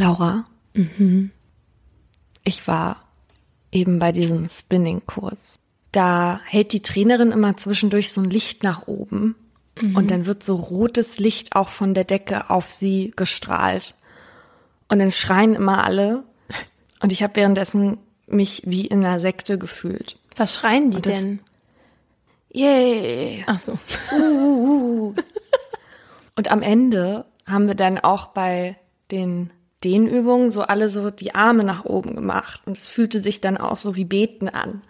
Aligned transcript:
Laura, 0.00 0.46
ich 2.44 2.66
war 2.66 3.04
eben 3.70 3.98
bei 3.98 4.12
diesem 4.12 4.48
Spinning-Kurs. 4.48 5.58
Da 5.92 6.40
hält 6.46 6.72
die 6.72 6.80
Trainerin 6.80 7.32
immer 7.32 7.58
zwischendurch 7.58 8.10
so 8.10 8.22
ein 8.22 8.30
Licht 8.30 8.62
nach 8.62 8.86
oben 8.86 9.34
und 9.94 10.10
dann 10.10 10.24
wird 10.24 10.42
so 10.42 10.54
rotes 10.56 11.18
Licht 11.18 11.54
auch 11.54 11.68
von 11.68 11.92
der 11.92 12.04
Decke 12.04 12.48
auf 12.48 12.70
sie 12.70 13.12
gestrahlt. 13.14 13.94
Und 14.88 15.00
dann 15.00 15.12
schreien 15.12 15.54
immer 15.54 15.84
alle 15.84 16.24
und 17.02 17.12
ich 17.12 17.22
habe 17.22 17.36
währenddessen 17.36 17.98
mich 18.26 18.62
wie 18.64 18.86
in 18.86 19.04
einer 19.04 19.20
Sekte 19.20 19.58
gefühlt. 19.58 20.18
Was 20.34 20.54
schreien 20.54 20.90
die 20.90 21.02
das- 21.02 21.18
denn? 21.18 21.40
Yay! 22.52 23.44
Ach 23.46 23.58
so. 23.60 23.78
Und 26.36 26.50
am 26.50 26.62
Ende 26.62 27.26
haben 27.46 27.68
wir 27.68 27.76
dann 27.76 27.98
auch 27.98 28.28
bei 28.28 28.76
den 29.12 29.52
Dehnübungen 29.84 30.50
so 30.50 30.62
alle 30.62 30.88
so 30.88 31.10
die 31.10 31.34
Arme 31.34 31.64
nach 31.64 31.84
oben 31.84 32.14
gemacht. 32.14 32.60
Und 32.66 32.76
es 32.76 32.88
fühlte 32.88 33.22
sich 33.22 33.40
dann 33.40 33.56
auch 33.56 33.78
so 33.78 33.96
wie 33.96 34.04
Beten 34.04 34.48
an. 34.48 34.82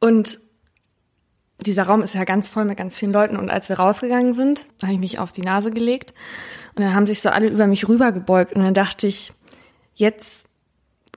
Und 0.00 0.38
dieser 1.60 1.84
Raum 1.84 2.02
ist 2.02 2.14
ja 2.14 2.24
ganz 2.24 2.48
voll 2.48 2.64
mit 2.64 2.76
ganz 2.76 2.96
vielen 2.96 3.12
Leuten. 3.12 3.36
Und 3.36 3.50
als 3.50 3.68
wir 3.68 3.78
rausgegangen 3.78 4.34
sind, 4.34 4.66
habe 4.82 4.92
ich 4.92 4.98
mich 4.98 5.18
auf 5.18 5.32
die 5.32 5.42
Nase 5.42 5.70
gelegt. 5.70 6.12
Und 6.74 6.84
dann 6.84 6.94
haben 6.94 7.06
sich 7.06 7.20
so 7.20 7.30
alle 7.30 7.48
über 7.48 7.66
mich 7.66 7.88
rübergebeugt. 7.88 8.54
Und 8.54 8.62
dann 8.62 8.74
dachte 8.74 9.06
ich, 9.06 9.32
jetzt 9.94 10.44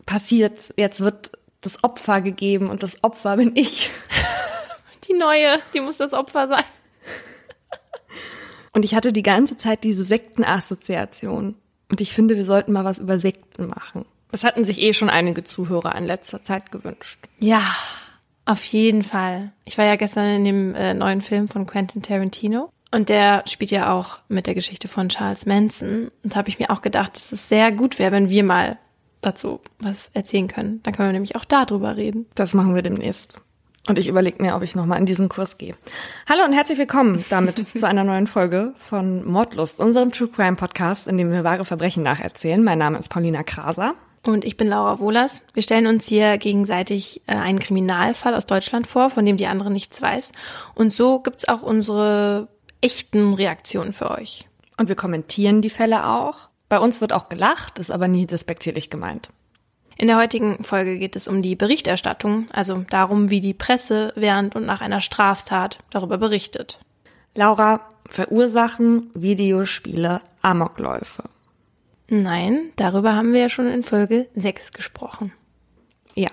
passiert's, 0.05 0.73
jetzt 0.77 1.01
wird 1.01 1.31
das 1.61 1.83
Opfer 1.83 2.21
gegeben 2.21 2.69
und 2.69 2.83
das 2.83 3.03
Opfer 3.03 3.37
bin 3.37 3.51
ich. 3.55 3.91
Die 5.07 5.13
neue, 5.13 5.57
die 5.73 5.81
muss 5.81 5.97
das 5.97 6.13
Opfer 6.13 6.47
sein. 6.47 6.63
Und 8.73 8.85
ich 8.85 8.93
hatte 8.93 9.11
die 9.11 9.23
ganze 9.23 9.57
Zeit 9.57 9.83
diese 9.83 10.03
Sektenassoziation. 10.03 11.55
Und 11.89 12.01
ich 12.01 12.13
finde, 12.13 12.37
wir 12.37 12.45
sollten 12.45 12.71
mal 12.71 12.85
was 12.85 12.99
über 12.99 13.19
Sekten 13.19 13.67
machen. 13.67 14.05
Das 14.31 14.43
hatten 14.43 14.63
sich 14.63 14.79
eh 14.79 14.93
schon 14.93 15.09
einige 15.09 15.43
Zuhörer 15.43 15.95
in 15.95 16.05
letzter 16.05 16.43
Zeit 16.43 16.71
gewünscht. 16.71 17.19
Ja, 17.39 17.63
auf 18.45 18.63
jeden 18.65 19.03
Fall. 19.03 19.51
Ich 19.65 19.77
war 19.77 19.85
ja 19.85 19.95
gestern 19.95 20.27
in 20.27 20.45
dem 20.45 20.75
äh, 20.75 20.93
neuen 20.93 21.21
Film 21.21 21.47
von 21.47 21.65
Quentin 21.65 22.01
Tarantino. 22.01 22.71
Und 22.91 23.09
der 23.09 23.43
spielt 23.47 23.71
ja 23.71 23.93
auch 23.93 24.19
mit 24.27 24.47
der 24.47 24.55
Geschichte 24.55 24.87
von 24.87 25.09
Charles 25.09 25.45
Manson. 25.45 26.09
Und 26.23 26.33
da 26.33 26.37
habe 26.37 26.49
ich 26.49 26.59
mir 26.59 26.71
auch 26.71 26.81
gedacht, 26.81 27.15
dass 27.15 27.31
es 27.31 27.47
sehr 27.47 27.71
gut 27.71 27.99
wäre, 27.99 28.11
wenn 28.11 28.29
wir 28.29 28.43
mal 28.43 28.77
dazu 29.21 29.59
was 29.79 30.09
erzählen 30.13 30.47
können. 30.47 30.81
Dann 30.83 30.93
können 30.95 31.09
wir 31.09 31.13
nämlich 31.13 31.35
auch 31.35 31.45
darüber 31.45 31.97
reden. 31.97 32.25
Das 32.35 32.53
machen 32.53 32.73
wir 32.73 32.81
demnächst. 32.81 33.39
Und 33.87 33.97
ich 33.97 34.07
überlege 34.07 34.41
mir, 34.41 34.55
ob 34.55 34.63
ich 34.63 34.75
nochmal 34.75 34.99
in 34.99 35.05
diesen 35.05 35.29
Kurs 35.29 35.57
gehe. 35.57 35.75
Hallo 36.27 36.43
und 36.43 36.53
herzlich 36.53 36.77
willkommen 36.77 37.23
damit 37.29 37.65
zu 37.75 37.87
einer 37.87 38.03
neuen 38.03 38.27
Folge 38.27 38.73
von 38.77 39.25
Mordlust, 39.25 39.79
unserem 39.79 40.11
True 40.11 40.27
Crime 40.27 40.55
Podcast, 40.55 41.07
in 41.07 41.17
dem 41.17 41.31
wir 41.31 41.43
wahre 41.43 41.65
Verbrechen 41.65 42.03
nacherzählen. 42.03 42.63
Mein 42.63 42.77
Name 42.77 42.99
ist 42.99 43.09
Paulina 43.09 43.43
Kraser. 43.43 43.95
Und 44.23 44.43
ich 44.43 44.57
bin 44.57 44.67
Laura 44.67 44.99
Wohlers. 44.99 45.41
Wir 45.53 45.63
stellen 45.63 45.87
uns 45.87 46.05
hier 46.05 46.37
gegenseitig 46.37 47.21
äh, 47.25 47.35
einen 47.35 47.59
Kriminalfall 47.59 48.35
aus 48.35 48.45
Deutschland 48.45 48.85
vor, 48.85 49.09
von 49.09 49.25
dem 49.25 49.37
die 49.37 49.47
andere 49.47 49.71
nichts 49.71 50.01
weiß. 50.01 50.33
Und 50.75 50.93
so 50.93 51.19
gibt's 51.19 51.47
auch 51.47 51.61
unsere 51.61 52.49
echten 52.81 53.33
Reaktionen 53.33 53.93
für 53.93 54.11
euch. 54.11 54.47
Und 54.77 54.89
wir 54.89 54.95
kommentieren 54.95 55.61
die 55.61 55.69
Fälle 55.69 56.05
auch. 56.05 56.49
Bei 56.67 56.79
uns 56.79 57.01
wird 57.01 57.13
auch 57.13 57.29
gelacht, 57.29 57.79
ist 57.79 57.91
aber 57.91 58.07
nie 58.07 58.27
despektierlich 58.27 58.89
gemeint. 58.89 59.29
In 59.99 60.07
der 60.07 60.15
heutigen 60.15 60.63
Folge 60.63 60.97
geht 60.97 61.17
es 61.17 61.27
um 61.27 61.41
die 61.41 61.57
Berichterstattung, 61.57 62.47
also 62.53 62.85
darum, 62.89 63.29
wie 63.29 63.41
die 63.41 63.53
Presse 63.53 64.13
während 64.15 64.55
und 64.55 64.65
nach 64.65 64.79
einer 64.79 65.01
Straftat 65.01 65.79
darüber 65.89 66.17
berichtet. 66.17 66.79
Laura, 67.35 67.81
verursachen 68.07 69.11
Videospiele 69.13 70.21
Amokläufe? 70.41 71.23
Nein, 72.07 72.71
darüber 72.77 73.13
haben 73.13 73.33
wir 73.33 73.41
ja 73.41 73.49
schon 73.49 73.67
in 73.67 73.83
Folge 73.83 74.29
6 74.35 74.71
gesprochen. 74.71 75.33
Ja. 76.15 76.29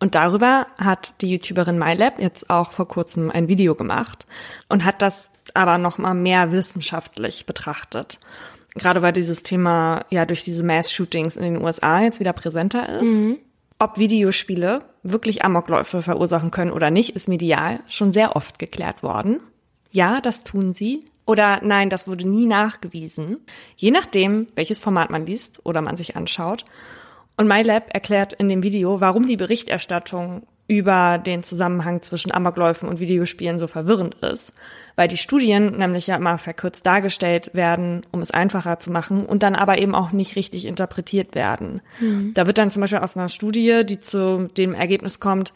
Und 0.00 0.14
darüber 0.14 0.66
hat 0.76 1.14
die 1.22 1.30
YouTuberin 1.30 1.78
MyLab 1.78 2.20
jetzt 2.20 2.50
auch 2.50 2.72
vor 2.72 2.88
kurzem 2.88 3.30
ein 3.30 3.48
Video 3.48 3.74
gemacht 3.74 4.26
und 4.68 4.84
hat 4.84 5.00
das 5.00 5.30
aber 5.54 5.78
noch 5.78 5.96
mal 5.96 6.12
mehr 6.12 6.52
wissenschaftlich 6.52 7.46
betrachtet. 7.46 8.20
Gerade 8.78 9.02
weil 9.02 9.12
dieses 9.12 9.42
Thema 9.42 10.04
ja 10.10 10.24
durch 10.24 10.44
diese 10.44 10.62
Mass-Shootings 10.62 11.36
in 11.36 11.42
den 11.42 11.62
USA 11.62 12.00
jetzt 12.00 12.20
wieder 12.20 12.32
präsenter 12.32 13.00
ist. 13.00 13.38
Ob 13.78 13.98
Videospiele 13.98 14.82
wirklich 15.02 15.44
Amokläufe 15.44 16.02
verursachen 16.02 16.50
können 16.50 16.72
oder 16.72 16.90
nicht, 16.90 17.14
ist 17.14 17.28
medial 17.28 17.80
schon 17.88 18.12
sehr 18.12 18.34
oft 18.34 18.58
geklärt 18.58 19.02
worden. 19.02 19.40
Ja, 19.90 20.20
das 20.20 20.42
tun 20.42 20.72
sie. 20.72 21.04
Oder 21.26 21.60
nein, 21.62 21.90
das 21.90 22.08
wurde 22.08 22.26
nie 22.26 22.46
nachgewiesen. 22.46 23.38
Je 23.76 23.90
nachdem, 23.90 24.46
welches 24.54 24.78
Format 24.78 25.10
man 25.10 25.26
liest 25.26 25.60
oder 25.64 25.82
man 25.82 25.96
sich 25.96 26.16
anschaut. 26.16 26.64
Und 27.36 27.46
MyLab 27.46 27.94
erklärt 27.94 28.32
in 28.32 28.48
dem 28.48 28.62
Video, 28.62 29.00
warum 29.00 29.28
die 29.28 29.36
Berichterstattung 29.36 30.46
über 30.68 31.16
den 31.16 31.42
Zusammenhang 31.42 32.02
zwischen 32.02 32.30
Amokläufen 32.30 32.88
und 32.88 33.00
Videospielen 33.00 33.58
so 33.58 33.66
verwirrend 33.66 34.16
ist. 34.16 34.52
Weil 34.96 35.08
die 35.08 35.16
Studien 35.16 35.78
nämlich 35.78 36.06
ja 36.06 36.16
immer 36.16 36.36
verkürzt 36.36 36.84
dargestellt 36.84 37.50
werden, 37.54 38.02
um 38.12 38.20
es 38.20 38.30
einfacher 38.30 38.78
zu 38.78 38.92
machen 38.92 39.24
und 39.24 39.42
dann 39.42 39.56
aber 39.56 39.78
eben 39.78 39.94
auch 39.94 40.12
nicht 40.12 40.36
richtig 40.36 40.66
interpretiert 40.66 41.34
werden. 41.34 41.80
Da 42.34 42.46
wird 42.46 42.58
dann 42.58 42.70
zum 42.70 42.82
Beispiel 42.82 42.98
aus 42.98 43.16
einer 43.16 43.30
Studie, 43.30 43.84
die 43.86 43.98
zu 43.98 44.48
dem 44.58 44.74
Ergebnis 44.74 45.20
kommt, 45.20 45.54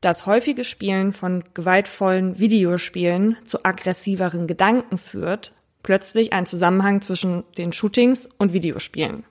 dass 0.00 0.26
häufige 0.26 0.64
Spielen 0.64 1.12
von 1.12 1.42
gewaltvollen 1.54 2.38
Videospielen 2.38 3.36
zu 3.44 3.64
aggressiveren 3.64 4.46
Gedanken 4.46 4.96
führt, 4.96 5.52
plötzlich 5.82 6.32
ein 6.32 6.46
Zusammenhang 6.46 7.02
zwischen 7.02 7.42
den 7.58 7.72
Shootings 7.72 8.28
und 8.38 8.52
Videospielen 8.52 9.24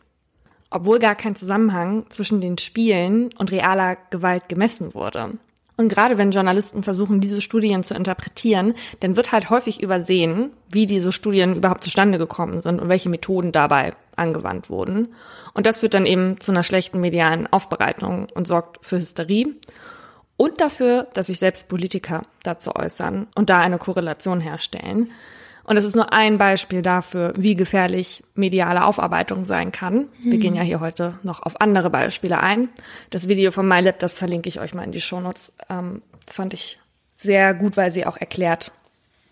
obwohl 0.71 0.99
gar 0.99 1.15
kein 1.15 1.35
Zusammenhang 1.35 2.05
zwischen 2.09 2.41
den 2.41 2.57
Spielen 2.57 3.29
und 3.37 3.51
realer 3.51 3.97
Gewalt 4.09 4.49
gemessen 4.49 4.93
wurde. 4.93 5.31
Und 5.77 5.89
gerade 5.89 6.17
wenn 6.17 6.31
Journalisten 6.31 6.83
versuchen, 6.83 7.21
diese 7.21 7.41
Studien 7.41 7.83
zu 7.83 7.93
interpretieren, 7.93 8.75
dann 8.99 9.15
wird 9.15 9.31
halt 9.31 9.49
häufig 9.49 9.81
übersehen, 9.81 10.51
wie 10.69 10.85
diese 10.85 11.11
Studien 11.11 11.55
überhaupt 11.55 11.83
zustande 11.83 12.17
gekommen 12.17 12.61
sind 12.61 12.79
und 12.79 12.89
welche 12.89 13.09
Methoden 13.09 13.51
dabei 13.51 13.93
angewandt 14.15 14.69
wurden. 14.69 15.07
Und 15.53 15.65
das 15.65 15.79
führt 15.79 15.93
dann 15.93 16.05
eben 16.05 16.39
zu 16.39 16.51
einer 16.51 16.63
schlechten 16.63 16.99
medialen 16.99 17.47
Aufbereitung 17.47 18.27
und 18.33 18.47
sorgt 18.47 18.85
für 18.85 18.97
Hysterie 18.97 19.55
und 20.37 20.61
dafür, 20.61 21.07
dass 21.13 21.27
sich 21.27 21.39
selbst 21.39 21.67
Politiker 21.67 22.23
dazu 22.43 22.75
äußern 22.75 23.27
und 23.35 23.49
da 23.49 23.59
eine 23.59 23.77
Korrelation 23.77 24.39
herstellen. 24.39 25.11
Und 25.63 25.75
das 25.75 25.85
ist 25.85 25.95
nur 25.95 26.11
ein 26.11 26.37
Beispiel 26.37 26.81
dafür, 26.81 27.33
wie 27.37 27.55
gefährlich 27.55 28.23
mediale 28.33 28.83
Aufarbeitung 28.85 29.45
sein 29.45 29.71
kann. 29.71 30.07
Wir 30.23 30.37
gehen 30.37 30.55
ja 30.55 30.63
hier 30.63 30.79
heute 30.79 31.19
noch 31.23 31.43
auf 31.43 31.61
andere 31.61 31.89
Beispiele 31.89 32.39
ein. 32.39 32.69
Das 33.09 33.27
Video 33.27 33.51
von 33.51 33.67
MyLab, 33.67 33.99
das 33.99 34.17
verlinke 34.17 34.49
ich 34.49 34.59
euch 34.59 34.73
mal 34.73 34.83
in 34.83 34.91
die 34.91 35.01
Shownotes. 35.01 35.53
Ähm, 35.69 36.01
das 36.25 36.35
fand 36.35 36.53
ich 36.53 36.79
sehr 37.17 37.53
gut, 37.53 37.77
weil 37.77 37.91
sie 37.91 38.05
auch 38.05 38.17
erklärt, 38.17 38.71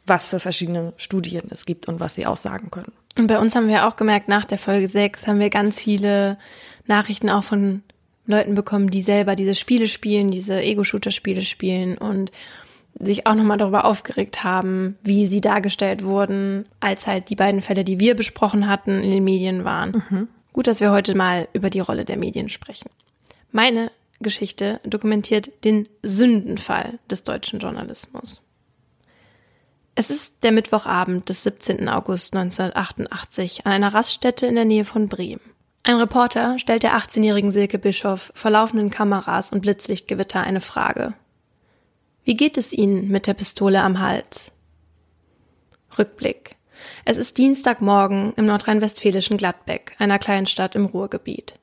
was 0.05 0.29
für 0.29 0.39
verschiedene 0.39 0.93
Studien 0.97 1.43
es 1.49 1.65
gibt 1.65 1.87
und 1.87 1.99
was 1.99 2.15
sie 2.15 2.25
aussagen 2.25 2.69
können. 2.71 2.91
Und 3.17 3.27
bei 3.27 3.39
uns 3.39 3.55
haben 3.55 3.67
wir 3.67 3.87
auch 3.87 3.95
gemerkt, 3.95 4.27
nach 4.27 4.45
der 4.45 4.57
Folge 4.57 4.87
6 4.87 5.27
haben 5.27 5.39
wir 5.39 5.49
ganz 5.49 5.79
viele 5.79 6.37
Nachrichten 6.87 7.29
auch 7.29 7.43
von 7.43 7.83
Leuten 8.25 8.53
bekommen, 8.53 8.91
die 8.91 9.01
selber 9.01 9.35
diese 9.35 9.55
Spiele 9.55 9.87
spielen, 9.87 10.29
diese 10.29 10.61
Ego-Shooter-Spiele 10.61 11.41
spielen 11.41 11.97
und 11.97 12.31
sich 12.99 13.25
auch 13.25 13.35
nochmal 13.35 13.57
darüber 13.57 13.85
aufgeregt 13.85 14.43
haben, 14.43 14.97
wie 15.03 15.27
sie 15.27 15.41
dargestellt 15.41 16.03
wurden, 16.03 16.65
als 16.79 17.07
halt 17.07 17.29
die 17.29 17.35
beiden 17.35 17.61
Fälle, 17.61 17.83
die 17.83 17.99
wir 17.99 18.15
besprochen 18.15 18.67
hatten, 18.67 19.01
in 19.01 19.11
den 19.11 19.23
Medien 19.23 19.63
waren. 19.63 20.27
Gut, 20.53 20.67
dass 20.67 20.81
wir 20.81 20.91
heute 20.91 21.15
mal 21.15 21.47
über 21.53 21.69
die 21.69 21.79
Rolle 21.79 22.05
der 22.05 22.17
Medien 22.17 22.49
sprechen. 22.49 22.89
Meine 23.51 23.91
Geschichte 24.19 24.81
dokumentiert 24.83 25.63
den 25.63 25.87
Sündenfall 26.03 26.99
des 27.09 27.23
deutschen 27.23 27.59
Journalismus. 27.59 28.41
Es 29.95 30.09
ist 30.09 30.43
der 30.43 30.51
Mittwochabend 30.51 31.27
des 31.29 31.43
17. 31.43 31.89
August 31.89 32.33
1988 32.33 33.65
an 33.65 33.71
einer 33.71 33.93
Raststätte 33.93 34.45
in 34.45 34.55
der 34.55 34.65
Nähe 34.65 34.85
von 34.85 35.09
Bremen. 35.09 35.41
Ein 35.83 35.95
Reporter 35.95 36.59
stellt 36.59 36.83
der 36.83 36.97
18-jährigen 36.97 37.51
Silke 37.51 37.79
Bischof 37.79 38.31
vor 38.35 38.51
laufenden 38.51 38.89
Kameras 38.89 39.51
und 39.51 39.61
Blitzlichtgewitter 39.61 40.41
eine 40.41 40.61
Frage. 40.61 41.13
Wie 42.23 42.35
geht 42.35 42.57
es 42.57 42.73
Ihnen 42.73 43.07
mit 43.07 43.27
der 43.27 43.33
Pistole 43.33 43.81
am 43.81 43.99
Hals? 43.99 44.51
Rückblick. 45.97 46.55
Es 47.05 47.17
ist 47.17 47.37
Dienstagmorgen 47.37 48.33
im 48.35 48.45
nordrhein-westfälischen 48.45 49.37
Gladbeck, 49.37 49.95
einer 49.99 50.19
Kleinstadt 50.19 50.75
im 50.75 50.85
Ruhrgebiet. 50.85 51.55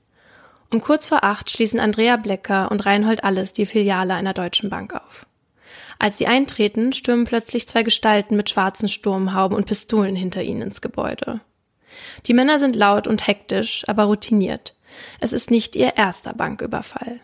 Um 0.72 0.80
kurz 0.80 1.06
vor 1.06 1.22
acht 1.22 1.50
schließen 1.50 1.78
Andrea 1.78 2.16
Blecker 2.16 2.70
und 2.70 2.84
Reinhold 2.84 3.22
Alles 3.22 3.52
die 3.52 3.66
Filiale 3.66 4.14
einer 4.14 4.34
deutschen 4.34 4.68
Bank 4.68 4.94
auf. 4.94 5.26
Als 5.98 6.18
sie 6.18 6.26
eintreten, 6.26 6.92
stürmen 6.92 7.24
plötzlich 7.24 7.68
zwei 7.68 7.82
Gestalten 7.82 8.36
mit 8.36 8.50
schwarzen 8.50 8.88
Sturmhauben 8.88 9.56
und 9.56 9.66
Pistolen 9.66 10.16
hinter 10.16 10.42
ihnen 10.42 10.62
ins 10.62 10.80
Gebäude. 10.80 11.40
Die 12.26 12.34
Männer 12.34 12.58
sind 12.58 12.76
laut 12.76 13.06
und 13.06 13.26
hektisch, 13.26 13.84
aber 13.86 14.04
routiniert. 14.04 14.74
Es 15.20 15.32
ist 15.32 15.50
nicht 15.50 15.76
ihr 15.76 15.96
erster 15.96 16.34
Banküberfall. 16.34 17.20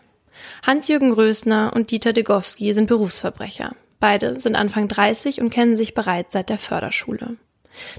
Hans-Jürgen 0.65 1.11
Rösner 1.11 1.71
und 1.75 1.91
Dieter 1.91 2.13
Degowski 2.13 2.73
sind 2.73 2.87
Berufsverbrecher. 2.87 3.75
Beide 3.99 4.39
sind 4.39 4.55
Anfang 4.55 4.87
30 4.87 5.41
und 5.41 5.49
kennen 5.49 5.77
sich 5.77 5.93
bereits 5.93 6.33
seit 6.33 6.49
der 6.49 6.57
Förderschule. 6.57 7.37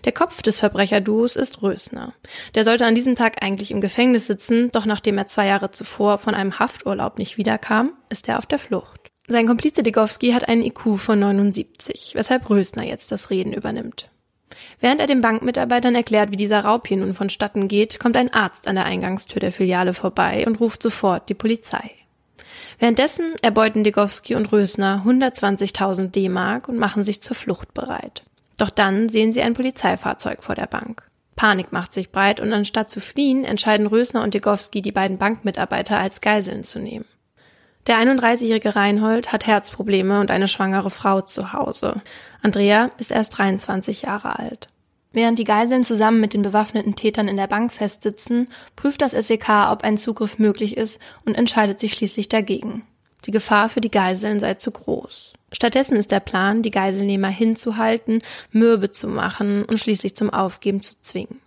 Der 0.05 0.13
Kopf 0.13 0.43
des 0.43 0.61
Verbrecherduos 0.61 1.37
ist 1.37 1.63
Rösner. 1.63 2.15
Der 2.55 2.65
sollte 2.65 2.87
an 2.87 2.95
diesem 2.95 3.17
Tag 3.17 3.43
eigentlich 3.43 3.71
im 3.71 3.81
Gefängnis 3.81 4.27
sitzen, 4.27 4.71
doch 4.71 4.87
nachdem 4.87 5.19
er 5.19 5.27
zwei 5.27 5.47
Jahre 5.47 5.71
zuvor 5.71 6.19
von 6.19 6.35
einem 6.35 6.59
Hafturlaub 6.59 7.19
nicht 7.19 7.39
wiederkam, 7.39 7.95
ist 8.09 8.29
er 8.29 8.39
auf 8.39 8.47
der 8.47 8.59
Flucht. 8.59 9.11
Sein 9.27 9.47
Komplize 9.47 9.83
Degowski 9.83 10.33
hat 10.33 10.49
einen 10.49 10.63
IQ 10.63 10.99
von 10.99 11.19
79, 11.19 12.13
weshalb 12.15 12.49
Rösner 12.51 12.85
jetzt 12.85 13.11
das 13.11 13.31
Reden 13.31 13.53
übernimmt. 13.53 14.11
Während 14.81 15.01
er 15.01 15.07
den 15.07 15.23
Bankmitarbeitern 15.23 15.95
erklärt, 15.95 16.31
wie 16.31 16.37
dieser 16.37 16.61
Raub 16.61 16.87
hier 16.87 16.99
nun 16.99 17.15
vonstatten 17.15 17.67
geht, 17.67 17.99
kommt 17.99 18.17
ein 18.17 18.33
Arzt 18.33 18.69
an 18.69 18.77
der 18.77 18.85
Eingangstür 18.85 19.41
der 19.41 19.53
Filiale 19.53 19.95
vorbei 19.95 20.45
und 20.47 20.61
ruft 20.61 20.83
sofort 20.83 21.29
die 21.29 21.35
Polizei. 21.35 21.91
Währenddessen 22.79 23.35
erbeuten 23.43 23.85
Degowski 23.85 24.35
und 24.35 24.53
Rösner 24.53 25.05
120.000 25.07 26.09
D-Mark 26.09 26.69
und 26.69 26.79
machen 26.79 27.05
sich 27.05 27.23
zur 27.23 27.37
Flucht 27.37 27.75
bereit. 27.75 28.23
Doch 28.57 28.71
dann 28.71 29.09
sehen 29.09 29.33
sie 29.33 29.43
ein 29.43 29.55
Polizeifahrzeug 29.55 30.43
vor 30.43 30.55
der 30.55 30.67
Bank. 30.67 31.03
Panik 31.37 31.73
macht 31.73 31.93
sich 31.93 32.13
breit 32.13 32.41
und 32.41 32.53
anstatt 32.53 32.91
zu 32.91 33.01
fliehen, 33.01 33.45
entscheiden 33.45 33.87
Rösner 33.87 34.23
und 34.23 34.35
Degowski, 34.35 34.83
die 34.83 34.93
beiden 34.93 35.19
Bankmitarbeiter 35.19 35.99
als 35.99 36.21
Geiseln 36.21 36.63
zu 36.63 36.79
nehmen. 36.79 37.07
Der 37.87 37.97
31-jährige 37.99 38.77
Reinhold 38.77 39.33
hat 39.33 39.47
Herzprobleme 39.47 40.21
und 40.21 40.31
eine 40.31 40.49
schwangere 40.49 40.91
Frau 40.91 41.21
zu 41.21 41.53
Hause. 41.53 42.01
Andrea 42.43 42.91
ist 42.99 43.11
erst 43.11 43.37
23 43.37 44.03
Jahre 44.03 44.39
alt. 44.39 44.69
Während 45.15 45.39
die 45.39 45.45
Geiseln 45.45 45.85
zusammen 45.85 46.19
mit 46.19 46.35
den 46.35 46.43
bewaffneten 46.43 46.97
Tätern 46.97 47.29
in 47.29 47.37
der 47.37 47.47
Bank 47.47 47.73
festsitzen, 47.73 48.49
prüft 48.75 49.01
das 49.01 49.13
SEK, 49.13 49.71
ob 49.71 49.85
ein 49.85 49.97
Zugriff 49.97 50.41
möglich 50.41 50.77
ist 50.77 51.01
und 51.25 51.37
entscheidet 51.37 51.79
sich 51.79 51.93
schließlich 51.93 52.29
dagegen. 52.29 52.83
Die 53.25 53.31
Gefahr 53.31 53.69
für 53.69 53.81
die 53.81 53.93
Geiseln 53.93 54.41
sei 54.41 54.55
zu 54.55 54.73
groß. 54.73 55.33
Stattdessen 55.53 55.97
ist 55.97 56.11
der 56.11 56.19
Plan, 56.19 56.63
die 56.63 56.73
Geiselnehmer 56.73 57.29
hinzuhalten, 57.29 58.23
mürbe 58.51 58.91
zu 58.91 59.07
machen 59.07 59.65
und 59.65 59.79
schließlich 59.79 60.17
zum 60.17 60.31
Aufgeben 60.31 60.83
zu 60.83 60.95
zwingen. 61.01 61.41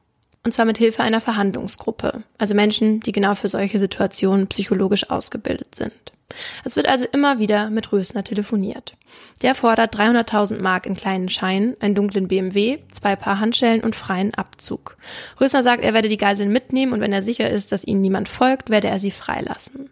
Und 0.46 0.54
zwar 0.54 0.66
mit 0.66 0.78
Hilfe 0.78 1.04
einer 1.04 1.20
Verhandlungsgruppe, 1.20 2.24
also 2.38 2.56
Menschen, 2.56 3.02
die 3.02 3.12
genau 3.12 3.36
für 3.36 3.50
solche 3.50 3.80
Situationen 3.80 4.48
psychologisch 4.48 5.10
ausgebildet 5.10 5.76
sind. 5.76 6.14
Es 6.64 6.76
wird 6.76 6.90
also 6.90 7.06
immer 7.06 7.40
wieder 7.40 7.70
mit 7.70 7.92
Rösner 7.92 8.24
telefoniert. 8.24 8.94
Der 9.42 9.56
fordert 9.56 9.96
300.000 9.96 10.62
Mark 10.62 10.86
in 10.86 10.96
kleinen 10.96 11.30
Scheinen, 11.30 11.76
einen 11.80 11.96
dunklen 11.96 12.28
BMW, 12.28 12.80
zwei 12.92 13.16
Paar 13.16 13.40
Handschellen 13.40 13.82
und 13.82 13.96
freien 13.96 14.34
Abzug. 14.34 14.98
Rösner 15.40 15.64
sagt, 15.64 15.84
er 15.84 15.94
werde 15.94 16.10
die 16.10 16.18
Geiseln 16.18 16.52
mitnehmen 16.52 16.94
und 16.94 17.00
wenn 17.00 17.14
er 17.14 17.22
sicher 17.22 17.50
ist, 17.50 17.72
dass 17.72 17.86
ihnen 17.86 18.02
niemand 18.02 18.28
folgt, 18.28 18.70
werde 18.70 18.90
er 18.90 19.00
sie 19.00 19.12
freilassen. 19.12 19.90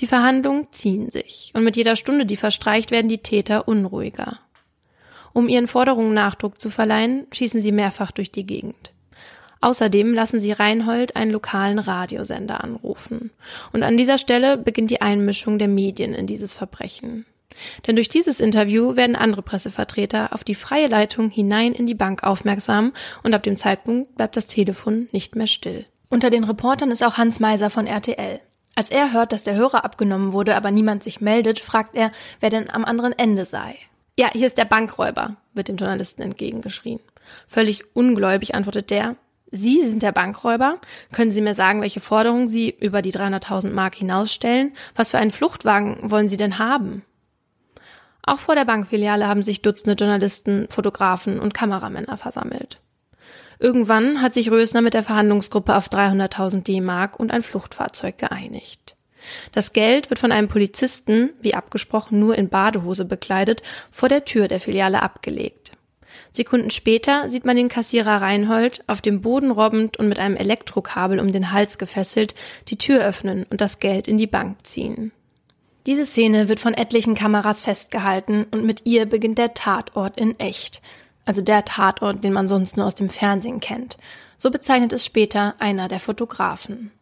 Die 0.00 0.06
Verhandlungen 0.06 0.66
ziehen 0.72 1.10
sich 1.10 1.52
und 1.54 1.62
mit 1.62 1.76
jeder 1.76 1.96
Stunde, 1.96 2.26
die 2.26 2.36
verstreicht, 2.36 2.90
werden 2.90 3.08
die 3.08 3.22
Täter 3.22 3.68
unruhiger. 3.68 4.40
Um 5.32 5.48
ihren 5.48 5.66
Forderungen 5.66 6.12
Nachdruck 6.12 6.60
zu 6.60 6.70
verleihen, 6.70 7.26
schießen 7.32 7.62
sie 7.62 7.72
mehrfach 7.72 8.10
durch 8.10 8.32
die 8.32 8.44
Gegend. 8.44 8.91
Außerdem 9.62 10.12
lassen 10.12 10.40
sie 10.40 10.52
Reinhold 10.52 11.16
einen 11.16 11.30
lokalen 11.30 11.78
Radiosender 11.78 12.62
anrufen. 12.62 13.30
Und 13.72 13.84
an 13.84 13.96
dieser 13.96 14.18
Stelle 14.18 14.58
beginnt 14.58 14.90
die 14.90 15.00
Einmischung 15.00 15.58
der 15.58 15.68
Medien 15.68 16.14
in 16.14 16.26
dieses 16.26 16.52
Verbrechen. 16.52 17.24
Denn 17.86 17.96
durch 17.96 18.08
dieses 18.08 18.40
Interview 18.40 18.96
werden 18.96 19.14
andere 19.14 19.42
Pressevertreter 19.42 20.32
auf 20.32 20.42
die 20.42 20.56
freie 20.56 20.88
Leitung 20.88 21.30
hinein 21.30 21.74
in 21.74 21.86
die 21.86 21.94
Bank 21.94 22.24
aufmerksam 22.24 22.92
und 23.22 23.34
ab 23.34 23.44
dem 23.44 23.56
Zeitpunkt 23.56 24.16
bleibt 24.16 24.36
das 24.36 24.46
Telefon 24.46 25.08
nicht 25.12 25.36
mehr 25.36 25.46
still. 25.46 25.86
Unter 26.08 26.28
den 26.28 26.44
Reportern 26.44 26.90
ist 26.90 27.04
auch 27.04 27.16
Hans 27.16 27.38
Meiser 27.38 27.70
von 27.70 27.86
RTL. 27.86 28.40
Als 28.74 28.90
er 28.90 29.12
hört, 29.12 29.32
dass 29.32 29.42
der 29.44 29.54
Hörer 29.54 29.84
abgenommen 29.84 30.32
wurde, 30.32 30.56
aber 30.56 30.70
niemand 30.70 31.02
sich 31.02 31.20
meldet, 31.20 31.58
fragt 31.58 31.94
er, 31.94 32.10
wer 32.40 32.50
denn 32.50 32.68
am 32.68 32.84
anderen 32.84 33.12
Ende 33.12 33.44
sei. 33.44 33.76
Ja, 34.18 34.30
hier 34.32 34.46
ist 34.46 34.58
der 34.58 34.64
Bankräuber, 34.64 35.36
wird 35.54 35.68
dem 35.68 35.76
Journalisten 35.76 36.22
entgegengeschrien. 36.22 37.00
Völlig 37.46 37.84
ungläubig 37.94 38.54
antwortet 38.54 38.90
der, 38.90 39.16
Sie 39.52 39.86
sind 39.86 40.02
der 40.02 40.12
Bankräuber. 40.12 40.78
Können 41.12 41.30
Sie 41.30 41.42
mir 41.42 41.54
sagen, 41.54 41.82
welche 41.82 42.00
Forderungen 42.00 42.48
Sie 42.48 42.70
über 42.70 43.02
die 43.02 43.12
300.000 43.12 43.70
Mark 43.70 43.94
hinausstellen? 43.94 44.72
Was 44.94 45.10
für 45.10 45.18
einen 45.18 45.30
Fluchtwagen 45.30 46.10
wollen 46.10 46.28
Sie 46.28 46.38
denn 46.38 46.58
haben? 46.58 47.04
Auch 48.22 48.38
vor 48.38 48.54
der 48.54 48.64
Bankfiliale 48.64 49.28
haben 49.28 49.42
sich 49.42 49.62
Dutzende 49.62 49.94
Journalisten, 49.94 50.68
Fotografen 50.70 51.38
und 51.38 51.52
Kameramänner 51.52 52.16
versammelt. 52.16 52.80
Irgendwann 53.58 54.22
hat 54.22 54.32
sich 54.32 54.50
Rösner 54.50 54.80
mit 54.80 54.94
der 54.94 55.02
Verhandlungsgruppe 55.02 55.76
auf 55.76 55.88
300.000 55.88 56.62
D-Mark 56.62 57.20
und 57.20 57.30
ein 57.30 57.42
Fluchtfahrzeug 57.42 58.18
geeinigt. 58.18 58.96
Das 59.52 59.72
Geld 59.72 60.10
wird 60.10 60.18
von 60.18 60.32
einem 60.32 60.48
Polizisten, 60.48 61.30
wie 61.40 61.54
abgesprochen 61.54 62.18
nur 62.18 62.36
in 62.36 62.48
Badehose 62.48 63.04
bekleidet, 63.04 63.62
vor 63.90 64.08
der 64.08 64.24
Tür 64.24 64.48
der 64.48 64.60
Filiale 64.60 65.02
abgelegt. 65.02 65.61
Sekunden 66.32 66.70
später 66.70 67.28
sieht 67.28 67.44
man 67.44 67.56
den 67.56 67.68
Kassierer 67.68 68.22
Reinhold 68.22 68.82
auf 68.86 69.02
dem 69.02 69.20
Boden 69.20 69.50
robbend 69.50 69.98
und 69.98 70.08
mit 70.08 70.18
einem 70.18 70.36
Elektrokabel 70.36 71.20
um 71.20 71.30
den 71.30 71.52
Hals 71.52 71.76
gefesselt 71.76 72.34
die 72.68 72.78
Tür 72.78 73.04
öffnen 73.04 73.44
und 73.50 73.60
das 73.60 73.78
Geld 73.80 74.08
in 74.08 74.16
die 74.16 74.26
Bank 74.26 74.66
ziehen. 74.66 75.12
Diese 75.84 76.06
Szene 76.06 76.48
wird 76.48 76.60
von 76.60 76.74
etlichen 76.74 77.14
Kameras 77.14 77.62
festgehalten 77.62 78.46
und 78.50 78.64
mit 78.64 78.86
ihr 78.86 79.04
beginnt 79.06 79.38
der 79.38 79.52
Tatort 79.52 80.18
in 80.18 80.38
echt. 80.38 80.80
Also 81.24 81.42
der 81.42 81.64
Tatort, 81.64 82.24
den 82.24 82.32
man 82.32 82.48
sonst 82.48 82.76
nur 82.76 82.86
aus 82.86 82.94
dem 82.94 83.10
Fernsehen 83.10 83.60
kennt. 83.60 83.98
So 84.36 84.50
bezeichnet 84.50 84.92
es 84.92 85.04
später 85.04 85.54
einer 85.58 85.88
der 85.88 86.00
Fotografen. 86.00 86.92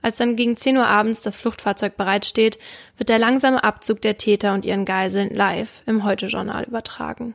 Als 0.00 0.18
dann 0.18 0.36
gegen 0.36 0.56
10 0.56 0.76
Uhr 0.76 0.86
abends 0.86 1.22
das 1.22 1.34
Fluchtfahrzeug 1.34 1.96
bereitsteht, 1.96 2.58
wird 2.96 3.08
der 3.08 3.18
langsame 3.18 3.64
Abzug 3.64 4.00
der 4.02 4.18
Täter 4.18 4.54
und 4.54 4.64
ihren 4.64 4.84
Geiseln 4.84 5.34
live 5.34 5.82
im 5.86 6.04
Heute-Journal 6.04 6.64
übertragen. 6.64 7.34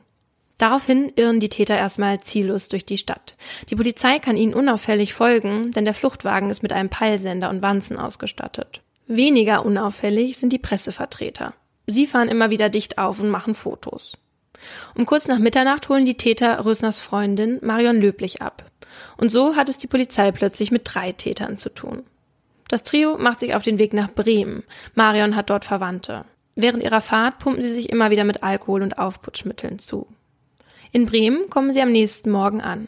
Daraufhin 0.62 1.12
irren 1.16 1.40
die 1.40 1.48
Täter 1.48 1.76
erstmal 1.76 2.20
ziellos 2.20 2.68
durch 2.68 2.86
die 2.86 2.96
Stadt. 2.96 3.34
Die 3.68 3.74
Polizei 3.74 4.20
kann 4.20 4.36
ihnen 4.36 4.54
unauffällig 4.54 5.12
folgen, 5.12 5.72
denn 5.72 5.84
der 5.84 5.92
Fluchtwagen 5.92 6.50
ist 6.50 6.62
mit 6.62 6.72
einem 6.72 6.88
Peilsender 6.88 7.50
und 7.50 7.62
Wanzen 7.62 7.98
ausgestattet. 7.98 8.80
Weniger 9.08 9.66
unauffällig 9.66 10.38
sind 10.38 10.52
die 10.52 10.60
Pressevertreter. 10.60 11.54
Sie 11.88 12.06
fahren 12.06 12.28
immer 12.28 12.50
wieder 12.50 12.68
dicht 12.68 12.98
auf 12.98 13.18
und 13.20 13.28
machen 13.28 13.56
Fotos. 13.56 14.16
Um 14.94 15.04
kurz 15.04 15.26
nach 15.26 15.40
Mitternacht 15.40 15.88
holen 15.88 16.04
die 16.04 16.16
Täter 16.16 16.64
Rösners 16.64 17.00
Freundin 17.00 17.58
Marion 17.60 18.00
Löblich 18.00 18.40
ab. 18.40 18.64
Und 19.16 19.32
so 19.32 19.56
hat 19.56 19.68
es 19.68 19.78
die 19.78 19.88
Polizei 19.88 20.30
plötzlich 20.30 20.70
mit 20.70 20.82
drei 20.84 21.10
Tätern 21.10 21.58
zu 21.58 21.74
tun. 21.74 22.04
Das 22.68 22.84
Trio 22.84 23.18
macht 23.18 23.40
sich 23.40 23.56
auf 23.56 23.62
den 23.62 23.80
Weg 23.80 23.94
nach 23.94 24.12
Bremen. 24.12 24.62
Marion 24.94 25.34
hat 25.34 25.50
dort 25.50 25.64
Verwandte. 25.64 26.24
Während 26.54 26.84
ihrer 26.84 27.00
Fahrt 27.00 27.40
pumpen 27.40 27.62
sie 27.62 27.72
sich 27.72 27.90
immer 27.90 28.10
wieder 28.10 28.22
mit 28.22 28.44
Alkohol 28.44 28.82
und 28.82 28.96
Aufputschmitteln 28.96 29.80
zu. 29.80 30.06
In 30.92 31.06
Bremen 31.06 31.48
kommen 31.48 31.72
sie 31.72 31.80
am 31.80 31.90
nächsten 31.90 32.30
Morgen 32.30 32.60
an. 32.60 32.86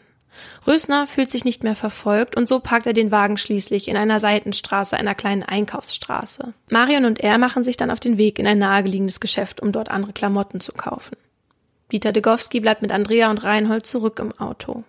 Rösner 0.67 1.07
fühlt 1.07 1.31
sich 1.31 1.43
nicht 1.43 1.63
mehr 1.63 1.73
verfolgt 1.73 2.37
und 2.37 2.47
so 2.47 2.59
parkt 2.59 2.85
er 2.85 2.93
den 2.93 3.11
Wagen 3.11 3.37
schließlich 3.37 3.87
in 3.87 3.97
einer 3.97 4.19
Seitenstraße 4.19 4.95
einer 4.95 5.15
kleinen 5.15 5.41
Einkaufsstraße. 5.41 6.53
Marion 6.69 7.05
und 7.05 7.19
er 7.19 7.39
machen 7.39 7.63
sich 7.63 7.77
dann 7.77 7.89
auf 7.89 7.99
den 7.99 8.19
Weg 8.19 8.37
in 8.37 8.45
ein 8.45 8.59
nahegelegenes 8.59 9.19
Geschäft, 9.19 9.59
um 9.59 9.71
dort 9.71 9.89
andere 9.89 10.13
Klamotten 10.13 10.59
zu 10.59 10.71
kaufen. 10.71 11.17
Dieter 11.91 12.11
Degowski 12.11 12.59
bleibt 12.59 12.83
mit 12.83 12.91
Andrea 12.91 13.31
und 13.31 13.43
Reinhold 13.43 13.87
zurück 13.87 14.19
im 14.19 14.37
Auto. 14.37 14.83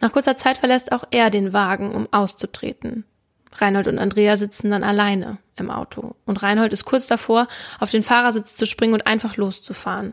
Nach 0.00 0.12
kurzer 0.12 0.36
Zeit 0.36 0.58
verlässt 0.58 0.92
auch 0.92 1.04
er 1.10 1.30
den 1.30 1.54
Wagen, 1.54 1.94
um 1.94 2.08
auszutreten. 2.12 3.04
Reinhold 3.52 3.86
und 3.86 3.98
Andrea 3.98 4.36
sitzen 4.36 4.70
dann 4.70 4.84
alleine 4.84 5.38
im 5.56 5.70
Auto 5.70 6.14
und 6.26 6.42
Reinhold 6.42 6.74
ist 6.74 6.84
kurz 6.84 7.06
davor, 7.06 7.46
auf 7.80 7.90
den 7.90 8.02
Fahrersitz 8.02 8.54
zu 8.54 8.66
springen 8.66 8.94
und 8.94 9.06
einfach 9.06 9.38
loszufahren. 9.38 10.12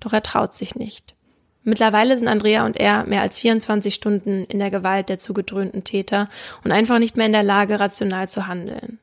Doch 0.00 0.12
er 0.12 0.22
traut 0.22 0.52
sich 0.52 0.74
nicht. 0.74 1.14
Mittlerweile 1.62 2.16
sind 2.16 2.28
Andrea 2.28 2.64
und 2.64 2.76
er 2.78 3.04
mehr 3.04 3.20
als 3.20 3.38
24 3.38 3.94
Stunden 3.94 4.44
in 4.46 4.58
der 4.58 4.70
Gewalt 4.70 5.08
der 5.08 5.18
zugedröhnten 5.18 5.84
Täter 5.84 6.28
und 6.64 6.72
einfach 6.72 6.98
nicht 6.98 7.16
mehr 7.16 7.26
in 7.26 7.32
der 7.32 7.42
Lage, 7.42 7.78
rational 7.78 8.28
zu 8.28 8.46
handeln. 8.46 8.98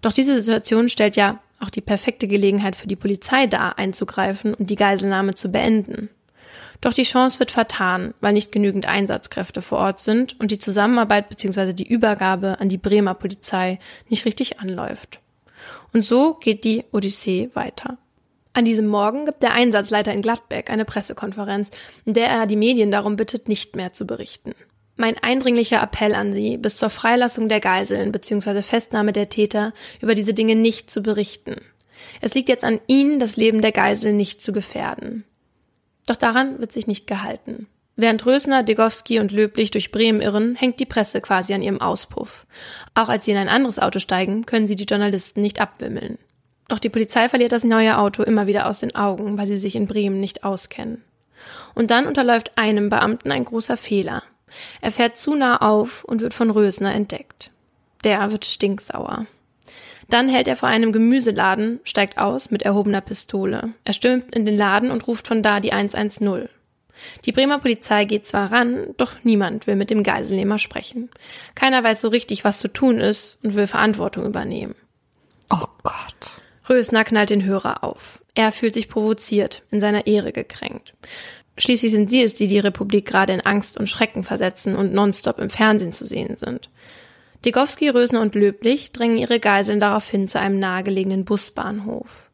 Doch 0.00 0.12
diese 0.12 0.40
Situation 0.40 0.88
stellt 0.88 1.16
ja 1.16 1.40
auch 1.60 1.70
die 1.70 1.80
perfekte 1.80 2.28
Gelegenheit 2.28 2.76
für 2.76 2.86
die 2.86 2.96
Polizei 2.96 3.46
dar, 3.46 3.78
einzugreifen 3.78 4.54
und 4.54 4.70
die 4.70 4.76
Geiselnahme 4.76 5.34
zu 5.34 5.50
beenden. 5.50 6.08
Doch 6.80 6.92
die 6.92 7.04
Chance 7.04 7.38
wird 7.38 7.52
vertan, 7.52 8.12
weil 8.20 8.32
nicht 8.32 8.50
genügend 8.50 8.86
Einsatzkräfte 8.86 9.62
vor 9.62 9.78
Ort 9.78 10.00
sind 10.00 10.38
und 10.40 10.50
die 10.50 10.58
Zusammenarbeit 10.58 11.28
bzw. 11.28 11.72
die 11.72 11.86
Übergabe 11.86 12.58
an 12.60 12.68
die 12.68 12.78
Bremer 12.78 13.14
Polizei 13.14 13.78
nicht 14.08 14.24
richtig 14.24 14.58
anläuft. 14.58 15.20
Und 15.92 16.04
so 16.04 16.34
geht 16.34 16.64
die 16.64 16.84
Odyssee 16.90 17.50
weiter. 17.54 17.98
An 18.54 18.64
diesem 18.64 18.86
Morgen 18.86 19.24
gibt 19.24 19.42
der 19.42 19.54
Einsatzleiter 19.54 20.12
in 20.12 20.22
Gladbeck 20.22 20.70
eine 20.70 20.84
Pressekonferenz, 20.84 21.70
in 22.04 22.12
der 22.12 22.28
er 22.28 22.46
die 22.46 22.56
Medien 22.56 22.90
darum 22.90 23.16
bittet, 23.16 23.48
nicht 23.48 23.76
mehr 23.76 23.92
zu 23.92 24.06
berichten. 24.06 24.54
Mein 24.96 25.16
eindringlicher 25.16 25.82
Appell 25.82 26.14
an 26.14 26.34
Sie, 26.34 26.58
bis 26.58 26.76
zur 26.76 26.90
Freilassung 26.90 27.48
der 27.48 27.60
Geiseln 27.60 28.12
bzw. 28.12 28.60
Festnahme 28.60 29.12
der 29.12 29.30
Täter 29.30 29.72
über 30.00 30.14
diese 30.14 30.34
Dinge 30.34 30.54
nicht 30.54 30.90
zu 30.90 31.02
berichten. 31.02 31.56
Es 32.20 32.34
liegt 32.34 32.50
jetzt 32.50 32.64
an 32.64 32.80
Ihnen, 32.88 33.18
das 33.18 33.36
Leben 33.36 33.62
der 33.62 33.72
Geiseln 33.72 34.16
nicht 34.16 34.42
zu 34.42 34.52
gefährden. 34.52 35.24
Doch 36.06 36.16
daran 36.16 36.58
wird 36.58 36.72
sich 36.72 36.86
nicht 36.86 37.06
gehalten. 37.06 37.68
Während 37.96 38.24
Rösner, 38.26 38.62
Degowski 38.62 39.18
und 39.18 39.32
Löblich 39.32 39.70
durch 39.70 39.92
Bremen 39.92 40.20
irren, 40.20 40.56
hängt 40.56 40.80
die 40.80 40.86
Presse 40.86 41.20
quasi 41.20 41.54
an 41.54 41.62
ihrem 41.62 41.80
Auspuff. 41.80 42.46
Auch 42.94 43.08
als 43.08 43.24
sie 43.24 43.30
in 43.30 43.36
ein 43.36 43.48
anderes 43.48 43.78
Auto 43.78 43.98
steigen, 43.98 44.44
können 44.44 44.66
sie 44.66 44.76
die 44.76 44.84
Journalisten 44.84 45.40
nicht 45.40 45.60
abwimmeln. 45.60 46.18
Doch 46.72 46.78
die 46.78 46.88
Polizei 46.88 47.28
verliert 47.28 47.52
das 47.52 47.64
neue 47.64 47.98
Auto 47.98 48.22
immer 48.22 48.46
wieder 48.46 48.66
aus 48.66 48.80
den 48.80 48.94
Augen, 48.94 49.36
weil 49.36 49.46
sie 49.46 49.58
sich 49.58 49.76
in 49.76 49.86
Bremen 49.86 50.20
nicht 50.20 50.42
auskennen. 50.42 51.04
Und 51.74 51.90
dann 51.90 52.06
unterläuft 52.06 52.52
einem 52.56 52.88
Beamten 52.88 53.30
ein 53.30 53.44
großer 53.44 53.76
Fehler. 53.76 54.22
Er 54.80 54.90
fährt 54.90 55.18
zu 55.18 55.34
nah 55.34 55.58
auf 55.58 56.02
und 56.02 56.22
wird 56.22 56.32
von 56.32 56.48
Rösner 56.48 56.94
entdeckt. 56.94 57.50
Der 58.04 58.32
wird 58.32 58.46
stinksauer. 58.46 59.26
Dann 60.08 60.30
hält 60.30 60.48
er 60.48 60.56
vor 60.56 60.70
einem 60.70 60.92
Gemüseladen, 60.92 61.78
steigt 61.84 62.16
aus 62.16 62.50
mit 62.50 62.62
erhobener 62.62 63.02
Pistole. 63.02 63.74
Er 63.84 63.92
stürmt 63.92 64.34
in 64.34 64.46
den 64.46 64.56
Laden 64.56 64.90
und 64.90 65.06
ruft 65.06 65.28
von 65.28 65.42
da 65.42 65.60
die 65.60 65.74
110. 65.74 66.48
Die 67.26 67.32
Bremer 67.32 67.58
Polizei 67.58 68.06
geht 68.06 68.26
zwar 68.26 68.50
ran, 68.50 68.94
doch 68.96 69.12
niemand 69.24 69.66
will 69.66 69.76
mit 69.76 69.90
dem 69.90 70.02
Geiselnehmer 70.02 70.58
sprechen. 70.58 71.10
Keiner 71.54 71.84
weiß 71.84 72.00
so 72.00 72.08
richtig, 72.08 72.44
was 72.44 72.60
zu 72.60 72.68
tun 72.68 72.98
ist 72.98 73.36
und 73.42 73.56
will 73.56 73.66
Verantwortung 73.66 74.24
übernehmen. 74.24 74.74
Oh 75.50 75.66
Gott. 75.82 76.38
Rösner 76.68 77.04
knallt 77.04 77.30
den 77.30 77.44
Hörer 77.44 77.82
auf. 77.84 78.20
Er 78.34 78.52
fühlt 78.52 78.74
sich 78.74 78.88
provoziert, 78.88 79.62
in 79.70 79.80
seiner 79.80 80.06
Ehre 80.06 80.32
gekränkt. 80.32 80.94
Schließlich 81.58 81.92
sind 81.92 82.08
sie 82.08 82.22
es, 82.22 82.34
die 82.34 82.48
die 82.48 82.58
Republik 82.58 83.06
gerade 83.06 83.32
in 83.32 83.42
Angst 83.42 83.76
und 83.76 83.88
Schrecken 83.88 84.24
versetzen 84.24 84.74
und 84.74 84.94
nonstop 84.94 85.38
im 85.38 85.50
Fernsehen 85.50 85.92
zu 85.92 86.06
sehen 86.06 86.36
sind. 86.36 86.70
Degowski, 87.44 87.88
Rösner 87.88 88.20
und 88.20 88.34
Löblich 88.34 88.92
drängen 88.92 89.18
ihre 89.18 89.40
Geiseln 89.40 89.80
daraufhin 89.80 90.28
zu 90.28 90.38
einem 90.38 90.58
nahegelegenen 90.58 91.24
Busbahnhof. 91.24 92.30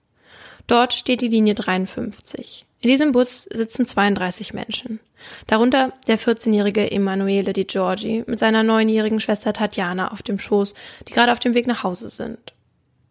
Dort 0.66 0.92
steht 0.92 1.22
die 1.22 1.28
Linie 1.28 1.54
53. 1.54 2.66
In 2.80 2.90
diesem 2.90 3.12
Bus 3.12 3.42
sitzen 3.44 3.86
32 3.86 4.52
Menschen. 4.52 5.00
Darunter 5.46 5.94
der 6.06 6.18
14-jährige 6.18 6.90
Emanuele 6.92 7.52
Di 7.52 7.64
Giorgi 7.64 8.22
mit 8.26 8.38
seiner 8.38 8.62
neunjährigen 8.62 9.18
Schwester 9.18 9.52
Tatjana 9.52 10.12
auf 10.12 10.22
dem 10.22 10.38
Schoß, 10.38 10.74
die 11.08 11.12
gerade 11.12 11.32
auf 11.32 11.40
dem 11.40 11.54
Weg 11.54 11.66
nach 11.66 11.82
Hause 11.82 12.08
sind. 12.08 12.52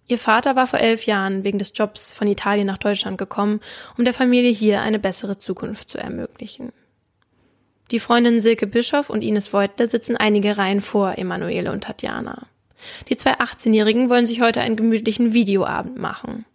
Ihr 0.07 0.17
Vater 0.17 0.55
war 0.55 0.67
vor 0.67 0.79
elf 0.79 1.05
Jahren 1.05 1.43
wegen 1.43 1.59
des 1.59 1.73
Jobs 1.75 2.11
von 2.11 2.27
Italien 2.27 2.67
nach 2.67 2.77
Deutschland 2.77 3.17
gekommen, 3.17 3.59
um 3.97 4.05
der 4.05 4.13
Familie 4.13 4.51
hier 4.51 4.81
eine 4.81 4.99
bessere 4.99 5.37
Zukunft 5.37 5.89
zu 5.89 5.97
ermöglichen. 5.97 6.71
Die 7.91 7.99
Freundinnen 7.99 8.39
Silke 8.39 8.67
Bischoff 8.67 9.09
und 9.09 9.21
Ines 9.21 9.51
Voigtler 9.51 9.87
sitzen 9.87 10.17
einige 10.17 10.57
Reihen 10.57 10.81
vor 10.81 11.17
Emanuele 11.17 11.71
und 11.71 11.83
Tatjana. 11.83 12.47
Die 13.09 13.17
zwei 13.17 13.33
18-Jährigen 13.39 14.09
wollen 14.09 14.27
sich 14.27 14.41
heute 14.41 14.61
einen 14.61 14.75
gemütlichen 14.75 15.33
Videoabend 15.33 15.97
machen. 15.97 16.45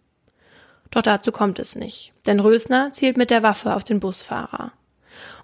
Doch 0.91 1.01
dazu 1.01 1.31
kommt 1.31 1.59
es 1.59 1.75
nicht, 1.75 2.13
denn 2.25 2.39
Rösner 2.39 2.93
zielt 2.93 3.17
mit 3.17 3.29
der 3.29 3.43
Waffe 3.43 3.75
auf 3.75 3.83
den 3.83 3.99
Busfahrer. 3.99 4.71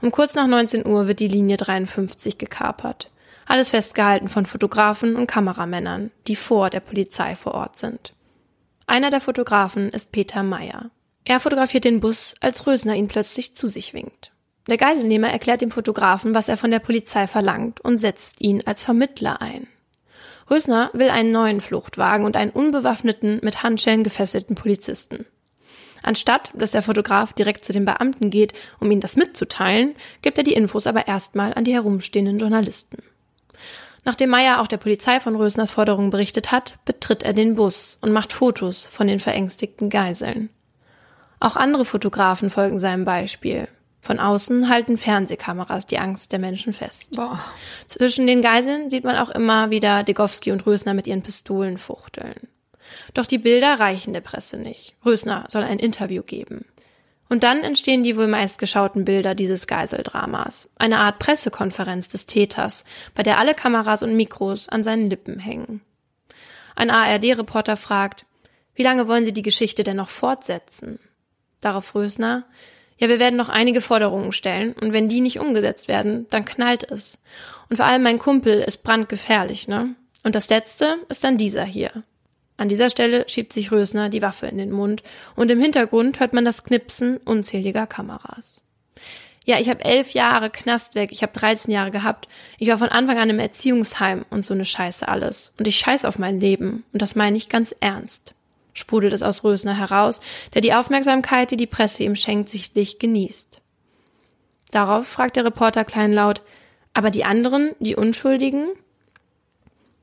Um 0.01 0.11
kurz 0.11 0.35
nach 0.35 0.47
19 0.47 0.85
Uhr 0.85 1.07
wird 1.07 1.19
die 1.19 1.27
Linie 1.27 1.57
53 1.57 2.37
gekapert. 2.37 3.09
Alles 3.49 3.71
festgehalten 3.71 4.27
von 4.27 4.45
Fotografen 4.45 5.15
und 5.15 5.25
Kameramännern, 5.25 6.11
die 6.27 6.35
vor 6.35 6.69
der 6.69 6.81
Polizei 6.81 7.35
vor 7.35 7.55
Ort 7.55 7.79
sind. 7.79 8.13
Einer 8.85 9.09
der 9.09 9.21
Fotografen 9.21 9.89
ist 9.89 10.11
Peter 10.11 10.43
Meyer. 10.43 10.91
Er 11.25 11.39
fotografiert 11.39 11.83
den 11.83 11.99
Bus, 11.99 12.35
als 12.41 12.67
Rösner 12.67 12.93
ihn 12.93 13.07
plötzlich 13.07 13.55
zu 13.55 13.65
sich 13.65 13.95
winkt. 13.95 14.31
Der 14.67 14.77
Geiselnehmer 14.77 15.29
erklärt 15.29 15.61
dem 15.61 15.71
Fotografen, 15.71 16.35
was 16.35 16.47
er 16.47 16.57
von 16.57 16.69
der 16.69 16.77
Polizei 16.77 17.25
verlangt 17.25 17.81
und 17.81 17.97
setzt 17.97 18.39
ihn 18.39 18.61
als 18.67 18.83
Vermittler 18.83 19.41
ein. 19.41 19.65
Rösner 20.47 20.91
will 20.93 21.09
einen 21.09 21.31
neuen 21.31 21.59
Fluchtwagen 21.59 22.27
und 22.27 22.35
einen 22.35 22.51
unbewaffneten, 22.51 23.39
mit 23.41 23.63
Handschellen 23.63 24.03
gefesselten 24.03 24.53
Polizisten. 24.53 25.25
Anstatt, 26.03 26.51
dass 26.53 26.69
der 26.69 26.83
Fotograf 26.83 27.33
direkt 27.33 27.65
zu 27.65 27.73
den 27.73 27.85
Beamten 27.85 28.29
geht, 28.29 28.53
um 28.79 28.91
ihnen 28.91 29.01
das 29.01 29.15
mitzuteilen, 29.15 29.95
gibt 30.21 30.37
er 30.37 30.43
die 30.43 30.53
Infos 30.53 30.85
aber 30.85 31.07
erstmal 31.07 31.55
an 31.55 31.63
die 31.63 31.73
herumstehenden 31.73 32.37
Journalisten. 32.37 32.97
Nachdem 34.05 34.29
Meyer 34.29 34.61
auch 34.61 34.67
der 34.67 34.77
Polizei 34.77 35.19
von 35.19 35.35
Rösners 35.35 35.71
Forderungen 35.71 36.09
berichtet 36.09 36.51
hat, 36.51 36.75
betritt 36.85 37.23
er 37.23 37.33
den 37.33 37.55
Bus 37.55 37.97
und 38.01 38.11
macht 38.11 38.33
Fotos 38.33 38.85
von 38.85 39.07
den 39.07 39.19
verängstigten 39.19 39.89
Geiseln. 39.89 40.49
Auch 41.39 41.55
andere 41.55 41.85
Fotografen 41.85 42.49
folgen 42.49 42.79
seinem 42.79 43.05
Beispiel. 43.05 43.67
Von 44.01 44.19
außen 44.19 44.69
halten 44.69 44.97
Fernsehkameras 44.97 45.85
die 45.85 45.99
Angst 45.99 46.31
der 46.31 46.39
Menschen 46.39 46.73
fest. 46.73 47.11
Boah. 47.11 47.39
Zwischen 47.85 48.27
den 48.27 48.41
Geiseln 48.41 48.89
sieht 48.89 49.03
man 49.03 49.17
auch 49.17 49.29
immer 49.29 49.71
wieder 49.71 50.03
Degowski 50.03 50.51
und 50.51 50.65
Rösner 50.65 50.93
mit 50.93 51.07
ihren 51.07 51.21
Pistolen 51.21 51.77
fuchteln. 51.77 52.47
Doch 53.13 53.25
die 53.25 53.37
Bilder 53.37 53.79
reichen 53.79 54.13
der 54.13 54.21
Presse 54.21 54.57
nicht. 54.57 54.95
Rösner 55.05 55.45
soll 55.49 55.63
ein 55.63 55.79
Interview 55.79 56.23
geben. 56.23 56.65
Und 57.29 57.43
dann 57.43 57.63
entstehen 57.63 58.01
die 58.01 58.17
wohl 58.17 58.27
meistgeschauten 58.27 59.05
Bilder 59.05 59.35
dieses 59.35 59.67
Geiseldramas. 59.67 60.69
Eine 60.77 60.97
Art 60.97 61.19
Pressekonferenz 61.19 62.07
des 62.07 62.25
Täters, 62.25 62.83
bei 63.13 63.21
der 63.21 63.37
alle 63.37 63.53
Kameras 63.53 64.01
und 64.01 64.15
Mikros 64.15 64.67
an 64.67 64.83
seinen 64.83 65.09
Lippen 65.09 65.39
hängen. 65.39 65.81
Ein 66.75 66.89
ARD-Reporter 66.89 67.77
fragt, 67.77 68.25
wie 68.73 68.83
lange 68.83 69.07
wollen 69.07 69.25
Sie 69.25 69.33
die 69.33 69.43
Geschichte 69.43 69.83
denn 69.83 69.97
noch 69.97 70.09
fortsetzen? 70.09 70.99
Darauf 71.61 71.93
Rösner, 71.93 72.45
ja, 72.97 73.09
wir 73.09 73.19
werden 73.19 73.37
noch 73.37 73.49
einige 73.49 73.81
Forderungen 73.81 74.31
stellen 74.31 74.73
und 74.73 74.91
wenn 74.91 75.07
die 75.07 75.21
nicht 75.21 75.39
umgesetzt 75.39 75.87
werden, 75.87 76.27
dann 76.29 76.45
knallt 76.45 76.89
es. 76.89 77.17
Und 77.69 77.77
vor 77.77 77.85
allem 77.85 78.03
mein 78.03 78.19
Kumpel 78.19 78.59
ist 78.59 78.83
brandgefährlich, 78.83 79.67
ne? 79.67 79.95
Und 80.23 80.35
das 80.35 80.49
letzte 80.49 80.97
ist 81.07 81.23
dann 81.23 81.37
dieser 81.37 81.63
hier. 81.63 82.03
An 82.59 82.67
dieser 82.67 82.89
Stelle 82.89 83.23
schiebt 83.29 83.53
sich 83.53 83.71
Rösner 83.71 84.09
die 84.09 84.21
Waffe 84.21 84.47
in 84.47 84.57
den 84.57 84.71
Mund 84.71 85.01
und 85.37 85.49
im 85.49 85.61
Hintergrund 85.61 86.19
hört 86.19 86.33
man 86.33 86.43
das 86.43 86.65
Knipsen 86.65 87.15
unzähliger 87.15 87.87
Kameras. 87.87 88.59
Ja, 89.45 89.59
ich 89.61 89.69
habe 89.69 89.85
elf 89.85 90.11
Jahre 90.11 90.49
Knast 90.49 90.93
weg, 90.93 91.13
ich 91.13 91.23
habe 91.23 91.31
13 91.31 91.71
Jahre 91.71 91.89
gehabt. 91.89 92.27
Ich 92.57 92.67
war 92.67 92.77
von 92.77 92.89
Anfang 92.89 93.17
an 93.17 93.29
im 93.29 93.39
Erziehungsheim 93.39 94.25
und 94.29 94.45
so 94.45 94.53
eine 94.53 94.65
Scheiße 94.65 95.07
alles. 95.07 95.53
Und 95.57 95.69
ich 95.69 95.79
scheiß 95.79 96.03
auf 96.03 96.19
mein 96.19 96.41
Leben. 96.41 96.83
Und 96.91 97.01
das 97.01 97.15
meine 97.15 97.37
ich 97.37 97.47
ganz 97.47 97.73
ernst. 97.79 98.33
Sprudelt 98.73 99.13
es 99.13 99.23
aus 99.23 99.45
Rösner 99.45 99.77
heraus, 99.77 100.19
der 100.53 100.59
die 100.61 100.73
Aufmerksamkeit, 100.73 101.51
die 101.51 101.57
die 101.57 101.65
Presse 101.65 102.03
ihm 102.03 102.17
schenkt, 102.17 102.49
sichtlich 102.49 102.99
genießt. 102.99 103.61
Darauf 104.71 105.07
fragt 105.07 105.37
der 105.37 105.45
Reporter 105.45 105.85
kleinlaut, 105.85 106.41
aber 106.93 107.09
die 107.09 107.23
anderen, 107.23 107.71
die 107.79 107.95
Unschuldigen? 107.95 108.67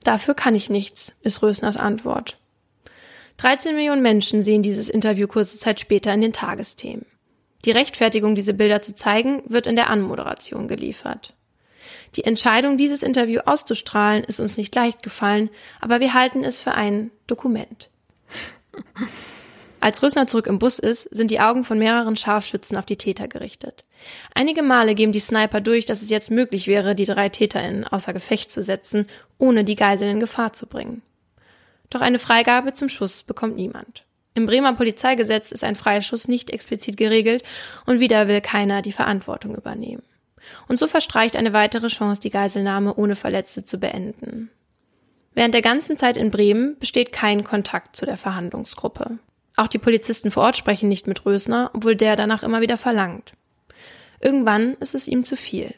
Dafür 0.02 0.32
kann 0.32 0.54
ich 0.54 0.70
nichts, 0.70 1.12
ist 1.20 1.42
Rösners 1.42 1.76
Antwort. 1.76 2.38
13 3.38 3.74
Millionen 3.74 4.02
Menschen 4.02 4.42
sehen 4.42 4.62
dieses 4.62 4.88
Interview 4.88 5.26
kurze 5.26 5.58
Zeit 5.58 5.80
später 5.80 6.12
in 6.12 6.20
den 6.20 6.32
Tagesthemen. 6.32 7.06
Die 7.64 7.70
Rechtfertigung, 7.70 8.34
diese 8.34 8.54
Bilder 8.54 8.80
zu 8.80 8.94
zeigen, 8.94 9.42
wird 9.46 9.66
in 9.66 9.76
der 9.76 9.90
Anmoderation 9.90 10.68
geliefert. 10.68 11.34
Die 12.14 12.24
Entscheidung, 12.24 12.78
dieses 12.78 13.02
Interview 13.02 13.40
auszustrahlen, 13.44 14.24
ist 14.24 14.40
uns 14.40 14.56
nicht 14.56 14.74
leicht 14.74 15.02
gefallen, 15.02 15.50
aber 15.80 16.00
wir 16.00 16.14
halten 16.14 16.44
es 16.44 16.60
für 16.60 16.72
ein 16.72 17.10
Dokument. 17.26 17.90
Als 19.80 20.02
Rösner 20.02 20.26
zurück 20.26 20.46
im 20.46 20.58
Bus 20.58 20.78
ist, 20.78 21.02
sind 21.14 21.30
die 21.30 21.40
Augen 21.40 21.62
von 21.62 21.78
mehreren 21.78 22.16
Scharfschützen 22.16 22.76
auf 22.76 22.86
die 22.86 22.96
Täter 22.96 23.28
gerichtet. 23.28 23.84
Einige 24.34 24.62
Male 24.62 24.94
geben 24.94 25.12
die 25.12 25.20
Sniper 25.20 25.60
durch, 25.60 25.84
dass 25.84 26.02
es 26.02 26.10
jetzt 26.10 26.30
möglich 26.30 26.66
wäre, 26.66 26.94
die 26.94 27.04
drei 27.04 27.28
TäterInnen 27.28 27.84
außer 27.84 28.12
Gefecht 28.12 28.50
zu 28.50 28.62
setzen, 28.62 29.06
ohne 29.38 29.64
die 29.64 29.76
Geiseln 29.76 30.10
in 30.10 30.20
Gefahr 30.20 30.52
zu 30.52 30.66
bringen. 30.66 31.02
Doch 31.90 32.00
eine 32.00 32.18
Freigabe 32.18 32.72
zum 32.72 32.88
Schuss 32.88 33.22
bekommt 33.22 33.56
niemand. 33.56 34.04
Im 34.34 34.46
Bremer 34.46 34.74
Polizeigesetz 34.74 35.50
ist 35.50 35.64
ein 35.64 35.76
Freischuss 35.76 36.28
nicht 36.28 36.50
explizit 36.50 36.96
geregelt 36.96 37.42
und 37.86 38.00
wieder 38.00 38.28
will 38.28 38.40
keiner 38.40 38.82
die 38.82 38.92
Verantwortung 38.92 39.54
übernehmen. 39.54 40.02
Und 40.68 40.78
so 40.78 40.86
verstreicht 40.86 41.36
eine 41.36 41.52
weitere 41.52 41.88
Chance, 41.88 42.20
die 42.20 42.30
Geiselnahme 42.30 42.94
ohne 42.94 43.16
Verletzte 43.16 43.64
zu 43.64 43.78
beenden. 43.78 44.50
Während 45.32 45.54
der 45.54 45.62
ganzen 45.62 45.96
Zeit 45.96 46.16
in 46.16 46.30
Bremen 46.30 46.78
besteht 46.78 47.12
kein 47.12 47.44
Kontakt 47.44 47.96
zu 47.96 48.06
der 48.06 48.16
Verhandlungsgruppe. 48.16 49.18
Auch 49.56 49.68
die 49.68 49.78
Polizisten 49.78 50.30
vor 50.30 50.44
Ort 50.44 50.56
sprechen 50.56 50.88
nicht 50.88 51.06
mit 51.06 51.24
Rösner, 51.24 51.70
obwohl 51.72 51.96
der 51.96 52.16
danach 52.16 52.42
immer 52.42 52.60
wieder 52.60 52.76
verlangt. 52.76 53.32
Irgendwann 54.20 54.74
ist 54.80 54.94
es 54.94 55.08
ihm 55.08 55.24
zu 55.24 55.36
viel. 55.36 55.74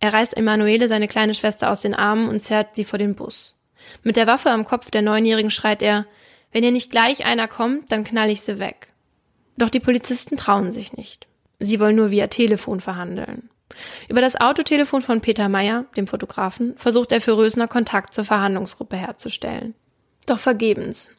Er 0.00 0.12
reißt 0.12 0.36
Emanuele 0.36 0.88
seine 0.88 1.08
kleine 1.08 1.34
Schwester 1.34 1.70
aus 1.70 1.80
den 1.80 1.94
Armen 1.94 2.28
und 2.28 2.40
zerrt 2.40 2.74
sie 2.74 2.84
vor 2.84 2.98
den 2.98 3.14
Bus. 3.14 3.56
Mit 4.02 4.16
der 4.16 4.26
Waffe 4.26 4.50
am 4.50 4.64
Kopf 4.64 4.90
der 4.90 5.02
Neunjährigen 5.02 5.50
schreit 5.50 5.82
er, 5.82 6.06
wenn 6.52 6.62
hier 6.62 6.72
nicht 6.72 6.90
gleich 6.90 7.24
einer 7.24 7.48
kommt, 7.48 7.92
dann 7.92 8.04
knall 8.04 8.30
ich 8.30 8.40
sie 8.40 8.58
weg. 8.58 8.92
Doch 9.56 9.70
die 9.70 9.80
Polizisten 9.80 10.36
trauen 10.36 10.72
sich 10.72 10.92
nicht. 10.94 11.26
Sie 11.58 11.78
wollen 11.80 11.96
nur 11.96 12.10
via 12.10 12.26
Telefon 12.28 12.80
verhandeln. 12.80 13.50
Über 14.08 14.20
das 14.20 14.40
Autotelefon 14.40 15.02
von 15.02 15.20
Peter 15.20 15.48
Meyer, 15.48 15.84
dem 15.96 16.06
Fotografen, 16.06 16.76
versucht 16.76 17.12
er 17.12 17.20
für 17.20 17.36
Rösner 17.36 17.68
Kontakt 17.68 18.14
zur 18.14 18.24
Verhandlungsgruppe 18.24 18.96
herzustellen. 18.96 19.74
Doch 20.26 20.38
vergebens. 20.38 21.10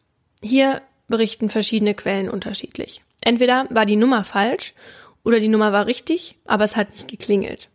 Hier 0.44 0.82
berichten 1.08 1.50
verschiedene 1.50 1.94
Quellen 1.94 2.30
unterschiedlich. 2.30 3.04
Entweder 3.22 3.68
war 3.70 3.86
die 3.86 3.96
Nummer 3.96 4.24
falsch 4.24 4.74
oder 5.24 5.40
die 5.40 5.48
Nummer 5.48 5.72
war 5.72 5.86
richtig, 5.86 6.38
aber 6.46 6.64
es 6.64 6.76
hat 6.76 6.92
nicht 6.92 7.08
geklingelt. 7.08 7.70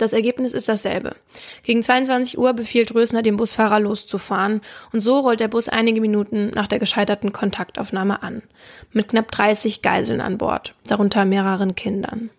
Das 0.00 0.14
Ergebnis 0.14 0.54
ist 0.54 0.66
dasselbe. 0.66 1.14
Gegen 1.62 1.82
22 1.82 2.38
Uhr 2.38 2.54
befiehlt 2.54 2.94
Rösner 2.94 3.20
dem 3.20 3.36
Busfahrer 3.36 3.80
loszufahren 3.80 4.62
und 4.94 5.00
so 5.00 5.18
rollt 5.18 5.40
der 5.40 5.48
Bus 5.48 5.68
einige 5.68 6.00
Minuten 6.00 6.52
nach 6.54 6.68
der 6.68 6.78
gescheiterten 6.78 7.32
Kontaktaufnahme 7.32 8.22
an. 8.22 8.40
Mit 8.92 9.08
knapp 9.08 9.30
30 9.30 9.82
Geiseln 9.82 10.22
an 10.22 10.38
Bord, 10.38 10.74
darunter 10.88 11.26
mehreren 11.26 11.74
Kindern. 11.74 12.30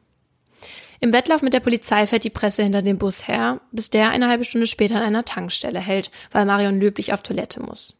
Im 1.02 1.14
Wettlauf 1.14 1.44
mit 1.44 1.54
der 1.54 1.60
Polizei 1.60 2.08
fährt 2.08 2.24
die 2.24 2.32
Presse 2.32 2.64
hinter 2.64 2.82
dem 2.82 2.98
Bus 2.98 3.28
her, 3.28 3.62
bis 3.72 3.92
der 3.92 4.10
eine 4.10 4.28
halbe 4.28 4.46
Stunde 4.46 4.66
später 4.66 4.96
an 4.96 5.04
einer 5.04 5.24
Tankstelle 5.26 5.80
hält, 5.80 6.10
weil 6.32 6.46
Marion 6.46 6.80
Löblich 6.80 7.14
auf 7.14 7.22
Toilette 7.22 7.62
muss. 7.62 7.94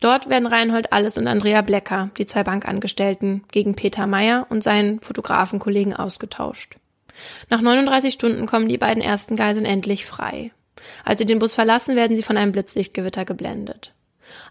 Dort 0.00 0.28
werden 0.28 0.48
Reinhold 0.48 0.92
Alles 0.92 1.16
und 1.18 1.28
Andrea 1.28 1.62
Blecker, 1.62 2.10
die 2.18 2.26
zwei 2.26 2.42
Bankangestellten, 2.42 3.44
gegen 3.52 3.76
Peter 3.76 4.08
Meyer 4.08 4.48
und 4.50 4.64
seinen 4.64 4.98
Fotografenkollegen 4.98 5.94
ausgetauscht. 5.94 6.78
Nach 7.50 7.60
39 7.60 8.14
Stunden 8.14 8.46
kommen 8.46 8.68
die 8.68 8.78
beiden 8.78 9.02
ersten 9.02 9.36
Geiseln 9.36 9.64
endlich 9.64 10.06
frei. 10.06 10.52
Als 11.04 11.18
sie 11.18 11.26
den 11.26 11.38
Bus 11.38 11.54
verlassen, 11.54 11.96
werden 11.96 12.16
sie 12.16 12.22
von 12.22 12.36
einem 12.36 12.52
Blitzlichtgewitter 12.52 13.24
geblendet. 13.24 13.92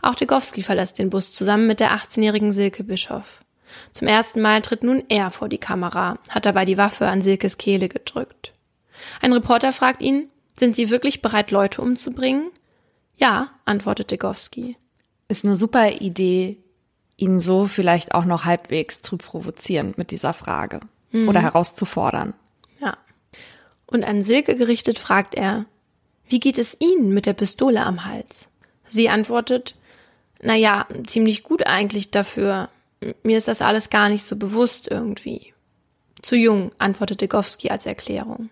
Auch 0.02 0.16
Degowski 0.16 0.64
verlässt 0.64 1.00
den 1.00 1.10
Bus 1.10 1.32
zusammen 1.34 1.68
mit 1.68 1.80
der 1.80 1.92
18-jährigen 1.92 2.52
Silke 2.52 2.84
Bischoff. 2.84 3.44
Zum 3.92 4.08
ersten 4.08 4.42
Mal 4.42 4.62
tritt 4.62 4.84
nun 4.84 5.04
er 5.10 5.30
vor 5.30 5.50
die 5.50 5.58
Kamera, 5.58 6.20
hat 6.30 6.46
dabei 6.46 6.66
die 6.66 6.78
Waffe 6.78 7.08
an 7.08 7.22
Silkes 7.22 7.58
Kehle 7.58 7.90
gedrückt. 7.90 8.54
Ein 9.22 9.34
Reporter 9.34 9.72
fragt 9.72 10.02
ihn, 10.02 10.30
sind 10.58 10.76
Sie 10.76 10.90
wirklich 10.90 11.22
bereit, 11.22 11.52
Leute 11.52 11.82
umzubringen? 11.82 12.50
Ja, 13.16 13.52
antwortet 13.66 14.12
Degowski. 14.12 14.78
Ist 15.28 15.46
eine 15.46 15.56
super 15.56 15.92
Idee, 16.02 16.58
ihn 17.18 17.42
so 17.42 17.66
vielleicht 17.66 18.14
auch 18.14 18.26
noch 18.26 18.46
halbwegs 18.46 19.02
zu 19.02 19.18
provozieren 19.18 19.94
mit 19.98 20.12
dieser 20.12 20.34
Frage 20.34 20.80
mhm. 21.12 21.28
oder 21.28 21.42
herauszufordern. 21.42 22.34
Und 23.88 24.04
an 24.04 24.24
Silke 24.24 24.56
gerichtet 24.56 25.00
fragt 25.00 25.36
er, 25.36 25.66
wie 26.28 26.40
geht 26.40 26.60
es 26.60 26.76
Ihnen 26.80 27.14
mit 27.14 27.26
der 27.26 27.34
Pistole 27.34 27.84
am 27.84 28.06
Hals? 28.06 28.48
Sie 28.88 29.10
antwortet, 29.10 29.76
na 30.42 30.56
ja, 30.56 30.86
ziemlich 31.06 31.44
gut 31.44 31.66
eigentlich 31.66 32.12
dafür. 32.12 32.70
Mir 33.24 33.38
ist 33.38 33.48
das 33.48 33.62
alles 33.62 33.90
gar 33.90 34.10
nicht 34.10 34.24
so 34.24 34.36
bewusst 34.36 34.90
irgendwie. 34.90 35.54
Zu 36.22 36.36
jung, 36.36 36.72
antwortete 36.78 37.28
Gowski 37.28 37.70
als 37.70 37.86
Erklärung. 37.86 38.50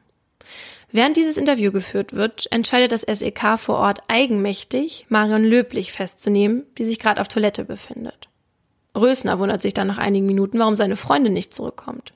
Während 0.92 1.18
dieses 1.18 1.36
Interview 1.36 1.72
geführt 1.72 2.14
wird, 2.14 2.48
entscheidet 2.52 2.92
das 2.92 3.02
SEK 3.02 3.58
vor 3.58 3.78
Ort 3.78 4.04
eigenmächtig, 4.08 5.06
Marion 5.10 5.44
Löblich 5.44 5.92
festzunehmen, 5.92 6.64
die 6.78 6.86
sich 6.86 7.00
gerade 7.00 7.20
auf 7.20 7.28
Toilette 7.28 7.66
befindet. 7.66 8.30
Rösner 8.96 9.40
wundert 9.40 9.62
sich 9.62 9.74
dann 9.74 9.88
nach 9.88 9.98
einigen 9.98 10.26
Minuten, 10.26 10.58
warum 10.58 10.78
seine 10.78 10.96
Freundin 10.96 11.34
nicht 11.34 11.54
zurückkommt. 11.54 12.14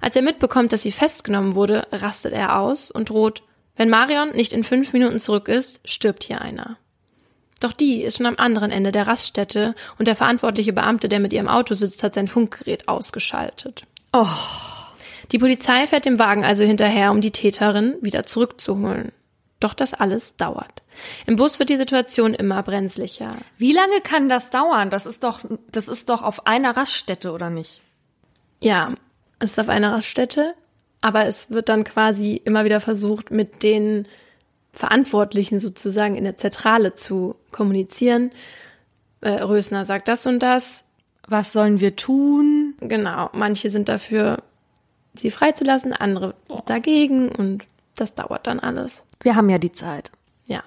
Als 0.00 0.16
er 0.16 0.22
mitbekommt, 0.22 0.72
dass 0.72 0.82
sie 0.82 0.92
festgenommen 0.92 1.54
wurde, 1.54 1.86
rastet 1.92 2.32
er 2.32 2.58
aus 2.58 2.90
und 2.90 3.08
droht, 3.08 3.42
wenn 3.76 3.88
Marion 3.88 4.32
nicht 4.32 4.52
in 4.52 4.64
fünf 4.64 4.92
Minuten 4.92 5.18
zurück 5.18 5.48
ist, 5.48 5.80
stirbt 5.84 6.24
hier 6.24 6.40
einer. 6.40 6.76
Doch 7.60 7.72
die 7.72 8.02
ist 8.02 8.16
schon 8.16 8.26
am 8.26 8.36
anderen 8.38 8.72
Ende 8.72 8.90
der 8.90 9.06
Raststätte 9.06 9.74
und 9.98 10.08
der 10.08 10.16
verantwortliche 10.16 10.72
Beamte, 10.72 11.08
der 11.08 11.20
mit 11.20 11.32
ihrem 11.32 11.48
Auto 11.48 11.74
sitzt, 11.74 12.02
hat 12.02 12.14
sein 12.14 12.26
Funkgerät 12.26 12.88
ausgeschaltet. 12.88 13.82
Oh. 14.12 14.26
Die 15.30 15.38
Polizei 15.38 15.86
fährt 15.86 16.04
dem 16.04 16.18
Wagen 16.18 16.44
also 16.44 16.64
hinterher, 16.64 17.12
um 17.12 17.20
die 17.20 17.30
Täterin 17.30 17.96
wieder 18.02 18.24
zurückzuholen. 18.24 19.12
Doch 19.60 19.74
das 19.74 19.94
alles 19.94 20.36
dauert. 20.36 20.82
Im 21.24 21.36
Bus 21.36 21.60
wird 21.60 21.70
die 21.70 21.76
Situation 21.76 22.34
immer 22.34 22.64
brenzlicher. 22.64 23.30
Wie 23.58 23.72
lange 23.72 24.00
kann 24.02 24.28
das 24.28 24.50
dauern? 24.50 24.90
Das 24.90 25.06
ist 25.06 25.22
doch, 25.22 25.40
das 25.70 25.86
ist 25.86 26.08
doch 26.08 26.22
auf 26.22 26.46
einer 26.48 26.76
Raststätte, 26.76 27.30
oder 27.30 27.48
nicht? 27.48 27.80
Ja, 28.60 28.92
es 29.42 29.52
ist 29.52 29.58
auf 29.58 29.68
einer 29.68 29.92
Raststätte, 29.92 30.54
aber 31.00 31.26
es 31.26 31.50
wird 31.50 31.68
dann 31.68 31.82
quasi 31.82 32.40
immer 32.44 32.64
wieder 32.64 32.80
versucht, 32.80 33.32
mit 33.32 33.62
den 33.62 34.06
Verantwortlichen 34.72 35.58
sozusagen 35.58 36.16
in 36.16 36.24
der 36.24 36.36
Zentrale 36.36 36.94
zu 36.94 37.34
kommunizieren. 37.50 38.30
Äh, 39.20 39.42
Rösner 39.42 39.84
sagt 39.84 40.06
das 40.08 40.26
und 40.26 40.38
das. 40.38 40.84
Was 41.26 41.52
sollen 41.52 41.80
wir 41.80 41.96
tun? 41.96 42.74
Genau, 42.80 43.30
manche 43.32 43.70
sind 43.70 43.88
dafür, 43.88 44.42
sie 45.14 45.30
freizulassen, 45.30 45.92
andere 45.92 46.34
dagegen 46.66 47.28
und 47.28 47.64
das 47.96 48.14
dauert 48.14 48.46
dann 48.46 48.60
alles. 48.60 49.02
Wir 49.22 49.34
haben 49.34 49.50
ja 49.50 49.58
die 49.58 49.72
Zeit. 49.72 50.12
Ja. 50.46 50.62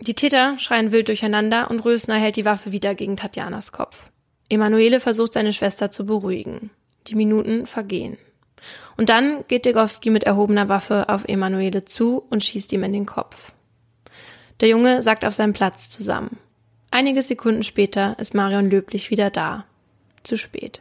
Die 0.00 0.14
Täter 0.14 0.58
schreien 0.58 0.90
wild 0.92 1.08
durcheinander 1.08 1.70
und 1.70 1.80
Rösner 1.84 2.16
hält 2.16 2.36
die 2.36 2.44
Waffe 2.44 2.72
wieder 2.72 2.94
gegen 2.94 3.16
Tatjanas 3.16 3.72
Kopf. 3.72 4.10
Emanuele 4.48 5.00
versucht 5.00 5.32
seine 5.32 5.52
Schwester 5.52 5.90
zu 5.90 6.06
beruhigen. 6.06 6.70
Die 7.08 7.14
Minuten 7.14 7.66
vergehen. 7.66 8.18
Und 8.96 9.08
dann 9.08 9.44
geht 9.48 9.64
Degowski 9.64 10.10
mit 10.10 10.24
erhobener 10.24 10.68
Waffe 10.68 11.08
auf 11.08 11.28
Emanuele 11.28 11.84
zu 11.84 12.24
und 12.30 12.42
schießt 12.42 12.72
ihm 12.72 12.82
in 12.82 12.92
den 12.92 13.06
Kopf. 13.06 13.52
Der 14.60 14.68
Junge 14.68 15.02
sackt 15.02 15.24
auf 15.24 15.34
seinem 15.34 15.52
Platz 15.52 15.88
zusammen. 15.88 16.38
Einige 16.90 17.22
Sekunden 17.22 17.62
später 17.62 18.16
ist 18.18 18.34
Marion 18.34 18.70
Löblich 18.70 19.10
wieder 19.10 19.30
da. 19.30 19.66
Zu 20.22 20.36
spät. 20.36 20.80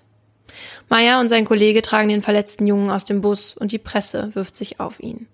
Meier 0.87 1.19
und 1.19 1.29
sein 1.29 1.45
Kollege 1.45 1.81
tragen 1.81 2.09
den 2.09 2.21
verletzten 2.21 2.65
Jungen 2.67 2.89
aus 2.89 3.03
dem 3.03 3.21
Bus 3.21 3.55
und 3.55 3.71
die 3.71 3.77
Presse 3.77 4.33
wirft 4.33 4.55
sich 4.55 4.79
auf 4.79 4.99
ihn. 5.01 5.27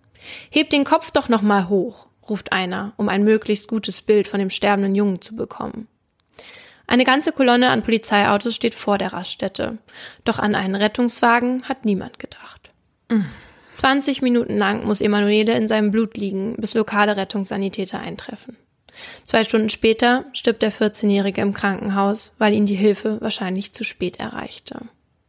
Hebt 0.50 0.74
den 0.74 0.84
Kopf 0.84 1.12
doch 1.12 1.30
noch 1.30 1.42
mal 1.42 1.70
hoch, 1.70 2.08
ruft 2.28 2.52
einer, 2.52 2.94
um 2.98 3.10
ein 3.10 3.24
möglichst 3.24 3.68
gutes 3.68 4.02
Bild 4.02 4.28
von 4.28 4.40
dem 4.40 4.50
sterbenden 4.50 4.96
Jungen 4.96 5.22
zu 5.22 5.36
bekommen. 5.36 5.88
Eine 6.88 7.04
ganze 7.04 7.32
Kolonne 7.32 7.70
an 7.70 7.84
Polizeiautos 7.84 8.56
steht 8.56 8.76
vor 8.76 8.98
der 8.98 9.14
Raststätte. 9.14 9.78
Doch 10.24 10.40
an 10.40 10.56
einen 10.56 10.76
Rettungswagen 10.76 11.64
hat 11.64 11.86
niemand 11.86 12.20
gedacht. 12.20 12.72
20 13.76 14.22
Minuten 14.22 14.58
lang 14.58 14.86
muss 14.86 15.02
Emanuele 15.02 15.56
in 15.56 15.68
seinem 15.68 15.92
Blut 15.92 16.18
liegen, 16.18 16.56
bis 16.58 16.74
lokale 16.74 17.18
Rettungssanitäter 17.18 18.00
eintreffen. 18.00 18.58
Zwei 19.24 19.44
Stunden 19.44 19.70
später 19.70 20.26
stirbt 20.34 20.62
der 20.62 20.72
14-Jährige 20.72 21.42
im 21.42 21.54
Krankenhaus, 21.54 22.32
weil 22.38 22.54
ihn 22.54 22.66
die 22.66 22.76
Hilfe 22.76 23.22
wahrscheinlich 23.22 23.74
zu 23.74 23.84
spät 23.84 24.20
erreichte. 24.20 24.82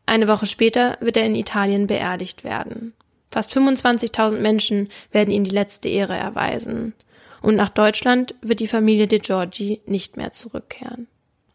Eine 0.06 0.28
Woche 0.28 0.46
später 0.46 0.98
wird 1.00 1.16
er 1.16 1.26
in 1.26 1.36
Italien 1.36 1.86
beerdigt 1.86 2.44
werden. 2.44 2.92
Fast 3.30 3.56
25.000 3.56 4.40
Menschen 4.40 4.88
werden 5.10 5.32
ihm 5.32 5.44
die 5.44 5.50
letzte 5.50 5.88
Ehre 5.88 6.16
erweisen. 6.16 6.92
Und 7.40 7.56
nach 7.56 7.70
Deutschland 7.70 8.34
wird 8.42 8.60
die 8.60 8.66
Familie 8.66 9.06
De 9.06 9.20
Giorgi 9.20 9.80
nicht 9.86 10.16
mehr 10.16 10.32
zurückkehren. 10.32 11.08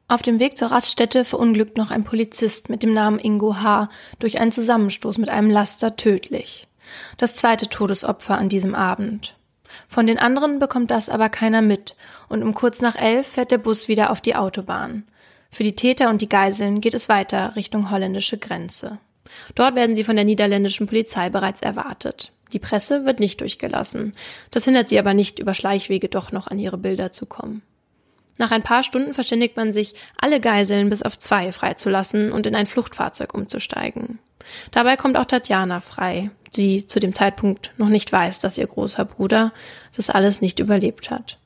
Auf 0.10 0.22
dem 0.22 0.40
Weg 0.40 0.58
zur 0.58 0.72
Raststätte 0.72 1.26
verunglückt 1.26 1.78
noch 1.78 1.92
ein 1.92 2.06
Polizist 2.06 2.70
mit 2.70 2.82
dem 2.82 2.94
Namen 2.94 3.20
Ingo 3.20 3.58
H. 3.58 3.90
durch 4.20 4.40
einen 4.40 4.54
Zusammenstoß 4.54 5.18
mit 5.18 5.28
einem 5.28 5.50
Laster 5.50 5.98
tödlich. 5.98 6.68
Das 7.18 7.36
zweite 7.36 7.68
Todesopfer 7.68 8.38
an 8.38 8.48
diesem 8.48 8.74
Abend. 8.74 9.36
Von 9.90 10.08
den 10.08 10.18
anderen 10.18 10.60
bekommt 10.60 10.92
das 10.92 11.10
aber 11.10 11.28
keiner 11.28 11.62
mit 11.62 11.96
und 12.30 12.42
um 12.42 12.54
kurz 12.54 12.80
nach 12.80 12.96
elf 12.96 13.28
fährt 13.28 13.52
der 13.52 13.58
Bus 13.58 13.90
wieder 13.90 14.10
auf 14.10 14.22
die 14.22 14.36
Autobahn. 14.36 15.04
Für 15.52 15.64
die 15.64 15.76
Täter 15.76 16.10
und 16.10 16.22
die 16.22 16.30
Geiseln 16.30 16.80
geht 16.80 16.94
es 16.94 17.10
weiter 17.10 17.58
Richtung 17.58 17.92
holländische 17.92 18.38
Grenze. 18.38 19.00
Dort 19.56 19.76
werden 19.76 19.98
sie 19.98 20.06
von 20.06 20.16
der 20.16 20.24
niederländischen 20.24 20.88
Polizei 20.88 21.30
bereits 21.30 21.62
erwartet. 21.62 22.32
Die 22.54 22.60
Presse 22.60 23.06
wird 23.06 23.20
nicht 23.20 23.42
durchgelassen. 23.42 24.14
Das 24.52 24.64
hindert 24.64 24.88
sie 24.88 25.00
aber 25.00 25.14
nicht, 25.14 25.40
über 25.40 25.54
Schleichwege 25.54 26.08
doch 26.08 26.32
noch 26.32 26.48
an 26.48 26.60
ihre 26.60 26.78
Bilder 26.78 27.12
zu 27.12 27.26
kommen. 27.26 27.62
Nach 28.38 28.52
ein 28.52 28.64
paar 28.64 28.84
Stunden 28.84 29.14
verständigt 29.14 29.58
man 29.58 29.74
sich, 29.74 29.96
alle 30.18 30.40
Geiseln 30.40 30.90
bis 30.90 31.02
auf 31.04 31.18
zwei 31.18 31.52
freizulassen 31.52 32.32
und 32.32 32.46
in 32.46 32.56
ein 32.56 32.68
Fluchtfahrzeug 32.68 33.34
umzusteigen. 33.34 34.20
Dabei 34.72 34.96
kommt 34.96 35.18
auch 35.18 35.26
Tatjana 35.26 35.80
frei, 35.80 36.30
die 36.56 36.88
zu 36.88 37.00
dem 37.00 37.14
Zeitpunkt 37.14 37.72
noch 37.78 37.90
nicht 37.90 38.12
weiß, 38.12 38.40
dass 38.40 38.58
ihr 38.58 38.68
großer 38.68 39.06
Bruder 39.06 39.52
das 39.96 40.10
alles 40.10 40.42
nicht 40.42 40.60
überlebt 40.60 41.12
hat. 41.12 41.40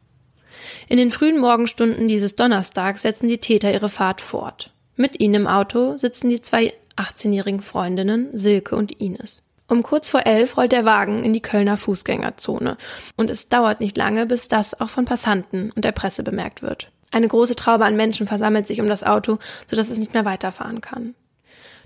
In 0.87 0.97
den 0.97 1.11
frühen 1.11 1.39
Morgenstunden 1.39 2.07
dieses 2.07 2.35
Donnerstags 2.35 3.01
setzen 3.01 3.27
die 3.27 3.39
Täter 3.39 3.73
ihre 3.73 3.89
Fahrt 3.89 4.21
fort. 4.21 4.71
Mit 4.95 5.19
ihnen 5.19 5.33
im 5.33 5.47
Auto 5.47 5.97
sitzen 5.97 6.29
die 6.29 6.41
zwei 6.41 6.73
18-jährigen 6.97 7.61
Freundinnen 7.61 8.29
Silke 8.33 8.75
und 8.75 8.91
Ines. 8.91 9.41
Um 9.71 9.83
kurz 9.83 10.09
vor 10.09 10.25
elf 10.25 10.57
rollt 10.57 10.73
der 10.73 10.83
Wagen 10.83 11.23
in 11.23 11.31
die 11.31 11.41
Kölner 11.41 11.77
Fußgängerzone 11.77 12.75
und 13.15 13.31
es 13.31 13.47
dauert 13.47 13.79
nicht 13.79 13.95
lange, 13.95 14.25
bis 14.25 14.49
das 14.49 14.77
auch 14.81 14.89
von 14.89 15.05
Passanten 15.05 15.71
und 15.71 15.85
der 15.85 15.93
Presse 15.93 16.23
bemerkt 16.23 16.61
wird. 16.61 16.91
Eine 17.09 17.29
große 17.29 17.55
Traube 17.55 17.85
an 17.85 17.95
Menschen 17.95 18.27
versammelt 18.27 18.67
sich 18.67 18.81
um 18.81 18.87
das 18.87 19.01
Auto, 19.01 19.39
sodass 19.69 19.89
es 19.89 19.97
nicht 19.97 20.13
mehr 20.13 20.25
weiterfahren 20.25 20.81
kann. 20.81 21.15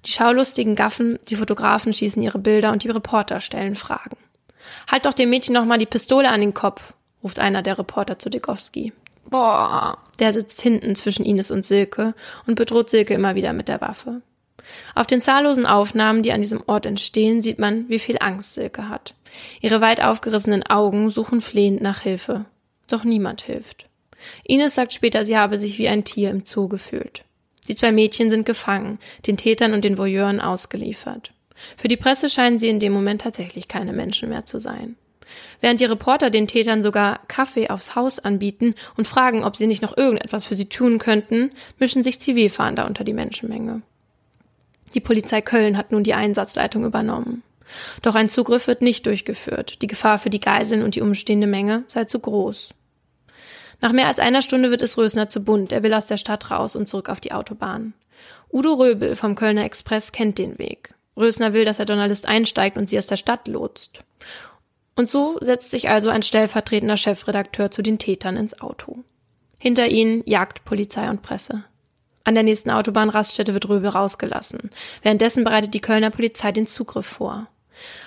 Die 0.03 0.11
schaulustigen 0.11 0.73
Gaffen, 0.73 1.19
die 1.29 1.35
Fotografen 1.35 1.93
schießen 1.93 2.23
ihre 2.23 2.39
Bilder 2.39 2.71
und 2.71 2.81
die 2.81 2.89
Reporter 2.89 3.39
stellen 3.39 3.75
Fragen. 3.75 4.17
Halt 4.91 5.05
doch 5.05 5.13
dem 5.13 5.29
Mädchen 5.29 5.53
noch 5.53 5.65
mal 5.65 5.77
die 5.77 5.85
Pistole 5.85 6.29
an 6.29 6.41
den 6.41 6.55
Kopf, 6.55 6.95
ruft 7.23 7.37
einer 7.37 7.61
der 7.61 7.77
Reporter 7.77 8.17
zu 8.17 8.31
Degowski. 8.31 8.93
Boah. 9.29 9.99
Der 10.17 10.33
sitzt 10.33 10.59
hinten 10.59 10.95
zwischen 10.95 11.23
Ines 11.23 11.51
und 11.51 11.67
Silke 11.67 12.15
und 12.47 12.55
bedroht 12.55 12.89
Silke 12.89 13.13
immer 13.13 13.35
wieder 13.35 13.53
mit 13.53 13.67
der 13.67 13.79
Waffe. 13.81 14.23
Auf 14.93 15.07
den 15.07 15.21
zahllosen 15.21 15.65
Aufnahmen, 15.65 16.23
die 16.23 16.31
an 16.31 16.41
diesem 16.41 16.63
Ort 16.65 16.85
entstehen, 16.85 17.41
sieht 17.41 17.59
man, 17.59 17.87
wie 17.89 17.99
viel 17.99 18.17
Angst 18.19 18.53
Silke 18.53 18.89
hat. 18.89 19.13
Ihre 19.61 19.81
weit 19.81 20.01
aufgerissenen 20.01 20.63
Augen 20.63 21.09
suchen 21.09 21.41
flehend 21.41 21.81
nach 21.81 22.01
Hilfe. 22.01 22.45
Doch 22.89 23.03
niemand 23.03 23.41
hilft. 23.41 23.87
Ines 24.43 24.75
sagt 24.75 24.93
später, 24.93 25.25
sie 25.25 25.37
habe 25.37 25.57
sich 25.57 25.77
wie 25.77 25.87
ein 25.87 26.03
Tier 26.03 26.29
im 26.29 26.45
Zoo 26.45 26.67
gefühlt. 26.67 27.23
Die 27.67 27.75
zwei 27.75 27.91
Mädchen 27.91 28.29
sind 28.29 28.45
gefangen, 28.45 28.99
den 29.25 29.37
Tätern 29.37 29.73
und 29.73 29.83
den 29.83 29.97
Voyeuren 29.97 30.39
ausgeliefert. 30.39 31.31
Für 31.77 31.87
die 31.87 31.97
Presse 31.97 32.29
scheinen 32.29 32.59
sie 32.59 32.69
in 32.69 32.79
dem 32.79 32.93
Moment 32.93 33.21
tatsächlich 33.21 33.67
keine 33.67 33.93
Menschen 33.93 34.29
mehr 34.29 34.45
zu 34.45 34.59
sein. 34.59 34.95
Während 35.59 35.79
die 35.79 35.85
Reporter 35.85 36.29
den 36.29 36.47
Tätern 36.47 36.83
sogar 36.83 37.19
Kaffee 37.27 37.69
aufs 37.69 37.95
Haus 37.95 38.19
anbieten 38.19 38.75
und 38.95 39.07
fragen, 39.07 39.43
ob 39.43 39.55
sie 39.57 39.67
nicht 39.67 39.81
noch 39.81 39.97
irgendetwas 39.97 40.45
für 40.45 40.55
sie 40.55 40.69
tun 40.69 40.99
könnten, 40.99 41.51
mischen 41.79 42.03
sich 42.03 42.19
Zivilfahnder 42.19 42.85
unter 42.85 43.03
die 43.03 43.13
Menschenmenge. 43.13 43.81
Die 44.95 45.01
Polizei 45.01 45.41
Köln 45.41 45.77
hat 45.77 45.91
nun 45.91 46.03
die 46.03 46.13
Einsatzleitung 46.13 46.85
übernommen. 46.85 47.43
Doch 48.01 48.15
ein 48.15 48.29
Zugriff 48.29 48.67
wird 48.67 48.81
nicht 48.81 49.05
durchgeführt. 49.05 49.81
Die 49.81 49.87
Gefahr 49.87 50.17
für 50.17 50.29
die 50.29 50.39
Geiseln 50.39 50.83
und 50.83 50.95
die 50.95 51.01
umstehende 51.01 51.47
Menge 51.47 51.83
sei 51.87 52.05
zu 52.05 52.19
groß. 52.19 52.69
Nach 53.81 53.91
mehr 53.91 54.07
als 54.07 54.19
einer 54.19 54.41
Stunde 54.41 54.71
wird 54.71 54.81
es 54.81 54.97
Rösner 54.97 55.29
zu 55.29 55.41
bunt. 55.41 55.73
Er 55.73 55.83
will 55.83 55.93
aus 55.93 56.05
der 56.05 56.17
Stadt 56.17 56.49
raus 56.49 56.75
und 56.75 56.87
zurück 56.87 57.09
auf 57.09 57.19
die 57.19 57.33
Autobahn. 57.33 57.93
Udo 58.51 58.73
Röbel 58.73 59.15
vom 59.15 59.35
Kölner 59.35 59.65
Express 59.65 60.13
kennt 60.13 60.37
den 60.37 60.57
Weg. 60.57 60.93
Rösner 61.17 61.53
will, 61.53 61.65
dass 61.65 61.77
der 61.77 61.85
Journalist 61.85 62.25
einsteigt 62.25 62.77
und 62.77 62.87
sie 62.87 62.97
aus 62.97 63.05
der 63.05 63.17
Stadt 63.17 63.47
lotst. 63.47 63.99
Und 64.95 65.09
so 65.09 65.37
setzt 65.41 65.71
sich 65.71 65.89
also 65.89 66.09
ein 66.09 66.23
stellvertretender 66.23 66.95
Chefredakteur 66.95 67.69
zu 67.69 67.81
den 67.81 67.99
Tätern 67.99 68.37
ins 68.37 68.61
Auto. 68.61 69.03
Hinter 69.59 69.89
ihnen 69.89 70.23
jagt 70.25 70.63
Polizei 70.63 71.09
und 71.09 71.21
Presse. 71.21 71.65
An 72.25 72.33
der 72.33 72.43
nächsten 72.43 72.71
Autobahnraststätte 72.71 73.53
wird 73.53 73.69
Röbel 73.69 73.89
rausgelassen. 73.89 74.71
Währenddessen 75.01 75.43
bereitet 75.43 75.73
die 75.73 75.79
Kölner 75.79 76.09
Polizei 76.09 76.51
den 76.51 76.67
Zugriff 76.67 77.05
vor. 77.05 77.47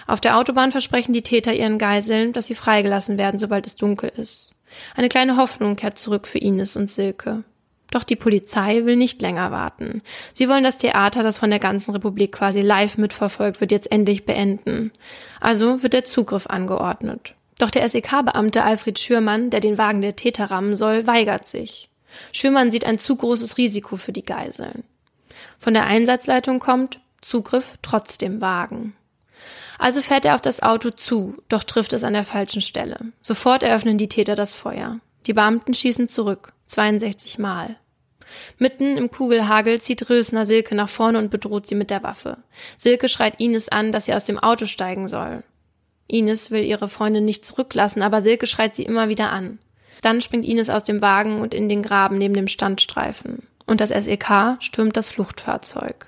Auf 0.07 0.21
der 0.21 0.37
Autobahn 0.37 0.73
versprechen 0.73 1.13
die 1.13 1.23
Täter 1.23 1.55
ihren 1.55 1.79
Geiseln, 1.79 2.33
dass 2.33 2.47
sie 2.47 2.55
freigelassen 2.55 3.17
werden, 3.17 3.39
sobald 3.39 3.67
es 3.67 3.77
dunkel 3.77 4.11
ist. 4.17 4.55
Eine 4.97 5.09
kleine 5.09 5.37
Hoffnung 5.37 5.77
kehrt 5.77 5.99
zurück 5.99 6.27
für 6.27 6.39
Ines 6.39 6.77
und 6.77 6.91
Silke. 6.91 7.45
Doch 7.91 8.05
die 8.05 8.17
Polizei 8.17 8.85
will 8.85 8.97
nicht 8.97 9.23
länger 9.23 9.51
warten. 9.51 10.03
Sie 10.35 10.49
wollen 10.49 10.65
das 10.65 10.77
Theater, 10.77 11.23
das 11.23 11.39
von 11.39 11.49
der 11.49 11.59
ganzen 11.59 11.93
Republik 11.93 12.33
quasi 12.33 12.61
live 12.61 12.99
mitverfolgt 12.99 13.61
wird, 13.61 13.73
jetzt 13.73 13.91
endlich 13.91 14.27
beenden. 14.27 14.93
Also 15.41 15.83
wird 15.83 15.95
der 15.95 16.05
Zugriff 16.05 16.47
angeordnet. 16.47 17.35
Doch 17.59 17.71
der 17.71 17.89
SEK-Beamte 17.89 18.63
Alfred 18.63 18.99
Schürmann, 18.99 19.51
der 19.51 19.61
den 19.61 19.79
Wagen 19.79 20.03
der 20.03 20.17
Täter 20.17 20.51
rammen 20.51 20.77
soll, 20.77 21.07
weigert 21.07 21.49
sich. 21.49 21.89
Schürmann 22.33 22.71
sieht 22.71 22.85
ein 22.85 22.99
zu 22.99 23.17
großes 23.17 23.59
Risiko 23.59 23.97
für 23.97 24.13
die 24.13 24.25
Geiseln. 24.25 24.85
Von 25.59 25.75
der 25.75 25.87
Einsatzleitung 25.87 26.59
kommt 26.59 27.01
Zugriff 27.21 27.79
trotzdem 27.83 28.41
wagen. 28.41 28.95
Also 29.79 30.01
fährt 30.01 30.25
er 30.25 30.35
auf 30.35 30.41
das 30.41 30.63
Auto 30.63 30.91
zu, 30.91 31.37
doch 31.49 31.63
trifft 31.63 31.93
es 31.93 32.05
an 32.05 32.13
der 32.13 32.25
falschen 32.25 32.61
Stelle. 32.61 32.99
Sofort 33.23 33.63
eröffnen 33.63 33.99
die 33.99 34.09
Täter 34.09 34.35
das 34.35 34.55
Feuer. 34.55 35.01
Die 35.27 35.33
Beamten 35.33 35.75
schießen 35.75 36.09
zurück, 36.09 36.53
62 36.67 37.39
Mal. 37.39 37.77
Mitten 38.59 38.97
im 38.97 39.11
Kugelhagel 39.11 39.81
zieht 39.81 40.11
Rösner 40.11 40.47
Silke 40.47 40.75
nach 40.75 40.89
vorne 40.89 41.19
und 41.19 41.31
bedroht 41.31 41.67
sie 41.67 41.75
mit 41.75 41.91
der 41.91 42.03
Waffe. 42.03 42.39
Silke 42.77 43.09
schreit 43.09 43.41
Ines 43.41 43.69
an, 43.69 43.93
dass 43.93 44.05
sie 44.05 44.15
aus 44.15 44.25
dem 44.25 44.39
Auto 44.39 44.67
steigen 44.67 45.09
soll. 45.09 45.43
Ines 46.09 46.51
will 46.51 46.65
ihre 46.65 46.89
Freundin 46.89 47.25
nicht 47.25 47.45
zurücklassen, 47.45 48.03
aber 48.03 48.23
Silke 48.23 48.47
schreit 48.47 48.75
sie 48.75 48.85
immer 48.85 49.09
wieder 49.09 49.31
an. 49.31 49.59
Dann 50.03 50.21
springt 50.21 50.45
Ines 50.45 50.71
aus 50.71 50.85
dem 50.85 51.01
Wagen 51.01 51.41
und 51.41 51.55
in 51.55 51.69
den 51.69 51.83
Graben 51.83 52.19
neben 52.19 52.35
dem 52.35 52.49
Standstreifen. 52.49 53.47
Und 53.67 53.81
das 53.81 53.91
SEK 53.91 54.57
stürmt 54.61 54.97
das 54.97 55.11
Fluchtfahrzeug. 55.11 56.07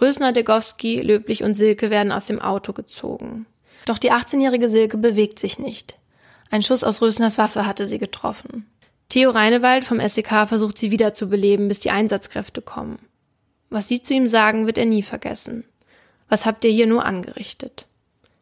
Rösner, 0.00 0.32
Degowski, 0.32 1.00
Löblich 1.00 1.42
und 1.42 1.54
Silke 1.54 1.90
werden 1.90 2.12
aus 2.12 2.24
dem 2.26 2.40
Auto 2.40 2.72
gezogen. 2.72 3.46
Doch 3.86 3.98
die 3.98 4.12
18-jährige 4.12 4.68
Silke 4.68 4.98
bewegt 4.98 5.38
sich 5.38 5.58
nicht. 5.58 5.98
Ein 6.50 6.62
Schuss 6.62 6.84
aus 6.84 7.02
Rösners 7.02 7.38
Waffe 7.38 7.66
hatte 7.66 7.86
sie 7.86 7.98
getroffen. 7.98 8.66
Theo 9.08 9.30
Reinewald 9.30 9.84
vom 9.84 10.00
SEK 10.06 10.46
versucht 10.46 10.78
sie 10.78 10.90
wiederzubeleben, 10.90 11.68
bis 11.68 11.78
die 11.78 11.90
Einsatzkräfte 11.90 12.62
kommen. 12.62 12.98
Was 13.70 13.88
sie 13.88 14.02
zu 14.02 14.14
ihm 14.14 14.26
sagen, 14.26 14.66
wird 14.66 14.78
er 14.78 14.86
nie 14.86 15.02
vergessen. 15.02 15.64
Was 16.28 16.46
habt 16.46 16.64
ihr 16.64 16.70
hier 16.70 16.86
nur 16.86 17.04
angerichtet? 17.04 17.86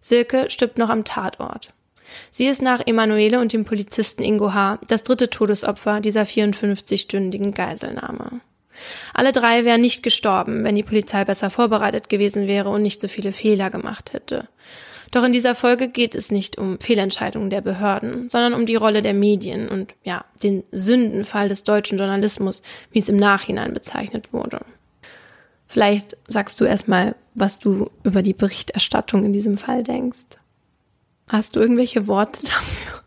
Silke 0.01 0.51
stirbt 0.51 0.79
noch 0.79 0.89
am 0.89 1.05
Tatort. 1.05 1.73
Sie 2.31 2.47
ist 2.47 2.63
nach 2.63 2.87
Emanuele 2.87 3.41
und 3.41 3.53
dem 3.53 3.65
Polizisten 3.65 4.23
Ingo 4.23 4.55
H. 4.55 4.79
das 4.87 5.03
dritte 5.03 5.31
Todesopfer 5.31 6.01
dieser 6.01 6.23
54-stündigen 6.23 7.53
Geiselnahme. 7.53 8.41
Alle 9.15 9.33
drei 9.33 9.65
wären 9.65 9.81
nicht 9.81 10.03
gestorben, 10.03 10.65
wenn 10.65 10.75
die 10.75 10.83
Polizei 10.83 11.25
besser 11.25 11.51
vorbereitet 11.51 12.09
gewesen 12.09 12.47
wäre 12.47 12.69
und 12.69 12.83
nicht 12.83 13.01
so 13.01 13.09
viele 13.09 13.33
Fehler 13.33 13.71
gemacht 13.71 14.13
hätte. 14.13 14.49
Doch 15.13 15.25
in 15.25 15.33
dieser 15.33 15.55
Folge 15.55 15.89
geht 15.89 16.15
es 16.15 16.31
nicht 16.31 16.59
um 16.59 16.81
Fehlentscheidungen 16.81 17.49
der 17.49 17.61
Behörden, 17.61 18.29
sondern 18.29 18.55
um 18.55 18.67
die 18.67 18.75
Rolle 18.75 19.03
der 19.03 19.15
Medien 19.15 19.69
und 19.69 19.95
ja, 20.03 20.25
den 20.43 20.65
Sündenfall 20.73 21.49
des 21.49 21.63
deutschen 21.63 21.99
Journalismus, 21.99 22.63
wie 22.91 22.99
es 22.99 23.09
im 23.09 23.17
Nachhinein 23.17 23.73
bezeichnet 23.73 24.33
wurde. 24.33 24.61
Vielleicht 25.69 26.17
sagst 26.29 26.61
du 26.61 26.65
erstmal, 26.65 27.15
was 27.35 27.59
du 27.59 27.91
über 28.03 28.23
die 28.23 28.35
Berichterstattung 28.35 29.25
in 29.25 29.33
diesem 29.33 29.59
Fall 29.59 29.83
denkst. 29.83 30.27
Hast 31.29 31.57
du 31.57 31.61
irgendwelche 31.61 32.07
Worte 32.07 32.41
dafür? 32.43 33.01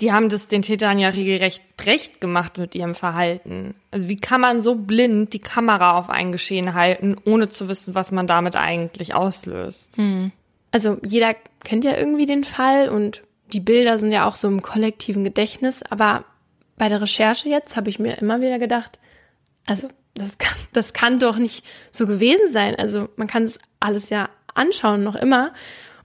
Die 0.00 0.12
haben 0.12 0.30
das 0.30 0.48
den 0.48 0.62
Tätern 0.62 0.98
ja 0.98 1.10
regelrecht 1.10 1.62
recht 1.84 2.20
gemacht 2.20 2.56
mit 2.56 2.74
ihrem 2.74 2.94
Verhalten. 2.94 3.74
Also 3.90 4.08
wie 4.08 4.16
kann 4.16 4.40
man 4.40 4.62
so 4.62 4.74
blind 4.74 5.34
die 5.34 5.40
Kamera 5.40 5.98
auf 5.98 6.08
ein 6.08 6.32
Geschehen 6.32 6.74
halten, 6.74 7.16
ohne 7.26 7.50
zu 7.50 7.68
wissen, 7.68 7.94
was 7.94 8.10
man 8.10 8.26
damit 8.26 8.56
eigentlich 8.56 9.14
auslöst? 9.14 9.96
Hm. 9.96 10.32
Also 10.72 10.98
jeder 11.04 11.34
kennt 11.64 11.84
ja 11.84 11.96
irgendwie 11.96 12.26
den 12.26 12.44
Fall 12.44 12.88
und 12.88 13.22
die 13.52 13.60
Bilder 13.60 13.98
sind 13.98 14.12
ja 14.12 14.26
auch 14.26 14.36
so 14.36 14.48
im 14.48 14.62
kollektiven 14.62 15.22
Gedächtnis. 15.22 15.82
Aber 15.82 16.24
bei 16.78 16.88
der 16.88 17.02
Recherche 17.02 17.48
jetzt 17.50 17.76
habe 17.76 17.90
ich 17.90 17.98
mir 17.98 18.18
immer 18.18 18.40
wieder 18.40 18.58
gedacht, 18.58 18.98
also 19.66 19.88
das 20.14 20.38
kann, 20.38 20.56
das 20.72 20.94
kann 20.94 21.18
doch 21.18 21.36
nicht 21.36 21.64
so 21.90 22.06
gewesen 22.06 22.50
sein. 22.50 22.74
Also 22.74 23.08
man 23.16 23.26
kann 23.26 23.42
es 23.42 23.58
alles 23.80 24.08
ja 24.08 24.30
anschauen 24.54 25.02
noch 25.02 25.14
immer 25.14 25.52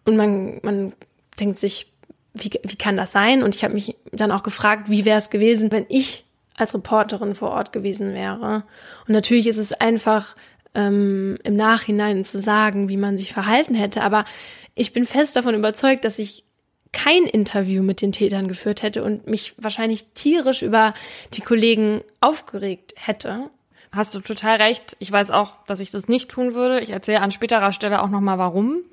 und 0.06 0.16
man, 0.16 0.60
man 0.64 0.94
denkt 1.40 1.58
sich, 1.58 1.92
wie, 2.34 2.52
wie 2.64 2.76
kann 2.76 2.98
das 2.98 3.12
sein? 3.12 3.44
Und 3.44 3.56
ich 3.56 3.64
habe 3.64 3.74
mich 3.74 3.96
dann 4.12 4.32
auch 4.32 4.44
gefragt, 4.44 4.90
wie 4.90 5.06
wäre 5.06 5.18
es 5.18 5.30
gewesen, 5.30 5.72
wenn 5.72 5.86
ich 5.90 6.26
als 6.58 6.74
Reporterin 6.74 7.36
vor 7.36 7.52
Ort 7.52 7.74
gewesen 7.74 8.14
wäre. 8.14 8.64
Und 9.08 9.14
natürlich 9.14 9.48
ist 9.48 9.58
es 9.58 9.74
einfach 9.74 10.36
ähm, 10.74 11.38
im 11.44 11.56
Nachhinein 11.56 12.24
zu 12.24 12.40
sagen, 12.40 12.88
wie 12.88 12.98
man 12.98 13.18
sich 13.18 13.34
verhalten 13.34 13.76
hätte. 13.76 14.04
Aber 14.04 14.26
ich 14.74 14.94
bin 14.94 15.06
fest 15.06 15.36
davon 15.36 15.56
überzeugt, 15.56 16.06
dass 16.06 16.20
ich 16.20 16.44
kein 16.92 17.26
Interview 17.26 17.84
mit 17.84 18.02
den 18.02 18.14
Tätern 18.14 18.48
geführt 18.48 18.82
hätte 18.82 19.04
und 19.04 19.28
mich 19.28 19.54
wahrscheinlich 19.58 20.08
tierisch 20.14 20.62
über 20.62 20.94
die 21.34 21.42
Kollegen 21.42 22.02
aufgeregt 22.22 22.94
hätte. 22.96 23.50
Hast 23.92 24.16
du 24.16 24.22
total 24.22 24.58
recht. 24.58 24.96
Ich 25.00 25.12
weiß 25.12 25.32
auch, 25.32 25.64
dass 25.66 25.82
ich 25.82 25.92
das 25.92 26.08
nicht 26.08 26.30
tun 26.30 26.54
würde. 26.54 26.80
Ich 26.80 26.92
erzähle 26.92 27.22
an 27.22 27.32
späterer 27.32 27.74
Stelle 27.74 28.02
auch 28.02 28.10
nochmal 28.10 28.38
warum 28.38 28.84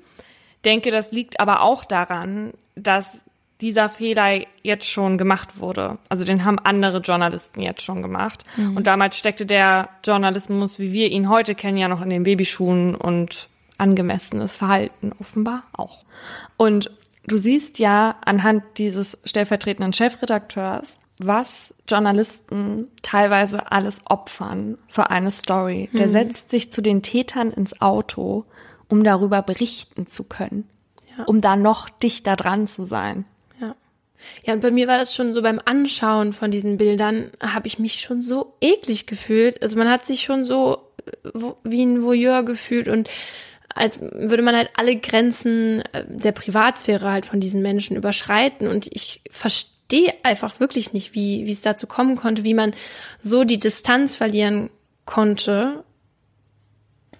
denke, 0.65 0.91
das 0.91 1.11
liegt 1.11 1.39
aber 1.39 1.61
auch 1.61 1.85
daran, 1.85 2.53
dass 2.75 3.25
dieser 3.61 3.87
Fehler 3.87 4.41
jetzt 4.61 4.89
schon 4.89 5.17
gemacht 5.17 5.59
wurde. 5.59 5.97
Also 6.09 6.25
den 6.25 6.43
haben 6.43 6.59
andere 6.59 6.97
Journalisten 6.97 7.61
jetzt 7.61 7.81
schon 7.81 8.01
gemacht. 8.01 8.43
Mhm. 8.57 8.75
Und 8.75 8.87
damals 8.87 9.17
steckte 9.17 9.45
der 9.45 9.89
Journalismus, 10.03 10.79
wie 10.79 10.91
wir 10.91 11.09
ihn 11.09 11.29
heute 11.29 11.55
kennen, 11.55 11.77
ja 11.77 11.87
noch 11.87 12.01
in 12.01 12.09
den 12.09 12.23
Babyschuhen 12.23 12.95
und 12.95 13.47
angemessenes 13.77 14.55
Verhalten 14.55 15.13
offenbar 15.19 15.63
auch. 15.73 16.03
Und 16.57 16.91
du 17.25 17.37
siehst 17.37 17.79
ja 17.79 18.17
anhand 18.25 18.63
dieses 18.77 19.17
stellvertretenden 19.23 19.93
Chefredakteurs, 19.93 20.99
was 21.19 21.73
Journalisten 21.87 22.87
teilweise 23.01 23.71
alles 23.71 24.01
opfern 24.05 24.77
für 24.87 25.09
eine 25.09 25.31
Story. 25.31 25.89
Der 25.93 26.07
mhm. 26.07 26.11
setzt 26.11 26.49
sich 26.49 26.71
zu 26.71 26.81
den 26.81 27.01
Tätern 27.01 27.51
ins 27.51 27.81
Auto 27.81 28.45
um 28.89 29.03
darüber 29.03 29.41
berichten 29.41 30.07
zu 30.07 30.23
können, 30.23 30.67
ja. 31.17 31.23
um 31.25 31.41
da 31.41 31.55
noch 31.55 31.89
dichter 31.89 32.35
dran 32.35 32.67
zu 32.67 32.85
sein. 32.85 33.25
Ja. 33.59 33.75
Ja, 34.45 34.53
und 34.53 34.61
bei 34.61 34.71
mir 34.71 34.87
war 34.87 34.97
das 34.97 35.13
schon 35.13 35.33
so 35.33 35.41
beim 35.41 35.61
Anschauen 35.63 36.33
von 36.33 36.51
diesen 36.51 36.77
Bildern, 36.77 37.31
habe 37.41 37.67
ich 37.67 37.79
mich 37.79 38.01
schon 38.01 38.21
so 38.21 38.55
eklig 38.61 39.05
gefühlt. 39.05 39.61
Also 39.61 39.77
man 39.77 39.89
hat 39.89 40.05
sich 40.05 40.23
schon 40.23 40.45
so 40.45 40.79
äh, 41.05 41.39
wie 41.63 41.83
ein 41.83 42.03
Voyeur 42.03 42.43
gefühlt 42.43 42.87
und 42.87 43.09
als 43.75 43.99
würde 43.99 44.43
man 44.43 44.55
halt 44.55 44.69
alle 44.75 44.95
Grenzen 44.95 45.81
äh, 45.93 46.05
der 46.07 46.31
Privatsphäre 46.31 47.11
halt 47.11 47.25
von 47.25 47.39
diesen 47.39 47.61
Menschen 47.61 47.95
überschreiten. 47.97 48.67
Und 48.67 48.87
ich 48.91 49.21
verstehe 49.29 50.13
einfach 50.23 50.59
wirklich 50.59 50.93
nicht, 50.93 51.13
wie, 51.13 51.45
wie 51.45 51.51
es 51.51 51.61
dazu 51.61 51.87
kommen 51.87 52.15
konnte, 52.15 52.43
wie 52.43 52.53
man 52.53 52.73
so 53.19 53.43
die 53.43 53.59
Distanz 53.59 54.15
verlieren 54.15 54.69
konnte. 55.05 55.83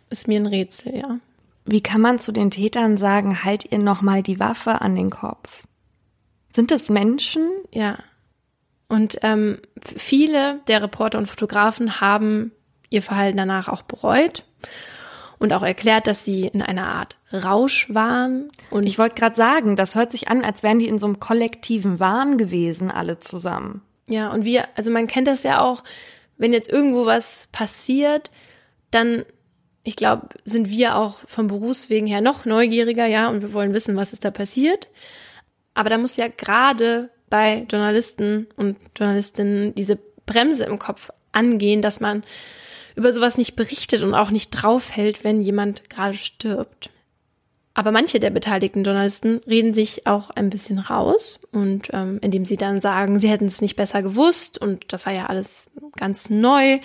Ist 0.10 0.28
mir 0.28 0.40
ein 0.40 0.46
Rätsel, 0.46 0.96
ja. 0.96 1.20
Wie 1.66 1.82
kann 1.82 2.02
man 2.02 2.20
zu 2.20 2.32
den 2.32 2.52
Tätern 2.52 2.98
sagen, 2.98 3.44
halt 3.44 3.72
ihr 3.72 3.80
nochmal 3.80 4.22
die 4.22 4.40
Waffe 4.40 4.82
an 4.82 4.96
den 4.96 5.10
Kopf? 5.10 5.64
Sind 6.54 6.72
es 6.72 6.90
Menschen? 6.90 7.50
Ja. 7.72 7.98
Und 8.90 9.18
ähm, 9.24 9.60
viele 9.82 10.60
der 10.68 10.82
Reporter 10.82 11.18
und 11.18 11.28
Fotografen 11.28 12.02
haben 12.02 12.52
ihr 12.90 13.02
Verhalten 13.02 13.38
danach 13.38 13.70
auch 13.70 13.82
bereut 13.82 14.44
und 15.40 15.52
auch 15.52 15.64
erklärt, 15.64 16.08
dass 16.08 16.24
sie 16.24 16.48
in 16.48 16.62
einer 16.62 16.88
Art 16.88 17.18
Rausch 17.34 17.92
waren. 17.94 18.50
Und 18.70 18.86
ich 18.86 19.00
wollte 19.00 19.16
gerade 19.16 19.36
sagen, 19.36 19.76
das 19.76 19.96
hört 19.96 20.12
sich 20.12 20.28
an, 20.28 20.44
als 20.44 20.64
wären 20.64 20.80
die 20.80 20.88
in 20.88 21.00
so 21.00 21.08
einem 21.08 21.20
kollektiven 21.20 22.00
Wahn 22.00 22.38
gewesen, 22.38 22.92
alle 22.92 23.20
zusammen. 23.20 23.82
Ja, 24.08 24.32
und 24.32 24.46
wir, 24.46 24.68
also 24.76 24.92
man 24.92 25.08
kennt 25.08 25.28
das 25.28 25.44
ja 25.44 25.62
auch, 25.62 25.84
wenn 26.38 26.54
jetzt 26.54 26.70
irgendwo 26.70 27.06
was 27.06 27.48
passiert, 27.52 28.32
dann 28.92 29.26
ich 29.84 29.96
glaube, 29.96 30.30
sind 30.46 30.70
wir 30.70 30.98
auch 30.98 31.20
vom 31.28 31.48
Berufswegen 31.48 32.08
her 32.08 32.22
noch 32.22 32.46
neugieriger, 32.46 33.06
ja, 33.06 33.30
und 33.30 33.42
wir 33.42 33.54
wollen 33.54 33.74
wissen, 33.74 33.96
was 33.96 34.14
ist 34.14 34.24
da 34.24 34.32
passiert. 34.32 34.88
Aber 35.74 35.90
da 35.90 35.98
muss 35.98 36.18
ja 36.18 36.28
gerade 36.28 37.10
bei 37.30 37.66
Journalisten 37.70 38.48
und 38.56 38.78
Journalistinnen 38.98 39.76
diese 39.76 39.98
Bremse 40.26 40.66
im 40.66 40.80
Kopf 40.80 41.10
angehen, 41.32 41.82
dass 41.82 42.00
man 42.00 42.24
über 42.96 43.12
sowas 43.12 43.38
nicht 43.38 43.56
berichtet 43.56 44.04
und 44.04 44.14
auch 44.14 44.30
nicht 44.30 44.52
draufhält, 44.52 45.24
wenn 45.24 45.42
jemand 45.42 45.90
gerade 45.90 46.16
stirbt. 46.16 46.90
Aber 47.74 47.92
manche 47.92 48.20
der 48.20 48.30
beteiligten 48.30 48.84
Journalisten 48.84 49.42
reden 49.48 49.74
sich 49.74 50.06
auch 50.06 50.30
ein 50.30 50.52
bisschen 50.52 50.78
raus 50.78 51.40
und 51.52 51.90
ähm, 51.92 52.20
indem 52.22 52.46
sie 52.46 52.56
dann 52.56 52.82
sagen, 52.82 53.20
sie 53.20 53.30
hätten 53.30 53.48
es 53.48 53.62
nicht 53.62 53.76
besser 53.76 54.04
gewusst 54.04 54.60
und 54.60 54.94
das 54.94 55.08
war 55.08 55.14
ja 55.14 55.26
alles 55.26 55.66
ganz 55.98 56.30
neu. 56.30 56.80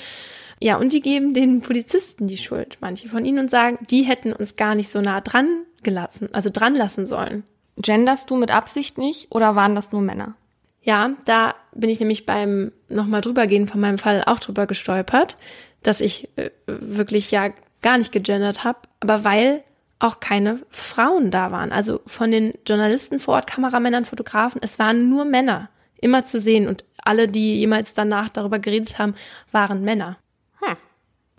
Ja, 0.60 0.76
und 0.78 0.92
die 0.92 1.00
geben 1.00 1.34
den 1.34 1.60
Polizisten 1.60 2.26
die 2.26 2.36
Schuld, 2.36 2.78
manche 2.80 3.08
von 3.08 3.24
ihnen, 3.24 3.38
und 3.38 3.50
sagen, 3.50 3.78
die 3.90 4.02
hätten 4.02 4.32
uns 4.32 4.56
gar 4.56 4.74
nicht 4.74 4.90
so 4.90 5.00
nah 5.00 5.20
dran 5.20 5.62
gelassen, 5.82 6.28
also 6.32 6.50
dran 6.52 6.74
lassen 6.74 7.06
sollen. 7.06 7.44
Genderst 7.76 8.30
du 8.30 8.36
mit 8.36 8.50
Absicht 8.50 8.98
nicht 8.98 9.30
oder 9.30 9.54
waren 9.54 9.74
das 9.74 9.92
nur 9.92 10.02
Männer? 10.02 10.34
Ja, 10.82 11.10
da 11.26 11.54
bin 11.74 11.90
ich 11.90 12.00
nämlich 12.00 12.26
beim 12.26 12.72
nochmal 12.88 13.20
drübergehen 13.20 13.68
von 13.68 13.80
meinem 13.80 13.98
Fall 13.98 14.24
auch 14.26 14.40
drüber 14.40 14.66
gestolpert, 14.66 15.36
dass 15.82 16.00
ich 16.00 16.28
äh, 16.36 16.50
wirklich 16.66 17.30
ja 17.30 17.50
gar 17.82 17.98
nicht 17.98 18.10
gegendert 18.10 18.64
habe, 18.64 18.80
aber 19.00 19.22
weil 19.24 19.62
auch 20.00 20.20
keine 20.20 20.60
Frauen 20.70 21.30
da 21.30 21.52
waren. 21.52 21.72
Also 21.72 22.00
von 22.06 22.30
den 22.30 22.54
Journalisten 22.66 23.20
vor 23.20 23.34
Ort, 23.34 23.46
Kameramännern, 23.46 24.04
Fotografen, 24.04 24.60
es 24.62 24.78
waren 24.78 25.08
nur 25.08 25.24
Männer 25.24 25.70
immer 26.00 26.24
zu 26.24 26.40
sehen 26.40 26.68
und 26.68 26.84
alle, 27.02 27.28
die 27.28 27.58
jemals 27.58 27.94
danach 27.94 28.28
darüber 28.28 28.58
geredet 28.58 28.98
haben, 28.98 29.14
waren 29.50 29.82
Männer. 29.82 30.18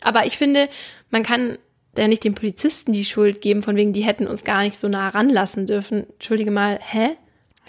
Aber 0.01 0.25
ich 0.25 0.37
finde, 0.37 0.69
man 1.09 1.23
kann 1.23 1.57
ja 1.97 2.07
nicht 2.07 2.23
den 2.23 2.35
Polizisten 2.35 2.93
die 2.93 3.05
Schuld 3.05 3.41
geben, 3.41 3.61
von 3.61 3.75
wegen, 3.75 3.93
die 3.93 4.03
hätten 4.03 4.27
uns 4.27 4.43
gar 4.43 4.61
nicht 4.61 4.79
so 4.79 4.87
nah 4.87 5.09
ranlassen 5.09 5.65
dürfen. 5.65 6.07
Entschuldige 6.13 6.51
mal, 6.51 6.79
hä? 6.81 7.09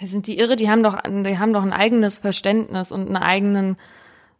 Sind 0.03 0.27
die 0.27 0.39
irre? 0.39 0.55
Die 0.55 0.69
haben 0.69 0.81
doch, 0.81 0.97
die 1.03 1.37
haben 1.37 1.53
doch 1.53 1.61
ein 1.61 1.73
eigenes 1.73 2.17
Verständnis 2.19 2.91
und 2.91 3.07
einen 3.07 3.17
eigenen 3.17 3.77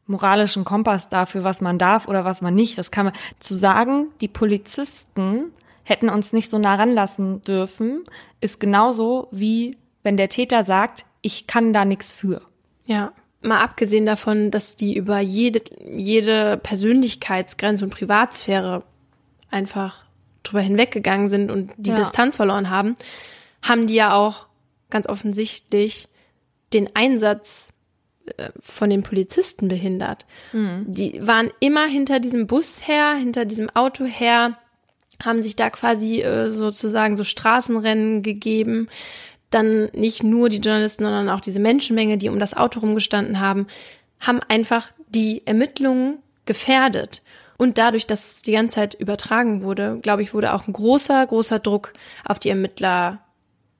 moralischen 0.07 0.65
Kompass 0.65 1.09
dafür, 1.09 1.43
was 1.43 1.61
man 1.61 1.77
darf 1.77 2.07
oder 2.07 2.25
was 2.25 2.41
man 2.41 2.55
nicht. 2.55 2.77
Das 2.77 2.91
kann 2.91 3.05
man 3.05 3.13
zu 3.39 3.53
sagen, 3.53 4.07
die 4.21 4.27
Polizisten 4.27 5.51
hätten 5.83 6.09
uns 6.09 6.33
nicht 6.33 6.49
so 6.49 6.57
nah 6.57 6.75
ranlassen 6.75 7.41
dürfen, 7.41 8.05
ist 8.39 8.59
genauso 8.59 9.27
wie 9.31 9.77
wenn 10.03 10.17
der 10.17 10.29
Täter 10.29 10.63
sagt, 10.63 11.05
ich 11.21 11.47
kann 11.47 11.73
da 11.73 11.85
nichts 11.85 12.11
für. 12.11 12.41
Ja, 12.85 13.13
mal 13.41 13.59
abgesehen 13.61 14.05
davon, 14.05 14.51
dass 14.51 14.75
die 14.75 14.95
über 14.95 15.19
jede, 15.19 15.61
jede 15.83 16.57
Persönlichkeitsgrenze 16.57 17.85
und 17.85 17.89
Privatsphäre 17.91 18.83
einfach 19.49 20.03
drüber 20.43 20.61
hinweggegangen 20.61 21.29
sind 21.29 21.51
und 21.51 21.71
die 21.77 21.91
ja. 21.91 21.95
Distanz 21.95 22.35
verloren 22.35 22.69
haben, 22.69 22.95
haben 23.61 23.87
die 23.87 23.95
ja 23.95 24.13
auch 24.13 24.47
ganz 24.89 25.07
offensichtlich 25.07 26.07
den 26.73 26.95
Einsatz 26.95 27.69
äh, 28.37 28.49
von 28.59 28.89
den 28.89 29.03
Polizisten 29.03 29.67
behindert. 29.67 30.25
Mhm. 30.53 30.85
Die 30.87 31.25
waren 31.25 31.51
immer 31.59 31.87
hinter 31.87 32.19
diesem 32.19 32.47
Bus 32.47 32.87
her, 32.87 33.13
hinter 33.13 33.45
diesem 33.45 33.69
Auto 33.69 34.05
her, 34.05 34.57
haben 35.23 35.43
sich 35.43 35.55
da 35.55 35.69
quasi 35.69 36.21
äh, 36.21 36.49
sozusagen 36.49 37.15
so 37.15 37.23
Straßenrennen 37.23 38.23
gegeben. 38.23 38.87
Dann 39.51 39.89
nicht 39.93 40.23
nur 40.23 40.49
die 40.49 40.57
Journalisten, 40.57 41.03
sondern 41.03 41.29
auch 41.29 41.41
diese 41.41 41.59
Menschenmenge, 41.59 42.17
die 42.17 42.29
um 42.29 42.39
das 42.39 42.55
Auto 42.57 42.79
rumgestanden 42.79 43.39
haben, 43.39 43.67
haben 44.19 44.39
einfach 44.47 44.89
die 45.09 45.45
Ermittlungen 45.45 46.19
gefährdet. 46.45 47.21
Und 47.57 47.77
dadurch, 47.77 48.07
dass 48.07 48.31
es 48.31 48.41
die 48.41 48.53
ganze 48.53 48.75
Zeit 48.75 48.93
übertragen 48.95 49.61
wurde, 49.61 49.99
glaube 50.01 50.23
ich, 50.23 50.33
wurde 50.33 50.53
auch 50.53 50.67
ein 50.67 50.73
großer, 50.73 51.27
großer 51.27 51.59
Druck 51.59 51.93
auf 52.25 52.39
die 52.39 52.49
Ermittler 52.49 53.19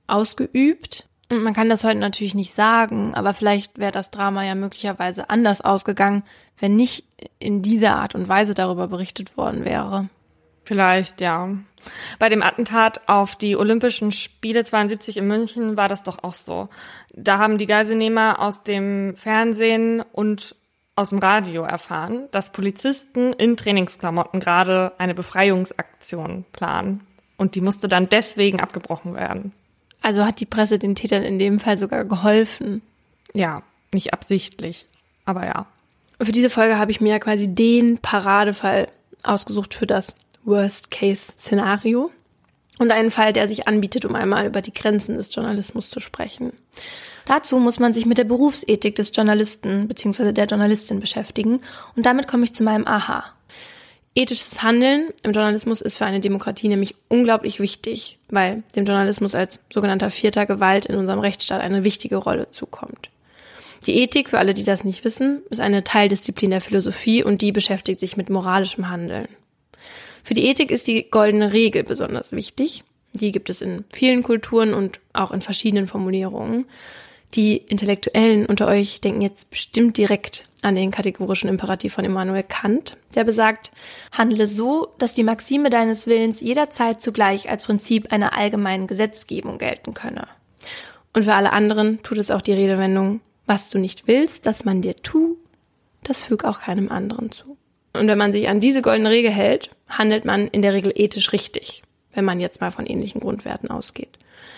ausgeübt. 0.06 1.08
Und 1.30 1.42
man 1.44 1.54
kann 1.54 1.70
das 1.70 1.84
heute 1.84 1.98
natürlich 1.98 2.36
nicht 2.36 2.54
sagen, 2.54 3.16
aber 3.16 3.34
vielleicht 3.34 3.80
wäre 3.80 3.94
das 3.94 4.12
Drama 4.12 4.44
ja 4.44 4.54
möglicherweise 4.54 5.30
anders 5.30 5.62
ausgegangen, 5.62 6.24
wenn 6.60 6.76
nicht 6.76 7.06
in 7.40 7.62
dieser 7.62 7.96
Art 7.96 8.14
und 8.14 8.28
Weise 8.28 8.54
darüber 8.54 8.88
berichtet 8.88 9.38
worden 9.38 9.66
wäre. 9.66 10.10
Vielleicht, 10.64 11.22
ja. 11.22 11.50
Bei 12.20 12.30
dem 12.30 12.44
Attentat 12.44 13.02
auf 13.08 13.36
die 13.36 13.56
Olympischen 13.56 14.12
Spiele 14.12 14.64
72 14.64 15.18
in 15.18 15.28
München 15.28 15.78
war 15.78 15.90
das 15.90 16.04
doch 16.04 16.24
auch 16.24 16.36
so. 16.36 16.70
Da 17.14 17.40
haben 17.40 17.58
die 17.58 17.66
Geiselnehmer 17.66 18.40
aus 18.40 18.64
dem 18.64 19.16
Fernsehen 19.16 20.02
und 20.12 20.56
aus 20.96 21.10
dem 21.10 21.20
Radio 21.20 21.64
erfahren, 21.64 22.28
dass 22.32 22.52
Polizisten 22.52 23.34
in 23.34 23.58
Trainingsklamotten 23.58 24.40
gerade 24.40 24.94
eine 24.98 25.16
Befreiungsaktion 25.16 26.46
planen. 26.52 27.02
Und 27.38 27.56
die 27.56 27.62
musste 27.62 27.88
dann 27.88 28.10
deswegen 28.10 28.60
abgebrochen 28.60 29.16
werden. 29.16 29.52
Also 30.04 30.26
hat 30.26 30.40
die 30.40 30.46
Presse 30.46 30.78
den 30.78 30.96
Tätern 30.96 31.24
in 31.24 31.40
dem 31.40 31.60
Fall 31.60 31.78
sogar 31.78 32.06
geholfen. 32.06 32.82
Ja, 33.34 33.64
nicht 33.92 34.14
absichtlich, 34.14 34.88
aber 35.26 35.46
ja. 35.46 35.66
Für 36.22 36.32
diese 36.32 36.52
Folge 36.52 36.78
habe 36.78 36.92
ich 36.92 37.02
mir 37.02 37.10
ja 37.10 37.20
quasi 37.20 37.48
den 37.48 37.98
Paradefall 37.98 38.90
ausgesucht 39.24 39.74
für 39.74 39.88
das 39.88 40.16
Worst-Case-Szenario 40.44 42.12
und 42.80 42.92
einen 42.92 43.12
Fall, 43.12 43.34
der 43.34 43.48
sich 43.48 43.68
anbietet, 43.68 44.06
um 44.06 44.16
einmal 44.16 44.48
über 44.48 44.62
die 44.62 44.74
Grenzen 44.74 45.18
des 45.18 45.34
Journalismus 45.34 45.90
zu 45.90 46.00
sprechen. 46.00 46.54
Dazu 47.26 47.60
muss 47.60 47.80
man 47.80 47.94
sich 47.94 48.06
mit 48.06 48.18
der 48.18 48.24
Berufsethik 48.24 48.96
des 48.96 49.16
Journalisten 49.16 49.88
bzw. 49.88 50.32
der 50.32 50.46
Journalistin 50.46 51.00
beschäftigen 51.00 51.62
und 51.96 52.06
damit 52.06 52.28
komme 52.28 52.44
ich 52.44 52.54
zu 52.54 52.64
meinem 52.64 52.88
Aha. 52.88 53.24
Ethisches 54.14 54.62
Handeln 54.62 55.10
im 55.24 55.32
Journalismus 55.32 55.80
ist 55.80 55.96
für 55.96 56.06
eine 56.06 56.20
Demokratie 56.20 56.68
nämlich 56.68 56.96
unglaublich 57.08 57.62
wichtig, 57.62 58.20
weil 58.30 58.64
dem 58.76 58.86
Journalismus 58.86 59.36
als 59.36 59.60
sogenannter 59.72 60.10
vierter 60.10 60.46
Gewalt 60.46 60.86
in 60.86 60.96
unserem 60.96 61.20
Rechtsstaat 61.20 61.62
eine 61.62 61.86
wichtige 61.86 62.18
Rolle 62.18 62.52
zukommt. 62.52 63.10
Die 63.86 63.96
Ethik, 63.96 64.30
für 64.30 64.38
alle, 64.38 64.54
die 64.54 64.66
das 64.66 64.84
nicht 64.84 65.06
wissen, 65.06 65.42
ist 65.50 65.62
eine 65.62 65.84
Teildisziplin 65.84 66.52
der 66.52 66.62
Philosophie 66.62 67.24
und 67.24 67.42
die 67.42 67.52
beschäftigt 67.52 68.00
sich 68.00 68.18
mit 68.18 68.30
moralischem 68.30 68.90
Handeln. 68.90 69.28
Für 70.24 70.34
die 70.34 70.46
Ethik 70.46 70.72
ist 70.72 70.88
die 70.88 71.10
goldene 71.10 71.54
Regel 71.54 71.84
besonders 71.84 72.32
wichtig. 72.32 72.84
Die 73.14 73.32
gibt 73.32 73.50
es 73.50 73.62
in 73.62 73.84
vielen 73.92 74.24
Kulturen 74.24 74.74
und 74.74 75.00
auch 75.14 75.32
in 75.32 75.42
verschiedenen 75.42 75.88
Formulierungen. 75.88 76.66
Die 77.34 77.58
Intellektuellen 77.58 78.46
unter 78.46 78.68
euch 78.68 79.00
denken 79.00 79.22
jetzt 79.22 79.50
bestimmt 79.50 79.98
direkt 79.98 80.44
an 80.62 80.76
den 80.76 80.92
kategorischen 80.92 81.50
Imperativ 81.50 81.94
von 81.94 82.06
Immanuel 82.06 82.44
Kant, 82.44 82.98
der 83.16 83.24
besagt, 83.24 83.72
handle 84.12 84.48
so, 84.48 84.94
dass 84.98 85.14
die 85.14 85.24
Maxime 85.24 85.70
deines 85.70 86.08
Willens 86.08 86.42
jederzeit 86.42 87.02
zugleich 87.02 87.50
als 87.50 87.64
Prinzip 87.64 88.12
einer 88.12 88.38
allgemeinen 88.38 88.86
Gesetzgebung 88.86 89.58
gelten 89.58 89.94
könne. 89.94 90.28
Und 91.14 91.24
für 91.24 91.34
alle 91.34 91.54
anderen 91.54 92.04
tut 92.04 92.18
es 92.18 92.32
auch 92.32 92.42
die 92.42 92.54
Redewendung, 92.54 93.22
was 93.46 93.70
du 93.70 93.80
nicht 93.80 94.08
willst, 94.08 94.46
dass 94.46 94.66
man 94.66 94.82
dir 94.82 94.96
tu, 94.96 95.38
das 96.04 96.20
füg 96.20 96.46
auch 96.46 96.62
keinem 96.62 96.90
anderen 96.90 97.32
zu. 97.32 97.58
Und 97.94 98.08
wenn 98.08 98.18
man 98.18 98.34
sich 98.34 98.48
an 98.48 98.60
diese 98.60 98.82
goldene 98.82 99.10
Regel 99.10 99.32
hält, 99.32 99.72
handelt 99.92 100.26
man 100.26 100.48
in 100.48 100.62
der 100.62 100.74
Regel 100.74 100.92
ethisch 100.96 101.32
richtig, 101.34 101.84
wenn 102.14 102.26
man 102.26 102.40
jetzt 102.40 102.62
mal 102.62 102.72
von 102.72 102.86
ähnlichen 102.86 103.22
Grundwerten 103.22 103.70
ausgeht. 103.70 104.18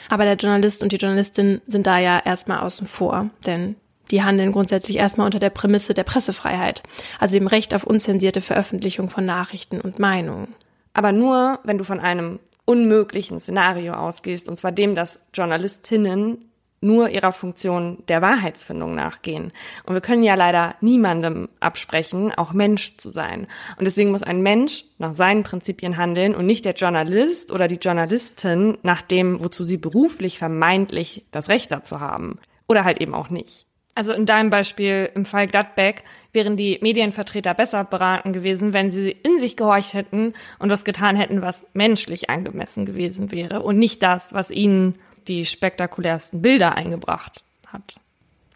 Aber 0.10 0.26
der 0.26 0.36
Journalist 0.36 0.84
und 0.84 0.92
die 0.92 0.98
Journalistin 0.98 1.62
sind 1.68 1.88
da 1.88 1.98
ja 2.00 2.22
erstmal 2.24 2.60
außen 2.60 2.88
vor, 2.88 3.30
denn 3.46 3.76
die 4.12 4.24
handeln 4.24 4.52
grundsätzlich 4.52 4.98
erstmal 4.98 5.26
unter 5.26 5.40
der 5.40 5.50
Prämisse 5.50 5.94
der 5.94 6.04
Pressefreiheit, 6.04 6.84
also 7.20 7.36
dem 7.36 7.48
Recht 7.48 7.74
auf 7.74 7.84
unzensierte 7.84 8.42
Veröffentlichung 8.42 9.10
von 9.10 9.26
Nachrichten 9.26 9.82
und 9.82 10.00
Meinungen. 10.00 10.54
Aber 10.94 11.12
nur, 11.12 11.60
wenn 11.64 11.78
du 11.78 11.84
von 11.84 12.00
einem 12.00 12.40
unmöglichen 12.66 13.40
Szenario 13.40 13.94
ausgehst, 13.94 14.48
und 14.48 14.58
zwar 14.58 14.72
dem, 14.72 14.96
dass 14.96 15.20
Journalistinnen 15.34 16.50
nur 16.84 17.10
ihrer 17.10 17.32
Funktion 17.32 18.04
der 18.08 18.22
Wahrheitsfindung 18.22 18.94
nachgehen. 18.94 19.52
Und 19.86 19.94
wir 19.94 20.02
können 20.02 20.24
ja 20.24 20.36
leider 20.36 20.76
niemandem 20.82 21.50
absprechen, 21.60 22.32
auch 22.34 22.54
Mensch 22.54 22.98
zu 22.98 23.10
sein. 23.10 23.48
Und 23.78 23.86
deswegen 23.86 24.12
muss 24.12 24.24
ein 24.24 24.42
Mensch 24.42 24.84
nach 24.98 25.14
seinen 25.14 25.44
Prinzipien 25.44 25.98
handeln 25.98 26.36
und 26.36 26.46
nicht 26.46 26.66
der 26.66 26.74
Journalist 26.74 27.52
oder 27.52 27.68
die 27.68 27.76
Journalistin 27.78 28.78
nach 28.84 29.02
dem, 29.02 29.44
wozu 29.44 29.64
sie 29.66 29.78
beruflich 29.78 30.38
vermeintlich 30.38 31.26
das 31.32 31.50
Recht 31.50 31.72
dazu 31.72 32.00
haben. 32.00 32.40
Oder 32.68 32.84
halt 32.84 33.00
eben 33.02 33.14
auch 33.14 33.30
nicht. 33.30 33.66
Also 33.96 34.12
in 34.12 34.26
deinem 34.26 34.50
Beispiel 34.50 35.10
im 35.14 35.24
Fall 35.26 35.48
Gladbeck 35.48 36.04
wären 36.32 36.58
die 36.58 36.80
Medienvertreter 36.82 37.54
besser 37.54 37.84
beraten 37.84 38.34
gewesen, 38.34 38.74
wenn 38.74 38.90
sie 38.90 39.12
in 39.12 39.40
sich 39.40 39.56
gehorcht 39.56 39.94
hätten 39.94 40.34
und 40.58 40.70
das 40.70 40.84
getan 40.84 41.16
hätten, 41.16 41.44
was 41.44 41.66
menschlich 41.74 42.30
angemessen 42.30 42.86
gewesen 42.86 43.32
wäre 43.32 43.62
und 43.62 43.78
nicht 43.78 44.02
das, 44.02 44.34
was 44.34 44.50
ihnen 44.50 44.96
die 45.28 45.46
spektakulärsten 45.46 46.42
Bilder 46.42 46.76
eingebracht 46.76 47.44
hat. 47.68 47.96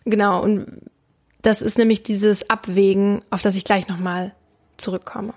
Genau, 0.06 0.42
und 0.42 0.68
das 1.42 1.62
ist 1.62 1.78
nämlich 1.78 2.04
dieses 2.04 2.50
Abwägen, 2.50 3.22
auf 3.30 3.42
das 3.42 3.56
ich 3.56 3.64
gleich 3.64 3.88
nochmal 3.88 4.34
zurückkomme. 4.78 5.34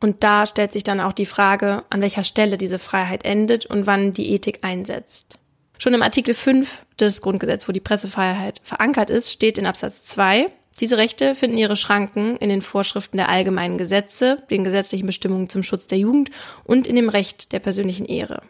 Und 0.00 0.22
da 0.22 0.46
stellt 0.46 0.72
sich 0.72 0.84
dann 0.84 1.00
auch 1.00 1.12
die 1.12 1.26
Frage, 1.26 1.84
an 1.88 2.00
welcher 2.00 2.24
Stelle 2.24 2.58
diese 2.58 2.78
Freiheit 2.78 3.24
endet 3.24 3.66
und 3.66 3.86
wann 3.86 4.12
die 4.12 4.30
Ethik 4.32 4.58
einsetzt. 4.62 5.38
Schon 5.78 5.94
im 5.94 6.02
Artikel 6.02 6.34
5 6.34 6.84
des 7.00 7.22
Grundgesetzes, 7.22 7.68
wo 7.68 7.72
die 7.72 7.80
Pressefreiheit 7.80 8.60
verankert 8.62 9.10
ist, 9.10 9.30
steht 9.30 9.58
in 9.58 9.66
Absatz 9.66 10.04
2, 10.04 10.50
diese 10.80 10.98
Rechte 10.98 11.34
finden 11.34 11.56
ihre 11.56 11.76
Schranken 11.76 12.36
in 12.36 12.48
den 12.48 12.62
Vorschriften 12.62 13.16
der 13.16 13.28
allgemeinen 13.28 13.78
Gesetze, 13.78 14.42
den 14.50 14.64
gesetzlichen 14.64 15.06
Bestimmungen 15.06 15.48
zum 15.48 15.62
Schutz 15.62 15.86
der 15.86 15.98
Jugend 15.98 16.30
und 16.64 16.86
in 16.86 16.96
dem 16.96 17.08
Recht 17.08 17.52
der 17.52 17.60
persönlichen 17.60 18.06
Ehre. 18.06 18.42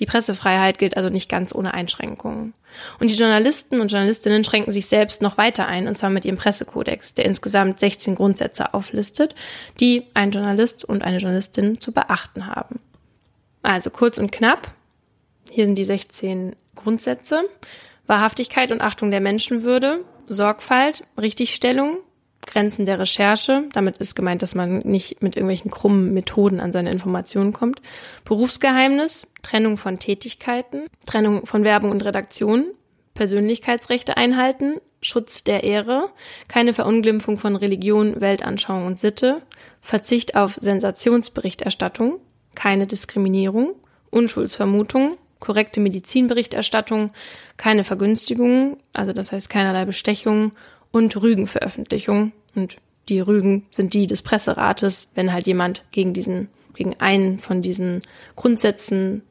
Die 0.00 0.06
Pressefreiheit 0.06 0.78
gilt 0.78 0.96
also 0.96 1.10
nicht 1.10 1.28
ganz 1.28 1.54
ohne 1.54 1.74
Einschränkungen. 1.74 2.54
Und 2.98 3.10
die 3.10 3.16
Journalisten 3.16 3.80
und 3.80 3.92
Journalistinnen 3.92 4.42
schränken 4.44 4.72
sich 4.72 4.86
selbst 4.86 5.22
noch 5.22 5.38
weiter 5.38 5.66
ein, 5.66 5.86
und 5.86 5.96
zwar 5.96 6.10
mit 6.10 6.24
ihrem 6.24 6.38
Pressekodex, 6.38 7.14
der 7.14 7.26
insgesamt 7.26 7.78
16 7.78 8.14
Grundsätze 8.14 8.74
auflistet, 8.74 9.34
die 9.78 10.06
ein 10.14 10.30
Journalist 10.30 10.84
und 10.84 11.02
eine 11.02 11.18
Journalistin 11.18 11.80
zu 11.80 11.92
beachten 11.92 12.46
haben. 12.46 12.80
Also 13.62 13.90
kurz 13.90 14.18
und 14.18 14.32
knapp, 14.32 14.72
Hier 15.50 15.66
sind 15.66 15.76
die 15.76 15.84
16 15.84 16.56
Grundsätze. 16.76 17.42
Wahrhaftigkeit 18.06 18.72
und 18.72 18.80
Achtung 18.80 19.10
der 19.10 19.20
Menschenwürde, 19.20 20.04
Sorgfalt, 20.28 21.04
Richtigstellung, 21.20 21.98
Grenzen 22.46 22.86
der 22.86 22.98
Recherche. 22.98 23.64
Damit 23.72 23.98
ist 23.98 24.14
gemeint, 24.14 24.42
dass 24.42 24.54
man 24.54 24.78
nicht 24.78 25.22
mit 25.22 25.36
irgendwelchen 25.36 25.70
krummen 25.70 26.12
Methoden 26.12 26.60
an 26.60 26.72
seine 26.72 26.90
Informationen 26.90 27.52
kommt. 27.52 27.80
Berufsgeheimnis, 28.24 29.26
Trennung 29.42 29.76
von 29.76 29.98
Tätigkeiten, 29.98 30.86
Trennung 31.06 31.46
von 31.46 31.64
Werbung 31.64 31.90
und 31.90 32.04
Redaktion, 32.04 32.66
Persönlichkeitsrechte 33.14 34.16
einhalten, 34.16 34.76
Schutz 35.02 35.44
der 35.44 35.64
Ehre, 35.64 36.10
keine 36.48 36.72
Verunglimpfung 36.72 37.38
von 37.38 37.56
Religion, 37.56 38.20
Weltanschauung 38.20 38.86
und 38.86 38.98
Sitte, 38.98 39.42
Verzicht 39.80 40.36
auf 40.36 40.58
Sensationsberichterstattung, 40.60 42.20
keine 42.54 42.86
Diskriminierung, 42.86 43.74
Unschuldsvermutung, 44.10 45.16
korrekte 45.38 45.80
Medizinberichterstattung, 45.80 47.12
keine 47.56 47.82
Vergünstigungen, 47.82 48.76
also 48.92 49.12
das 49.12 49.32
heißt 49.32 49.48
keinerlei 49.48 49.86
Bestechung 49.86 50.52
und 50.92 51.20
Rügenveröffentlichung. 51.20 52.32
Und 52.54 52.76
die 53.08 53.20
Rügen 53.20 53.66
sind 53.70 53.94
die 53.94 54.06
des 54.06 54.22
Presserates, 54.22 55.08
wenn 55.14 55.32
halt 55.32 55.46
jemand 55.46 55.84
gegen 55.90 56.12
diesen, 56.12 56.48
gegen 56.74 56.98
einen 57.00 57.38
von 57.38 57.62
diesen 57.62 58.02
Grundsätzen 58.36 59.22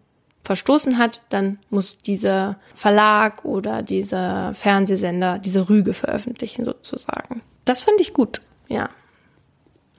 verstoßen 0.44 0.98
hat, 0.98 1.22
dann 1.30 1.60
muss 1.70 1.98
dieser 1.98 2.60
Verlag 2.74 3.46
oder 3.46 3.84
dieser 3.84 4.54
Fernsehsender 4.56 5.38
diese 5.38 5.70
Rüge 5.70 5.94
veröffentlichen 5.94 6.66
sozusagen. 6.66 7.42
Das 7.66 7.82
finde 7.82 8.02
ich 8.02 8.14
gut. 8.14 8.42
Ja. 8.68 8.90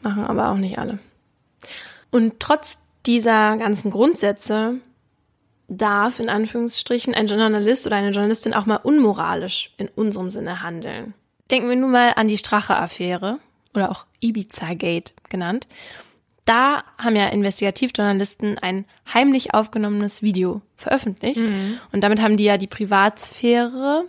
Machen 0.02 0.24
aber 0.24 0.50
auch 0.50 0.56
nicht 0.56 0.78
alle. 0.78 0.98
Und 2.10 2.40
trotz 2.40 2.78
dieser 3.06 3.56
ganzen 3.58 3.90
Grundsätze 3.90 4.80
darf 5.68 6.18
in 6.18 6.28
Anführungsstrichen 6.28 7.14
ein 7.14 7.26
Journalist 7.26 7.86
oder 7.86 7.96
eine 7.96 8.10
Journalistin 8.10 8.54
auch 8.54 8.66
mal 8.66 8.76
unmoralisch 8.76 9.72
in 9.76 9.88
unserem 9.88 10.30
Sinne 10.30 10.62
handeln. 10.62 11.14
Denken 11.50 11.68
wir 11.68 11.76
nun 11.76 11.90
mal 11.90 12.12
an 12.16 12.28
die 12.28 12.38
Strache-Affäre 12.38 13.38
oder 13.74 13.90
auch 13.90 14.06
Ibiza-Gate 14.20 15.14
genannt. 15.28 15.66
Da 16.44 16.82
haben 16.98 17.16
ja 17.16 17.28
Investigativjournalisten 17.28 18.58
ein 18.58 18.84
heimlich 19.12 19.54
aufgenommenes 19.54 20.22
Video 20.22 20.62
veröffentlicht 20.76 21.40
mhm. 21.40 21.78
und 21.92 22.02
damit 22.02 22.20
haben 22.20 22.36
die 22.36 22.44
ja 22.44 22.56
die 22.56 22.66
Privatsphäre 22.66 24.04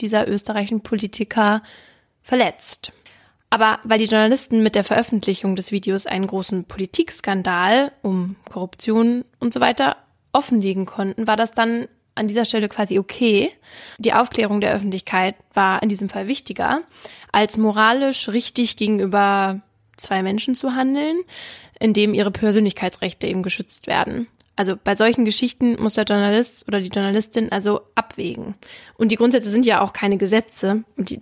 dieser 0.00 0.28
österreichischen 0.28 0.80
Politiker 0.80 1.62
verletzt. 2.22 2.92
Aber 3.50 3.78
weil 3.84 4.00
die 4.00 4.06
Journalisten 4.06 4.64
mit 4.64 4.74
der 4.74 4.82
Veröffentlichung 4.82 5.54
des 5.54 5.70
Videos 5.70 6.06
einen 6.06 6.26
großen 6.26 6.64
Politikskandal 6.64 7.92
um 8.02 8.34
Korruption 8.50 9.24
und 9.38 9.52
so 9.52 9.60
weiter 9.60 9.96
offenlegen 10.32 10.86
konnten, 10.86 11.28
war 11.28 11.36
das 11.36 11.52
dann 11.52 11.86
an 12.14 12.28
dieser 12.28 12.44
Stelle 12.44 12.68
quasi 12.68 12.98
okay. 12.98 13.52
Die 13.98 14.12
Aufklärung 14.12 14.60
der 14.60 14.72
Öffentlichkeit 14.72 15.36
war 15.52 15.82
in 15.82 15.88
diesem 15.88 16.08
Fall 16.08 16.28
wichtiger, 16.28 16.82
als 17.32 17.56
moralisch 17.58 18.28
richtig 18.28 18.76
gegenüber 18.76 19.60
zwei 19.96 20.22
Menschen 20.22 20.54
zu 20.54 20.74
handeln, 20.74 21.18
indem 21.78 22.14
ihre 22.14 22.30
Persönlichkeitsrechte 22.30 23.26
eben 23.26 23.42
geschützt 23.42 23.86
werden. 23.86 24.28
Also 24.56 24.76
bei 24.82 24.94
solchen 24.94 25.24
Geschichten 25.24 25.80
muss 25.82 25.94
der 25.94 26.04
Journalist 26.04 26.66
oder 26.68 26.80
die 26.80 26.88
Journalistin 26.88 27.50
also 27.50 27.80
abwägen. 27.96 28.54
Und 28.96 29.10
die 29.10 29.16
Grundsätze 29.16 29.50
sind 29.50 29.66
ja 29.66 29.80
auch 29.80 29.92
keine 29.92 30.16
Gesetze, 30.16 30.84
die, 30.96 31.18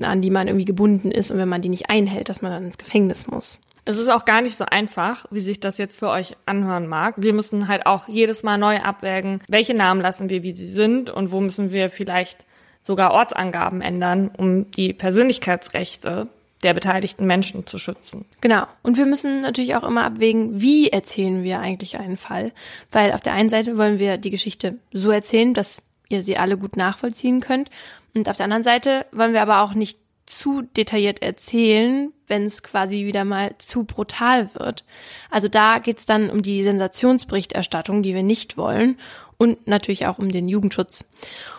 an 0.00 0.22
die 0.22 0.30
man 0.30 0.48
irgendwie 0.48 0.64
gebunden 0.64 1.10
ist 1.10 1.30
und 1.30 1.36
wenn 1.36 1.48
man 1.48 1.60
die 1.60 1.68
nicht 1.68 1.90
einhält, 1.90 2.30
dass 2.30 2.40
man 2.40 2.52
dann 2.52 2.64
ins 2.64 2.78
Gefängnis 2.78 3.26
muss. 3.26 3.60
Es 3.84 3.98
ist 3.98 4.08
auch 4.08 4.24
gar 4.24 4.40
nicht 4.40 4.56
so 4.56 4.64
einfach, 4.64 5.26
wie 5.30 5.40
sich 5.40 5.60
das 5.60 5.78
jetzt 5.78 5.98
für 5.98 6.08
euch 6.08 6.36
anhören 6.46 6.86
mag. 6.86 7.16
Wir 7.18 7.34
müssen 7.34 7.68
halt 7.68 7.86
auch 7.86 8.08
jedes 8.08 8.42
Mal 8.42 8.56
neu 8.56 8.80
abwägen, 8.80 9.40
welche 9.48 9.74
Namen 9.74 10.00
lassen 10.00 10.30
wir, 10.30 10.42
wie 10.42 10.54
sie 10.54 10.68
sind 10.68 11.10
und 11.10 11.32
wo 11.32 11.40
müssen 11.40 11.70
wir 11.70 11.90
vielleicht 11.90 12.46
sogar 12.82 13.12
Ortsangaben 13.12 13.80
ändern, 13.80 14.30
um 14.36 14.70
die 14.70 14.92
Persönlichkeitsrechte 14.92 16.28
der 16.62 16.74
beteiligten 16.74 17.26
Menschen 17.26 17.66
zu 17.66 17.78
schützen. 17.78 18.24
Genau. 18.40 18.64
Und 18.82 18.96
wir 18.96 19.06
müssen 19.06 19.42
natürlich 19.42 19.76
auch 19.76 19.84
immer 19.84 20.04
abwägen, 20.04 20.60
wie 20.60 20.88
erzählen 20.88 21.42
wir 21.42 21.60
eigentlich 21.60 21.98
einen 21.98 22.16
Fall. 22.16 22.52
Weil 22.90 23.12
auf 23.12 23.20
der 23.20 23.34
einen 23.34 23.50
Seite 23.50 23.76
wollen 23.76 23.98
wir 23.98 24.16
die 24.16 24.30
Geschichte 24.30 24.78
so 24.92 25.10
erzählen, 25.10 25.52
dass 25.52 25.82
ihr 26.08 26.22
sie 26.22 26.38
alle 26.38 26.56
gut 26.56 26.76
nachvollziehen 26.76 27.40
könnt. 27.40 27.68
Und 28.14 28.28
auf 28.28 28.36
der 28.36 28.44
anderen 28.44 28.64
Seite 28.64 29.04
wollen 29.12 29.34
wir 29.34 29.42
aber 29.42 29.62
auch 29.62 29.74
nicht 29.74 29.98
zu 30.26 30.62
detailliert 30.62 31.22
erzählen, 31.22 32.12
wenn 32.26 32.46
es 32.46 32.62
quasi 32.62 33.04
wieder 33.04 33.24
mal 33.24 33.54
zu 33.58 33.84
brutal 33.84 34.50
wird. 34.54 34.84
Also 35.30 35.48
da 35.48 35.78
geht's 35.78 36.06
dann 36.06 36.30
um 36.30 36.42
die 36.42 36.62
Sensationsberichterstattung, 36.62 38.02
die 38.02 38.14
wir 38.14 38.22
nicht 38.22 38.56
wollen 38.56 38.98
und 39.36 39.66
natürlich 39.66 40.06
auch 40.06 40.18
um 40.18 40.30
den 40.30 40.48
Jugendschutz. 40.48 41.04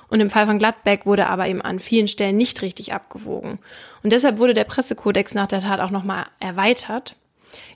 Und 0.10 0.20
im 0.20 0.30
Fall 0.30 0.46
von 0.46 0.60
Gladbeck 0.60 1.06
wurde 1.06 1.28
aber 1.28 1.48
eben 1.48 1.62
an 1.62 1.80
vielen 1.80 2.08
Stellen 2.08 2.38
nicht 2.38 2.62
richtig 2.62 2.94
abgewogen. 2.94 3.60
Und 4.04 4.14
deshalb 4.14 4.40
wurde 4.40 4.54
der 4.54 4.64
Pressekodex 4.64 5.34
nach 5.34 5.48
der 5.48 5.62
Tat 5.62 5.80
auch 5.80 5.92
nochmal 5.92 6.26
erweitert. 6.40 7.16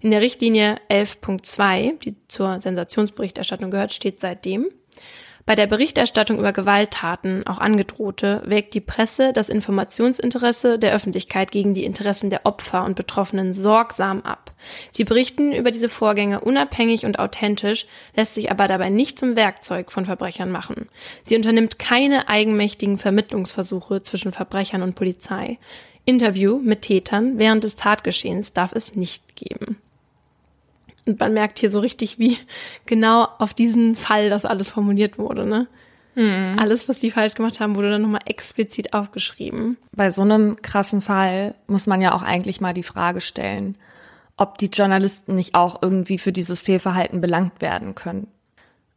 In 0.01 0.11
der 0.11 0.21
Richtlinie 0.21 0.77
11.2, 0.89 1.99
die 1.99 2.15
zur 2.27 2.59
Sensationsberichterstattung 2.59 3.71
gehört, 3.71 3.93
steht 3.93 4.19
seitdem, 4.19 4.67
bei 5.45 5.55
der 5.55 5.67
Berichterstattung 5.67 6.39
über 6.39 6.53
Gewalttaten, 6.53 7.45
auch 7.47 7.59
angedrohte, 7.59 8.41
wägt 8.45 8.73
die 8.73 8.81
Presse 8.81 9.33
das 9.33 9.49
Informationsinteresse 9.49 10.77
der 10.77 10.93
Öffentlichkeit 10.93 11.51
gegen 11.51 11.73
die 11.73 11.85
Interessen 11.85 12.29
der 12.29 12.45
Opfer 12.45 12.85
und 12.85 12.95
Betroffenen 12.95 13.53
sorgsam 13.53 14.21
ab. 14.21 14.53
Sie 14.91 15.03
berichten 15.03 15.51
über 15.53 15.71
diese 15.71 15.89
Vorgänge 15.89 16.41
unabhängig 16.41 17.05
und 17.05 17.19
authentisch, 17.19 17.87
lässt 18.15 18.35
sich 18.35 18.51
aber 18.51 18.67
dabei 18.67 18.89
nicht 18.89 19.17
zum 19.17 19.35
Werkzeug 19.35 19.91
von 19.91 20.05
Verbrechern 20.05 20.51
machen. 20.51 20.87
Sie 21.23 21.35
unternimmt 21.35 21.79
keine 21.79 22.29
eigenmächtigen 22.29 22.97
Vermittlungsversuche 22.97 24.03
zwischen 24.03 24.31
Verbrechern 24.31 24.83
und 24.83 24.95
Polizei. 24.95 25.57
Interview 26.05 26.59
mit 26.59 26.83
Tätern 26.83 27.37
während 27.37 27.63
des 27.63 27.75
Tatgeschehens 27.75 28.53
darf 28.53 28.71
es 28.73 28.95
nicht 28.95 29.35
geben. 29.35 29.77
Und 31.09 31.19
man 31.19 31.33
merkt 31.33 31.57
hier 31.57 31.71
so 31.71 31.79
richtig, 31.79 32.19
wie 32.19 32.37
genau 32.85 33.27
auf 33.39 33.53
diesen 33.53 33.95
Fall 33.95 34.29
das 34.29 34.45
alles 34.45 34.69
formuliert 34.69 35.17
wurde, 35.17 35.45
ne? 35.45 35.67
Mhm. 36.15 36.57
Alles, 36.59 36.89
was 36.89 36.99
die 36.99 37.11
falsch 37.11 37.33
gemacht 37.33 37.59
haben, 37.59 37.75
wurde 37.75 37.91
dann 37.91 38.01
nochmal 38.01 38.21
explizit 38.25 38.93
aufgeschrieben. 38.93 39.77
Bei 39.95 40.11
so 40.11 40.21
einem 40.21 40.61
krassen 40.61 41.01
Fall 41.01 41.55
muss 41.67 41.87
man 41.87 42.01
ja 42.01 42.13
auch 42.13 42.21
eigentlich 42.21 42.61
mal 42.61 42.73
die 42.73 42.83
Frage 42.83 43.21
stellen, 43.21 43.77
ob 44.37 44.57
die 44.57 44.67
Journalisten 44.67 45.35
nicht 45.35 45.55
auch 45.55 45.81
irgendwie 45.81 46.17
für 46.17 46.31
dieses 46.31 46.59
Fehlverhalten 46.59 47.21
belangt 47.21 47.61
werden 47.61 47.95
können. 47.95 48.27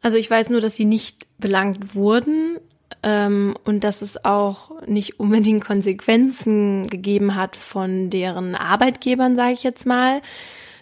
Also 0.03 0.16
ich 0.18 0.31
weiß 0.31 0.51
nur, 0.51 0.61
dass 0.61 0.75
sie 0.75 0.85
nicht 0.85 1.27
belangt 1.38 1.94
wurden 1.94 2.59
ähm, 3.03 3.55
und 3.64 3.85
dass 3.85 4.03
es 4.03 4.25
auch 4.25 4.83
nicht 4.87 5.20
unbedingt 5.20 5.64
Konsequenzen 5.64 6.88
gegeben 6.88 7.37
hat 7.37 7.57
von 7.57 8.11
deren 8.11 8.55
Arbeitgebern, 8.57 9.37
sage 9.37 9.53
ich 9.53 9.62
jetzt 9.62 9.87
mal. 9.87 10.20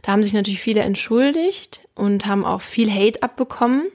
Da 0.03 0.13
haben 0.13 0.23
sich 0.23 0.33
natürlich 0.33 0.61
viele 0.61 0.81
entschuldigt 0.81 1.87
und 1.95 2.27
haben 2.27 2.45
auch 2.45 2.61
viel 2.61 2.91
Hate 2.91 3.23
abbekommen. 3.23 3.87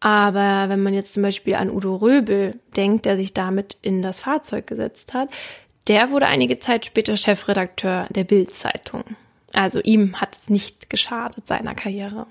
Aber 0.00 0.68
wenn 0.68 0.82
man 0.82 0.94
jetzt 0.94 1.14
zum 1.14 1.22
Beispiel 1.22 1.54
an 1.54 1.70
Udo 1.70 1.96
Röbel 1.96 2.58
denkt, 2.76 3.04
der 3.04 3.16
sich 3.16 3.34
damit 3.34 3.76
in 3.82 4.02
das 4.02 4.20
Fahrzeug 4.20 4.66
gesetzt 4.66 5.14
hat, 5.14 5.28
der 5.88 6.10
wurde 6.10 6.26
einige 6.26 6.58
Zeit 6.58 6.86
später 6.86 7.16
Chefredakteur 7.16 8.06
der 8.10 8.24
Bild-Zeitung. 8.24 9.04
Also 9.52 9.80
ihm 9.80 10.20
hat 10.20 10.36
es 10.36 10.50
nicht 10.50 10.90
geschadet 10.90 11.46
seiner 11.46 11.74
Karriere. 11.74 12.26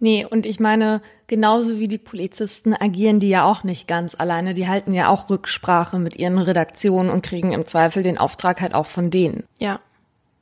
Nee, 0.00 0.26
und 0.28 0.44
ich 0.44 0.60
meine, 0.60 1.00
genauso 1.26 1.78
wie 1.78 1.88
die 1.88 1.98
Polizisten 1.98 2.74
agieren 2.74 3.20
die 3.20 3.28
ja 3.28 3.44
auch 3.44 3.64
nicht 3.64 3.88
ganz 3.88 4.14
alleine. 4.14 4.54
Die 4.54 4.68
halten 4.68 4.92
ja 4.92 5.08
auch 5.08 5.30
Rücksprache 5.30 5.98
mit 5.98 6.16
ihren 6.16 6.38
Redaktionen 6.38 7.10
und 7.10 7.24
kriegen 7.24 7.52
im 7.52 7.66
Zweifel 7.66 8.02
den 8.02 8.18
Auftrag 8.18 8.60
halt 8.60 8.74
auch 8.74 8.86
von 8.86 9.10
denen. 9.10 9.44
Ja. 9.58 9.80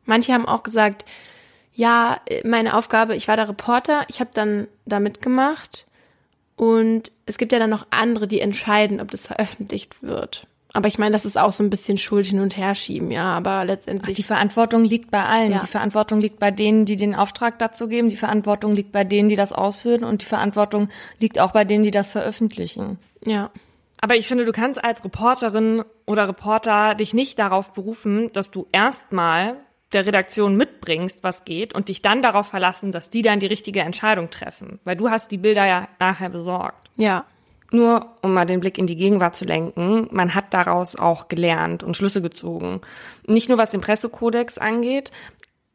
Manche 0.05 0.33
haben 0.33 0.47
auch 0.47 0.65
gesagt, 0.65 1.05
ja, 1.75 2.21
meine 2.45 2.77
Aufgabe, 2.77 3.17
ich 3.17 3.29
war 3.29 3.37
der 3.37 3.49
Reporter, 3.49 4.05
ich 4.09 4.21
habe 4.21 4.31
dann 4.35 4.69
da 4.85 5.01
mitgemacht 5.01 5.87
und 6.57 7.11
es 7.27 7.39
gibt 7.39 7.53
ja 7.53 7.59
dann 7.59 7.71
noch 7.71 7.87
andere, 7.91 8.29
die 8.29 8.41
entscheiden, 8.41 9.01
ob 9.01 9.11
das 9.11 9.27
veröffentlicht 9.27 10.03
wird. 10.03 10.47
Aber 10.75 10.89
ich 10.89 10.99
meine, 10.99 11.12
das 11.12 11.27
ist 11.27 11.37
auch 11.37 11.53
so 11.53 11.62
ein 11.62 11.70
bisschen 11.70 11.99
Schuld 11.99 12.27
hin 12.27 12.41
und 12.41 12.57
her 12.57 12.75
schieben, 12.75 13.11
ja, 13.11 13.25
aber 13.25 13.64
letztendlich. 13.64 14.14
Ach, 14.14 14.16
die 14.16 14.23
Verantwortung 14.23 14.85
liegt 14.85 15.11
bei 15.11 15.23
allen. 15.23 15.53
Ja. 15.53 15.59
Die 15.59 15.66
Verantwortung 15.66 16.20
liegt 16.20 16.39
bei 16.39 16.51
denen, 16.51 16.87
die 16.87 16.97
den 16.97 17.14
Auftrag 17.14 17.59
dazu 17.59 17.89
geben. 17.89 18.09
Die 18.09 18.16
Verantwortung 18.16 18.75
liegt 18.75 18.91
bei 18.91 19.05
denen, 19.05 19.29
die 19.29 19.37
das 19.37 19.53
ausführen. 19.53 20.03
Und 20.03 20.23
die 20.23 20.27
Verantwortung 20.27 20.89
liegt 21.18 21.39
auch 21.39 21.53
bei 21.53 21.64
denen, 21.66 21.85
die 21.85 21.91
das 21.91 22.12
veröffentlichen. 22.12 22.99
Ja. 23.25 23.51
Aber 24.01 24.16
ich 24.16 24.27
finde, 24.27 24.47
du 24.47 24.53
kannst 24.53 24.83
als 24.83 25.05
Reporterin 25.05 25.85
oder 26.07 26.27
Reporter 26.27 26.95
dich 26.95 27.12
nicht 27.12 27.39
darauf 27.39 27.73
berufen, 27.75 28.33
dass 28.33 28.51
du 28.51 28.66
erstmal 28.73 29.57
der 29.93 30.07
Redaktion 30.07 30.57
mitbringst, 30.57 31.22
was 31.22 31.45
geht, 31.45 31.74
und 31.74 31.88
dich 31.88 32.03
dann 32.03 32.22
darauf 32.22 32.49
verlassen, 32.49 32.93
dass 32.93 33.11
die 33.11 33.22
dann 33.22 33.40
die 33.40 33.47
richtige 33.47 33.80
Entscheidung 33.80 34.30
treffen. 34.30 34.80
Weil 34.84 34.97
du 34.97 35.11
hast 35.11 35.30
die 35.30 35.38
Bilder 35.38 35.66
ja 35.66 35.88
nachher 35.99 36.28
besorgt. 36.28 36.90
Ja. 36.97 37.24
Nur, 37.70 38.07
um 38.20 38.34
mal 38.34 38.45
den 38.45 38.61
Blick 38.61 38.76
in 38.76 38.86
die 38.86 38.97
Gegenwart 38.97 39.34
zu 39.34 39.47
lenken, 39.47 40.07
man 40.11 40.34
hat 40.34 40.53
daraus 40.53 40.95
auch 40.95 41.28
gelernt 41.28 41.82
und 41.82 41.97
Schlüsse 41.97 42.20
gezogen. 42.20 42.82
Nicht 43.26 43.49
nur 43.49 43.57
was 43.57 43.70
den 43.70 43.80
Pressekodex 43.80 44.59
angeht. 44.59 45.11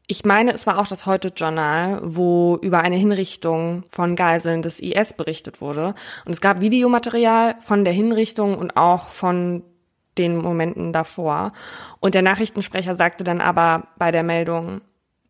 Ich 0.05 0.24
meine, 0.24 0.53
es 0.53 0.68
war 0.68 0.78
auch 0.78 0.88
das 0.88 1.05
Heute-Journal, 1.05 1.99
wo 2.03 2.57
über 2.61 2.80
eine 2.80 2.95
Hinrichtung 2.95 3.84
von 3.89 4.15
Geiseln 4.15 4.61
des 4.61 4.80
IS 4.80 5.13
berichtet 5.13 5.59
wurde. 5.59 5.95
Und 6.24 6.32
es 6.32 6.39
gab 6.39 6.61
Videomaterial 6.61 7.55
von 7.59 7.84
der 7.84 7.93
Hinrichtung 7.93 8.57
und 8.57 8.78
auch 8.78 9.09
von 9.09 9.63
den 10.18 10.38
Momenten 10.38 10.93
davor. 10.93 11.51
Und 11.99 12.15
der 12.15 12.22
Nachrichtensprecher 12.22 12.95
sagte 12.95 13.24
dann 13.24 13.41
aber 13.41 13.88
bei 13.97 14.11
der 14.11 14.24
Meldung, 14.24 14.82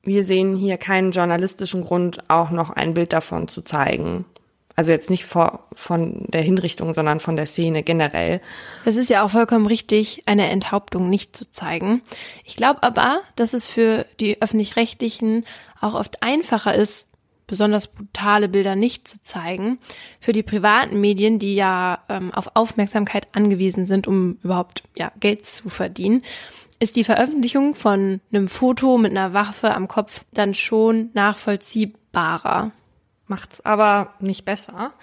wir 0.03 0.25
sehen 0.25 0.55
hier 0.55 0.77
keinen 0.77 1.11
journalistischen 1.11 1.83
Grund, 1.83 2.29
auch 2.29 2.49
noch 2.49 2.69
ein 2.69 2.93
Bild 2.93 3.13
davon 3.13 3.47
zu 3.47 3.61
zeigen. 3.61 4.25
Also 4.77 4.91
jetzt 4.91 5.09
nicht 5.09 5.25
vor, 5.25 5.65
von 5.73 6.25
der 6.27 6.43
Hinrichtung, 6.43 6.93
sondern 6.93 7.19
von 7.19 7.35
der 7.35 7.47
Szene 7.47 7.81
generell. 7.81 8.41
Es 8.85 8.95
ist 8.95 9.09
ja 9.09 9.23
auch 9.23 9.31
vollkommen 9.31 9.65
richtig, 9.65 10.21
eine 10.27 10.49
Enthauptung 10.51 11.09
nicht 11.09 11.35
zu 11.35 11.49
zeigen. 11.49 12.03
Ich 12.45 12.55
glaube 12.55 12.83
aber, 12.83 13.21
dass 13.35 13.53
es 13.53 13.67
für 13.67 14.05
die 14.19 14.39
öffentlich-rechtlichen 14.39 15.45
auch 15.81 15.95
oft 15.95 16.21
einfacher 16.21 16.75
ist, 16.75 17.06
besonders 17.47 17.87
brutale 17.87 18.49
Bilder 18.49 18.75
nicht 18.75 19.07
zu 19.07 19.21
zeigen. 19.21 19.79
Für 20.19 20.33
die 20.33 20.43
privaten 20.43 21.01
Medien, 21.01 21.39
die 21.39 21.55
ja 21.55 21.99
ähm, 22.09 22.33
auf 22.33 22.55
Aufmerksamkeit 22.55 23.27
angewiesen 23.31 23.85
sind, 23.85 24.07
um 24.07 24.37
überhaupt 24.43 24.83
ja, 24.95 25.11
Geld 25.19 25.45
zu 25.45 25.69
verdienen, 25.69 26.23
ist 26.79 26.95
die 26.95 27.03
Veröffentlichung 27.03 27.73
von 27.73 28.21
einem 28.31 28.47
Foto 28.47 28.97
mit 28.97 29.11
einer 29.11 29.33
Waffe 29.33 29.73
am 29.73 29.87
Kopf 29.87 30.23
dann 30.33 30.53
schon 30.53 31.09
nachvollziehbarer 31.13 32.71
macht's 33.27 33.63
aber 33.65 34.13
nicht 34.19 34.45
besser. 34.45 34.93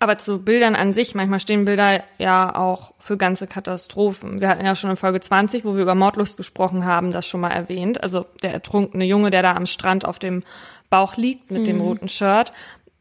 Aber 0.00 0.18
zu 0.18 0.42
Bildern 0.42 0.74
an 0.74 0.92
sich, 0.92 1.14
manchmal 1.14 1.40
stehen 1.40 1.64
Bilder 1.64 2.02
ja 2.18 2.54
auch 2.54 2.92
für 2.98 3.16
ganze 3.16 3.46
Katastrophen. 3.46 4.40
Wir 4.40 4.48
hatten 4.48 4.66
ja 4.66 4.74
schon 4.74 4.90
in 4.90 4.96
Folge 4.96 5.20
20, 5.20 5.64
wo 5.64 5.74
wir 5.76 5.82
über 5.82 5.94
Mordlust 5.94 6.36
gesprochen 6.36 6.84
haben, 6.84 7.10
das 7.10 7.26
schon 7.26 7.40
mal 7.40 7.52
erwähnt. 7.52 8.02
Also 8.02 8.26
der 8.42 8.52
ertrunkene 8.52 9.04
Junge, 9.04 9.30
der 9.30 9.42
da 9.42 9.54
am 9.54 9.66
Strand 9.66 10.04
auf 10.04 10.18
dem 10.18 10.42
Bauch 10.94 11.16
liegt 11.16 11.50
mit 11.50 11.62
mhm. 11.62 11.66
dem 11.66 11.80
roten 11.80 12.08
Shirt. 12.08 12.52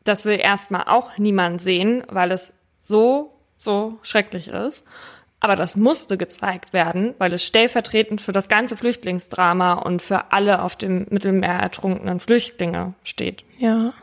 Das 0.03 0.25
will 0.25 0.39
erstmal 0.39 0.85
auch 0.85 1.19
niemand 1.19 1.61
sehen, 1.61 2.03
weil 2.09 2.31
es 2.31 2.51
so, 2.81 3.37
so 3.55 3.99
schrecklich 4.01 4.47
ist. 4.47 4.83
Aber 5.39 5.55
das 5.55 5.75
musste 5.75 6.17
gezeigt 6.17 6.73
werden, 6.73 7.13
weil 7.19 7.31
es 7.33 7.45
stellvertretend 7.45 8.19
für 8.19 8.31
das 8.31 8.49
ganze 8.49 8.77
Flüchtlingsdrama 8.77 9.73
und 9.73 10.01
für 10.01 10.31
alle 10.31 10.63
auf 10.63 10.75
dem 10.75 11.05
Mittelmeer 11.11 11.53
ertrunkenen 11.53 12.19
Flüchtlinge 12.19 12.95
steht. 13.03 13.45
Ja. 13.59 13.93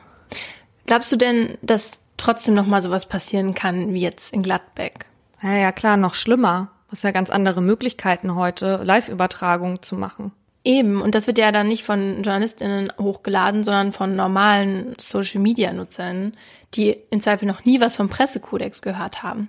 Glaubst 0.86 1.10
du 1.10 1.16
denn, 1.16 1.58
dass 1.60 2.00
trotzdem 2.16 2.54
noch 2.54 2.66
mal 2.66 2.82
sowas 2.82 3.06
passieren 3.06 3.54
kann 3.54 3.92
wie 3.92 4.02
jetzt 4.02 4.32
in 4.32 4.44
Gladbeck? 4.44 5.06
Ja, 5.42 5.54
ja, 5.54 5.72
klar, 5.72 5.96
noch 5.96 6.14
schlimmer. 6.14 6.70
Hast 6.92 7.02
ja 7.02 7.10
ganz 7.10 7.28
andere 7.28 7.60
Möglichkeiten 7.60 8.36
heute, 8.36 8.84
Live-Übertragungen 8.84 9.82
zu 9.82 9.96
machen. 9.96 10.30
Eben, 10.62 11.00
und 11.00 11.14
das 11.14 11.26
wird 11.26 11.38
ja 11.38 11.52
dann 11.52 11.68
nicht 11.68 11.84
von 11.84 12.22
JournalistInnen 12.22 12.92
hochgeladen, 12.98 13.64
sondern 13.64 13.92
von 13.92 14.14
normalen 14.14 14.94
Social-Media-Nutzern, 14.98 16.34
die 16.74 16.96
im 17.10 17.20
Zweifel 17.20 17.46
noch 17.46 17.64
nie 17.64 17.80
was 17.80 17.96
vom 17.96 18.10
Pressekodex 18.10 18.82
gehört 18.82 19.22
haben. 19.22 19.48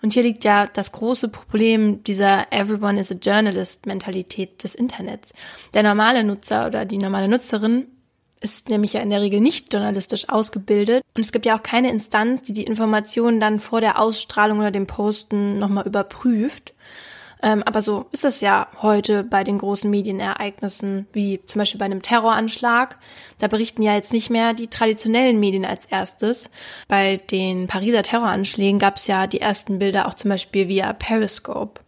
Und 0.00 0.12
hier 0.12 0.22
liegt 0.22 0.44
ja 0.44 0.66
das 0.66 0.92
große 0.92 1.28
Problem 1.28 2.04
dieser 2.04 2.52
Everyone 2.52 3.00
is 3.00 3.10
a 3.10 3.14
Journalist-Mentalität 3.14 4.62
des 4.62 4.74
Internets. 4.74 5.32
Der 5.72 5.82
normale 5.82 6.22
Nutzer 6.22 6.66
oder 6.66 6.84
die 6.84 6.98
normale 6.98 7.26
Nutzerin 7.26 7.86
ist 8.40 8.68
nämlich 8.68 8.92
ja 8.92 9.00
in 9.00 9.08
der 9.08 9.22
Regel 9.22 9.40
nicht 9.40 9.72
journalistisch 9.72 10.28
ausgebildet. 10.28 11.02
Und 11.16 11.24
es 11.24 11.32
gibt 11.32 11.46
ja 11.46 11.56
auch 11.56 11.62
keine 11.62 11.90
Instanz, 11.90 12.42
die 12.42 12.52
die 12.52 12.64
Informationen 12.64 13.40
dann 13.40 13.58
vor 13.58 13.80
der 13.80 13.98
Ausstrahlung 13.98 14.58
oder 14.58 14.70
dem 14.70 14.86
Posten 14.86 15.58
nochmal 15.58 15.86
überprüft. 15.86 16.74
Ähm, 17.44 17.62
aber 17.62 17.82
so 17.82 18.06
ist 18.10 18.24
es 18.24 18.40
ja 18.40 18.68
heute 18.80 19.22
bei 19.22 19.44
den 19.44 19.58
großen 19.58 19.90
Medienereignissen, 19.90 21.06
wie 21.12 21.42
zum 21.44 21.58
Beispiel 21.58 21.78
bei 21.78 21.84
einem 21.84 22.00
Terroranschlag. 22.00 22.96
Da 23.38 23.48
berichten 23.48 23.82
ja 23.82 23.94
jetzt 23.94 24.14
nicht 24.14 24.30
mehr 24.30 24.54
die 24.54 24.68
traditionellen 24.68 25.38
Medien 25.38 25.66
als 25.66 25.84
erstes. 25.84 26.48
Bei 26.88 27.18
den 27.18 27.66
Pariser 27.66 28.02
Terroranschlägen 28.02 28.78
gab 28.78 28.96
es 28.96 29.06
ja 29.08 29.26
die 29.26 29.42
ersten 29.42 29.78
Bilder 29.78 30.08
auch 30.08 30.14
zum 30.14 30.30
Beispiel 30.30 30.68
via 30.68 30.94
Periscope. 30.94 31.82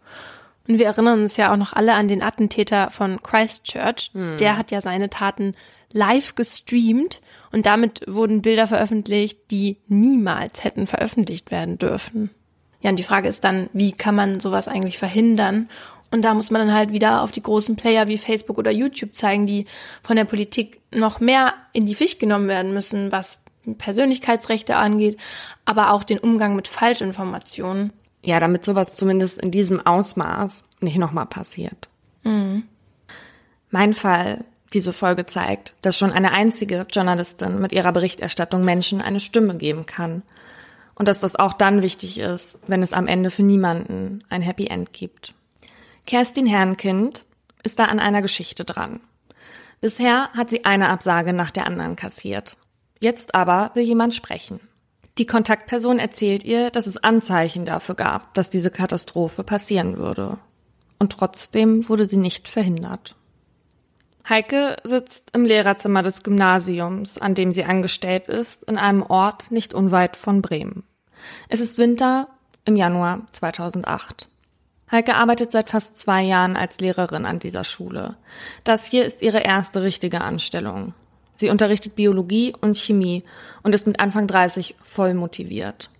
Und 0.68 0.78
wir 0.78 0.84
erinnern 0.84 1.22
uns 1.22 1.38
ja 1.38 1.50
auch 1.50 1.56
noch 1.56 1.72
alle 1.72 1.94
an 1.94 2.08
den 2.08 2.22
Attentäter 2.22 2.90
von 2.90 3.22
Christchurch. 3.22 4.10
Hm. 4.12 4.36
Der 4.36 4.58
hat 4.58 4.70
ja 4.70 4.82
seine 4.82 5.08
Taten 5.08 5.54
live 5.90 6.34
gestreamt 6.34 7.22
und 7.50 7.64
damit 7.64 8.02
wurden 8.06 8.42
Bilder 8.42 8.66
veröffentlicht, 8.66 9.50
die 9.50 9.78
niemals 9.88 10.64
hätten 10.64 10.86
veröffentlicht 10.86 11.50
werden 11.50 11.78
dürfen. 11.78 12.28
Ja, 12.86 12.90
und 12.90 13.00
die 13.00 13.02
Frage 13.02 13.26
ist 13.28 13.42
dann, 13.42 13.68
wie 13.72 13.90
kann 13.90 14.14
man 14.14 14.38
sowas 14.38 14.68
eigentlich 14.68 14.96
verhindern? 14.96 15.68
Und 16.12 16.22
da 16.22 16.34
muss 16.34 16.52
man 16.52 16.64
dann 16.64 16.76
halt 16.76 16.92
wieder 16.92 17.22
auf 17.22 17.32
die 17.32 17.42
großen 17.42 17.74
Player 17.74 18.06
wie 18.06 18.16
Facebook 18.16 18.58
oder 18.58 18.70
YouTube 18.70 19.16
zeigen, 19.16 19.44
die 19.44 19.66
von 20.04 20.14
der 20.14 20.24
Politik 20.24 20.80
noch 20.92 21.18
mehr 21.18 21.54
in 21.72 21.84
die 21.84 21.96
Pflicht 21.96 22.20
genommen 22.20 22.46
werden 22.46 22.72
müssen, 22.72 23.10
was 23.10 23.40
Persönlichkeitsrechte 23.76 24.76
angeht, 24.76 25.18
aber 25.64 25.90
auch 25.90 26.04
den 26.04 26.20
Umgang 26.20 26.54
mit 26.54 26.68
Falschinformationen. 26.68 27.92
Ja, 28.22 28.38
damit 28.38 28.64
sowas 28.64 28.94
zumindest 28.94 29.38
in 29.38 29.50
diesem 29.50 29.84
Ausmaß 29.84 30.62
nicht 30.78 30.98
nochmal 30.98 31.26
passiert. 31.26 31.88
Mhm. 32.22 32.68
Mein 33.72 33.94
Fall 33.94 34.44
diese 34.72 34.92
Folge 34.92 35.26
zeigt, 35.26 35.74
dass 35.82 35.98
schon 35.98 36.12
eine 36.12 36.30
einzige 36.30 36.86
Journalistin 36.92 37.60
mit 37.60 37.72
ihrer 37.72 37.90
Berichterstattung 37.90 38.64
Menschen 38.64 39.00
eine 39.00 39.18
Stimme 39.18 39.56
geben 39.56 39.86
kann. 39.86 40.22
Und 40.96 41.08
dass 41.08 41.20
das 41.20 41.36
auch 41.36 41.52
dann 41.52 41.82
wichtig 41.82 42.18
ist, 42.18 42.58
wenn 42.66 42.82
es 42.82 42.92
am 42.92 43.06
Ende 43.06 43.30
für 43.30 43.42
niemanden 43.42 44.24
ein 44.28 44.42
Happy 44.42 44.66
End 44.66 44.92
gibt. 44.92 45.34
Kerstin 46.06 46.46
Herrenkind 46.46 47.24
ist 47.62 47.78
da 47.78 47.84
an 47.84 48.00
einer 48.00 48.22
Geschichte 48.22 48.64
dran. 48.64 49.00
Bisher 49.80 50.30
hat 50.32 50.50
sie 50.50 50.64
eine 50.64 50.88
Absage 50.88 51.32
nach 51.32 51.50
der 51.50 51.66
anderen 51.66 51.96
kassiert. 51.96 52.56
Jetzt 52.98 53.34
aber 53.34 53.70
will 53.74 53.84
jemand 53.84 54.14
sprechen. 54.14 54.60
Die 55.18 55.26
Kontaktperson 55.26 55.98
erzählt 55.98 56.44
ihr, 56.44 56.70
dass 56.70 56.86
es 56.86 56.96
Anzeichen 56.98 57.64
dafür 57.64 57.94
gab, 57.94 58.34
dass 58.34 58.50
diese 58.50 58.70
Katastrophe 58.70 59.44
passieren 59.44 59.98
würde. 59.98 60.38
Und 60.98 61.12
trotzdem 61.12 61.88
wurde 61.88 62.08
sie 62.08 62.16
nicht 62.16 62.48
verhindert. 62.48 63.16
Heike 64.28 64.76
sitzt 64.82 65.30
im 65.34 65.44
Lehrerzimmer 65.44 66.02
des 66.02 66.24
Gymnasiums, 66.24 67.18
an 67.18 67.34
dem 67.34 67.52
sie 67.52 67.64
angestellt 67.64 68.26
ist, 68.26 68.64
in 68.64 68.76
einem 68.76 69.02
Ort 69.02 69.52
nicht 69.52 69.72
unweit 69.72 70.16
von 70.16 70.42
Bremen. 70.42 70.82
Es 71.48 71.60
ist 71.60 71.78
Winter 71.78 72.28
im 72.64 72.74
Januar 72.74 73.22
2008. 73.30 74.26
Heike 74.90 75.14
arbeitet 75.14 75.52
seit 75.52 75.70
fast 75.70 75.98
zwei 75.98 76.22
Jahren 76.22 76.56
als 76.56 76.80
Lehrerin 76.80 77.24
an 77.24 77.38
dieser 77.38 77.64
Schule. 77.64 78.16
Das 78.64 78.86
hier 78.86 79.04
ist 79.04 79.22
ihre 79.22 79.40
erste 79.40 79.82
richtige 79.82 80.20
Anstellung. 80.20 80.94
Sie 81.36 81.50
unterrichtet 81.50 81.94
Biologie 81.94 82.54
und 82.60 82.78
Chemie 82.78 83.22
und 83.62 83.74
ist 83.74 83.86
mit 83.86 84.00
Anfang 84.00 84.26
30 84.26 84.74
voll 84.82 85.14
motiviert. 85.14 85.90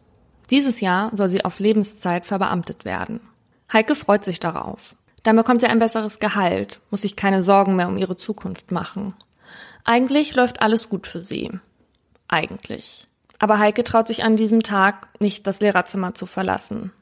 Dieses 0.51 0.81
Jahr 0.81 1.11
soll 1.15 1.29
sie 1.29 1.45
auf 1.45 1.61
Lebenszeit 1.61 2.27
verbeamtet 2.27 2.85
werden. 2.85 3.21
Heike 3.73 3.95
freut 3.95 4.25
sich 4.25 4.41
darauf. 4.41 4.97
Dann 5.27 5.35
bekommt 5.35 5.61
sie 5.61 5.67
ein 5.67 5.81
besseres 5.81 6.21
Gehalt, 6.21 6.79
muss 6.93 7.03
sich 7.03 7.17
keine 7.17 7.43
Sorgen 7.43 7.75
mehr 7.75 7.89
um 7.89 7.97
ihre 7.97 8.17
Zukunft 8.17 8.71
machen. 8.71 9.13
Eigentlich 9.83 10.37
läuft 10.37 10.63
alles 10.63 10.89
gut 10.89 11.09
für 11.09 11.21
sie. 11.21 11.51
Eigentlich. 12.29 13.09
Aber 13.41 13.59
Heike 13.59 13.83
traut 13.83 14.07
sich 14.07 14.23
an 14.23 14.37
diesem 14.37 14.63
Tag 14.63 15.09
nicht, 15.19 15.49
das 15.49 15.59
Lehrerzimmer 15.59 16.15
zu 16.15 16.27
verlassen. 16.27 16.93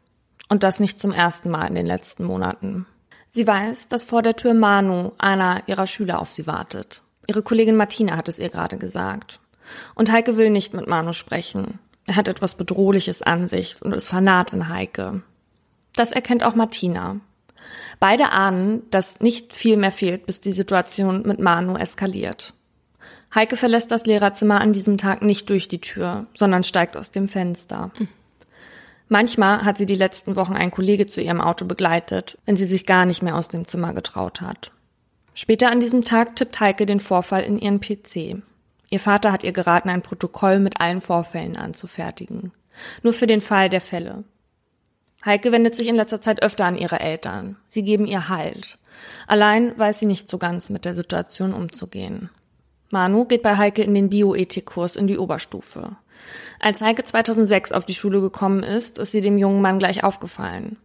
Und 0.49 0.63
das 0.63 0.81
nicht 0.81 0.99
zum 0.99 1.13
ersten 1.13 1.51
Mal 1.51 1.67
in 1.67 1.75
den 1.75 1.85
letzten 1.85 2.25
Monaten. 2.25 2.87
Sie 3.29 3.47
weiß, 3.47 3.89
dass 3.89 4.05
vor 4.05 4.23
der 4.23 4.37
Tür 4.37 4.55
Manu, 4.55 5.13
einer 5.19 5.63
ihrer 5.67 5.87
Schüler, 5.87 6.19
auf 6.19 6.33
sie 6.33 6.47
wartet. 6.47 7.03
Ihre 7.27 7.43
Kollegin 7.43 7.77
Martina 7.77 8.17
hat 8.17 8.29
es 8.29 8.39
ihr 8.39 8.49
gerade 8.49 8.79
gesagt. 8.79 9.39
Und 9.95 10.11
Heike 10.11 10.39
will 10.39 10.49
nicht 10.49 10.73
mit 10.73 10.87
Manu 10.87 11.13
sprechen. 11.13 11.79
Er 12.07 12.17
hat 12.17 12.29
etwas 12.29 12.55
Bedrohliches 12.55 13.21
an 13.21 13.49
sich 13.49 13.83
und 13.83 13.93
ist 13.93 14.09
vernarrt 14.09 14.55
in 14.55 14.71
Heike. 14.71 15.21
Das 15.95 16.11
erkennt 16.11 16.43
auch 16.43 16.55
Martina. 16.55 17.21
Beide 18.01 18.31
ahnen, 18.33 18.83
dass 18.91 19.21
nicht 19.21 19.55
viel 19.55 19.77
mehr 19.77 19.93
fehlt, 19.93 20.27
bis 20.27 20.41
die 20.41 20.53
Situation 20.53 21.23
mit 21.23 21.39
Manu 21.39 21.77
eskaliert. 21.77 22.55
Heike 23.35 23.57
verlässt 23.57 23.91
das 23.91 24.07
Lehrerzimmer 24.07 24.61
an 24.61 24.73
diesem 24.73 24.99
Tag 24.99 25.23
nicht 25.23 25.51
durch 25.51 25.67
die 25.69 25.81
Tür, 25.81 26.27
sondern 26.35 26.63
steigt 26.63 26.97
aus 26.97 27.11
dem 27.11 27.29
Fenster. 27.29 27.91
Manchmal 29.09 29.65
hat 29.65 29.77
sie 29.77 29.87
die 29.87 29.97
letzten 29.97 30.37
Wochen 30.37 30.55
einen 30.55 30.71
Kollege 30.71 31.07
zu 31.07 31.21
ihrem 31.21 31.41
Auto 31.41 31.65
begleitet, 31.65 32.39
wenn 32.47 32.57
sie 32.57 32.67
sich 32.67 32.87
gar 32.87 33.07
nicht 33.07 33.23
mehr 33.23 33.37
aus 33.37 33.49
dem 33.49 33.67
Zimmer 33.67 33.93
getraut 33.93 34.41
hat. 34.41 34.71
Später 35.35 35.71
an 35.71 35.81
diesem 35.81 36.05
Tag 36.05 36.37
tippt 36.37 36.61
Heike 36.61 36.87
den 36.87 37.01
Vorfall 37.01 37.43
in 37.43 37.59
ihren 37.59 37.81
PC. 37.81 38.43
Ihr 38.91 39.01
Vater 39.01 39.33
hat 39.33 39.43
ihr 39.43 39.53
geraten, 39.53 39.89
ein 39.89 40.03
Protokoll 40.03 40.61
mit 40.61 40.81
allen 40.81 41.01
Vorfällen 41.01 41.57
anzufertigen. 41.57 42.53
Nur 43.03 43.13
für 43.13 43.27
den 43.27 43.41
Fall 43.41 43.69
der 43.69 43.81
Fälle. 43.81 44.25
Heike 45.25 45.53
wendet 45.53 45.75
sich 45.75 45.89
in 45.89 45.97
letzter 45.97 46.21
Zeit 46.21 46.43
öfter 46.43 46.67
an 46.67 46.77
ihre 46.77 47.01
Eltern. 47.01 47.57
Sie 47.67 47.83
geben 47.83 48.07
ihr 48.07 48.29
Halt. 48.29 48.79
Allein 49.27 49.77
weiß 49.79 49.99
sie 49.99 50.07
nicht 50.07 50.29
so 50.29 50.39
ganz 50.39 50.71
mit 50.71 50.85
der 50.85 50.95
Situation 50.95 51.53
umzugehen. 51.53 52.31
Manu 52.91 53.25
geht 53.25 53.43
bei 53.43 53.57
Heike 53.57 53.83
in 53.83 53.95
den 53.95 54.11
Bioethikkurs 54.11 54.97
in 54.97 55.07
die 55.07 55.19
Oberstufe. 55.19 55.97
Als 56.61 56.81
Heike 56.81 57.05
2006 57.05 57.73
auf 57.73 57.85
die 57.85 57.95
Schule 57.95 58.21
gekommen 58.21 58.63
ist, 58.63 58.99
ist 58.99 59.11
sie 59.11 59.21
dem 59.21 59.39
jungen 59.39 59.63
Mann 59.63 59.79
gleich 59.79 60.05
aufgefallen. 60.05 60.77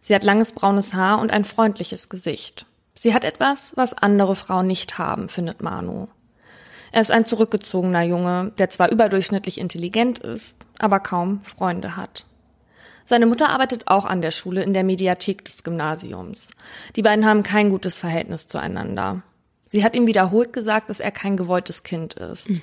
Sie 0.00 0.14
hat 0.14 0.24
langes 0.24 0.52
braunes 0.52 0.94
Haar 0.94 1.20
und 1.20 1.30
ein 1.30 1.44
freundliches 1.44 2.08
Gesicht. 2.08 2.66
Sie 2.94 3.14
hat 3.14 3.24
etwas, 3.24 3.72
was 3.76 3.96
andere 3.96 4.36
Frauen 4.36 4.66
nicht 4.66 4.98
haben, 4.98 5.28
findet 5.28 5.62
Manu. 5.62 6.08
Er 6.92 7.00
ist 7.00 7.10
ein 7.10 7.26
zurückgezogener 7.26 8.02
Junge, 8.02 8.52
der 8.58 8.70
zwar 8.70 8.92
überdurchschnittlich 8.92 9.58
intelligent 9.58 10.20
ist, 10.20 10.56
aber 10.78 11.00
kaum 11.00 11.42
Freunde 11.42 11.96
hat. 11.96 12.24
Seine 13.04 13.26
Mutter 13.26 13.50
arbeitet 13.50 13.88
auch 13.88 14.06
an 14.06 14.22
der 14.22 14.30
Schule 14.30 14.62
in 14.62 14.72
der 14.72 14.84
Mediathek 14.84 15.44
des 15.44 15.62
Gymnasiums. 15.62 16.50
Die 16.96 17.02
beiden 17.02 17.26
haben 17.26 17.42
kein 17.42 17.70
gutes 17.70 17.98
Verhältnis 17.98 18.48
zueinander. 18.48 19.22
Sie 19.68 19.84
hat 19.84 19.94
ihm 19.94 20.06
wiederholt 20.06 20.52
gesagt, 20.52 20.88
dass 20.88 21.00
er 21.00 21.10
kein 21.10 21.36
gewolltes 21.36 21.82
Kind 21.82 22.14
ist. 22.14 22.48
Mhm. 22.48 22.62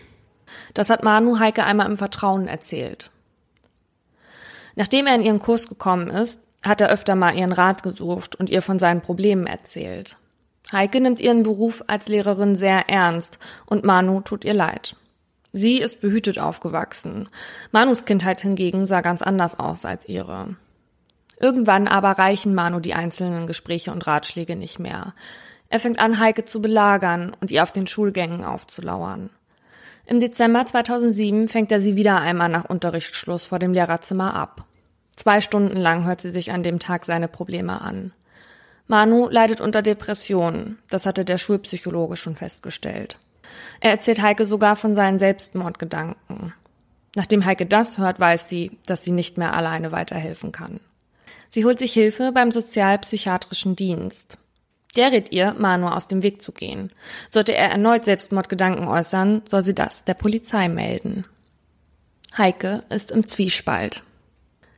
Das 0.73 0.89
hat 0.89 1.03
Manu 1.03 1.39
Heike 1.39 1.63
einmal 1.63 1.87
im 1.87 1.97
Vertrauen 1.97 2.47
erzählt. 2.47 3.11
Nachdem 4.75 5.07
er 5.07 5.15
in 5.15 5.23
ihren 5.23 5.39
Kurs 5.39 5.67
gekommen 5.67 6.09
ist, 6.09 6.41
hat 6.63 6.81
er 6.81 6.89
öfter 6.89 7.15
mal 7.15 7.35
ihren 7.35 7.51
Rat 7.51 7.83
gesucht 7.83 8.35
und 8.35 8.49
ihr 8.49 8.61
von 8.61 8.79
seinen 8.79 9.01
Problemen 9.01 9.47
erzählt. 9.47 10.17
Heike 10.71 11.01
nimmt 11.01 11.19
ihren 11.19 11.43
Beruf 11.43 11.83
als 11.87 12.07
Lehrerin 12.07 12.55
sehr 12.55 12.89
ernst 12.89 13.39
und 13.65 13.83
Manu 13.83 14.21
tut 14.21 14.45
ihr 14.45 14.53
leid. 14.53 14.95
Sie 15.53 15.79
ist 15.79 15.99
behütet 15.99 16.39
aufgewachsen. 16.39 17.27
Manus 17.71 18.05
Kindheit 18.05 18.41
hingegen 18.41 18.87
sah 18.87 19.01
ganz 19.01 19.21
anders 19.21 19.59
aus 19.59 19.85
als 19.85 20.07
ihre. 20.07 20.55
Irgendwann 21.39 21.87
aber 21.87 22.11
reichen 22.11 22.53
Manu 22.53 22.79
die 22.79 22.93
einzelnen 22.93 23.47
Gespräche 23.47 23.91
und 23.91 24.07
Ratschläge 24.07 24.55
nicht 24.55 24.79
mehr. 24.79 25.13
Er 25.69 25.79
fängt 25.79 25.99
an, 25.99 26.19
Heike 26.19 26.45
zu 26.45 26.61
belagern 26.61 27.35
und 27.39 27.51
ihr 27.51 27.63
auf 27.63 27.71
den 27.71 27.87
Schulgängen 27.87 28.43
aufzulauern. 28.43 29.29
Im 30.05 30.19
Dezember 30.19 30.65
2007 30.65 31.47
fängt 31.47 31.71
er 31.71 31.81
sie 31.81 31.95
wieder 31.95 32.19
einmal 32.19 32.49
nach 32.49 32.65
Unterrichtsschluss 32.65 33.45
vor 33.45 33.59
dem 33.59 33.73
Lehrerzimmer 33.73 34.33
ab. 34.35 34.65
Zwei 35.15 35.41
Stunden 35.41 35.77
lang 35.77 36.05
hört 36.05 36.21
sie 36.21 36.31
sich 36.31 36.51
an 36.51 36.63
dem 36.63 36.79
Tag 36.79 37.05
seine 37.05 37.27
Probleme 37.27 37.81
an. 37.81 38.13
Manu 38.87 39.29
leidet 39.29 39.61
unter 39.61 39.81
Depressionen, 39.81 40.79
das 40.89 41.05
hatte 41.05 41.23
der 41.23 41.37
Schulpsychologe 41.37 42.17
schon 42.17 42.35
festgestellt. 42.35 43.17
Er 43.79 43.91
erzählt 43.91 44.21
Heike 44.21 44.45
sogar 44.45 44.75
von 44.75 44.95
seinen 44.95 45.19
Selbstmordgedanken. 45.19 46.53
Nachdem 47.15 47.45
Heike 47.45 47.65
das 47.65 47.97
hört, 47.97 48.19
weiß 48.19 48.47
sie, 48.47 48.77
dass 48.85 49.03
sie 49.03 49.11
nicht 49.11 49.37
mehr 49.37 49.53
alleine 49.53 49.91
weiterhelfen 49.91 50.51
kann. 50.51 50.79
Sie 51.49 51.65
holt 51.65 51.79
sich 51.79 51.93
Hilfe 51.93 52.31
beim 52.31 52.51
sozialpsychiatrischen 52.51 53.75
Dienst. 53.75 54.37
Der 54.95 55.11
rät 55.11 55.31
ihr, 55.31 55.55
Manu 55.57 55.87
aus 55.87 56.07
dem 56.07 56.23
Weg 56.23 56.41
zu 56.41 56.51
gehen. 56.51 56.91
Sollte 57.29 57.55
er 57.55 57.69
erneut 57.69 58.05
Selbstmordgedanken 58.05 58.87
äußern, 58.87 59.41
soll 59.49 59.63
sie 59.63 59.75
das 59.75 60.05
der 60.05 60.13
Polizei 60.13 60.67
melden. 60.69 61.25
Heike 62.37 62.83
ist 62.89 63.11
im 63.11 63.27
Zwiespalt. 63.27 64.03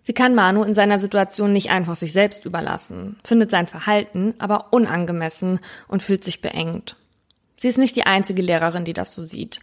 Sie 0.01 0.13
kann 0.13 0.35
Manu 0.35 0.63
in 0.63 0.73
seiner 0.73 0.99
Situation 0.99 1.53
nicht 1.53 1.69
einfach 1.69 1.95
sich 1.95 2.13
selbst 2.13 2.45
überlassen, 2.45 3.19
findet 3.23 3.51
sein 3.51 3.67
Verhalten 3.67 4.33
aber 4.37 4.73
unangemessen 4.73 5.59
und 5.87 6.03
fühlt 6.03 6.23
sich 6.23 6.41
beengt. 6.41 6.97
Sie 7.57 7.67
ist 7.67 7.77
nicht 7.77 7.95
die 7.95 8.05
einzige 8.05 8.41
Lehrerin, 8.41 8.85
die 8.85 8.93
das 8.93 9.13
so 9.13 9.23
sieht. 9.23 9.59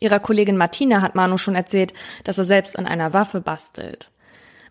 Ihrer 0.00 0.20
Kollegin 0.20 0.56
Martina 0.56 1.00
hat 1.00 1.14
Manu 1.14 1.38
schon 1.38 1.54
erzählt, 1.54 1.94
dass 2.24 2.38
er 2.38 2.44
selbst 2.44 2.78
an 2.78 2.86
einer 2.86 3.12
Waffe 3.12 3.40
bastelt. 3.40 4.10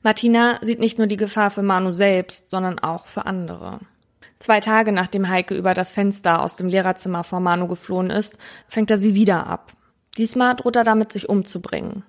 Martina 0.04 0.60
sieht 0.62 0.80
nicht 0.80 0.98
nur 0.98 1.08
die 1.08 1.18
Gefahr 1.18 1.50
für 1.50 1.64
Manu 1.64 1.94
selbst, 1.94 2.50
sondern 2.52 2.78
auch 2.78 3.08
für 3.08 3.26
andere. 3.26 3.80
Zwei 4.38 4.60
Tage 4.60 4.92
nachdem 4.92 5.30
Heike 5.30 5.56
über 5.56 5.74
das 5.74 5.92
Fenster 5.92 6.42
aus 6.42 6.56
dem 6.56 6.68
Lehrerzimmer 6.68 7.24
vor 7.24 7.40
Manu 7.40 7.68
geflohen 7.68 8.12
ist, 8.12 8.38
fängt 8.68 8.92
er 8.92 8.98
sie 8.98 9.16
wieder 9.16 9.48
ab. 9.48 9.74
Diesmal 10.18 10.56
droht 10.56 10.76
er 10.76 10.84
damit, 10.84 11.12
sich 11.12 11.28
umzubringen. 11.28 12.04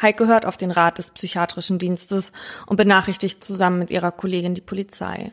Heike 0.00 0.26
hört 0.26 0.46
auf 0.46 0.56
den 0.56 0.70
Rat 0.70 0.98
des 0.98 1.10
psychiatrischen 1.10 1.78
Dienstes 1.78 2.32
und 2.66 2.76
benachrichtigt 2.76 3.42
zusammen 3.42 3.78
mit 3.78 3.90
ihrer 3.90 4.12
Kollegin 4.12 4.54
die 4.54 4.60
Polizei. 4.60 5.32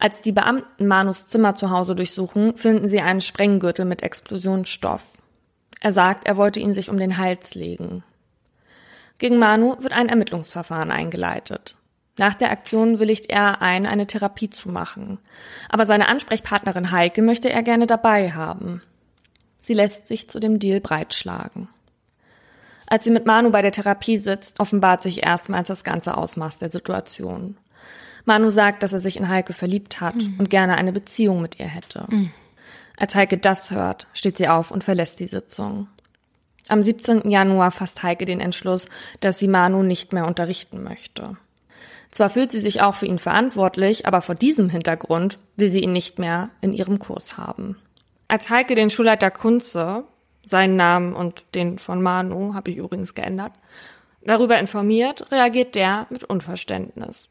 Als 0.00 0.22
die 0.22 0.32
Beamten 0.32 0.86
Manus 0.86 1.26
Zimmer 1.26 1.54
zu 1.54 1.68
Hause 1.68 1.94
durchsuchen, 1.94 2.56
finden 2.56 2.88
sie 2.88 3.02
einen 3.02 3.20
Sprenggürtel 3.20 3.84
mit 3.84 4.02
Explosionsstoff. 4.02 5.12
Er 5.78 5.92
sagt, 5.92 6.26
er 6.26 6.38
wollte 6.38 6.58
ihn 6.58 6.72
sich 6.72 6.88
um 6.88 6.96
den 6.96 7.18
Hals 7.18 7.54
legen. 7.54 8.02
Gegen 9.18 9.38
Manu 9.38 9.76
wird 9.80 9.92
ein 9.92 10.08
Ermittlungsverfahren 10.08 10.90
eingeleitet. 10.90 11.76
Nach 12.16 12.32
der 12.32 12.50
Aktion 12.50 12.98
willigt 12.98 13.28
er 13.28 13.60
ein, 13.60 13.86
eine 13.86 14.06
Therapie 14.06 14.48
zu 14.48 14.70
machen. 14.70 15.18
Aber 15.68 15.84
seine 15.84 16.08
Ansprechpartnerin 16.08 16.92
Heike 16.92 17.20
möchte 17.20 17.50
er 17.50 17.62
gerne 17.62 17.86
dabei 17.86 18.32
haben. 18.32 18.82
Sie 19.60 19.74
lässt 19.74 20.08
sich 20.08 20.30
zu 20.30 20.40
dem 20.40 20.58
Deal 20.58 20.80
breitschlagen. 20.80 21.68
Als 22.86 23.04
sie 23.04 23.10
mit 23.10 23.26
Manu 23.26 23.50
bei 23.50 23.60
der 23.60 23.72
Therapie 23.72 24.16
sitzt, 24.16 24.60
offenbart 24.60 25.02
sich 25.02 25.22
erstmals 25.22 25.68
das 25.68 25.84
ganze 25.84 26.16
Ausmaß 26.16 26.58
der 26.58 26.70
Situation. 26.70 27.58
Manu 28.24 28.50
sagt, 28.50 28.82
dass 28.82 28.92
er 28.92 29.00
sich 29.00 29.16
in 29.16 29.28
Heike 29.28 29.52
verliebt 29.52 30.00
hat 30.00 30.16
mhm. 30.16 30.36
und 30.38 30.50
gerne 30.50 30.76
eine 30.76 30.92
Beziehung 30.92 31.40
mit 31.42 31.58
ihr 31.58 31.66
hätte. 31.66 32.06
Mhm. 32.08 32.30
Als 32.96 33.14
Heike 33.14 33.38
das 33.38 33.70
hört, 33.70 34.08
steht 34.12 34.36
sie 34.36 34.48
auf 34.48 34.70
und 34.70 34.84
verlässt 34.84 35.20
die 35.20 35.26
Sitzung. 35.26 35.88
Am 36.68 36.82
17. 36.82 37.30
Januar 37.30 37.70
fasst 37.70 38.02
Heike 38.02 38.26
den 38.26 38.40
Entschluss, 38.40 38.88
dass 39.20 39.38
sie 39.38 39.48
Manu 39.48 39.82
nicht 39.82 40.12
mehr 40.12 40.26
unterrichten 40.26 40.82
möchte. 40.82 41.36
Zwar 42.10 42.30
fühlt 42.30 42.50
sie 42.50 42.60
sich 42.60 42.82
auch 42.82 42.94
für 42.94 43.06
ihn 43.06 43.18
verantwortlich, 43.18 44.06
aber 44.06 44.20
vor 44.20 44.34
diesem 44.34 44.68
Hintergrund 44.68 45.38
will 45.56 45.70
sie 45.70 45.80
ihn 45.80 45.92
nicht 45.92 46.18
mehr 46.18 46.50
in 46.60 46.72
ihrem 46.72 46.98
Kurs 46.98 47.38
haben. 47.38 47.76
Als 48.28 48.50
Heike 48.50 48.74
den 48.74 48.90
Schulleiter 48.90 49.30
Kunze, 49.30 50.04
seinen 50.44 50.76
Namen 50.76 51.14
und 51.14 51.44
den 51.54 51.78
von 51.78 52.02
Manu 52.02 52.54
habe 52.54 52.70
ich 52.70 52.76
übrigens 52.76 53.14
geändert, 53.14 53.52
darüber 54.22 54.58
informiert, 54.58 55.30
reagiert 55.32 55.74
der 55.74 56.06
mit 56.10 56.24
Unverständnis. 56.24 57.28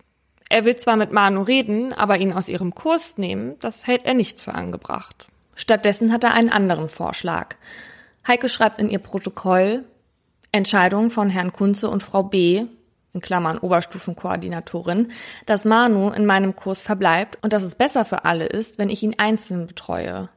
Er 0.50 0.66
will 0.66 0.76
zwar 0.76 0.95
mit 0.95 1.12
Manu 1.12 1.43
reden, 1.43 1.93
aber 1.93 2.18
ihn 2.18 2.34
aus 2.34 2.50
ihrem 2.50 2.74
Kurs 2.74 3.18
nehmen, 3.18 3.56
das 3.60 3.86
hält 3.86 4.06
er 4.06 4.16
nicht 4.16 4.41
für 4.41 4.56
angebracht. 4.56 5.28
Stattdessen 5.56 6.12
hat 6.12 6.24
er 6.24 6.34
einen 6.34 6.50
anderen 6.50 6.89
Vorschlag. 6.89 7.56
Heike 8.28 8.50
schreibt 8.50 8.80
in 8.80 8.89
ihr 8.89 9.00
Protokoll 9.00 9.86
Entscheidung 10.52 11.12
von 11.12 11.30
Herrn 11.30 11.54
Kunze 11.54 11.89
und 11.89 12.02
Frau 12.02 12.24
B, 12.24 12.66
in 13.14 13.22
Klammern 13.22 13.58
Oberstufenkoordinatorin, 13.60 15.12
dass 15.45 15.66
Manu 15.66 16.10
in 16.10 16.26
meinem 16.26 16.56
Kurs 16.56 16.82
verbleibt 16.82 17.38
und 17.41 17.54
dass 17.54 17.64
es 17.64 17.76
besser 17.76 18.06
für 18.06 18.26
alle 18.26 18.45
ist, 18.45 18.78
wenn 18.78 18.89
ich 18.89 19.04
ihn 19.04 19.16
einzeln 19.18 19.68
betreue. 19.68 20.30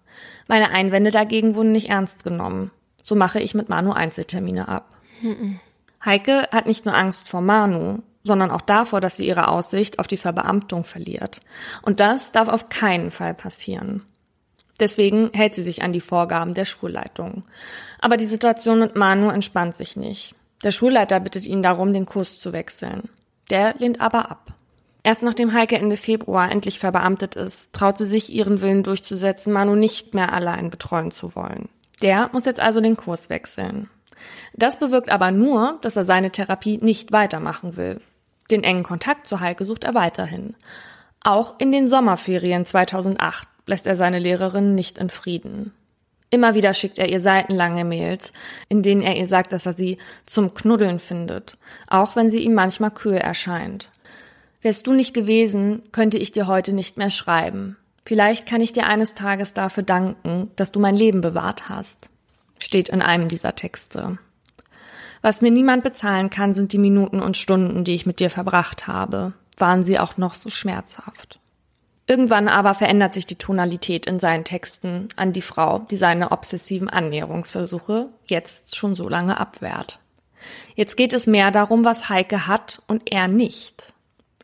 Meine 0.49 0.71
Einwände 0.71 1.11
dagegen 1.11 1.55
wurden 1.55 1.73
nicht 1.73 1.89
ernst 1.89 2.25
genommen. 2.25 2.71
So 3.03 3.15
mache 3.15 3.41
ich 3.41 3.55
mit 3.55 3.69
Manu 3.69 3.93
Einzeltermine 3.93 4.69
ab. 4.69 4.89
Mhm. 5.23 5.61
Heike 6.05 6.49
hat 6.51 6.67
nicht 6.67 6.85
nur 6.85 6.95
Angst 6.95 7.29
vor 7.29 7.41
Manu, 7.41 8.03
sondern 8.25 8.51
auch 8.51 8.61
davor, 8.61 9.01
dass 9.01 9.16
sie 9.16 9.27
ihre 9.27 9.49
Aussicht 9.49 9.99
auf 9.99 10.07
die 10.07 10.16
Verbeamtung 10.16 10.85
verliert. 10.85 11.41
Und 11.83 12.01
das 12.01 12.33
darf 12.33 12.49
auf 12.49 12.68
keinen 12.68 13.11
Fall 13.11 13.35
passieren. 13.35 14.03
Deswegen 14.81 15.31
hält 15.33 15.55
sie 15.55 15.62
sich 15.62 15.83
an 15.83 15.93
die 15.93 16.01
Vorgaben 16.01 16.55
der 16.55 16.64
Schulleitung. 16.64 17.45
Aber 18.01 18.16
die 18.16 18.27
Situation 18.27 18.79
mit 18.79 18.97
Manu 18.97 19.29
entspannt 19.29 19.75
sich 19.75 19.97
nicht. 19.97 20.35
Der 20.64 20.73
Schulleiter 20.73 21.20
bittet 21.20 21.47
ihn 21.47 21.62
darum, 21.62 21.93
den 21.93 22.07
Kurs 22.07 22.39
zu 22.39 22.53
wechseln. 22.53 23.09
Der 23.51 23.75
lehnt 23.79 24.01
aber 24.01 24.31
ab. 24.31 24.55
Erst 25.05 25.23
nachdem 25.23 25.53
Heike 25.53 25.77
Ende 25.77 25.97
Februar 25.97 26.51
endlich 26.51 26.79
verbeamtet 26.79 27.35
ist, 27.35 27.75
traut 27.75 27.99
sie 27.99 28.07
sich, 28.07 28.33
ihren 28.33 28.61
Willen 28.61 28.85
durchzusetzen, 28.85 29.53
Manu 29.53 29.75
nicht 29.75 30.14
mehr 30.14 30.33
allein 30.33 30.70
betreuen 30.70 31.11
zu 31.11 31.35
wollen. 31.35 31.68
Der 32.03 32.31
muss 32.33 32.45
jetzt 32.45 32.61
also 32.61 32.81
den 32.81 32.97
Kurs 32.97 33.29
wechseln. 33.29 33.91
Das 34.55 34.79
bewirkt 34.79 35.11
aber 35.11 35.33
nur, 35.33 35.79
dass 35.83 35.97
er 35.97 36.05
seine 36.05 36.31
Therapie 36.31 36.79
nicht 36.79 37.11
weitermachen 37.11 37.77
will. 37.77 38.01
Den 38.53 38.64
engen 38.64 38.82
Kontakt 38.82 39.26
zu 39.26 39.40
Heike 39.40 39.64
sucht 39.64 39.82
er 39.82 39.94
weiterhin. 39.94 40.55
Auch 41.24 41.59
in 41.59 41.72
den 41.72 41.88
Sommerferien 41.88 42.66
2008 42.66 43.48
lässt 43.66 43.86
er 43.86 43.96
seine 43.96 44.18
Lehrerin 44.18 44.74
nicht 44.74 44.98
in 44.98 45.09
Frieden. 45.09 45.72
Immer 46.28 46.55
wieder 46.55 46.74
schickt 46.74 46.98
er 46.98 47.09
ihr 47.09 47.20
seitenlange 47.20 47.86
Mails, 47.86 48.32
in 48.68 48.82
denen 48.82 49.00
er 49.00 49.16
ihr 49.16 49.26
sagt, 49.26 49.55
dass 49.55 49.64
er 49.64 49.72
sie 49.72 49.96
zum 50.26 50.53
Knuddeln 50.53 50.98
findet, 50.98 51.57
auch 51.88 52.14
wenn 52.14 52.30
sie 52.30 52.40
ihm 52.40 52.53
manchmal 52.53 52.90
kühl 52.90 53.14
erscheint. 53.14 53.88
Wärst 54.61 54.86
du 54.86 54.92
nicht 54.92 55.14
gewesen, 55.14 55.82
könnte 55.90 56.18
ich 56.18 56.30
dir 56.30 56.46
heute 56.46 56.74
nicht 56.74 56.98
mehr 56.98 57.11
schreiben. 57.11 57.78
Vielleicht 58.05 58.46
kann 58.46 58.61
ich 58.61 58.74
dir 58.74 58.86
eines 58.86 59.14
Tages 59.14 59.55
dafür 59.55 59.82
danken, 59.82 60.50
dass 60.57 60.72
du 60.72 60.78
mein 60.78 60.96
Leben 60.96 61.22
bewahrt 61.22 61.70
hast, 61.70 62.11
steht 62.59 62.90
in 62.90 63.00
einem 63.00 63.28
dieser 63.28 63.55
Texte. 63.55 64.18
Was 65.23 65.41
mir 65.41 65.53
niemand 65.53 65.85
bezahlen 65.85 66.31
kann, 66.31 66.53
sind 66.53 66.73
die 66.73 66.79
Minuten 66.79 67.20
und 67.20 67.37
Stunden, 67.37 67.85
die 67.85 67.95
ich 67.95 68.07
mit 68.07 68.18
dir 68.18 68.29
verbracht 68.29 68.89
habe. 68.89 69.33
Waren 69.57 69.85
sie 69.85 69.99
auch 69.99 70.16
noch 70.16 70.35
so 70.35 70.51
schmerzhaft. 70.51 71.39
Irgendwann 72.09 72.49
aber 72.49 72.75
verändert 72.75 73.12
sich 73.12 73.27
die 73.27 73.37
Tonalität 73.37 74.07
in 74.07 74.18
seinen 74.18 74.43
Texten 74.43 75.09
an 75.14 75.33
die 75.33 75.41
Frau, 75.41 75.79
die 75.79 75.97
seine 75.97 76.33
obsessiven 76.33 76.91
Annäherungsversuche 76.91 78.09
jetzt 78.27 78.75
schon 78.75 78.97
so 78.97 79.09
lange 79.09 79.39
abwehrt. 79.39 80.01
Jetzt 80.75 80.97
geht 80.97 81.12
es 81.12 81.29
mehr 81.29 81.53
darum, 81.53 81.85
was 81.85 82.09
Heike 82.09 82.49
hat 82.49 82.83
und 82.89 83.12
er 83.12 83.29
nicht. 83.29 83.93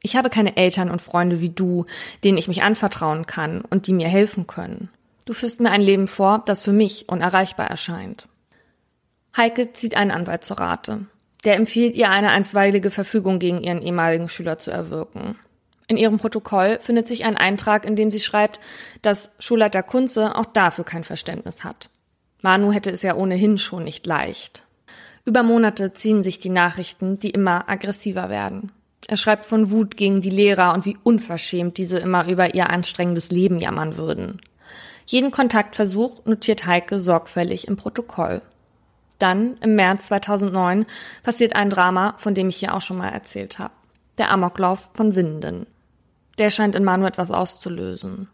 Ich 0.02 0.14
habe 0.14 0.30
keine 0.30 0.56
Eltern 0.56 0.90
und 0.90 1.02
Freunde 1.02 1.40
wie 1.40 1.50
du, 1.50 1.84
denen 2.22 2.38
ich 2.38 2.46
mich 2.46 2.62
anvertrauen 2.62 3.26
kann 3.26 3.62
und 3.62 3.88
die 3.88 3.92
mir 3.92 4.06
helfen 4.06 4.46
können. 4.46 4.90
Du 5.24 5.34
führst 5.34 5.58
mir 5.58 5.70
ein 5.70 5.82
Leben 5.82 6.06
vor, 6.06 6.42
das 6.46 6.62
für 6.62 6.72
mich 6.72 7.08
unerreichbar 7.08 7.68
erscheint. 7.68 8.28
Heike 9.36 9.72
zieht 9.72 9.96
einen 9.96 10.10
Anwalt 10.10 10.44
zur 10.44 10.58
Rate. 10.58 11.06
Der 11.44 11.56
empfiehlt 11.56 11.94
ihr, 11.94 12.10
eine 12.10 12.30
einstweilige 12.30 12.90
Verfügung 12.90 13.38
gegen 13.38 13.62
ihren 13.62 13.82
ehemaligen 13.82 14.28
Schüler 14.28 14.58
zu 14.58 14.70
erwirken. 14.70 15.36
In 15.86 15.96
ihrem 15.96 16.18
Protokoll 16.18 16.78
findet 16.80 17.06
sich 17.06 17.24
ein 17.24 17.36
Eintrag, 17.36 17.86
in 17.86 17.96
dem 17.96 18.10
sie 18.10 18.20
schreibt, 18.20 18.60
dass 19.00 19.34
Schulleiter 19.38 19.82
Kunze 19.82 20.36
auch 20.36 20.46
dafür 20.46 20.84
kein 20.84 21.04
Verständnis 21.04 21.64
hat. 21.64 21.90
Manu 22.42 22.72
hätte 22.72 22.90
es 22.90 23.02
ja 23.02 23.14
ohnehin 23.14 23.58
schon 23.58 23.84
nicht 23.84 24.06
leicht. 24.06 24.64
Über 25.24 25.42
Monate 25.42 25.92
ziehen 25.92 26.22
sich 26.22 26.40
die 26.40 26.50
Nachrichten, 26.50 27.18
die 27.18 27.30
immer 27.30 27.68
aggressiver 27.68 28.28
werden. 28.28 28.72
Er 29.06 29.16
schreibt 29.16 29.46
von 29.46 29.70
Wut 29.70 29.96
gegen 29.96 30.20
die 30.20 30.30
Lehrer 30.30 30.74
und 30.74 30.84
wie 30.84 30.98
unverschämt 31.02 31.78
diese 31.78 31.98
immer 31.98 32.26
über 32.28 32.54
ihr 32.54 32.68
anstrengendes 32.70 33.30
Leben 33.30 33.58
jammern 33.58 33.96
würden. 33.96 34.40
Jeden 35.06 35.30
Kontaktversuch 35.30 36.24
notiert 36.26 36.66
Heike 36.66 37.00
sorgfältig 37.00 37.66
im 37.66 37.76
Protokoll. 37.76 38.42
Dann, 39.18 39.56
im 39.58 39.74
März 39.74 40.06
2009, 40.06 40.86
passiert 41.22 41.56
ein 41.56 41.70
Drama, 41.70 42.14
von 42.18 42.34
dem 42.34 42.48
ich 42.48 42.56
hier 42.56 42.74
auch 42.74 42.80
schon 42.80 42.98
mal 42.98 43.08
erzählt 43.08 43.58
habe. 43.58 43.74
Der 44.18 44.30
Amoklauf 44.30 44.90
von 44.94 45.14
Winden. 45.14 45.66
Der 46.38 46.50
scheint 46.50 46.74
in 46.74 46.84
Manu 46.84 47.06
etwas 47.06 47.30
auszulösen. 47.30 48.28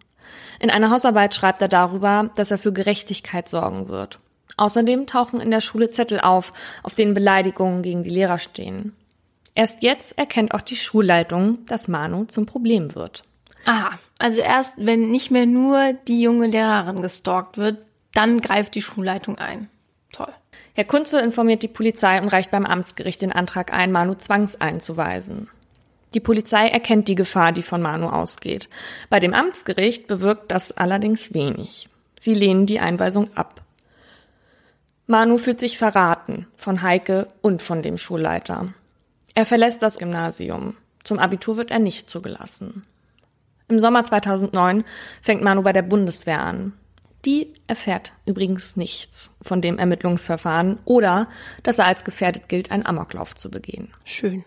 In 0.60 0.70
einer 0.70 0.90
Hausarbeit 0.90 1.34
schreibt 1.34 1.62
er 1.62 1.68
darüber, 1.68 2.30
dass 2.36 2.50
er 2.50 2.58
für 2.58 2.72
Gerechtigkeit 2.72 3.48
sorgen 3.48 3.88
wird. 3.88 4.20
Außerdem 4.56 5.06
tauchen 5.06 5.40
in 5.40 5.50
der 5.50 5.60
Schule 5.60 5.90
Zettel 5.90 6.20
auf, 6.20 6.52
auf 6.82 6.94
denen 6.94 7.14
Beleidigungen 7.14 7.82
gegen 7.82 8.02
die 8.02 8.10
Lehrer 8.10 8.38
stehen. 8.38 8.94
Erst 9.54 9.82
jetzt 9.82 10.18
erkennt 10.18 10.52
auch 10.52 10.60
die 10.60 10.76
Schulleitung, 10.76 11.64
dass 11.66 11.88
Manu 11.88 12.24
zum 12.24 12.46
Problem 12.46 12.94
wird. 12.94 13.22
Aha, 13.64 13.98
also 14.18 14.40
erst 14.40 14.74
wenn 14.78 15.10
nicht 15.10 15.30
mehr 15.30 15.46
nur 15.46 15.92
die 16.06 16.20
junge 16.20 16.48
Lehrerin 16.48 17.02
gestalkt 17.02 17.56
wird, 17.56 17.78
dann 18.12 18.40
greift 18.40 18.74
die 18.74 18.82
Schulleitung 18.82 19.38
ein. 19.38 19.68
Toll. 20.12 20.32
Herr 20.76 20.84
Kunze 20.84 21.20
informiert 21.20 21.62
die 21.62 21.68
Polizei 21.68 22.20
und 22.20 22.28
reicht 22.28 22.50
beim 22.50 22.66
Amtsgericht 22.66 23.22
den 23.22 23.30
Antrag 23.30 23.72
ein, 23.72 23.92
Manu 23.92 24.14
zwangseinzuweisen. 24.14 25.48
Die 26.14 26.20
Polizei 26.20 26.66
erkennt 26.66 27.06
die 27.06 27.14
Gefahr, 27.14 27.52
die 27.52 27.62
von 27.62 27.80
Manu 27.80 28.08
ausgeht. 28.08 28.68
Bei 29.08 29.20
dem 29.20 29.34
Amtsgericht 29.34 30.08
bewirkt 30.08 30.50
das 30.50 30.76
allerdings 30.76 31.32
wenig. 31.32 31.88
Sie 32.18 32.34
lehnen 32.34 32.66
die 32.66 32.80
Einweisung 32.80 33.30
ab. 33.36 33.62
Manu 35.06 35.38
fühlt 35.38 35.60
sich 35.60 35.78
verraten 35.78 36.48
von 36.56 36.82
Heike 36.82 37.28
und 37.40 37.62
von 37.62 37.82
dem 37.82 37.96
Schulleiter. 37.96 38.66
Er 39.34 39.46
verlässt 39.46 39.80
das 39.82 39.98
Gymnasium. 39.98 40.76
Zum 41.04 41.20
Abitur 41.20 41.56
wird 41.56 41.70
er 41.70 41.78
nicht 41.78 42.10
zugelassen. 42.10 42.82
Im 43.68 43.78
Sommer 43.78 44.04
2009 44.04 44.84
fängt 45.22 45.42
Manu 45.42 45.62
bei 45.62 45.72
der 45.72 45.82
Bundeswehr 45.82 46.40
an. 46.40 46.72
Die 47.24 47.54
erfährt 47.66 48.12
übrigens 48.26 48.76
nichts 48.76 49.34
von 49.40 49.60
dem 49.60 49.78
Ermittlungsverfahren 49.78 50.78
oder 50.84 51.28
dass 51.62 51.78
er 51.78 51.86
als 51.86 52.04
gefährdet 52.04 52.48
gilt, 52.48 52.70
einen 52.70 52.84
Amoklauf 52.84 53.34
zu 53.34 53.50
begehen. 53.50 53.92
Schön. 54.04 54.44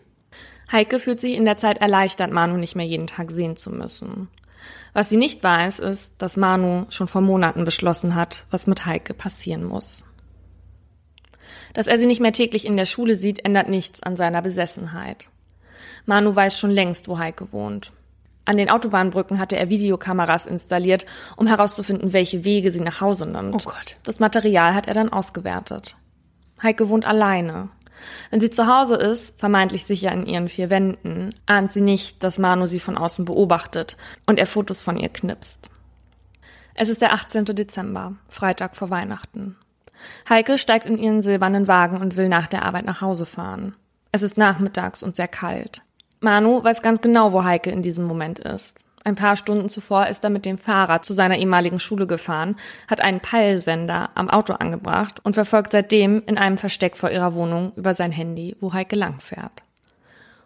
Heike 0.71 0.99
fühlt 0.99 1.19
sich 1.19 1.33
in 1.33 1.45
der 1.45 1.57
Zeit 1.57 1.79
erleichtert, 1.79 2.31
Manu 2.31 2.57
nicht 2.57 2.75
mehr 2.75 2.85
jeden 2.85 3.07
Tag 3.07 3.31
sehen 3.31 3.55
zu 3.55 3.71
müssen. 3.71 4.27
Was 4.93 5.09
sie 5.09 5.17
nicht 5.17 5.43
weiß, 5.43 5.79
ist, 5.79 6.21
dass 6.21 6.37
Manu 6.37 6.85
schon 6.89 7.07
vor 7.07 7.21
Monaten 7.21 7.63
beschlossen 7.63 8.15
hat, 8.15 8.45
was 8.51 8.67
mit 8.67 8.85
Heike 8.85 9.13
passieren 9.13 9.63
muss. 9.63 10.03
Dass 11.73 11.87
er 11.87 11.97
sie 11.97 12.05
nicht 12.05 12.21
mehr 12.21 12.33
täglich 12.33 12.65
in 12.65 12.77
der 12.77 12.85
Schule 12.85 13.15
sieht, 13.15 13.45
ändert 13.45 13.69
nichts 13.69 14.03
an 14.03 14.17
seiner 14.17 14.41
Besessenheit. 14.41 15.29
Manu 16.05 16.35
weiß 16.35 16.59
schon 16.59 16.71
längst, 16.71 17.07
wo 17.07 17.17
Heike 17.17 17.51
wohnt. 17.51 17.91
An 18.47 18.55
den 18.55 18.69
Autobahnbrücken 18.69 19.39
hatte 19.39 19.57
er 19.57 19.67
Videokameras 19.67 20.45
installiert, 20.45 21.05
um 21.35 21.47
herauszufinden, 21.47 22.13
welche 22.13 22.45
Wege 22.45 22.71
sie 22.71 22.79
nach 22.79 23.01
Hause 23.01 23.29
nimmt. 23.29 23.55
Oh 23.55 23.71
Gott. 23.71 23.97
Das 24.03 24.21
Material 24.21 24.73
hat 24.73 24.87
er 24.87 24.93
dann 24.93 25.11
ausgewertet. 25.11 25.97
Heike 26.63 26.87
wohnt 26.87 27.03
alleine. 27.03 27.67
Wenn 28.29 28.39
sie 28.39 28.49
zu 28.49 28.65
Hause 28.65 28.95
ist, 28.95 29.37
vermeintlich 29.37 29.85
sicher 29.85 30.13
in 30.13 30.25
ihren 30.25 30.47
vier 30.47 30.69
Wänden, 30.69 31.35
ahnt 31.45 31.73
sie 31.73 31.81
nicht, 31.81 32.23
dass 32.23 32.39
Manu 32.39 32.67
sie 32.67 32.79
von 32.79 32.97
außen 32.97 33.25
beobachtet 33.25 33.97
und 34.25 34.39
er 34.39 34.47
Fotos 34.47 34.81
von 34.81 34.95
ihr 34.95 35.09
knipst. 35.09 35.69
Es 36.73 36.87
ist 36.87 37.01
der 37.01 37.13
18. 37.13 37.43
Dezember, 37.43 38.13
Freitag 38.29 38.77
vor 38.77 38.89
Weihnachten. 38.89 39.57
Heike 40.29 40.57
steigt 40.57 40.85
in 40.85 40.97
ihren 40.97 41.21
silbernen 41.21 41.67
Wagen 41.67 41.97
und 41.97 42.15
will 42.15 42.29
nach 42.29 42.47
der 42.47 42.63
Arbeit 42.63 42.85
nach 42.85 43.01
Hause 43.01 43.25
fahren. 43.25 43.75
Es 44.13 44.21
ist 44.21 44.37
nachmittags 44.37 45.03
und 45.03 45.17
sehr 45.17 45.27
kalt. 45.27 45.81
Manu 46.19 46.63
weiß 46.63 46.81
ganz 46.81 47.01
genau, 47.01 47.33
wo 47.33 47.43
Heike 47.43 47.69
in 47.69 47.81
diesem 47.81 48.05
Moment 48.05 48.39
ist. 48.39 48.77
Ein 49.03 49.15
paar 49.15 49.37
Stunden 49.37 49.69
zuvor 49.69 50.07
ist 50.07 50.23
er 50.25 50.29
mit 50.29 50.45
dem 50.45 50.57
Fahrrad 50.57 51.05
zu 51.05 51.13
seiner 51.13 51.37
ehemaligen 51.37 51.79
Schule 51.79 52.07
gefahren, 52.07 52.57
hat 52.89 52.99
einen 52.99 53.21
Peilsender 53.21 54.09
am 54.15 54.29
Auto 54.29 54.53
angebracht 54.53 55.21
und 55.23 55.35
verfolgt 55.35 55.71
seitdem 55.71 56.23
in 56.25 56.37
einem 56.37 56.57
Versteck 56.57 56.97
vor 56.97 57.09
ihrer 57.09 57.33
Wohnung 57.33 57.71
über 57.77 57.93
sein 57.93 58.11
Handy, 58.11 58.57
wo 58.59 58.73
Heike 58.73 58.97
langfährt. 58.97 59.63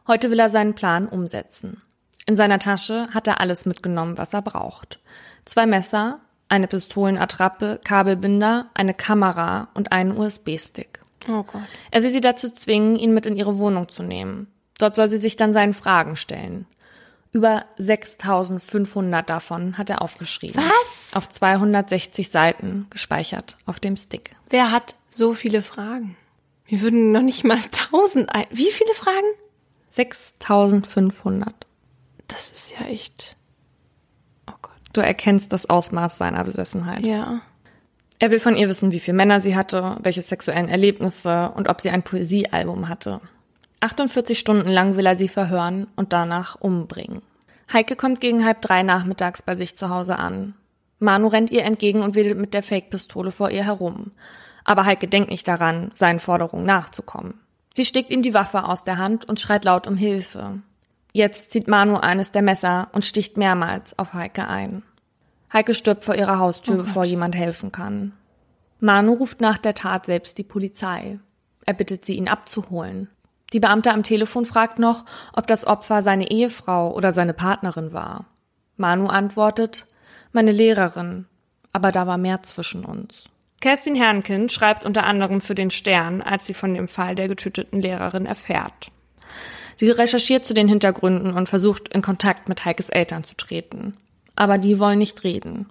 Heute 0.07 0.29
will 0.29 0.39
er 0.39 0.49
seinen 0.49 0.75
Plan 0.75 1.07
umsetzen. 1.07 1.81
In 2.27 2.35
seiner 2.35 2.59
Tasche 2.59 3.07
hat 3.13 3.27
er 3.27 3.41
alles 3.41 3.65
mitgenommen, 3.65 4.17
was 4.17 4.33
er 4.33 4.43
braucht. 4.43 4.99
Zwei 5.45 5.65
Messer, 5.65 6.19
eine 6.49 6.67
Pistolenattrappe, 6.67 7.79
Kabelbinder, 7.83 8.67
eine 8.73 8.93
Kamera 8.93 9.69
und 9.73 9.91
einen 9.91 10.15
USB-Stick. 10.15 10.99
Oh 11.27 11.43
Gott. 11.43 11.61
Er 11.89 12.03
will 12.03 12.11
sie 12.11 12.21
dazu 12.21 12.49
zwingen, 12.49 12.95
ihn 12.95 13.13
mit 13.13 13.25
in 13.25 13.35
ihre 13.35 13.57
Wohnung 13.57 13.89
zu 13.89 14.03
nehmen. 14.03 14.47
Dort 14.81 14.95
soll 14.95 15.07
sie 15.07 15.19
sich 15.19 15.35
dann 15.35 15.53
seinen 15.53 15.73
Fragen 15.73 16.15
stellen. 16.15 16.65
Über 17.33 17.65
6500 17.77 19.29
davon 19.29 19.77
hat 19.77 19.89
er 19.89 20.01
aufgeschrieben. 20.01 20.61
Was? 20.61 21.11
Auf 21.13 21.29
260 21.29 22.29
Seiten 22.29 22.87
gespeichert 22.89 23.57
auf 23.65 23.79
dem 23.79 23.95
Stick. 23.95 24.31
Wer 24.49 24.71
hat 24.71 24.95
so 25.09 25.33
viele 25.33 25.61
Fragen? 25.61 26.17
Wir 26.65 26.81
würden 26.81 27.11
noch 27.11 27.21
nicht 27.21 27.43
mal 27.43 27.57
1000 27.57 28.33
ein. 28.33 28.45
Wie 28.49 28.71
viele 28.71 28.93
Fragen? 28.93 29.27
6500. 29.91 31.53
Das 32.27 32.49
ist 32.49 32.71
ja 32.71 32.85
echt. 32.85 33.37
Oh 34.47 34.53
Gott. 34.61 34.71
Du 34.93 35.01
erkennst 35.01 35.53
das 35.53 35.69
Ausmaß 35.69 36.17
seiner 36.17 36.43
Besessenheit. 36.43 37.05
Ja. 37.05 37.41
Er 38.19 38.31
will 38.31 38.39
von 38.39 38.55
ihr 38.55 38.67
wissen, 38.69 38.91
wie 38.91 38.99
viele 38.99 39.17
Männer 39.17 39.41
sie 39.41 39.55
hatte, 39.55 39.97
welche 40.01 40.21
sexuellen 40.21 40.69
Erlebnisse 40.69 41.51
und 41.55 41.67
ob 41.69 41.81
sie 41.81 41.89
ein 41.89 42.03
Poesiealbum 42.03 42.87
hatte. 42.87 43.21
48 43.81 44.37
Stunden 44.37 44.69
lang 44.69 44.95
will 44.95 45.05
er 45.05 45.15
sie 45.15 45.27
verhören 45.27 45.87
und 45.95 46.13
danach 46.13 46.55
umbringen. 46.55 47.21
Heike 47.73 47.95
kommt 47.95 48.21
gegen 48.21 48.45
halb 48.45 48.61
drei 48.61 48.83
nachmittags 48.83 49.41
bei 49.41 49.55
sich 49.55 49.75
zu 49.75 49.89
Hause 49.89 50.17
an. 50.17 50.53
Manu 50.99 51.27
rennt 51.27 51.49
ihr 51.49 51.63
entgegen 51.63 52.03
und 52.03 52.13
wedelt 52.13 52.37
mit 52.37 52.53
der 52.53 52.63
Fake-Pistole 52.63 53.31
vor 53.31 53.49
ihr 53.49 53.65
herum. 53.65 54.11
Aber 54.63 54.85
Heike 54.85 55.07
denkt 55.07 55.31
nicht 55.31 55.47
daran, 55.47 55.91
seinen 55.95 56.19
Forderungen 56.19 56.65
nachzukommen. 56.65 57.33
Sie 57.73 57.85
schlägt 57.85 58.11
ihm 58.11 58.21
die 58.21 58.35
Waffe 58.35 58.65
aus 58.65 58.83
der 58.83 58.97
Hand 58.97 59.27
und 59.27 59.39
schreit 59.39 59.65
laut 59.65 59.87
um 59.87 59.97
Hilfe. 59.97 60.59
Jetzt 61.13 61.51
zieht 61.51 61.67
Manu 61.67 61.95
eines 61.95 62.31
der 62.31 62.43
Messer 62.43 62.89
und 62.91 63.03
sticht 63.03 63.35
mehrmals 63.35 63.97
auf 63.97 64.13
Heike 64.13 64.47
ein. 64.47 64.83
Heike 65.51 65.73
stirbt 65.73 66.03
vor 66.05 66.15
ihrer 66.15 66.37
Haustür, 66.37 66.75
Oh 66.75 66.77
bevor 66.77 67.03
jemand 67.03 67.35
helfen 67.35 67.71
kann. 67.71 68.13
Manu 68.79 69.13
ruft 69.13 69.41
nach 69.41 69.57
der 69.57 69.73
Tat 69.73 70.05
selbst 70.05 70.37
die 70.37 70.43
Polizei. 70.43 71.19
Er 71.65 71.73
bittet 71.73 72.05
sie, 72.05 72.15
ihn 72.15 72.29
abzuholen. 72.29 73.09
Die 73.53 73.59
Beamte 73.59 73.91
am 73.91 74.03
Telefon 74.03 74.45
fragt 74.45 74.79
noch, 74.79 75.05
ob 75.33 75.47
das 75.47 75.65
Opfer 75.65 76.01
seine 76.01 76.31
Ehefrau 76.31 76.93
oder 76.93 77.11
seine 77.11 77.33
Partnerin 77.33 77.93
war. 77.93 78.25
Manu 78.77 79.07
antwortet, 79.07 79.85
meine 80.31 80.51
Lehrerin, 80.51 81.25
aber 81.73 81.91
da 81.91 82.07
war 82.07 82.17
mehr 82.17 82.43
zwischen 82.43 82.85
uns. 82.85 83.25
Kerstin 83.59 83.95
Herrnkind 83.95 84.51
schreibt 84.51 84.85
unter 84.85 85.03
anderem 85.03 85.39
für 85.39 85.53
den 85.53 85.69
Stern, 85.69 86.21
als 86.21 86.45
sie 86.45 86.53
von 86.53 86.73
dem 86.73 86.87
Fall 86.87 87.13
der 87.15 87.27
getöteten 87.27 87.81
Lehrerin 87.81 88.25
erfährt. 88.25 88.91
Sie 89.75 89.89
recherchiert 89.91 90.45
zu 90.45 90.53
den 90.53 90.67
Hintergründen 90.67 91.33
und 91.33 91.47
versucht 91.47 91.87
in 91.89 92.01
Kontakt 92.01 92.49
mit 92.49 92.65
Heikes 92.65 92.89
Eltern 92.89 93.23
zu 93.23 93.35
treten. 93.35 93.93
Aber 94.35 94.57
die 94.57 94.79
wollen 94.79 94.99
nicht 94.99 95.23
reden. 95.23 95.67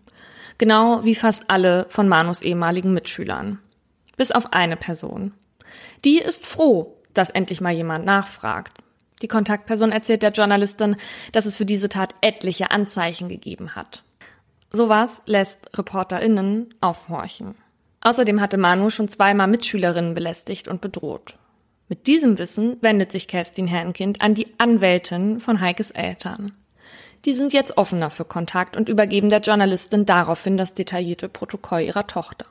Genau 0.59 1.05
wie 1.05 1.15
fast 1.15 1.51
alle 1.51 1.87
von 1.89 2.09
Manus 2.09 2.43
ehemaligen 2.43 2.93
Mitschülern. 2.93 3.59
Bis 4.17 4.31
auf 4.31 4.53
eine 4.53 4.77
Person. 4.77 5.33
Die 6.05 6.19
ist 6.19 6.47
froh, 6.47 7.00
dass 7.15 7.31
endlich 7.31 7.61
mal 7.61 7.73
jemand 7.73 8.05
nachfragt. 8.05 8.79
Die 9.23 9.29
Kontaktperson 9.29 9.93
erzählt 9.93 10.23
der 10.23 10.33
Journalistin, 10.33 10.97
dass 11.33 11.47
es 11.47 11.57
für 11.57 11.67
diese 11.67 11.89
Tat 11.89 12.15
etliche 12.21 12.71
Anzeichen 12.71 13.29
gegeben 13.29 13.75
hat. 13.75 14.03
Sowas 14.71 15.21
lässt 15.27 15.77
ReporterInnen 15.77 16.73
aufhorchen. 16.81 17.55
Außerdem 18.01 18.41
hatte 18.41 18.57
Manu 18.57 18.89
schon 18.89 19.09
zweimal 19.09 19.49
Mitschülerinnen 19.49 20.15
belästigt 20.15 20.69
und 20.69 20.81
bedroht. 20.81 21.39
Mit 21.89 22.07
diesem 22.07 22.39
Wissen 22.39 22.77
wendet 22.81 23.11
sich 23.11 23.27
Kerstin 23.27 23.67
Herrenkind 23.67 24.23
an 24.23 24.35
die 24.35 24.47
Anwältin 24.59 25.41
von 25.41 25.61
Heikes 25.61 25.91
Eltern. 25.91 26.53
Die 27.25 27.35
sind 27.35 27.53
jetzt 27.53 27.77
offener 27.77 28.11
für 28.11 28.25
Kontakt 28.25 28.77
und 28.77 28.89
übergeben 28.89 29.29
der 29.29 29.41
Journalistin 29.41 30.07
daraufhin 30.07 30.57
das 30.57 30.73
detaillierte 30.73 31.29
Protokoll 31.29 31.81
ihrer 31.83 32.07
Tochter. 32.07 32.47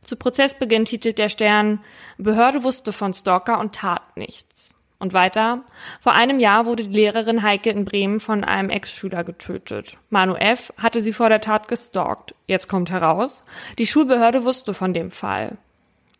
Zu 0.00 0.16
Prozessbeginn 0.16 0.84
titelt 0.84 1.18
der 1.18 1.28
Stern 1.28 1.80
Behörde 2.16 2.62
wusste 2.62 2.92
von 2.92 3.12
Stalker 3.12 3.58
und 3.58 3.74
tat 3.74 4.16
nichts. 4.16 4.70
Und 5.00 5.12
weiter, 5.12 5.64
vor 6.00 6.14
einem 6.14 6.40
Jahr 6.40 6.66
wurde 6.66 6.82
die 6.82 6.94
Lehrerin 6.94 7.42
Heike 7.42 7.70
in 7.70 7.84
Bremen 7.84 8.18
von 8.18 8.42
einem 8.42 8.68
Ex-Schüler 8.68 9.22
getötet. 9.22 9.96
Manu 10.10 10.34
F. 10.34 10.72
hatte 10.76 11.02
sie 11.02 11.12
vor 11.12 11.28
der 11.28 11.40
Tat 11.40 11.68
gestalkt. 11.68 12.34
Jetzt 12.48 12.68
kommt 12.68 12.90
heraus, 12.90 13.44
die 13.78 13.86
Schulbehörde 13.86 14.44
wusste 14.44 14.74
von 14.74 14.92
dem 14.92 15.12
Fall. 15.12 15.56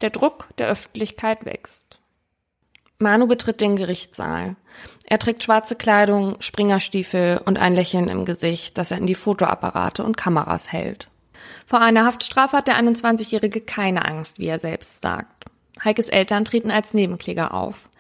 Der 0.00 0.10
Druck 0.10 0.46
der 0.58 0.68
Öffentlichkeit 0.68 1.44
wächst. 1.44 1.98
Manu 3.00 3.26
betritt 3.26 3.60
den 3.60 3.74
Gerichtssaal. 3.74 4.54
Er 5.06 5.18
trägt 5.18 5.42
schwarze 5.42 5.74
Kleidung, 5.74 6.36
Springerstiefel 6.40 7.40
und 7.44 7.58
ein 7.58 7.74
Lächeln 7.74 8.08
im 8.08 8.24
Gesicht, 8.24 8.78
das 8.78 8.92
er 8.92 8.98
in 8.98 9.06
die 9.06 9.14
Fotoapparate 9.16 10.04
und 10.04 10.16
Kameras 10.16 10.72
hält. 10.72 11.08
Vor 11.68 11.82
einer 11.82 12.06
Haftstrafe 12.06 12.56
hat 12.56 12.66
der 12.66 12.80
21-Jährige 12.80 13.60
keine 13.60 14.06
Angst, 14.06 14.38
wie 14.38 14.46
er 14.46 14.58
selbst 14.58 15.02
sagt. 15.02 15.44
Heikes 15.84 16.08
Eltern 16.08 16.46
treten 16.46 16.70
als 16.70 16.94
Nebenkläger 16.94 17.52
auf. 17.52 17.90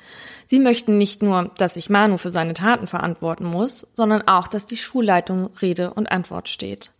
Sie 0.46 0.58
möchten 0.58 0.96
nicht 0.96 1.22
nur, 1.22 1.50
dass 1.58 1.74
sich 1.74 1.90
Manu 1.90 2.16
für 2.16 2.32
seine 2.32 2.54
Taten 2.54 2.86
verantworten 2.86 3.44
muss, 3.44 3.86
sondern 3.92 4.26
auch, 4.26 4.48
dass 4.48 4.64
die 4.64 4.78
Schulleitung 4.78 5.50
Rede 5.60 5.92
und 5.92 6.10
Antwort 6.10 6.48
steht. 6.48 6.92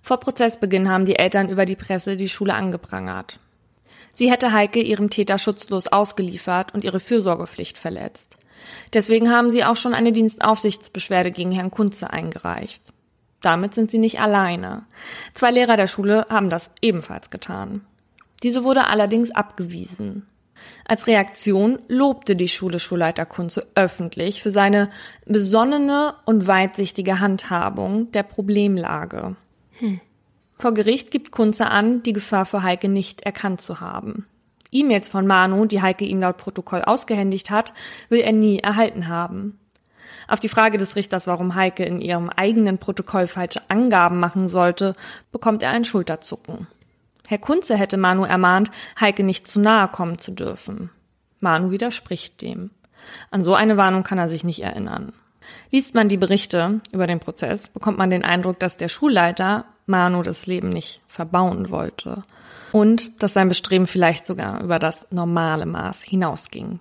Vor 0.00 0.20
Prozessbeginn 0.20 0.88
haben 0.88 1.06
die 1.06 1.16
Eltern 1.16 1.48
über 1.48 1.64
die 1.64 1.74
Presse 1.74 2.16
die 2.16 2.28
Schule 2.28 2.54
angeprangert. 2.54 3.40
Sie 4.12 4.30
hätte 4.30 4.52
Heike 4.52 4.82
ihrem 4.82 5.10
Täter 5.10 5.38
schutzlos 5.38 5.88
ausgeliefert 5.88 6.72
und 6.72 6.84
ihre 6.84 7.00
Fürsorgepflicht 7.00 7.78
verletzt. 7.78 8.38
Deswegen 8.94 9.32
haben 9.32 9.50
sie 9.50 9.64
auch 9.64 9.76
schon 9.76 9.92
eine 9.92 10.12
Dienstaufsichtsbeschwerde 10.12 11.32
gegen 11.32 11.50
Herrn 11.50 11.72
Kunze 11.72 12.10
eingereicht. 12.10 12.92
Damit 13.46 13.76
sind 13.76 13.92
sie 13.92 13.98
nicht 13.98 14.20
alleine. 14.20 14.86
Zwei 15.32 15.52
Lehrer 15.52 15.76
der 15.76 15.86
Schule 15.86 16.26
haben 16.28 16.50
das 16.50 16.72
ebenfalls 16.82 17.30
getan. 17.30 17.82
Diese 18.42 18.64
wurde 18.64 18.88
allerdings 18.88 19.30
abgewiesen. 19.30 20.26
Als 20.84 21.06
Reaktion 21.06 21.78
lobte 21.86 22.34
die 22.34 22.48
Schule 22.48 22.80
Schulleiter 22.80 23.24
Kunze 23.24 23.68
öffentlich 23.76 24.42
für 24.42 24.50
seine 24.50 24.90
besonnene 25.26 26.14
und 26.24 26.48
weitsichtige 26.48 27.20
Handhabung 27.20 28.10
der 28.10 28.24
Problemlage. 28.24 29.36
Hm. 29.78 30.00
Vor 30.58 30.74
Gericht 30.74 31.12
gibt 31.12 31.30
Kunze 31.30 31.70
an, 31.70 32.02
die 32.02 32.14
Gefahr 32.14 32.46
für 32.46 32.64
Heike 32.64 32.88
nicht 32.88 33.20
erkannt 33.20 33.60
zu 33.60 33.78
haben. 33.78 34.26
E-Mails 34.72 35.06
von 35.06 35.24
Manu, 35.24 35.66
die 35.66 35.82
Heike 35.82 36.04
ihm 36.04 36.18
laut 36.18 36.38
Protokoll 36.38 36.82
ausgehändigt 36.82 37.50
hat, 37.50 37.74
will 38.08 38.22
er 38.22 38.32
nie 38.32 38.58
erhalten 38.58 39.06
haben. 39.06 39.60
Auf 40.28 40.40
die 40.40 40.48
Frage 40.48 40.78
des 40.78 40.96
Richters, 40.96 41.26
warum 41.26 41.54
Heike 41.54 41.84
in 41.84 42.00
ihrem 42.00 42.30
eigenen 42.30 42.78
Protokoll 42.78 43.26
falsche 43.26 43.60
Angaben 43.68 44.18
machen 44.18 44.48
sollte, 44.48 44.94
bekommt 45.32 45.62
er 45.62 45.70
ein 45.70 45.84
Schulterzucken. 45.84 46.66
Herr 47.26 47.38
Kunze 47.38 47.76
hätte 47.76 47.96
Manu 47.96 48.24
ermahnt, 48.24 48.70
Heike 49.00 49.22
nicht 49.22 49.46
zu 49.46 49.60
nahe 49.60 49.88
kommen 49.88 50.18
zu 50.18 50.30
dürfen. 50.30 50.90
Manu 51.40 51.70
widerspricht 51.70 52.40
dem. 52.42 52.70
An 53.30 53.44
so 53.44 53.54
eine 53.54 53.76
Warnung 53.76 54.02
kann 54.02 54.18
er 54.18 54.28
sich 54.28 54.44
nicht 54.44 54.62
erinnern. 54.62 55.12
Liest 55.70 55.94
man 55.94 56.08
die 56.08 56.16
Berichte 56.16 56.80
über 56.92 57.06
den 57.06 57.20
Prozess, 57.20 57.68
bekommt 57.68 57.98
man 57.98 58.10
den 58.10 58.24
Eindruck, 58.24 58.58
dass 58.58 58.76
der 58.76 58.88
Schulleiter 58.88 59.64
Manu 59.86 60.22
das 60.22 60.46
Leben 60.46 60.68
nicht 60.68 61.02
verbauen 61.06 61.70
wollte 61.70 62.22
und 62.76 63.22
dass 63.22 63.32
sein 63.32 63.48
Bestreben 63.48 63.86
vielleicht 63.86 64.26
sogar 64.26 64.62
über 64.62 64.78
das 64.78 65.10
normale 65.10 65.64
Maß 65.64 66.02
hinausging. 66.02 66.80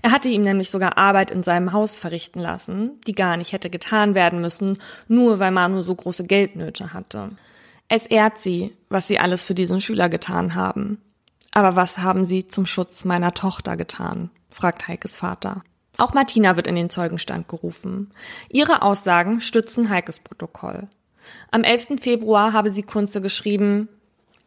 Er 0.00 0.10
hatte 0.10 0.30
ihm 0.30 0.40
nämlich 0.40 0.70
sogar 0.70 0.96
Arbeit 0.96 1.30
in 1.30 1.42
seinem 1.42 1.74
Haus 1.74 1.98
verrichten 1.98 2.40
lassen, 2.40 2.98
die 3.06 3.12
gar 3.12 3.36
nicht 3.36 3.52
hätte 3.52 3.68
getan 3.68 4.14
werden 4.14 4.40
müssen, 4.40 4.78
nur 5.06 5.40
weil 5.40 5.50
Manu 5.50 5.82
so 5.82 5.94
große 5.94 6.24
Geldnöte 6.24 6.94
hatte. 6.94 7.32
Es 7.88 8.06
ehrt 8.06 8.38
sie, 8.38 8.74
was 8.88 9.06
sie 9.06 9.18
alles 9.18 9.44
für 9.44 9.54
diesen 9.54 9.82
Schüler 9.82 10.08
getan 10.08 10.54
haben. 10.54 10.96
Aber 11.52 11.76
was 11.76 11.98
haben 11.98 12.24
sie 12.24 12.46
zum 12.46 12.64
Schutz 12.64 13.04
meiner 13.04 13.34
Tochter 13.34 13.76
getan? 13.76 14.30
fragt 14.48 14.88
Heikes 14.88 15.14
Vater. 15.14 15.62
Auch 15.98 16.14
Martina 16.14 16.56
wird 16.56 16.68
in 16.68 16.74
den 16.74 16.88
Zeugenstand 16.88 17.48
gerufen. 17.48 18.14
Ihre 18.48 18.80
Aussagen 18.80 19.42
stützen 19.42 19.90
Heikes 19.90 20.20
Protokoll. 20.20 20.88
Am 21.50 21.64
11. 21.64 22.00
Februar 22.00 22.54
habe 22.54 22.72
sie 22.72 22.82
Kunze 22.82 23.20
geschrieben, 23.20 23.90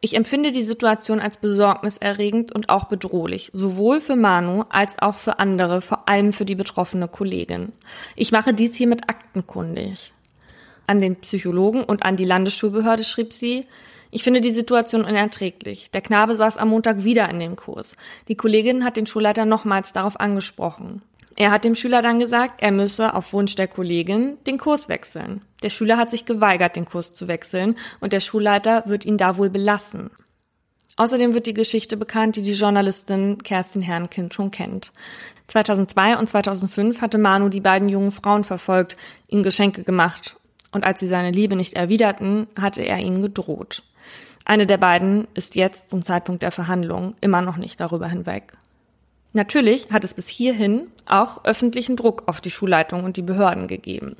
ich 0.00 0.14
empfinde 0.14 0.52
die 0.52 0.62
Situation 0.62 1.18
als 1.18 1.38
besorgniserregend 1.38 2.52
und 2.52 2.68
auch 2.68 2.84
bedrohlich, 2.84 3.50
sowohl 3.52 4.00
für 4.00 4.14
Manu 4.14 4.64
als 4.68 4.98
auch 5.00 5.16
für 5.16 5.40
andere, 5.40 5.80
vor 5.80 6.08
allem 6.08 6.32
für 6.32 6.44
die 6.44 6.54
betroffene 6.54 7.08
Kollegin. 7.08 7.72
Ich 8.14 8.30
mache 8.30 8.54
dies 8.54 8.76
hiermit 8.76 9.08
aktenkundig. 9.08 10.12
An 10.86 11.00
den 11.00 11.16
Psychologen 11.16 11.82
und 11.82 12.04
an 12.04 12.16
die 12.16 12.24
Landesschulbehörde 12.24 13.02
schrieb 13.02 13.32
sie, 13.32 13.64
ich 14.10 14.22
finde 14.22 14.40
die 14.40 14.52
Situation 14.52 15.04
unerträglich. 15.04 15.90
Der 15.90 16.00
Knabe 16.00 16.34
saß 16.34 16.58
am 16.58 16.68
Montag 16.68 17.04
wieder 17.04 17.28
in 17.28 17.40
dem 17.40 17.56
Kurs. 17.56 17.94
Die 18.28 18.36
Kollegin 18.36 18.84
hat 18.84 18.96
den 18.96 19.06
Schulleiter 19.06 19.44
nochmals 19.44 19.92
darauf 19.92 20.18
angesprochen. 20.18 21.02
Er 21.40 21.52
hat 21.52 21.62
dem 21.62 21.76
Schüler 21.76 22.02
dann 22.02 22.18
gesagt, 22.18 22.54
er 22.58 22.72
müsse 22.72 23.14
auf 23.14 23.32
Wunsch 23.32 23.54
der 23.54 23.68
Kollegin 23.68 24.38
den 24.48 24.58
Kurs 24.58 24.88
wechseln. 24.88 25.42
Der 25.62 25.70
Schüler 25.70 25.96
hat 25.96 26.10
sich 26.10 26.24
geweigert, 26.24 26.74
den 26.74 26.84
Kurs 26.84 27.14
zu 27.14 27.28
wechseln, 27.28 27.76
und 28.00 28.12
der 28.12 28.18
Schulleiter 28.18 28.82
wird 28.86 29.04
ihn 29.04 29.18
da 29.18 29.36
wohl 29.36 29.48
belassen. 29.48 30.10
Außerdem 30.96 31.34
wird 31.34 31.46
die 31.46 31.54
Geschichte 31.54 31.96
bekannt, 31.96 32.34
die 32.34 32.42
die 32.42 32.54
Journalistin 32.54 33.40
Kerstin 33.40 33.82
Herrnkind 33.82 34.34
schon 34.34 34.50
kennt. 34.50 34.90
2002 35.46 36.16
und 36.18 36.28
2005 36.28 37.00
hatte 37.00 37.18
Manu 37.18 37.48
die 37.48 37.60
beiden 37.60 37.88
jungen 37.88 38.10
Frauen 38.10 38.42
verfolgt, 38.42 38.96
ihnen 39.28 39.44
Geschenke 39.44 39.84
gemacht. 39.84 40.34
Und 40.72 40.82
als 40.82 40.98
sie 40.98 41.06
seine 41.06 41.30
Liebe 41.30 41.54
nicht 41.54 41.74
erwiderten, 41.74 42.48
hatte 42.60 42.82
er 42.82 42.98
ihnen 42.98 43.22
gedroht. 43.22 43.84
Eine 44.44 44.66
der 44.66 44.78
beiden 44.78 45.28
ist 45.34 45.54
jetzt 45.54 45.88
zum 45.88 46.02
Zeitpunkt 46.02 46.42
der 46.42 46.50
Verhandlung 46.50 47.14
immer 47.20 47.42
noch 47.42 47.58
nicht 47.58 47.78
darüber 47.78 48.08
hinweg. 48.08 48.54
Natürlich 49.32 49.90
hat 49.90 50.04
es 50.04 50.14
bis 50.14 50.28
hierhin 50.28 50.88
auch 51.06 51.44
öffentlichen 51.44 51.96
Druck 51.96 52.24
auf 52.26 52.40
die 52.40 52.50
Schulleitung 52.50 53.04
und 53.04 53.16
die 53.16 53.22
Behörden 53.22 53.66
gegeben. 53.68 54.16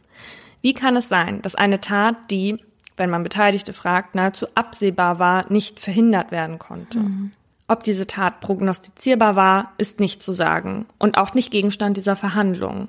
Wie 0.60 0.74
kann 0.74 0.96
es 0.96 1.08
sein, 1.08 1.40
dass 1.42 1.54
eine 1.54 1.80
Tat, 1.80 2.16
die, 2.30 2.58
wenn 2.96 3.10
man 3.10 3.22
Beteiligte 3.22 3.72
fragt, 3.72 4.14
nahezu 4.14 4.46
absehbar 4.54 5.18
war, 5.18 5.50
nicht 5.50 5.80
verhindert 5.80 6.30
werden 6.30 6.58
konnte? 6.58 6.98
Mhm. 6.98 7.30
Ob 7.68 7.84
diese 7.84 8.06
Tat 8.06 8.40
prognostizierbar 8.40 9.36
war, 9.36 9.72
ist 9.76 10.00
nicht 10.00 10.22
zu 10.22 10.32
sagen 10.32 10.86
und 10.98 11.18
auch 11.18 11.34
nicht 11.34 11.50
Gegenstand 11.50 11.96
dieser 11.96 12.16
Verhandlung. 12.16 12.88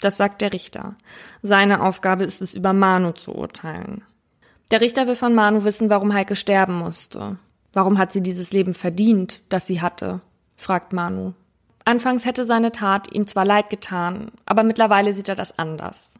Das 0.00 0.16
sagt 0.16 0.40
der 0.40 0.52
Richter. 0.52 0.94
Seine 1.42 1.82
Aufgabe 1.82 2.24
ist 2.24 2.40
es, 2.40 2.54
über 2.54 2.72
Manu 2.72 3.12
zu 3.12 3.34
urteilen. 3.34 4.02
Der 4.70 4.80
Richter 4.80 5.06
will 5.06 5.16
von 5.16 5.34
Manu 5.34 5.64
wissen, 5.64 5.90
warum 5.90 6.14
Heike 6.14 6.34
sterben 6.34 6.74
musste. 6.74 7.38
Warum 7.72 7.98
hat 7.98 8.12
sie 8.12 8.22
dieses 8.22 8.52
Leben 8.52 8.74
verdient, 8.74 9.40
das 9.48 9.66
sie 9.66 9.80
hatte? 9.80 10.20
fragt 10.56 10.92
Manu. 10.92 11.34
Anfangs 11.84 12.24
hätte 12.24 12.44
seine 12.44 12.72
Tat 12.72 13.12
ihm 13.12 13.26
zwar 13.26 13.44
leid 13.44 13.70
getan, 13.70 14.30
aber 14.46 14.62
mittlerweile 14.62 15.12
sieht 15.12 15.28
er 15.28 15.34
das 15.34 15.58
anders. 15.58 16.14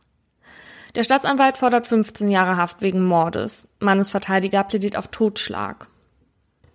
Der 0.95 1.05
Staatsanwalt 1.05 1.57
fordert 1.57 1.87
15 1.87 2.29
Jahre 2.29 2.57
Haft 2.57 2.83
wegen 2.83 3.05
Mordes. 3.05 3.67
Manus 3.81 4.11
Verteidiger 4.11 4.63
plädiert 4.65 4.97
auf 4.97 5.09
Totschlag. 5.09 5.89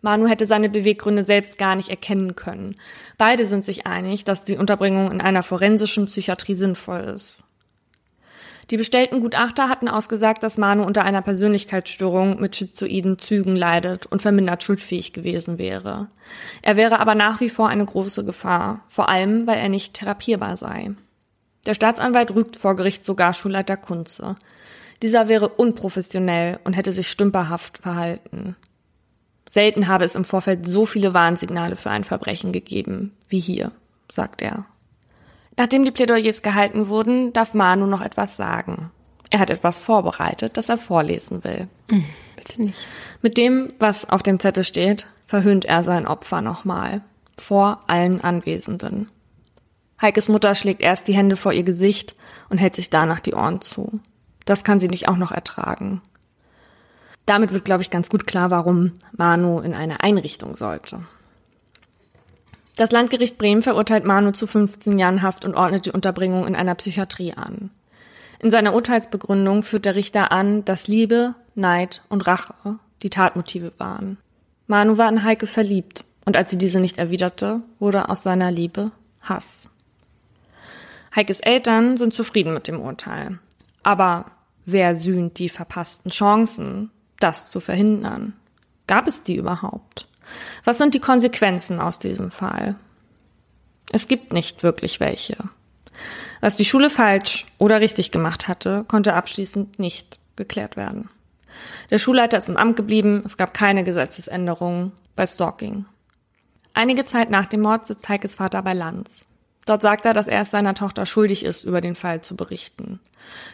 Manu 0.01 0.27
hätte 0.27 0.45
seine 0.45 0.69
Beweggründe 0.69 1.25
selbst 1.25 1.57
gar 1.57 1.75
nicht 1.75 1.89
erkennen 1.89 2.35
können. 2.35 2.75
Beide 3.17 3.45
sind 3.45 3.65
sich 3.65 3.85
einig, 3.85 4.23
dass 4.23 4.43
die 4.43 4.57
Unterbringung 4.57 5.11
in 5.11 5.21
einer 5.21 5.43
forensischen 5.43 6.05
Psychiatrie 6.05 6.55
sinnvoll 6.55 7.01
ist. 7.01 7.43
Die 8.70 8.78
bestellten 8.78 9.22
Gutachter 9.22 9.70
hatten 9.70 9.88
ausgesagt, 9.88 10.43
dass 10.43 10.57
Manu 10.57 10.84
unter 10.84 11.05
einer 11.05 11.22
Persönlichkeitsstörung 11.22 12.41
mit 12.41 12.55
schizoiden 12.55 13.18
Zügen 13.18 13.55
leidet 13.55 14.07
und 14.07 14.22
vermindert 14.22 14.61
schuldfähig 14.61 15.13
gewesen 15.13 15.57
wäre. 15.57 16.09
Er 16.61 16.76
wäre 16.76 16.99
aber 16.99 17.15
nach 17.15 17.39
wie 17.39 17.49
vor 17.49 17.70
eine 17.70 17.86
große 17.86 18.26
Gefahr, 18.26 18.84
vor 18.89 19.07
allem 19.07 19.47
weil 19.47 19.57
er 19.57 19.70
nicht 19.70 19.93
therapierbar 19.93 20.57
sei. 20.57 20.91
Der 21.65 21.76
Staatsanwalt 21.76 22.36
rügt 22.36 22.57
vor 22.57 22.76
Gericht 22.76 23.05
sogar 23.05 23.34
Schulleiter 23.34 23.78
Kunze. 23.78 24.36
Dieser 25.01 25.30
wäre 25.30 25.47
unprofessionell 25.47 26.59
und 26.65 26.74
hätte 26.74 26.91
sich 26.91 27.09
stümperhaft 27.09 27.78
verhalten. 27.78 28.57
Selten 29.49 29.88
habe 29.88 30.03
es 30.03 30.15
im 30.15 30.26
Vorfeld 30.26 30.68
so 30.68 30.86
viele 30.86 31.13
Warnsignale 31.13 31.78
für 31.78 31.89
ein 31.89 32.03
Verbrechen 32.03 32.51
gegeben 32.51 33.13
wie 33.30 33.39
hier, 33.39 33.72
sagt 34.11 34.41
er. 34.41 34.65
Nachdem 35.57 35.83
die 35.83 35.91
Plädoyers 35.91 36.43
gehalten 36.43 36.87
wurden, 36.87 37.33
darf 37.33 37.53
Manu 37.53 37.87
noch 37.87 38.01
etwas 38.01 38.37
sagen. 38.37 38.91
Er 39.29 39.39
hat 39.39 39.49
etwas 39.49 39.79
vorbereitet, 39.79 40.55
das 40.55 40.69
er 40.69 40.77
vorlesen 40.77 41.43
will. 41.43 41.67
Mm, 41.89 42.05
bitte 42.35 42.61
nicht. 42.61 42.87
Mit 43.21 43.37
dem, 43.37 43.67
was 43.79 44.09
auf 44.09 44.23
dem 44.23 44.39
Zettel 44.39 44.63
steht, 44.63 45.07
verhöhnt 45.25 45.65
er 45.65 45.83
sein 45.83 46.07
Opfer 46.07 46.41
nochmal. 46.41 47.01
Vor 47.37 47.81
allen 47.87 48.21
Anwesenden. 48.21 49.09
Heikes 50.01 50.29
Mutter 50.29 50.53
schlägt 50.55 50.81
erst 50.81 51.07
die 51.07 51.15
Hände 51.15 51.35
vor 51.35 51.51
ihr 51.51 51.63
Gesicht 51.63 52.15
und 52.49 52.59
hält 52.59 52.75
sich 52.75 52.89
danach 52.89 53.19
die 53.19 53.33
Ohren 53.33 53.61
zu. 53.61 53.99
Das 54.45 54.63
kann 54.63 54.79
sie 54.79 54.87
nicht 54.87 55.07
auch 55.07 55.17
noch 55.17 55.31
ertragen. 55.31 56.01
Damit 57.25 57.51
wird, 57.51 57.65
glaube 57.65 57.81
ich, 57.81 57.89
ganz 57.89 58.09
gut 58.09 58.25
klar, 58.25 58.51
warum 58.51 58.93
Manu 59.11 59.59
in 59.59 59.73
eine 59.73 60.01
Einrichtung 60.01 60.55
sollte. 60.55 61.01
Das 62.78 62.91
Landgericht 62.91 63.39
Bremen 63.39 63.63
verurteilt 63.63 64.05
Manu 64.05 64.32
zu 64.32 64.45
15 64.45 64.99
Jahren 64.99 65.23
Haft 65.23 65.45
und 65.45 65.55
ordnet 65.55 65.88
die 65.88 65.91
Unterbringung 65.91 66.45
in 66.45 66.55
einer 66.55 66.75
Psychiatrie 66.75 67.34
an. 67.34 67.71
In 68.39 68.51
seiner 68.51 68.75
Urteilsbegründung 68.75 69.63
führt 69.63 69.86
der 69.86 69.95
Richter 69.95 70.32
an, 70.32 70.63
dass 70.63 70.88
Liebe, 70.88 71.34
Neid 71.55 72.03
und 72.07 72.28
Rache 72.28 72.53
die 73.01 73.09
Tatmotive 73.09 73.73
waren. 73.80 74.19
Manu 74.67 74.99
war 74.99 75.09
in 75.09 75.23
Heike 75.23 75.47
verliebt 75.47 76.05
und 76.23 76.38
als 76.38 76.51
sie 76.51 76.59
diese 76.59 76.80
nicht 76.80 76.99
erwiderte, 76.99 77.61
wurde 77.80 78.09
aus 78.09 78.21
seiner 78.21 78.51
Liebe 78.51 78.91
Hass. 79.23 79.69
Heikes 81.15 81.39
Eltern 81.39 81.97
sind 81.97 82.13
zufrieden 82.13 82.53
mit 82.53 82.67
dem 82.67 82.80
Urteil. 82.80 83.39
Aber 83.82 84.25
wer 84.65 84.93
sühnt 84.93 85.39
die 85.39 85.49
verpassten 85.49 86.11
Chancen, 86.11 86.91
das 87.19 87.49
zu 87.49 87.59
verhindern? 87.59 88.34
Gab 88.86 89.07
es 89.07 89.23
die 89.23 89.36
überhaupt? 89.36 90.07
Was 90.63 90.78
sind 90.78 90.93
die 90.93 90.99
Konsequenzen 90.99 91.80
aus 91.80 91.99
diesem 91.99 92.32
Fall? 92.32 92.75
Es 93.91 94.07
gibt 94.07 94.34
nicht 94.34 94.63
wirklich 94.63 94.99
welche. 94.99 95.38
Was 96.41 96.55
die 96.55 96.65
Schule 96.65 96.89
falsch 96.89 97.45
oder 97.57 97.82
richtig 97.82 98.11
gemacht 98.11 98.47
hatte, 98.47 98.86
konnte 98.88 99.13
abschließend 99.13 99.80
nicht 99.80 100.19
geklärt 100.36 100.78
werden. 100.78 101.09
Der 101.89 101.99
Schulleiter 101.99 102.38
ist 102.38 102.49
im 102.49 102.57
Amt 102.57 102.75
geblieben, 102.75 103.23
es 103.25 103.38
gab 103.38 103.53
keine 103.53 103.84
Gesetzesänderungen 103.84 104.91
bei 105.15 105.25
Stalking. 105.25 105.86
Einige 106.73 107.05
Zeit 107.05 107.32
nach 107.32 107.47
dem 107.47 107.61
Mord 107.61 107.88
sitzt 107.88 108.07
Heikes 108.07 108.36
Vater 108.36 108.61
bei 108.61 108.73
Lanz. 108.73 109.25
Dort 109.65 109.82
sagt 109.82 110.05
er, 110.05 110.13
dass 110.13 110.28
er 110.28 110.41
es 110.41 110.51
seiner 110.51 110.75
Tochter 110.75 111.05
schuldig 111.05 111.43
ist, 111.43 111.63
über 111.63 111.82
den 111.82 111.95
Fall 111.95 112.21
zu 112.21 112.36
berichten. 112.36 112.99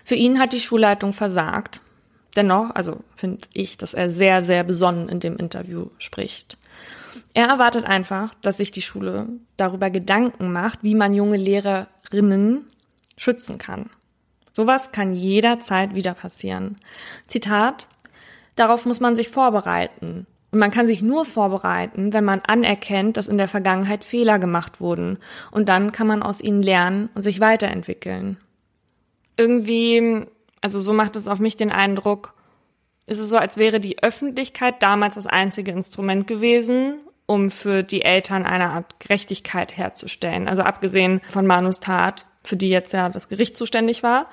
Für 0.04 0.16
ihn 0.16 0.40
hat 0.40 0.54
die 0.54 0.60
Schulleitung 0.60 1.14
versagt. 1.14 1.82
Dennoch, 2.36 2.72
also 2.74 3.04
finde 3.16 3.48
ich, 3.54 3.78
dass 3.78 3.94
er 3.94 4.10
sehr, 4.10 4.42
sehr 4.42 4.64
besonnen 4.64 5.10
in 5.10 5.20
dem 5.20 5.38
Interview 5.38 5.88
spricht. 5.98 6.58
Er 7.34 7.48
erwartet 7.48 7.86
einfach, 7.86 8.34
dass 8.42 8.58
sich 8.58 8.72
die 8.72 8.82
Schule 8.82 9.28
darüber 9.58 9.90
Gedanken 9.90 10.52
macht, 10.52 10.84
wie 10.84 10.96
man 10.96 11.14
junge 11.14 11.38
Lehrerinnen 11.38 12.66
schützen 13.18 13.58
kann. 13.58 13.90
Sowas 14.52 14.92
kann 14.92 15.14
jederzeit 15.14 15.96
wieder 15.96 16.14
passieren. 16.14 16.76
Zitat, 17.28 17.88
darauf 18.56 18.86
muss 18.86 19.00
man 19.00 19.16
sich 19.16 19.30
vorbereiten. 19.30 20.28
Und 20.52 20.60
man 20.60 20.70
kann 20.70 20.86
sich 20.86 21.02
nur 21.02 21.26
vorbereiten, 21.26 22.14
wenn 22.14 22.24
man 22.24 22.42
anerkennt, 22.42 23.18
dass 23.18 23.28
in 23.28 23.40
der 23.40 23.48
Vergangenheit 23.48 24.04
Fehler 24.04 24.38
gemacht 24.38 24.80
wurden. 24.80 25.18
Und 25.50 25.70
dann 25.70 25.92
kann 25.92 26.06
man 26.06 26.22
aus 26.22 26.42
ihnen 26.42 26.62
lernen 26.62 27.10
und 27.16 27.24
sich 27.24 27.40
weiterentwickeln. 27.40 28.38
Irgendwie, 29.36 30.28
also 30.64 30.80
so 30.80 30.94
macht 30.94 31.18
es 31.18 31.28
auf 31.28 31.40
mich 31.40 31.58
den 31.58 31.72
Eindruck, 31.72 32.34
ist 33.06 33.20
es 33.20 33.30
so, 33.30 33.38
als 33.38 33.58
wäre 33.58 33.82
die 33.82 34.02
Öffentlichkeit 34.02 34.82
damals 34.82 35.16
das 35.16 35.28
einzige 35.28 35.72
Instrument 35.72 36.26
gewesen, 36.26 37.00
um 37.26 37.50
für 37.50 37.84
die 37.84 38.02
Eltern 38.02 38.46
eine 38.46 38.70
Art 38.70 39.00
Gerechtigkeit 39.02 39.76
herzustellen. 39.76 40.48
Also 40.48 40.62
abgesehen 40.62 41.20
von 41.28 41.46
Manus 41.46 41.82
Tat, 41.82 42.26
für 42.46 42.56
die 42.56 42.70
jetzt 42.70 42.94
ja 42.94 43.10
das 43.10 43.28
Gericht 43.28 43.58
zuständig 43.58 44.04
war, 44.04 44.28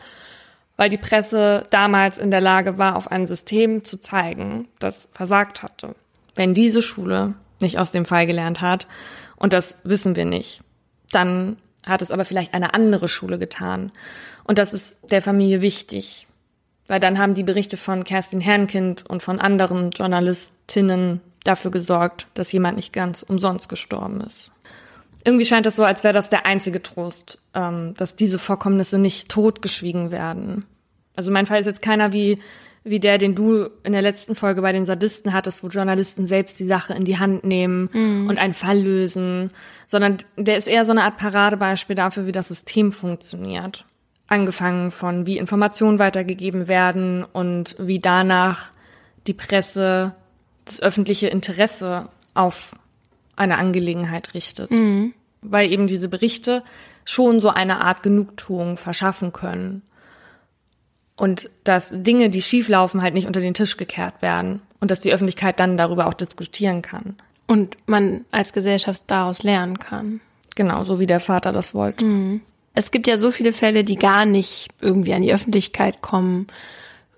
weil 0.76 0.89
die 0.89 0.99
Presse 0.99 1.66
damals 1.70 2.16
in 2.16 2.31
der 2.31 2.41
Lage 2.41 2.78
war, 2.78 2.95
auf 2.95 3.11
ein 3.11 3.26
System 3.26 3.85
zu 3.85 3.99
zeigen, 3.99 4.68
das 4.78 5.09
versagt 5.11 5.64
hatte. 5.64 5.97
Wenn 6.37 6.55
diese 6.55 6.81
Schule 6.81 7.35
nicht 7.61 7.76
aus 7.78 7.91
dem 7.91 8.05
Fall 8.05 8.28
gelernt 8.28 8.61
hat, 8.61 8.87
und 9.37 9.53
das 9.53 9.74
wissen 9.83 10.14
wir 10.14 10.26
nicht, 10.26 10.62
dann 11.11 11.57
hat 11.87 12.03
es 12.03 12.11
aber 12.11 12.24
vielleicht 12.24 12.55
eine 12.55 12.74
andere 12.74 13.09
Schule 13.09 13.39
getan. 13.39 13.91
Und 14.51 14.59
das 14.59 14.74
ist 14.74 14.98
der 15.12 15.22
Familie 15.22 15.62
wichtig, 15.62 16.26
weil 16.88 16.98
dann 16.98 17.20
haben 17.20 17.34
die 17.34 17.44
Berichte 17.44 17.76
von 17.76 18.03
Kerstin 18.03 18.40
Herrnkind 18.40 19.09
und 19.09 19.22
von 19.22 19.38
anderen 19.38 19.92
Journalistinnen 19.92 21.20
dafür 21.44 21.70
gesorgt, 21.70 22.26
dass 22.34 22.51
jemand 22.51 22.74
nicht 22.74 22.92
ganz 22.92 23.22
umsonst 23.22 23.68
gestorben 23.68 24.20
ist. 24.22 24.51
Irgendwie 25.24 25.44
scheint 25.44 25.68
es 25.68 25.76
so, 25.76 25.84
als 25.84 26.03
wäre 26.03 26.12
das 26.12 26.30
der 26.30 26.46
einzige 26.46 26.82
Trost, 26.82 27.38
ähm, 27.55 27.94
dass 27.96 28.16
diese 28.16 28.40
Vorkommnisse 28.40 28.98
nicht 28.98 29.28
totgeschwiegen 29.28 30.11
werden. 30.11 30.64
Also 31.14 31.30
mein 31.30 31.46
Fall 31.46 31.61
ist 31.61 31.66
jetzt 31.66 31.80
keiner 31.80 32.12
wie 32.12 32.40
wie 32.82 32.98
der, 32.98 33.18
den 33.18 33.36
du 33.36 33.68
in 33.84 33.92
der 33.92 34.03
letzten 34.03 34.34
Folge 34.34 34.62
bei 34.62 34.72
den 34.72 34.86
Sadisten 34.86 35.32
hattest, 35.32 35.62
wo 35.62 35.68
Journalisten 35.68 36.26
selbst 36.26 36.59
die 36.59 36.66
Sache 36.66 36.94
in 36.94 37.05
die 37.05 37.18
Hand 37.18 37.44
nehmen 37.44 37.88
mhm. 37.92 38.28
und 38.28 38.38
einen 38.38 38.55
Fall 38.55 38.80
lösen, 38.80 39.53
sondern 39.86 40.16
der 40.36 40.57
ist 40.57 40.66
eher 40.66 40.84
so 40.86 40.90
eine 40.90 41.05
Art 41.05 41.18
Paradebeispiel 41.18 41.94
dafür, 41.94 42.26
wie 42.26 42.32
das 42.32 42.48
System 42.48 42.90
funktioniert. 42.90 43.84
Angefangen 44.31 44.91
von, 44.91 45.26
wie 45.26 45.37
Informationen 45.37 45.99
weitergegeben 45.99 46.68
werden 46.68 47.24
und 47.24 47.76
wie 47.78 47.99
danach 47.99 48.70
die 49.26 49.35
Presse 49.35 50.14
das 50.64 50.81
öffentliche 50.81 51.26
Interesse 51.26 52.09
auf 52.33 52.74
eine 53.37 53.59
Angelegenheit 53.59 54.33
richtet. 54.33 54.70
Mhm. 54.70 55.12
Weil 55.43 55.70
eben 55.70 55.87
diese 55.87 56.09
Berichte 56.09 56.62
schon 57.05 57.41
so 57.41 57.51
eine 57.51 57.83
Art 57.83 58.03
Genugtuung 58.03 58.76
verschaffen 58.76 59.33
können 59.33 59.83
und 61.20 61.51
dass 61.64 61.91
Dinge, 61.93 62.31
die 62.31 62.41
schieflaufen, 62.41 63.03
halt 63.03 63.12
nicht 63.12 63.26
unter 63.26 63.41
den 63.41 63.53
Tisch 63.53 63.76
gekehrt 63.76 64.22
werden 64.22 64.62
und 64.81 64.91
dass 64.91 65.01
die 65.01 65.12
Öffentlichkeit 65.12 65.61
dann 65.61 65.76
darüber 65.76 66.07
auch 66.07 66.14
diskutieren 66.14 66.81
kann. 66.81 67.16
Und 67.47 67.76
man 67.87 68.24
als 68.31 68.53
Gesellschaft 68.55 69.03
daraus 69.07 69.43
lernen 69.43 69.78
kann. 69.78 70.20
Genau, 70.55 70.85
so 70.85 70.99
wie 70.99 71.07
der 71.07 71.20
Vater 71.20 71.53
das 71.53 71.74
wollte. 71.74 72.05
Mhm. 72.05 72.41
Es 72.74 72.90
gibt 72.90 73.06
ja 73.06 73.18
so 73.18 73.30
viele 73.30 73.52
Fälle, 73.52 73.84
die 73.84 73.96
gar 73.96 74.26
nicht 74.26 74.68
irgendwie 74.80 75.14
an 75.14 75.22
die 75.22 75.32
Öffentlichkeit 75.32 76.02
kommen, 76.02 76.46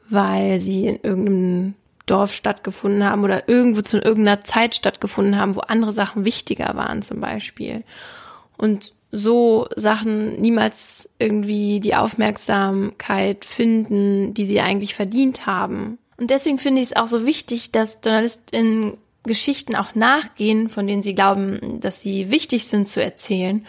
weil 0.08 0.60
sie 0.60 0.86
in 0.86 1.00
irgendeinem 1.02 1.74
Dorf 2.06 2.34
stattgefunden 2.34 3.04
haben 3.04 3.22
oder 3.22 3.48
irgendwo 3.48 3.82
zu 3.82 3.98
irgendeiner 3.98 4.44
Zeit 4.44 4.74
stattgefunden 4.74 5.38
haben, 5.38 5.54
wo 5.54 5.60
andere 5.60 5.92
Sachen 5.92 6.24
wichtiger 6.24 6.74
waren 6.74 7.02
zum 7.02 7.20
Beispiel. 7.20 7.84
Und 8.56 8.92
so 9.12 9.68
Sachen 9.76 10.40
niemals 10.40 11.10
irgendwie 11.18 11.80
die 11.80 11.94
Aufmerksamkeit 11.94 13.44
finden, 13.44 14.32
die 14.34 14.46
sie 14.46 14.60
eigentlich 14.60 14.94
verdient 14.94 15.46
haben. 15.46 15.98
Und 16.16 16.30
deswegen 16.30 16.58
finde 16.58 16.80
ich 16.80 16.88
es 16.92 16.96
auch 16.96 17.06
so 17.06 17.26
wichtig, 17.26 17.72
dass 17.72 17.98
JournalistInnen 18.02 18.96
Geschichten 19.24 19.76
auch 19.76 19.94
nachgehen, 19.94 20.68
von 20.70 20.86
denen 20.86 21.02
sie 21.02 21.14
glauben, 21.14 21.78
dass 21.80 22.00
sie 22.00 22.30
wichtig 22.30 22.66
sind 22.66 22.88
zu 22.88 23.02
erzählen. 23.02 23.66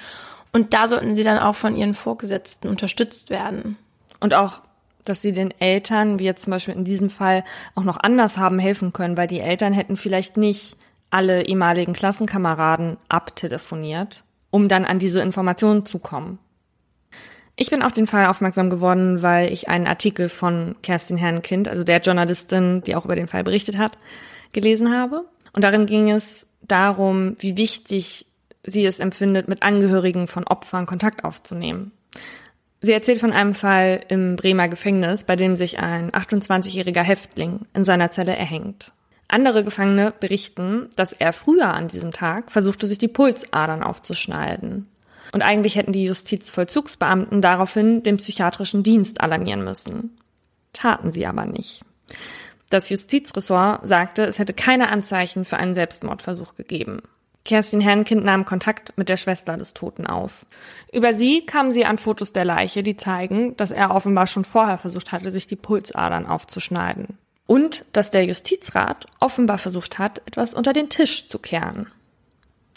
Und 0.54 0.74
da 0.74 0.88
sollten 0.88 1.16
sie 1.16 1.24
dann 1.24 1.40
auch 1.40 1.56
von 1.56 1.76
ihren 1.76 1.96
Vorgesetzten 1.96 2.70
unterstützt 2.70 3.30
werden. 3.30 3.76
Und 4.20 4.34
auch, 4.34 4.62
dass 5.04 5.22
sie 5.22 5.34
den 5.34 5.52
Eltern, 5.60 6.20
wie 6.20 6.26
jetzt 6.26 6.44
zum 6.44 6.52
Beispiel 6.52 6.76
in 6.76 6.86
diesem 6.86 7.10
Fall, 7.10 7.44
auch 7.76 7.84
noch 7.84 7.98
anders 7.98 8.38
haben 8.38 8.60
helfen 8.60 8.94
können, 8.94 9.18
weil 9.18 9.28
die 9.28 9.42
Eltern 9.42 9.74
hätten 9.74 9.98
vielleicht 9.98 10.38
nicht 10.38 10.78
alle 11.10 11.46
ehemaligen 11.46 11.94
Klassenkameraden 11.94 12.98
abtelefoniert, 13.10 14.24
um 14.52 14.68
dann 14.68 14.86
an 14.86 15.00
diese 15.00 15.22
Informationen 15.22 15.86
zu 15.86 16.00
kommen. 16.00 16.40
Ich 17.56 17.70
bin 17.70 17.84
auf 17.84 17.92
den 17.92 18.08
Fall 18.08 18.28
aufmerksam 18.28 18.70
geworden, 18.70 19.22
weil 19.22 19.52
ich 19.52 19.70
einen 19.70 19.86
Artikel 19.86 20.30
von 20.30 20.76
Kerstin 20.82 21.18
Herrenkind, 21.18 21.68
also 21.68 21.84
der 21.84 22.00
Journalistin, 22.00 22.82
die 22.82 22.96
auch 22.96 23.06
über 23.06 23.16
den 23.16 23.28
Fall 23.28 23.44
berichtet 23.44 23.78
hat, 23.78 23.98
gelesen 24.54 24.96
habe. 24.96 25.26
Und 25.54 25.64
darin 25.64 25.86
ging 25.86 26.10
es 26.10 26.48
darum, 26.62 27.36
wie 27.40 27.58
wichtig 27.58 28.26
sie 28.66 28.86
es 28.86 29.00
empfindet, 29.00 29.48
mit 29.48 29.64
Angehörigen 29.64 30.28
von 30.28 30.46
Opfern 30.46 30.86
Kontakt 30.86 31.24
aufzunehmen. 31.24 31.92
Sie 32.82 32.92
erzählt 32.92 33.22
von 33.22 33.32
einem 33.32 33.54
Fall 33.54 34.04
im 34.10 34.36
Bremer 34.36 34.68
Gefängnis, 34.68 35.24
bei 35.24 35.36
dem 35.36 35.56
sich 35.56 35.80
ein 35.80 36.12
28-jähriger 36.12 37.02
Häftling 37.02 37.62
in 37.74 37.86
seiner 37.86 38.12
Zelle 38.12 38.36
erhängt. 38.36 38.92
Andere 39.30 39.64
Gefangene 39.64 40.14
berichten, 40.20 40.90
dass 40.96 41.14
er 41.14 41.32
früher 41.34 41.74
an 41.74 41.88
diesem 41.88 42.12
Tag 42.12 42.52
versuchte, 42.52 42.88
sich 42.88 42.98
die 42.98 43.08
Pulsadern 43.08 43.84
aufzuschneiden. 43.84 44.90
Und 45.32 45.42
eigentlich 45.42 45.76
hätten 45.76 45.94
die 45.94 46.04
Justizvollzugsbeamten 46.04 47.42
daraufhin 47.42 48.04
den 48.04 48.18
psychiatrischen 48.18 48.84
Dienst 48.84 49.22
alarmieren 49.22 49.64
müssen. 49.64 50.18
Taten 50.74 51.12
sie 51.12 51.26
aber 51.26 51.46
nicht. 51.46 51.86
Das 52.70 52.90
Justizressort 52.90 53.88
sagte, 53.88 54.26
es 54.26 54.40
hätte 54.40 54.54
keine 54.54 54.90
Anzeichen 54.90 55.46
für 55.46 55.58
einen 55.58 55.76
Selbstmordversuch 55.76 56.56
gegeben. 56.56 57.02
Kerstin 57.46 57.82
Herrnkind 57.82 58.24
nahm 58.24 58.46
Kontakt 58.46 58.98
mit 58.98 59.10
der 59.10 59.18
Schwester 59.18 59.58
des 59.58 59.74
Toten 59.74 60.08
auf. 60.08 60.46
Über 60.94 61.14
sie 61.14 61.46
kamen 61.46 61.72
sie 61.72 61.86
an 61.86 61.98
Fotos 61.98 62.32
der 62.32 62.46
Leiche, 62.46 62.84
die 62.84 62.96
zeigen, 62.96 63.58
dass 63.58 63.72
er 63.72 63.92
offenbar 63.92 64.28
schon 64.28 64.46
vorher 64.46 64.78
versucht 64.78 65.12
hatte, 65.12 65.32
sich 65.32 65.48
die 65.48 65.58
Pulsadern 65.58 66.26
aufzuschneiden 66.26 67.18
und 67.46 67.86
dass 67.92 68.12
der 68.12 68.26
Justizrat 68.26 69.08
offenbar 69.20 69.58
versucht 69.58 70.00
hat, 70.00 70.22
etwas 70.26 70.54
unter 70.54 70.74
den 70.74 70.90
Tisch 70.90 71.28
zu 71.28 71.40
kehren. 71.40 71.88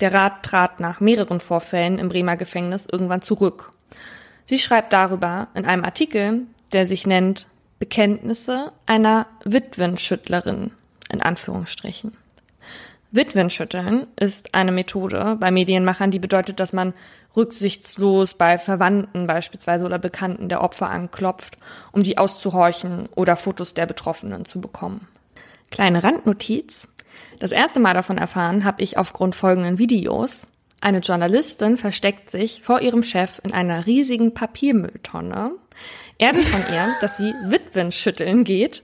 Der 0.00 0.12
Rat 0.12 0.42
trat 0.42 0.80
nach 0.80 1.00
mehreren 1.00 1.40
Vorfällen 1.40 1.98
im 1.98 2.08
Bremer 2.08 2.36
Gefängnis 2.36 2.86
irgendwann 2.90 3.22
zurück. 3.22 3.72
Sie 4.44 4.58
schreibt 4.58 4.92
darüber 4.92 5.48
in 5.54 5.64
einem 5.64 5.84
Artikel, 5.84 6.42
der 6.72 6.86
sich 6.86 7.06
nennt 7.06 7.46
Bekenntnisse 7.78 8.72
einer 8.86 9.26
Witwenschüttlerin 9.44 10.72
in 11.10 11.22
Anführungsstrichen. 11.22 12.16
Witwenschütteln 13.16 14.06
ist 14.16 14.54
eine 14.54 14.72
Methode 14.72 15.36
bei 15.40 15.50
Medienmachern, 15.50 16.10
die 16.10 16.18
bedeutet, 16.18 16.60
dass 16.60 16.72
man 16.72 16.92
rücksichtslos 17.36 18.34
bei 18.34 18.58
Verwandten 18.58 19.26
beispielsweise 19.26 19.84
oder 19.84 19.98
Bekannten 19.98 20.48
der 20.48 20.62
Opfer 20.62 20.90
anklopft, 20.90 21.56
um 21.92 22.02
die 22.02 22.18
auszuhorchen 22.18 23.08
oder 23.14 23.36
Fotos 23.36 23.74
der 23.74 23.86
Betroffenen 23.86 24.44
zu 24.44 24.60
bekommen. 24.60 25.08
Kleine 25.70 26.04
Randnotiz. 26.04 26.86
Das 27.40 27.52
erste 27.52 27.80
Mal 27.80 27.94
davon 27.94 28.18
erfahren 28.18 28.64
habe 28.64 28.82
ich 28.82 28.98
aufgrund 28.98 29.34
folgenden 29.34 29.78
Videos. 29.78 30.46
Eine 30.80 30.98
Journalistin 30.98 31.76
versteckt 31.76 32.30
sich 32.30 32.62
vor 32.62 32.80
ihrem 32.80 33.02
Chef 33.02 33.40
in 33.42 33.52
einer 33.52 33.86
riesigen 33.86 34.34
Papiermülltonne. 34.34 35.52
Er 36.18 36.34
will 36.34 36.44
von 36.44 36.62
ihr, 36.72 36.94
dass 37.00 37.16
sie 37.16 37.34
Witwen 37.44 37.92
schütteln 37.92 38.44
geht, 38.44 38.82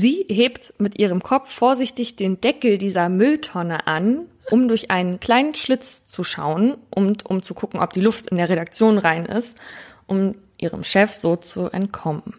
Sie 0.00 0.24
hebt 0.28 0.74
mit 0.78 0.96
ihrem 1.00 1.24
Kopf 1.24 1.52
vorsichtig 1.52 2.14
den 2.14 2.40
Deckel 2.40 2.78
dieser 2.78 3.08
Mülltonne 3.08 3.88
an, 3.88 4.26
um 4.48 4.68
durch 4.68 4.92
einen 4.92 5.18
kleinen 5.18 5.56
Schlitz 5.56 6.06
zu 6.06 6.22
schauen 6.22 6.76
und 6.88 7.26
um 7.26 7.42
zu 7.42 7.52
gucken, 7.52 7.80
ob 7.80 7.92
die 7.94 8.00
Luft 8.00 8.28
in 8.28 8.36
der 8.36 8.48
Redaktion 8.48 8.98
rein 8.98 9.26
ist, 9.26 9.58
um 10.06 10.36
ihrem 10.56 10.84
Chef 10.84 11.14
so 11.14 11.34
zu 11.34 11.68
entkommen. 11.70 12.34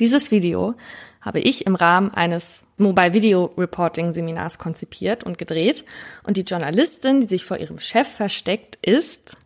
Dieses 0.00 0.32
Video 0.32 0.74
habe 1.20 1.38
ich 1.38 1.66
im 1.66 1.76
Rahmen 1.76 2.10
eines 2.12 2.64
Mobile 2.78 3.12
Video 3.12 3.44
Reporting 3.56 4.12
Seminars 4.12 4.58
konzipiert 4.58 5.22
und 5.22 5.38
gedreht. 5.38 5.84
Und 6.24 6.36
die 6.36 6.42
Journalistin, 6.42 7.20
die 7.20 7.28
sich 7.28 7.44
vor 7.44 7.58
ihrem 7.58 7.78
Chef 7.78 8.08
versteckt, 8.08 8.76
ist 8.82 9.36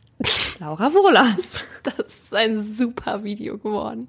Laura 0.58 0.94
Wohlers. 0.94 1.66
Das 1.82 2.06
ist 2.06 2.34
ein 2.34 2.62
super 2.62 3.24
Video 3.24 3.58
geworden. 3.58 4.08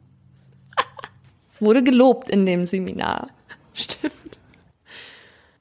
Wurde 1.61 1.83
gelobt 1.83 2.29
in 2.29 2.45
dem 2.45 2.65
Seminar. 2.65 3.29
Stimmt. 3.73 4.13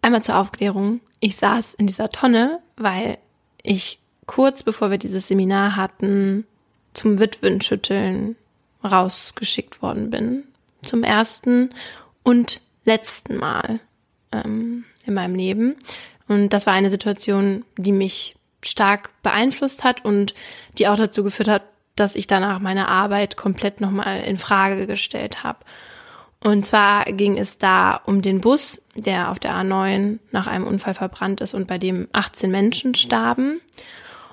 Einmal 0.02 0.24
zur 0.24 0.38
Aufklärung. 0.38 1.00
Ich 1.20 1.36
saß 1.36 1.74
in 1.74 1.86
dieser 1.86 2.10
Tonne, 2.10 2.60
weil 2.76 3.18
ich 3.62 4.00
kurz 4.26 4.62
bevor 4.62 4.90
wir 4.90 4.98
dieses 4.98 5.28
Seminar 5.28 5.76
hatten, 5.76 6.46
zum 6.94 7.20
Witwenschütteln 7.20 8.36
rausgeschickt 8.82 9.82
worden 9.82 10.10
bin. 10.10 10.44
Zum 10.82 11.04
ersten 11.04 11.70
und 12.22 12.60
letzten 12.84 13.36
Mal 13.36 13.80
ähm, 14.32 14.84
in 15.04 15.14
meinem 15.14 15.34
Leben. 15.34 15.76
Und 16.28 16.50
das 16.50 16.66
war 16.66 16.72
eine 16.72 16.90
Situation, 16.90 17.64
die 17.76 17.92
mich 17.92 18.36
stark 18.62 19.10
beeinflusst 19.22 19.84
hat 19.84 20.04
und 20.04 20.34
die 20.78 20.88
auch 20.88 20.96
dazu 20.96 21.22
geführt 21.22 21.48
hat, 21.48 21.62
dass 22.00 22.14
ich 22.14 22.26
danach 22.26 22.58
meine 22.60 22.88
Arbeit 22.88 23.36
komplett 23.36 23.80
nochmal 23.80 24.20
in 24.20 24.38
Frage 24.38 24.86
gestellt 24.86 25.44
habe. 25.44 25.58
Und 26.42 26.64
zwar 26.64 27.04
ging 27.04 27.36
es 27.36 27.58
da 27.58 28.00
um 28.06 28.22
den 28.22 28.40
Bus, 28.40 28.82
der 28.94 29.30
auf 29.30 29.38
der 29.38 29.52
A9 29.52 30.18
nach 30.32 30.46
einem 30.46 30.66
Unfall 30.66 30.94
verbrannt 30.94 31.42
ist 31.42 31.52
und 31.52 31.66
bei 31.66 31.76
dem 31.76 32.08
18 32.12 32.50
Menschen 32.50 32.94
starben. 32.94 33.60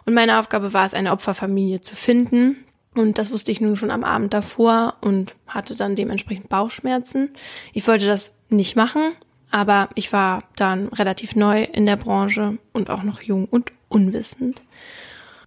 Und 0.05 0.13
meine 0.13 0.39
Aufgabe 0.39 0.73
war 0.73 0.85
es, 0.85 0.93
eine 0.93 1.11
Opferfamilie 1.11 1.81
zu 1.81 1.95
finden. 1.95 2.63
Und 2.95 3.17
das 3.17 3.31
wusste 3.31 3.51
ich 3.51 3.59
nun 3.59 3.75
schon 3.75 3.91
am 3.91 4.05
Abend 4.05 4.33
davor 4.33 4.95
und 5.01 5.35
hatte 5.45 5.75
dann 5.75 5.97
dementsprechend 5.97 6.47
Bauchschmerzen. 6.47 7.31
Ich 7.73 7.85
wollte 7.85 8.07
das 8.07 8.33
nicht 8.47 8.77
machen, 8.77 9.11
aber 9.51 9.89
ich 9.95 10.13
war 10.13 10.45
dann 10.55 10.87
relativ 10.87 11.35
neu 11.35 11.63
in 11.63 11.85
der 11.85 11.97
Branche 11.97 12.57
und 12.71 12.89
auch 12.89 13.03
noch 13.03 13.21
jung 13.21 13.45
und 13.45 13.73
unwissend. 13.89 14.63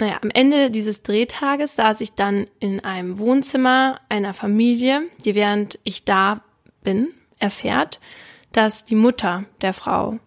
Naja, 0.01 0.19
am 0.23 0.31
Ende 0.31 0.71
dieses 0.71 1.03
Drehtages 1.03 1.77
saß 1.77 2.01
ich 2.01 2.15
dann 2.15 2.47
in 2.59 2.81
einem 2.81 3.19
Wohnzimmer 3.19 4.01
einer 4.09 4.33
Familie, 4.33 5.03
die 5.27 5.35
während 5.35 5.79
ich 5.85 6.07
da 6.07 6.41
bin, 6.83 7.09
erfährt, 7.39 8.01
dass 8.53 8.87
die 8.87 8.95
Mutter 8.95 9.45
der 9.61 9.75
Frau 9.75 10.19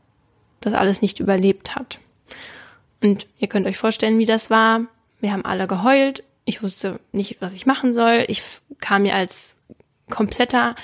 das 0.61 0.76
alles 0.76 1.01
nicht 1.01 1.19
überlebt 1.19 1.76
hat. 1.76 1.99
Und 3.01 3.26
ihr 3.39 3.47
könnt 3.47 3.65
euch 3.65 3.78
vorstellen, 3.78 4.19
wie 4.19 4.28
das 4.28 4.51
war. 4.51 4.86
Wir 5.19 5.34
haben 5.34 5.43
alle 5.43 5.65
geheult. 5.65 6.24
Ich 6.45 6.61
wusste 6.61 6.99
nicht, 7.11 7.38
was 7.39 7.53
ich 7.53 7.65
machen 7.65 7.95
soll. 7.95 8.26
Ich 8.28 8.43
kam 8.80 9.01
mir 9.01 9.15
als 9.15 9.57
kompletter 10.07 10.76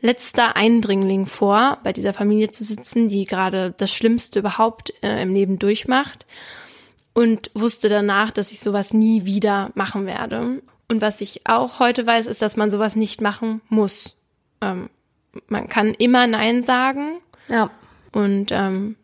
letzter 0.00 0.56
Eindringling 0.56 1.26
vor, 1.26 1.80
bei 1.84 1.92
dieser 1.92 2.14
Familie 2.14 2.50
zu 2.50 2.64
sitzen, 2.64 3.10
die 3.10 3.26
gerade 3.26 3.74
das 3.76 3.92
Schlimmste 3.92 4.38
überhaupt 4.38 4.94
äh, 5.02 5.20
im 5.20 5.34
Leben 5.34 5.58
durchmacht. 5.58 6.24
Und 7.18 7.50
wusste 7.52 7.88
danach, 7.88 8.30
dass 8.30 8.52
ich 8.52 8.60
sowas 8.60 8.94
nie 8.94 9.24
wieder 9.24 9.72
machen 9.74 10.06
werde. 10.06 10.62
Und 10.86 11.02
was 11.02 11.20
ich 11.20 11.48
auch 11.48 11.80
heute 11.80 12.06
weiß, 12.06 12.26
ist, 12.26 12.42
dass 12.42 12.56
man 12.56 12.70
sowas 12.70 12.94
nicht 12.94 13.20
machen 13.20 13.60
muss. 13.68 14.16
Ähm, 14.60 14.88
man 15.48 15.68
kann 15.68 15.94
immer 15.94 16.28
Nein 16.28 16.62
sagen. 16.62 17.18
Ja. 17.48 17.70
Und 18.12 18.52
ähm, 18.52 18.94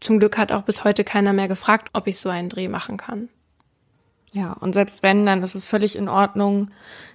zum 0.00 0.20
Glück 0.20 0.38
hat 0.38 0.52
auch 0.52 0.62
bis 0.62 0.84
heute 0.84 1.04
keiner 1.04 1.34
mehr 1.34 1.48
gefragt, 1.48 1.90
ob 1.92 2.06
ich 2.06 2.18
so 2.18 2.30
einen 2.30 2.48
Dreh 2.48 2.68
machen 2.68 2.96
kann. 2.96 3.28
Ja, 4.32 4.54
und 4.54 4.72
selbst 4.72 5.02
wenn, 5.02 5.26
dann 5.26 5.42
ist 5.42 5.54
es 5.54 5.66
völlig 5.66 5.96
in 5.96 6.08
Ordnung, 6.08 6.70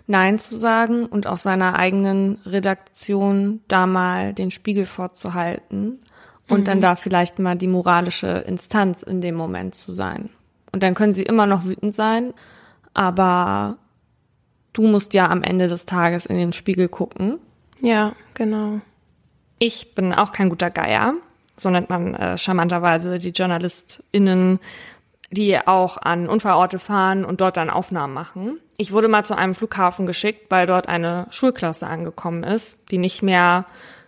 Nein 0.05 0.37
zu 0.37 0.53
sagen 0.53 1.07
und 1.07 1.25
auch 1.25 1.39
seiner 1.39 1.73
eigenen 1.73 2.35
Redaktion 2.45 3.61
da 3.67 3.87
mal 3.87 4.31
den 4.31 4.51
Spiegel 4.51 4.85
vorzuhalten 4.85 6.01
und 6.47 6.59
mhm. 6.59 6.65
dann 6.65 6.81
da 6.81 6.95
vielleicht 6.95 7.39
mal 7.39 7.55
die 7.55 7.67
moralische 7.67 8.27
Instanz 8.27 9.01
in 9.01 9.21
dem 9.21 9.33
Moment 9.33 9.73
zu 9.73 9.95
sein. 9.95 10.29
Und 10.75 10.83
dann 10.83 10.93
können 10.93 11.13
sie 11.13 11.23
immer 11.23 11.47
noch 11.47 11.65
wütend 11.65 11.95
sein, 11.95 12.33
aber 12.93 13.77
du 14.73 14.87
musst 14.87 15.13
ja 15.13 15.29
am 15.29 15.41
Ende 15.41 15.67
des 15.67 15.85
Tages 15.85 16.25
in 16.25 16.37
den 16.37 16.53
Spiegel 16.53 16.89
gucken. 16.89 17.39
Ja, 17.81 18.13
genau. 18.33 18.81
Ich 19.57 19.95
bin 19.95 20.13
auch 20.13 20.33
kein 20.33 20.49
guter 20.49 20.69
Geier 20.69 21.15
so 21.57 21.69
nennt 21.69 21.89
man 21.89 22.15
äh, 22.15 22.37
charmanterweise 22.37 23.19
die 23.19 23.29
JournalistInnen, 23.29 24.59
die 25.31 25.57
auch 25.65 25.97
an 25.97 26.27
Unfallorte 26.27 26.79
fahren 26.79 27.25
und 27.25 27.41
dort 27.41 27.57
dann 27.57 27.69
Aufnahmen 27.69 28.13
machen. 28.13 28.59
Ich 28.77 28.91
wurde 28.91 29.07
mal 29.07 29.25
zu 29.25 29.37
einem 29.37 29.53
Flughafen 29.53 30.05
geschickt, 30.05 30.47
weil 30.49 30.67
dort 30.67 30.87
eine 30.87 31.27
Schulklasse 31.31 31.87
angekommen 31.87 32.43
ist, 32.43 32.77
die 32.91 32.97
nicht 32.97 33.23
mehr 33.23 33.65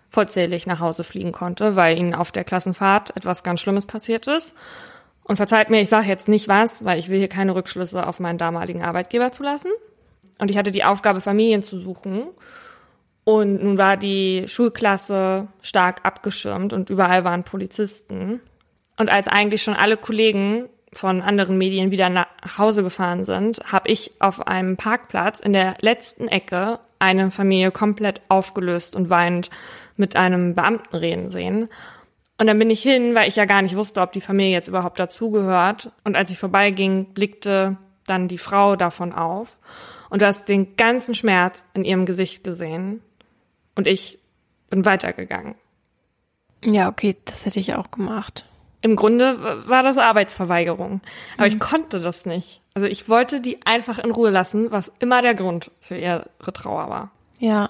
vollzählig 0.10 0.68
nach 0.68 0.80
Hause 0.80 1.04
fliegen 1.04 1.32
konnte, 1.32 1.76
weil 1.76 1.98
ihnen 1.98 2.16
auf 2.16 2.32
der 2.32 2.44
Klassenfahrt 2.44 3.16
etwas 3.16 3.44
ganz 3.44 3.62
Schlimmes 3.62 3.86
passiert 3.86 4.28
ist. 4.28 4.54
Und 5.28 5.36
verzeiht 5.36 5.70
mir, 5.70 5.82
ich 5.82 5.90
sage 5.90 6.08
jetzt 6.08 6.28
nicht 6.28 6.48
was, 6.48 6.86
weil 6.86 7.00
ich 7.00 7.10
will 7.10 7.20
hier 7.20 7.28
keine 7.28 7.54
Rückschlüsse 7.54 8.08
auf 8.08 8.20
meinen 8.20 8.38
damaligen 8.38 8.82
Arbeitgeber 8.82 9.32
zulassen. 9.32 9.72
Und 10.40 10.50
ich 10.50 10.58
hatte 10.58 10.72
die 10.72 10.86
Aufgabe, 10.86 11.20
Familien 11.20 11.64
zu 11.64 11.80
suchen. 11.80 12.28
Und 13.26 13.62
nun 13.62 13.78
war 13.78 13.98
die 13.98 14.46
Schulklasse 14.48 15.48
stark 15.62 16.06
abgeschirmt 16.06 16.72
und 16.72 16.90
überall 16.90 17.26
waren 17.26 17.44
Polizisten. 17.44 18.40
Und 18.98 19.12
als 19.12 19.28
eigentlich 19.28 19.64
schon 19.64 19.74
alle 19.74 19.98
Kollegen 19.98 20.70
von 20.94 21.22
anderen 21.22 21.58
Medien 21.58 21.92
wieder 21.92 22.10
nach 22.10 22.28
Hause 22.58 22.84
gefahren 22.84 23.26
sind, 23.26 23.60
habe 23.70 23.90
ich 23.90 24.14
auf 24.20 24.48
einem 24.48 24.78
Parkplatz 24.78 25.42
in 25.42 25.52
der 25.52 25.76
letzten 25.82 26.30
Ecke 26.30 26.80
eine 27.00 27.30
Familie 27.30 27.72
komplett 27.72 28.22
aufgelöst 28.30 28.96
und 28.96 29.10
weinend 29.10 29.50
mit 29.98 30.16
einem 30.16 30.56
Beamten 30.56 30.96
reden 30.96 31.30
sehen. 31.30 31.68
Und 32.38 32.48
dann 32.48 32.60
bin 32.60 32.70
ich 32.70 32.82
hin, 32.82 33.16
weil 33.16 33.28
ich 33.28 33.36
ja 33.36 33.46
gar 33.46 33.62
nicht 33.62 33.76
wusste, 33.76 34.02
ob 34.02 34.12
die 34.12 34.22
Familie 34.22 34.52
jetzt 34.52 34.68
überhaupt 34.68 35.00
dazugehört. 35.00 35.92
Und 36.04 36.16
als 36.16 36.30
ich 36.30 36.38
vorbeiging, 36.38 37.14
blickte 37.14 37.78
dann 38.06 38.28
die 38.28 38.38
Frau 38.38 38.76
davon 38.76 39.12
auf. 39.12 39.58
Und 40.10 40.22
du 40.22 40.28
hast 40.28 40.48
den 40.48 40.76
ganzen 40.78 41.16
Schmerz 41.16 41.66
in 41.74 41.84
ihrem 41.84 42.06
Gesicht 42.06 42.44
gesehen. 42.44 43.02
Und 43.76 43.88
ich 43.88 44.20
bin 44.70 44.86
weitergegangen. 44.86 45.56
Ja, 46.64 46.90
okay, 46.90 47.16
das 47.26 47.46
hätte 47.46 47.60
ich 47.60 47.76
auch 47.76 47.92
gemacht. 47.92 48.46
Im 48.82 48.96
Grunde 48.96 49.68
war 49.68 49.84
das 49.84 49.98
Arbeitsverweigerung. 49.98 51.02
Aber 51.38 51.48
mhm. 51.48 51.54
ich 51.54 51.60
konnte 51.60 52.00
das 52.00 52.26
nicht. 52.26 52.62
Also 52.74 52.88
ich 52.88 53.10
wollte 53.10 53.42
die 53.42 53.66
einfach 53.66 54.00
in 54.00 54.12
Ruhe 54.12 54.30
lassen, 54.30 54.72
was 54.72 54.92
immer 55.00 55.22
der 55.22 55.34
Grund 55.34 55.72
für 55.80 55.98
ihre 55.98 56.30
Trauer 56.54 56.90
war. 56.90 57.12
Ja. 57.40 57.70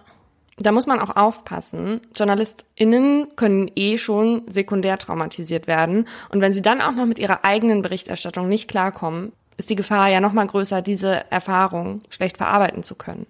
Da 0.60 0.72
muss 0.72 0.88
man 0.88 1.00
auch 1.00 1.16
aufpassen. 1.16 2.02
JournalistInnen 2.16 3.36
können 3.36 3.72
eh 3.76 3.98
schon 4.00 4.42
sekundär 4.50 4.98
traumatisiert 4.98 5.68
werden. 5.68 6.08
Und 6.30 6.42
wenn 6.42 6.54
sie 6.54 6.64
dann 6.64 6.82
auch 6.82 6.94
noch 6.94 7.06
mit 7.06 7.20
ihrer 7.20 7.46
eigenen 7.46 7.84
Berichterstattung 7.84 8.50
nicht 8.50 8.68
klarkommen, 8.68 9.34
ist 9.58 9.70
die 9.70 9.76
Gefahr 9.76 10.10
ja 10.10 10.20
noch 10.20 10.34
mal 10.34 10.48
größer, 10.48 10.82
diese 10.82 11.30
Erfahrung 11.32 12.02
schlecht 12.10 12.38
verarbeiten 12.38 12.84
zu 12.84 12.96
können. 12.96 13.28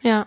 Ja. 0.00 0.26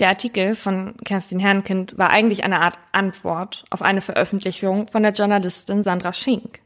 Der 0.00 0.08
Artikel 0.08 0.54
von 0.54 0.96
Kerstin 1.04 1.38
Herrnkind 1.38 1.96
war 1.96 2.10
eigentlich 2.10 2.42
eine 2.42 2.60
Art 2.60 2.78
Antwort 2.92 3.64
auf 3.70 3.82
eine 3.82 4.00
Veröffentlichung 4.00 4.86
von 4.88 5.02
der 5.02 5.12
Journalistin 5.12 5.84
Sandra 5.84 6.12
Schink. 6.12 6.60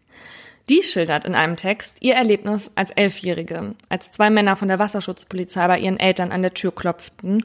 Die 0.68 0.82
schildert 0.82 1.24
in 1.24 1.34
einem 1.34 1.56
Text 1.56 1.98
ihr 2.00 2.14
Erlebnis 2.14 2.70
als 2.74 2.90
Elfjährige, 2.90 3.74
als 3.88 4.10
zwei 4.10 4.30
Männer 4.30 4.54
von 4.54 4.68
der 4.68 4.78
Wasserschutzpolizei 4.78 5.66
bei 5.66 5.78
ihren 5.78 5.98
Eltern 5.98 6.30
an 6.30 6.42
der 6.42 6.54
Tür 6.54 6.74
klopften, 6.74 7.42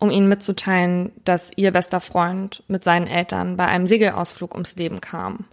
um 0.00 0.10
ihnen 0.10 0.28
mitzuteilen, 0.28 1.12
dass 1.24 1.52
ihr 1.54 1.70
bester 1.70 2.00
Freund 2.00 2.64
mit 2.66 2.82
seinen 2.82 3.06
Eltern 3.06 3.56
bei 3.56 3.66
einem 3.66 3.86
Segelausflug 3.86 4.54
ums 4.54 4.74
Leben 4.76 5.00
kam. 5.00 5.44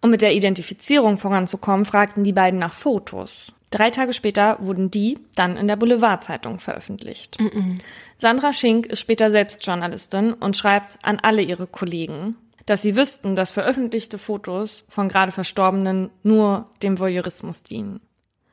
Um 0.00 0.10
mit 0.10 0.22
der 0.22 0.34
Identifizierung 0.34 1.18
voranzukommen, 1.18 1.86
fragten 1.86 2.22
die 2.22 2.34
beiden 2.34 2.60
nach 2.60 2.74
Fotos. 2.74 3.52
Drei 3.70 3.90
Tage 3.90 4.12
später 4.12 4.58
wurden 4.60 4.90
die 4.90 5.18
dann 5.34 5.56
in 5.56 5.66
der 5.66 5.76
Boulevardzeitung 5.76 6.60
veröffentlicht. 6.60 7.40
Mm 7.40 7.46
-mm. 7.46 7.78
Sandra 8.16 8.52
Schink 8.52 8.86
ist 8.86 9.00
später 9.00 9.30
selbst 9.30 9.66
Journalistin 9.66 10.32
und 10.32 10.56
schreibt 10.56 10.98
an 11.02 11.18
alle 11.20 11.42
ihre 11.42 11.66
Kollegen, 11.66 12.36
dass 12.66 12.82
sie 12.82 12.96
wüssten, 12.96 13.34
dass 13.34 13.50
veröffentlichte 13.50 14.18
Fotos 14.18 14.84
von 14.88 15.08
gerade 15.08 15.32
Verstorbenen 15.32 16.10
nur 16.22 16.66
dem 16.82 16.98
Voyeurismus 16.98 17.62
dienen. 17.62 18.00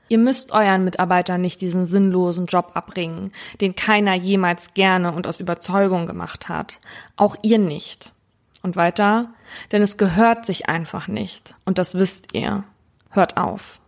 Ihr 0.10 0.18
müsst 0.18 0.52
euren 0.52 0.84
Mitarbeitern 0.84 1.42
nicht 1.42 1.62
diesen 1.62 1.88
sinnlosen 1.88 2.46
Job 2.46 2.72
abbringen, 2.74 3.32
den 3.62 3.76
keiner 3.76 4.14
jemals 4.14 4.74
gerne 4.74 5.14
und 5.14 5.28
aus 5.28 5.40
Überzeugung 5.40 6.06
gemacht 6.06 6.50
hat. 6.50 6.80
Auch 7.16 7.36
ihr 7.42 7.58
nicht. 7.58 8.14
Und 8.62 8.76
weiter, 8.78 9.24
denn 9.72 9.82
es 9.82 9.98
gehört 9.98 10.46
sich 10.46 10.70
einfach 10.70 11.10
nicht. 11.10 11.56
Und 11.66 11.78
das 11.78 11.96
wisst 11.96 12.34
ihr. 12.34 12.64
Hört 13.10 13.38
auf. 13.38 13.80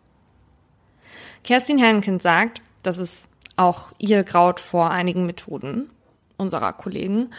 Kerstin 1.43 1.77
Herrenkind 1.77 2.21
sagt, 2.21 2.61
dass 2.83 2.97
es 2.97 3.23
auch 3.55 3.91
ihr 3.97 4.23
graut 4.23 4.59
vor 4.59 4.91
einigen 4.91 5.25
Methoden 5.25 5.89
unserer 6.37 6.73
Kollegen 6.73 7.29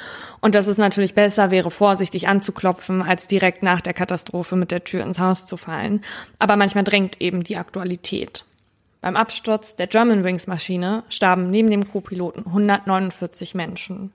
und 0.41 0.55
dass 0.55 0.67
es 0.67 0.79
natürlich 0.79 1.15
besser 1.15 1.51
wäre, 1.51 1.71
vorsichtig 1.71 2.29
anzuklopfen, 2.29 3.03
als 3.03 3.27
direkt 3.27 3.63
nach 3.63 3.81
der 3.81 3.93
Katastrophe 3.93 4.57
mit 4.57 4.71
der 4.71 4.85
Tür 4.85 5.03
ins 5.03 5.19
Haus 5.19 5.47
zu 5.47 5.57
fallen. 5.57 6.03
Aber 6.39 6.57
manchmal 6.57 6.85
drängt 6.85 7.21
eben 7.21 7.45
die 7.45 7.57
Aktualität. 7.57 8.45
Beim 9.01 9.17
Absturz 9.17 9.77
der 9.77 9.87
Germanwings 9.87 10.47
Maschine 10.47 11.05
starben 11.09 11.51
neben 11.51 11.71
dem 11.71 11.89
Co-Piloten 11.89 12.47
149 12.47 13.55
Menschen. 13.55 14.13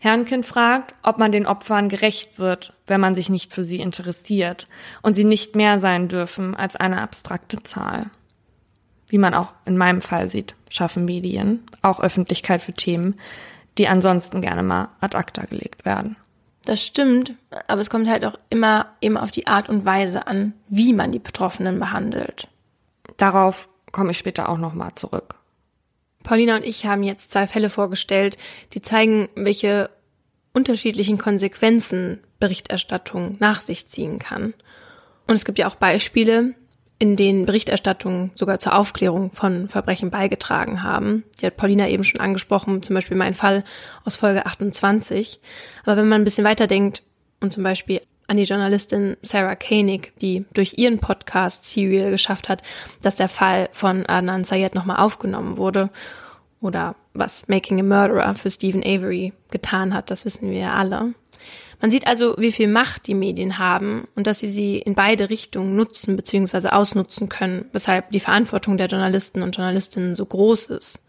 Herrnkind 0.00 0.46
fragt, 0.46 0.94
ob 1.02 1.18
man 1.18 1.32
den 1.32 1.46
Opfern 1.46 1.88
gerecht 1.88 2.38
wird, 2.38 2.72
wenn 2.86 3.00
man 3.00 3.14
sich 3.14 3.28
nicht 3.28 3.52
für 3.52 3.64
sie 3.64 3.80
interessiert 3.80 4.66
und 5.02 5.14
sie 5.14 5.24
nicht 5.24 5.54
mehr 5.54 5.78
sein 5.78 6.08
dürfen 6.08 6.54
als 6.54 6.76
eine 6.76 7.02
abstrakte 7.02 7.62
Zahl. 7.62 8.06
Wie 9.08 9.18
man 9.18 9.34
auch 9.34 9.54
in 9.64 9.76
meinem 9.76 10.00
Fall 10.00 10.28
sieht, 10.28 10.54
schaffen 10.68 11.04
Medien 11.04 11.64
auch 11.82 12.00
Öffentlichkeit 12.00 12.62
für 12.62 12.72
Themen, 12.72 13.14
die 13.78 13.88
ansonsten 13.88 14.40
gerne 14.40 14.62
mal 14.62 14.88
ad 15.00 15.16
acta 15.16 15.44
gelegt 15.44 15.84
werden. 15.84 16.16
Das 16.64 16.84
stimmt, 16.84 17.34
aber 17.68 17.80
es 17.80 17.90
kommt 17.90 18.08
halt 18.08 18.24
auch 18.24 18.36
immer 18.50 18.86
eben 19.00 19.16
auf 19.16 19.30
die 19.30 19.46
Art 19.46 19.68
und 19.68 19.84
Weise 19.84 20.26
an, 20.26 20.52
wie 20.68 20.92
man 20.92 21.12
die 21.12 21.20
Betroffenen 21.20 21.78
behandelt. 21.78 22.48
Darauf 23.18 23.68
komme 23.96 24.10
ich 24.10 24.18
später 24.18 24.50
auch 24.50 24.58
nochmal 24.58 24.94
zurück. 24.94 25.36
Paulina 26.22 26.56
und 26.56 26.64
ich 26.64 26.84
haben 26.84 27.02
jetzt 27.02 27.30
zwei 27.30 27.46
Fälle 27.46 27.70
vorgestellt, 27.70 28.36
die 28.74 28.82
zeigen, 28.82 29.30
welche 29.34 29.88
unterschiedlichen 30.52 31.16
Konsequenzen 31.16 32.20
Berichterstattung 32.38 33.36
nach 33.38 33.62
sich 33.62 33.88
ziehen 33.88 34.18
kann. 34.18 34.52
Und 35.26 35.34
es 35.34 35.46
gibt 35.46 35.58
ja 35.58 35.66
auch 35.66 35.76
Beispiele, 35.76 36.54
in 36.98 37.16
denen 37.16 37.46
Berichterstattung 37.46 38.32
sogar 38.34 38.58
zur 38.58 38.74
Aufklärung 38.74 39.30
von 39.30 39.68
Verbrechen 39.68 40.10
beigetragen 40.10 40.82
haben. 40.82 41.24
Die 41.40 41.46
hat 41.46 41.56
Paulina 41.56 41.88
eben 41.88 42.04
schon 42.04 42.20
angesprochen, 42.20 42.82
zum 42.82 42.94
Beispiel 42.94 43.16
mein 43.16 43.34
Fall 43.34 43.64
aus 44.04 44.16
Folge 44.16 44.44
28. 44.44 45.40
Aber 45.84 45.96
wenn 45.96 46.08
man 46.08 46.20
ein 46.20 46.24
bisschen 46.24 46.44
weiterdenkt 46.44 47.02
und 47.40 47.52
zum 47.52 47.62
Beispiel 47.62 48.02
an 48.26 48.36
die 48.36 48.44
Journalistin 48.44 49.16
Sarah 49.22 49.56
Koenig, 49.56 50.12
die 50.20 50.44
durch 50.52 50.78
ihren 50.78 50.98
Podcast 50.98 51.64
Serial 51.64 52.10
geschafft 52.10 52.48
hat, 52.48 52.62
dass 53.02 53.16
der 53.16 53.28
Fall 53.28 53.68
von 53.72 54.06
Adnan 54.06 54.44
Sayed 54.44 54.74
nochmal 54.74 54.98
aufgenommen 54.98 55.56
wurde. 55.56 55.90
Oder 56.60 56.96
was 57.12 57.48
Making 57.48 57.80
a 57.80 57.82
Murderer 57.82 58.34
für 58.34 58.50
Stephen 58.50 58.82
Avery 58.82 59.32
getan 59.50 59.94
hat, 59.94 60.10
das 60.10 60.24
wissen 60.24 60.50
wir 60.50 60.58
ja 60.58 60.74
alle. 60.74 61.14
Man 61.80 61.90
sieht 61.90 62.06
also, 62.06 62.34
wie 62.38 62.52
viel 62.52 62.68
Macht 62.68 63.06
die 63.06 63.14
Medien 63.14 63.58
haben 63.58 64.08
und 64.14 64.26
dass 64.26 64.38
sie 64.38 64.50
sie 64.50 64.78
in 64.78 64.94
beide 64.94 65.28
Richtungen 65.28 65.76
nutzen 65.76 66.16
bzw. 66.16 66.68
ausnutzen 66.68 67.28
können, 67.28 67.66
weshalb 67.72 68.10
die 68.10 68.20
Verantwortung 68.20 68.78
der 68.78 68.86
Journalisten 68.86 69.42
und 69.42 69.54
Journalistinnen 69.54 70.14
so 70.14 70.24
groß 70.24 70.66
ist. 70.66 71.00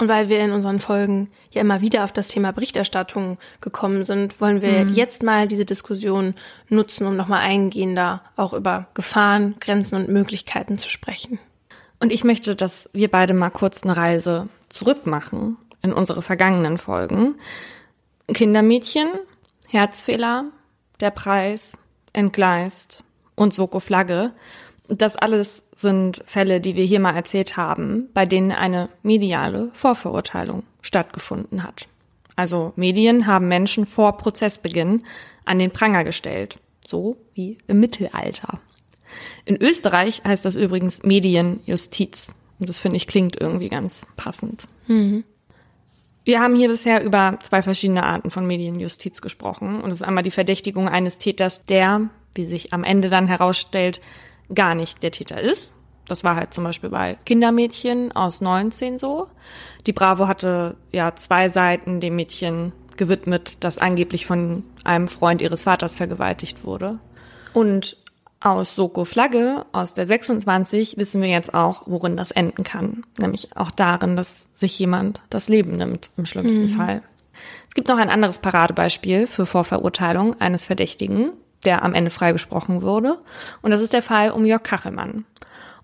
Und 0.00 0.08
weil 0.08 0.30
wir 0.30 0.40
in 0.40 0.52
unseren 0.52 0.78
Folgen 0.78 1.28
ja 1.52 1.60
immer 1.60 1.82
wieder 1.82 2.04
auf 2.04 2.12
das 2.12 2.26
Thema 2.26 2.52
Berichterstattung 2.52 3.36
gekommen 3.60 4.02
sind, 4.02 4.40
wollen 4.40 4.62
wir 4.62 4.86
mhm. 4.86 4.92
jetzt 4.94 5.22
mal 5.22 5.46
diese 5.46 5.66
Diskussion 5.66 6.34
nutzen, 6.70 7.06
um 7.06 7.16
nochmal 7.16 7.42
eingehender 7.42 8.22
auch 8.34 8.54
über 8.54 8.86
Gefahren, 8.94 9.56
Grenzen 9.60 9.96
und 9.96 10.08
Möglichkeiten 10.08 10.78
zu 10.78 10.88
sprechen. 10.88 11.38
Und 11.98 12.12
ich 12.12 12.24
möchte, 12.24 12.56
dass 12.56 12.88
wir 12.94 13.10
beide 13.10 13.34
mal 13.34 13.50
kurz 13.50 13.82
eine 13.82 13.94
Reise 13.94 14.48
zurück 14.70 15.06
machen 15.06 15.58
in 15.82 15.92
unsere 15.92 16.22
vergangenen 16.22 16.78
Folgen. 16.78 17.36
Kindermädchen, 18.32 19.08
Herzfehler, 19.68 20.46
der 21.00 21.10
Preis, 21.10 21.76
Entgleist 22.14 23.04
und 23.34 23.52
Soko 23.52 23.80
Flagge 23.80 24.32
das 24.90 25.16
alles 25.16 25.62
sind 25.74 26.22
Fälle, 26.26 26.60
die 26.60 26.76
wir 26.76 26.84
hier 26.84 27.00
mal 27.00 27.14
erzählt 27.14 27.56
haben, 27.56 28.08
bei 28.12 28.26
denen 28.26 28.52
eine 28.52 28.88
mediale 29.02 29.70
Vorverurteilung 29.72 30.64
stattgefunden 30.82 31.62
hat. 31.62 31.86
Also 32.36 32.72
Medien 32.76 33.26
haben 33.26 33.48
Menschen 33.48 33.86
vor 33.86 34.16
Prozessbeginn 34.16 35.02
an 35.44 35.58
den 35.58 35.70
Pranger 35.70 36.04
gestellt, 36.04 36.58
so 36.86 37.16
wie 37.34 37.58
im 37.66 37.80
Mittelalter. 37.80 38.60
In 39.44 39.60
Österreich 39.60 40.22
heißt 40.24 40.44
das 40.44 40.56
übrigens 40.56 41.02
Medienjustiz. 41.02 42.32
Und 42.58 42.68
das 42.68 42.78
finde 42.78 42.96
ich 42.96 43.06
klingt 43.06 43.40
irgendwie 43.40 43.68
ganz 43.68 44.06
passend. 44.16 44.64
Mhm. 44.86 45.24
Wir 46.24 46.40
haben 46.40 46.54
hier 46.54 46.68
bisher 46.68 47.02
über 47.02 47.38
zwei 47.42 47.62
verschiedene 47.62 48.04
Arten 48.04 48.30
von 48.30 48.46
Medienjustiz 48.46 49.20
gesprochen. 49.20 49.80
Und 49.80 49.90
das 49.90 50.00
ist 50.00 50.06
einmal 50.06 50.22
die 50.22 50.30
Verdächtigung 50.30 50.88
eines 50.88 51.18
Täters, 51.18 51.62
der, 51.62 52.08
wie 52.34 52.44
sich 52.44 52.72
am 52.72 52.84
Ende 52.84 53.08
dann 53.08 53.26
herausstellt, 53.26 54.00
gar 54.54 54.74
nicht 54.74 55.02
der 55.02 55.10
Täter 55.10 55.40
ist. 55.40 55.72
Das 56.06 56.24
war 56.24 56.34
halt 56.34 56.52
zum 56.52 56.64
Beispiel 56.64 56.90
bei 56.90 57.18
Kindermädchen 57.24 58.12
aus 58.12 58.40
19 58.40 58.98
so. 58.98 59.28
Die 59.86 59.92
Bravo 59.92 60.26
hatte 60.26 60.76
ja 60.90 61.14
zwei 61.14 61.48
Seiten 61.48 62.00
dem 62.00 62.16
Mädchen 62.16 62.72
gewidmet, 62.96 63.58
das 63.60 63.78
angeblich 63.78 64.26
von 64.26 64.64
einem 64.84 65.08
Freund 65.08 65.40
ihres 65.40 65.62
Vaters 65.62 65.94
vergewaltigt 65.94 66.64
wurde. 66.64 66.98
Und 67.54 67.96
aus 68.40 68.74
Soko 68.74 69.04
Flagge, 69.04 69.66
aus 69.72 69.94
der 69.94 70.06
26, 70.06 70.96
wissen 70.96 71.20
wir 71.20 71.28
jetzt 71.28 71.54
auch, 71.54 71.82
worin 71.86 72.16
das 72.16 72.30
enden 72.30 72.64
kann. 72.64 73.04
Nämlich 73.18 73.56
auch 73.56 73.70
darin, 73.70 74.16
dass 74.16 74.48
sich 74.54 74.78
jemand 74.78 75.20
das 75.30 75.48
Leben 75.48 75.76
nimmt, 75.76 76.10
im 76.16 76.26
schlimmsten 76.26 76.62
mhm. 76.62 76.68
Fall. 76.68 77.02
Es 77.68 77.74
gibt 77.74 77.88
noch 77.88 77.98
ein 77.98 78.10
anderes 78.10 78.38
Paradebeispiel 78.38 79.26
für 79.26 79.46
Vorverurteilung 79.46 80.40
eines 80.40 80.64
Verdächtigen 80.64 81.32
der 81.64 81.82
am 81.82 81.94
Ende 81.94 82.10
freigesprochen 82.10 82.82
wurde. 82.82 83.18
Und 83.62 83.70
das 83.70 83.80
ist 83.80 83.92
der 83.92 84.02
Fall 84.02 84.30
um 84.30 84.44
Jörg 84.44 84.62
Kachelmann. 84.62 85.24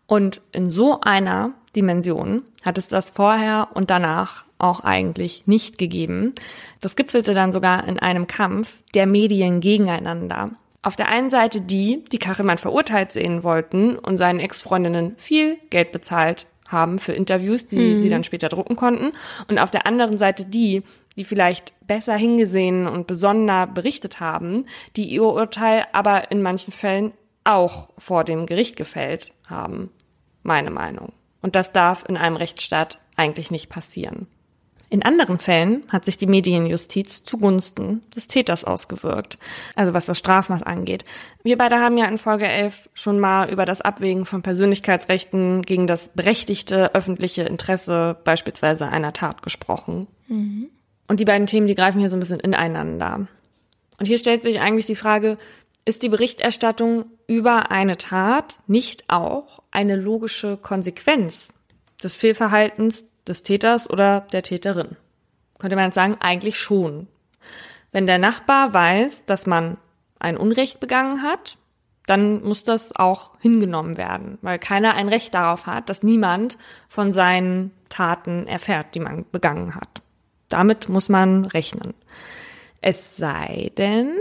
Und 0.07 0.41
in 0.53 0.71
so 0.71 1.01
einer 1.01 1.53
Dimension 1.75 2.43
hat 2.65 2.79
es 2.79 2.89
das 2.89 3.11
vorher 3.11 3.69
und 3.75 3.91
danach 3.91 4.45
auch 4.59 4.81
eigentlich 4.81 5.43
nicht 5.47 5.79
gegeben. 5.79 6.35
Das 6.81 6.97
gipfelte 6.97 7.35
dann 7.35 7.53
sogar 7.53 7.87
in 7.87 7.99
einem 7.99 8.27
Kampf 8.27 8.79
der 8.95 9.07
Medien 9.07 9.61
gegeneinander. 9.61 10.51
Auf 10.83 10.97
der 10.97 11.09
einen 11.09 11.31
Seite 11.31 11.61
die, 11.61 12.05
die 12.13 12.19
Kachelmann 12.19 12.59
verurteilt 12.59 13.13
sehen 13.13 13.43
wollten 13.43 13.99
und 13.99 14.19
seinen 14.19 14.41
Ex-Freundinnen 14.41 15.15
viel 15.19 15.59
Geld 15.71 15.93
bezahlt 15.93 16.47
haben 16.69 16.99
für 16.99 17.13
Interviews, 17.13 17.67
die 17.67 17.95
mhm. 17.95 18.01
sie 18.01 18.09
dann 18.09 18.25
später 18.25 18.49
drucken 18.49 18.77
konnten. 18.77 19.13
Und 19.49 19.59
auf 19.59 19.71
der 19.71 19.87
anderen 19.87 20.19
Seite 20.19 20.45
die, 20.45 20.83
die 21.17 21.25
vielleicht 21.25 21.73
besser 21.87 22.17
hingesehen 22.17 22.87
und 22.87 23.07
besonder 23.07 23.67
berichtet 23.67 24.21
haben, 24.21 24.67
die 24.97 25.05
ihr 25.07 25.23
Urteil 25.23 25.87
aber 25.93 26.31
in 26.31 26.43
manchen 26.43 26.73
Fällen 26.73 27.13
auch 27.45 27.91
vor 27.99 28.25
dem 28.25 28.47
Gericht 28.47 28.77
gefällt 28.77 29.33
haben. 29.47 29.91
Meine 30.43 30.71
Meinung. 30.71 31.13
Und 31.43 31.57
das 31.57 31.73
darf 31.73 32.05
in 32.09 32.17
einem 32.17 32.37
Rechtsstaat 32.37 33.01
eigentlich 33.17 33.51
nicht 33.51 33.69
passieren. 33.69 34.27
In 34.89 35.03
anderen 35.03 35.39
Fällen 35.39 35.83
hat 35.91 36.05
sich 36.05 36.17
die 36.17 36.29
Medienjustiz 36.29 37.25
zugunsten 37.25 38.03
des 38.15 38.29
Täters 38.29 38.63
ausgewirkt, 38.63 39.37
also 39.75 39.93
was 39.95 40.07
das 40.07 40.19
Strafmaß 40.19 40.63
angeht. 40.63 41.05
Wir 41.43 41.59
beide 41.59 41.81
haben 41.81 41.99
ja 41.99 42.07
in 42.07 42.19
Folge 42.19 42.47
11 42.47 42.89
schon 42.95 43.19
mal 43.19 43.51
über 43.51 43.65
das 43.65 43.81
Abwägen 43.81 44.27
von 44.27 44.43
Persönlichkeitsrechten 44.43 45.63
gegen 45.63 45.89
das 45.89 46.11
berechtigte 46.11 46.95
öffentliche 46.95 47.43
Interesse 47.43 48.17
beispielsweise 48.23 48.87
einer 48.87 49.13
Tat 49.13 49.43
gesprochen. 49.43 50.07
Mhm. 50.29 50.71
Und 51.09 51.21
die 51.21 51.25
beiden 51.25 51.47
Themen, 51.47 51.67
die 51.67 51.75
greifen 51.75 52.01
hier 52.01 52.11
so 52.11 52.17
ein 52.17 52.21
bisschen 52.21 52.41
ineinander. 52.41 53.29
Und 53.99 54.07
hier 54.07 54.19
stellt 54.19 54.43
sich 54.43 54.61
eigentlich 54.61 54.87
die 54.87 54.97
Frage, 54.97 55.39
ist 55.85 56.03
die 56.03 56.09
Berichterstattung 56.09 57.07
über 57.29 57.71
eine 57.71 57.97
Tat 57.97 58.59
nicht 58.67 59.05
auch 59.09 59.61
eine 59.71 59.97
logische 59.97 60.57
Konsequenz 60.57 61.53
des 62.03 62.15
Fehlverhaltens 62.17 63.07
des 63.25 63.43
Täters 63.43 63.89
oder 63.89 64.27
der 64.33 64.43
Täterin? 64.43 64.97
Könnte 65.59 65.77
man 65.77 65.87
jetzt 65.87 65.95
sagen, 65.95 66.17
eigentlich 66.21 66.59
schon. 66.59 67.07
Wenn 67.93 68.07
der 68.07 68.19
Nachbar 68.19 68.75
weiß, 68.75 69.25
dass 69.27 69.47
man 69.47 69.79
ein 70.19 70.37
Unrecht 70.37 70.81
begangen 70.81 71.23
hat, 71.23 71.57
dann 72.07 72.43
muss 72.43 72.63
das 72.63 72.95
auch 72.95 73.33
hingenommen 73.41 73.97
werden, 73.97 74.39
weil 74.43 74.59
keiner 74.59 74.95
ein 74.95 75.09
Recht 75.09 75.35
darauf 75.35 75.67
hat, 75.67 75.89
dass 75.89 76.03
niemand 76.03 76.57
von 76.89 77.13
seinen 77.13 77.73
Taten 77.89 78.47
erfährt, 78.47 78.95
die 78.95 79.01
man 79.01 79.25
begangen 79.31 79.75
hat. 79.75 80.03
Damit 80.49 80.89
muss 80.89 81.09
man 81.09 81.45
rechnen. 81.45 81.95
Es 82.81 83.17
sei 83.17 83.73
denn, 83.77 84.13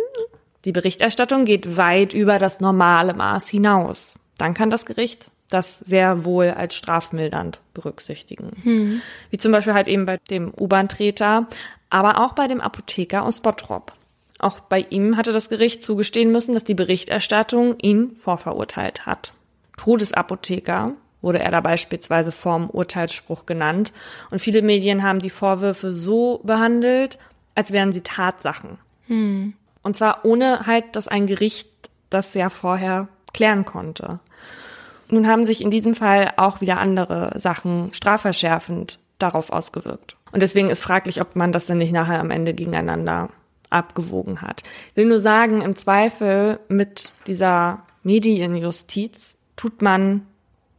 die 0.66 0.72
Berichterstattung 0.72 1.46
geht 1.46 1.78
weit 1.78 2.14
über 2.14 2.40
das 2.40 2.60
normale 2.60 3.14
Maß 3.14 3.48
hinaus. 3.48 4.14
Dann 4.38 4.54
kann 4.54 4.70
das 4.70 4.86
Gericht 4.86 5.30
das 5.50 5.80
sehr 5.80 6.26
wohl 6.26 6.50
als 6.50 6.76
strafmildernd 6.76 7.62
berücksichtigen. 7.74 8.52
Hm. 8.64 9.02
Wie 9.30 9.38
zum 9.38 9.52
Beispiel 9.52 9.74
halt 9.74 9.88
eben 9.88 10.06
bei 10.06 10.18
dem 10.30 10.52
U-Bahn-Treter, 10.54 11.48
aber 11.90 12.24
auch 12.24 12.34
bei 12.34 12.48
dem 12.48 12.62
Apotheker 12.62 13.24
aus 13.24 13.40
Bottrop. 13.42 13.94
Auch 14.40 14.60
bei 14.60 14.86
ihm 14.90 15.18
hatte 15.18 15.32
das 15.32 15.50
Gericht 15.50 15.82
zugestehen 15.82 16.32
müssen, 16.32 16.54
dass 16.54 16.64
die 16.64 16.74
Berichterstattung 16.74 17.80
ihn 17.80 18.16
vorverurteilt 18.18 19.06
hat. 19.06 19.34
Todesapotheker 19.78 20.94
wurde 21.26 21.40
er 21.40 21.52
da 21.52 21.60
beispielsweise 21.60 22.32
vorm 22.32 22.70
Urteilsspruch 22.70 23.46
genannt. 23.46 23.92
Und 24.30 24.40
viele 24.40 24.62
Medien 24.62 25.04
haben 25.04 25.20
die 25.20 25.32
Vorwürfe 25.32 25.92
so 25.92 26.40
behandelt, 26.44 27.18
als 27.56 27.72
wären 27.72 27.92
sie 27.92 28.02
Tatsachen. 28.02 28.78
Hm. 29.08 29.54
Und 29.82 29.98
zwar 29.98 30.24
ohne 30.24 30.68
halt, 30.68 30.96
dass 30.96 31.08
ein 31.08 31.26
Gericht 31.26 31.68
das 32.10 32.34
ja 32.36 32.50
vorher 32.50 33.08
klären 33.34 33.66
konnte. 33.66 34.20
Nun 35.10 35.28
haben 35.28 35.46
sich 35.46 35.62
in 35.62 35.72
diesem 35.72 35.96
Fall 35.96 36.32
auch 36.38 36.62
wieder 36.62 36.78
andere 36.78 37.40
Sachen 37.40 37.94
strafverschärfend 37.94 39.00
darauf 39.20 39.52
ausgewirkt. 39.52 40.16
Und 40.32 40.42
deswegen 40.42 40.70
ist 40.70 40.84
fraglich, 40.84 41.22
ob 41.22 41.36
man 41.36 41.52
das 41.52 41.66
dann 41.66 41.78
nicht 41.80 41.94
nachher 41.94 42.20
am 42.20 42.32
Ende 42.32 42.54
gegeneinander 42.54 43.30
abgewogen 43.70 44.42
hat. 44.42 44.64
Ich 44.92 44.98
will 44.98 45.06
nur 45.06 45.20
sagen, 45.20 45.62
im 45.62 45.76
Zweifel 45.76 46.60
mit 46.68 47.10
dieser 47.28 47.84
Medienjustiz 48.04 49.36
tut 49.56 49.82
man 49.82 50.28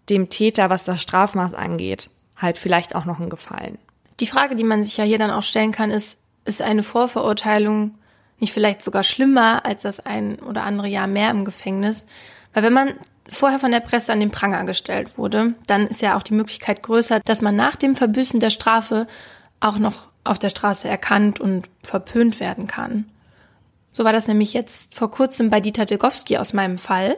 dem 0.08 0.28
Täter, 0.28 0.70
was 0.70 0.84
das 0.84 1.02
Strafmaß 1.02 1.54
angeht, 1.54 2.10
halt 2.36 2.58
vielleicht 2.58 2.94
auch 2.94 3.04
noch 3.04 3.20
einen 3.20 3.30
Gefallen. 3.30 3.78
Die 4.20 4.26
Frage, 4.26 4.56
die 4.56 4.64
man 4.64 4.84
sich 4.84 4.96
ja 4.96 5.04
hier 5.04 5.18
dann 5.18 5.30
auch 5.30 5.42
stellen 5.42 5.72
kann, 5.72 5.90
ist, 5.90 6.20
ist 6.44 6.62
eine 6.62 6.82
Vorverurteilung 6.82 7.94
nicht 8.38 8.52
vielleicht 8.52 8.82
sogar 8.82 9.02
schlimmer 9.02 9.64
als 9.64 9.82
das 9.82 10.00
ein 10.00 10.38
oder 10.40 10.62
andere 10.64 10.88
Jahr 10.88 11.06
mehr 11.06 11.30
im 11.30 11.44
Gefängnis. 11.44 12.06
Weil 12.52 12.62
wenn 12.62 12.72
man 12.72 12.94
vorher 13.28 13.58
von 13.58 13.70
der 13.70 13.80
Presse 13.80 14.12
an 14.12 14.20
den 14.20 14.30
Pranger 14.30 14.64
gestellt 14.64 15.16
wurde, 15.16 15.54
dann 15.66 15.86
ist 15.86 16.02
ja 16.02 16.16
auch 16.16 16.22
die 16.22 16.34
Möglichkeit 16.34 16.82
größer, 16.82 17.20
dass 17.20 17.42
man 17.42 17.56
nach 17.56 17.76
dem 17.76 17.94
Verbüßen 17.94 18.40
der 18.40 18.50
Strafe 18.50 19.06
auch 19.60 19.78
noch 19.78 20.06
auf 20.24 20.38
der 20.38 20.50
Straße 20.50 20.88
erkannt 20.88 21.40
und 21.40 21.68
verpönt 21.82 22.40
werden 22.40 22.66
kann. 22.66 23.06
So 23.92 24.04
war 24.04 24.12
das 24.12 24.26
nämlich 24.26 24.52
jetzt 24.52 24.94
vor 24.94 25.10
kurzem 25.10 25.48
bei 25.48 25.60
Dieter 25.60 25.86
Degowski 25.86 26.36
aus 26.36 26.52
meinem 26.52 26.78
Fall. 26.78 27.16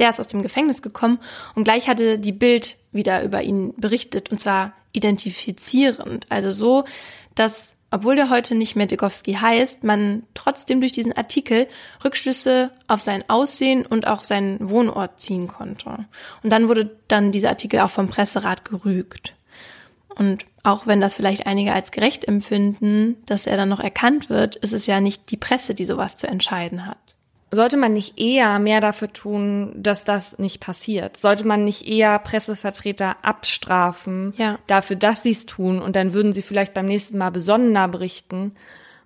Der 0.00 0.10
ist 0.10 0.18
aus 0.18 0.26
dem 0.26 0.42
Gefängnis 0.42 0.82
gekommen 0.82 1.20
und 1.54 1.62
gleich 1.64 1.86
hatte 1.86 2.18
die 2.18 2.32
Bild 2.32 2.76
wieder 2.90 3.22
über 3.22 3.42
ihn 3.42 3.74
berichtet 3.76 4.32
und 4.32 4.38
zwar 4.38 4.72
identifizierend. 4.92 6.26
Also 6.28 6.50
so, 6.50 6.84
dass 7.36 7.76
obwohl 7.92 8.14
der 8.14 8.30
heute 8.30 8.54
nicht 8.54 8.76
mehr 8.76 8.86
Degowski 8.86 9.34
heißt, 9.34 9.82
man 9.82 10.22
trotzdem 10.34 10.80
durch 10.80 10.92
diesen 10.92 11.12
Artikel 11.12 11.66
Rückschlüsse 12.04 12.70
auf 12.86 13.00
sein 13.00 13.24
Aussehen 13.28 13.84
und 13.84 14.06
auch 14.06 14.22
seinen 14.22 14.68
Wohnort 14.68 15.20
ziehen 15.20 15.48
konnte. 15.48 16.06
Und 16.42 16.50
dann 16.50 16.68
wurde 16.68 16.96
dann 17.08 17.32
dieser 17.32 17.48
Artikel 17.48 17.80
auch 17.80 17.90
vom 17.90 18.08
Presserat 18.08 18.64
gerügt. 18.64 19.34
Und 20.08 20.44
auch 20.62 20.86
wenn 20.86 21.00
das 21.00 21.16
vielleicht 21.16 21.46
einige 21.46 21.72
als 21.72 21.90
gerecht 21.90 22.26
empfinden, 22.26 23.16
dass 23.26 23.46
er 23.46 23.56
dann 23.56 23.68
noch 23.68 23.80
erkannt 23.80 24.30
wird, 24.30 24.56
ist 24.56 24.72
es 24.72 24.86
ja 24.86 25.00
nicht 25.00 25.30
die 25.30 25.36
Presse, 25.36 25.74
die 25.74 25.86
sowas 25.86 26.16
zu 26.16 26.28
entscheiden 26.28 26.86
hat. 26.86 26.98
Sollte 27.52 27.76
man 27.76 27.92
nicht 27.92 28.20
eher 28.20 28.60
mehr 28.60 28.80
dafür 28.80 29.12
tun, 29.12 29.72
dass 29.74 30.04
das 30.04 30.38
nicht 30.38 30.60
passiert? 30.60 31.16
Sollte 31.16 31.44
man 31.44 31.64
nicht 31.64 31.86
eher 31.86 32.18
Pressevertreter 32.20 33.16
abstrafen 33.22 34.34
ja. 34.36 34.58
dafür, 34.68 34.96
dass 34.96 35.24
sie 35.24 35.32
es 35.32 35.46
tun 35.46 35.82
und 35.82 35.96
dann 35.96 36.12
würden 36.12 36.32
sie 36.32 36.42
vielleicht 36.42 36.74
beim 36.74 36.86
nächsten 36.86 37.18
Mal 37.18 37.30
besonnener 37.30 37.88
berichten? 37.88 38.52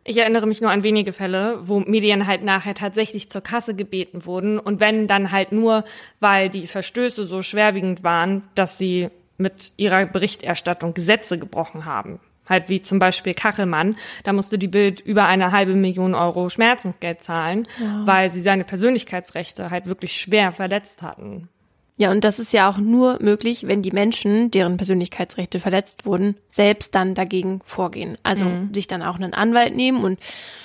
Ich 0.06 0.18
erinnere 0.18 0.46
mich 0.46 0.60
nur 0.60 0.70
an 0.70 0.82
wenige 0.82 1.14
Fälle, 1.14 1.58
wo 1.62 1.80
Medien 1.80 2.26
halt 2.26 2.44
nachher 2.44 2.74
tatsächlich 2.74 3.30
zur 3.30 3.40
Kasse 3.40 3.74
gebeten 3.74 4.26
wurden 4.26 4.58
und 4.58 4.78
wenn 4.78 5.06
dann 5.06 5.32
halt 5.32 5.50
nur, 5.50 5.84
weil 6.20 6.50
die 6.50 6.66
Verstöße 6.66 7.24
so 7.24 7.40
schwerwiegend 7.40 8.04
waren, 8.04 8.42
dass 8.54 8.76
sie 8.76 9.08
mit 9.38 9.72
ihrer 9.78 10.04
Berichterstattung 10.04 10.92
Gesetze 10.92 11.38
gebrochen 11.38 11.86
haben. 11.86 12.20
Halt 12.46 12.68
wie 12.68 12.82
zum 12.82 12.98
Beispiel 12.98 13.34
Kachelmann, 13.34 13.96
da 14.22 14.32
musste 14.32 14.58
die 14.58 14.68
Bild 14.68 15.00
über 15.00 15.26
eine 15.26 15.52
halbe 15.52 15.74
Million 15.74 16.14
Euro 16.14 16.50
Schmerzensgeld 16.50 17.22
zahlen, 17.22 17.66
ja. 17.80 18.06
weil 18.06 18.30
sie 18.30 18.42
seine 18.42 18.64
Persönlichkeitsrechte 18.64 19.70
halt 19.70 19.86
wirklich 19.86 20.20
schwer 20.20 20.52
verletzt 20.52 21.02
hatten. 21.02 21.48
Ja, 21.96 22.10
und 22.10 22.24
das 22.24 22.40
ist 22.40 22.52
ja 22.52 22.68
auch 22.68 22.76
nur 22.76 23.22
möglich, 23.22 23.68
wenn 23.68 23.82
die 23.82 23.92
Menschen, 23.92 24.50
deren 24.50 24.76
Persönlichkeitsrechte 24.76 25.60
verletzt 25.60 26.06
wurden, 26.06 26.36
selbst 26.48 26.94
dann 26.94 27.14
dagegen 27.14 27.60
vorgehen. 27.64 28.18
Also 28.24 28.46
mhm. 28.46 28.74
sich 28.74 28.88
dann 28.88 29.02
auch 29.02 29.14
einen 29.14 29.32
Anwalt 29.32 29.76
nehmen 29.76 30.02
und 30.02 30.18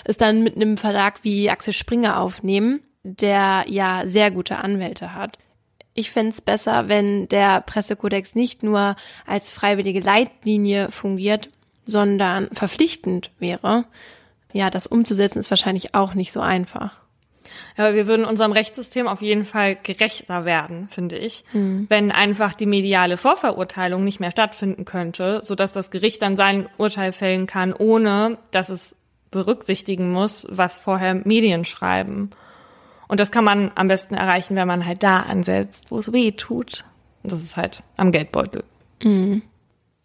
es 0.05 0.17
dann 0.17 0.41
mit 0.41 0.55
einem 0.55 0.77
Verlag 0.77 1.23
wie 1.23 1.49
Axel 1.49 1.73
Springer 1.73 2.19
aufnehmen, 2.19 2.81
der 3.03 3.65
ja 3.67 4.01
sehr 4.05 4.31
gute 4.31 4.57
Anwälte 4.57 5.13
hat. 5.13 5.37
Ich 5.93 6.09
fände 6.09 6.31
es 6.31 6.41
besser, 6.41 6.87
wenn 6.87 7.27
der 7.27 7.61
Pressekodex 7.61 8.33
nicht 8.33 8.63
nur 8.63 8.95
als 9.27 9.49
freiwillige 9.49 9.99
Leitlinie 9.99 10.89
fungiert, 10.89 11.49
sondern 11.89 12.49
verpflichtend 12.53 13.31
wäre, 13.39 13.85
ja, 14.53 14.69
das 14.69 14.87
umzusetzen 14.87 15.39
ist 15.39 15.51
wahrscheinlich 15.51 15.95
auch 15.95 16.13
nicht 16.13 16.31
so 16.31 16.39
einfach. 16.39 16.93
Ja, 17.77 17.93
wir 17.93 18.07
würden 18.07 18.25
unserem 18.25 18.51
Rechtssystem 18.51 19.07
auf 19.07 19.21
jeden 19.21 19.45
Fall 19.45 19.75
gerechter 19.81 20.45
werden, 20.45 20.87
finde 20.89 21.17
ich, 21.17 21.43
mhm. 21.53 21.87
wenn 21.89 22.11
einfach 22.11 22.53
die 22.53 22.65
mediale 22.65 23.17
Vorverurteilung 23.17 24.03
nicht 24.03 24.19
mehr 24.19 24.31
stattfinden 24.31 24.85
könnte, 24.85 25.41
so 25.43 25.55
dass 25.55 25.71
das 25.71 25.89
Gericht 25.89 26.21
dann 26.21 26.37
sein 26.37 26.69
Urteil 26.77 27.11
fällen 27.11 27.47
kann, 27.47 27.73
ohne 27.73 28.37
dass 28.51 28.69
es 28.69 28.95
berücksichtigen 29.31 30.11
muss, 30.11 30.47
was 30.49 30.77
vorher 30.77 31.15
Medien 31.15 31.65
schreiben. 31.65 32.31
Und 33.07 33.19
das 33.19 33.31
kann 33.31 33.43
man 33.43 33.71
am 33.75 33.87
besten 33.87 34.13
erreichen, 34.13 34.55
wenn 34.55 34.67
man 34.67 34.85
halt 34.85 35.01
da 35.03 35.21
ansetzt, 35.21 35.85
wo 35.89 35.97
es 35.97 36.11
weh 36.13 36.31
tut. 36.31 36.85
Und 37.23 37.31
das 37.31 37.43
ist 37.43 37.57
halt 37.57 37.83
am 37.97 38.11
Geldbeutel. 38.11 38.63
Mhm. 39.03 39.41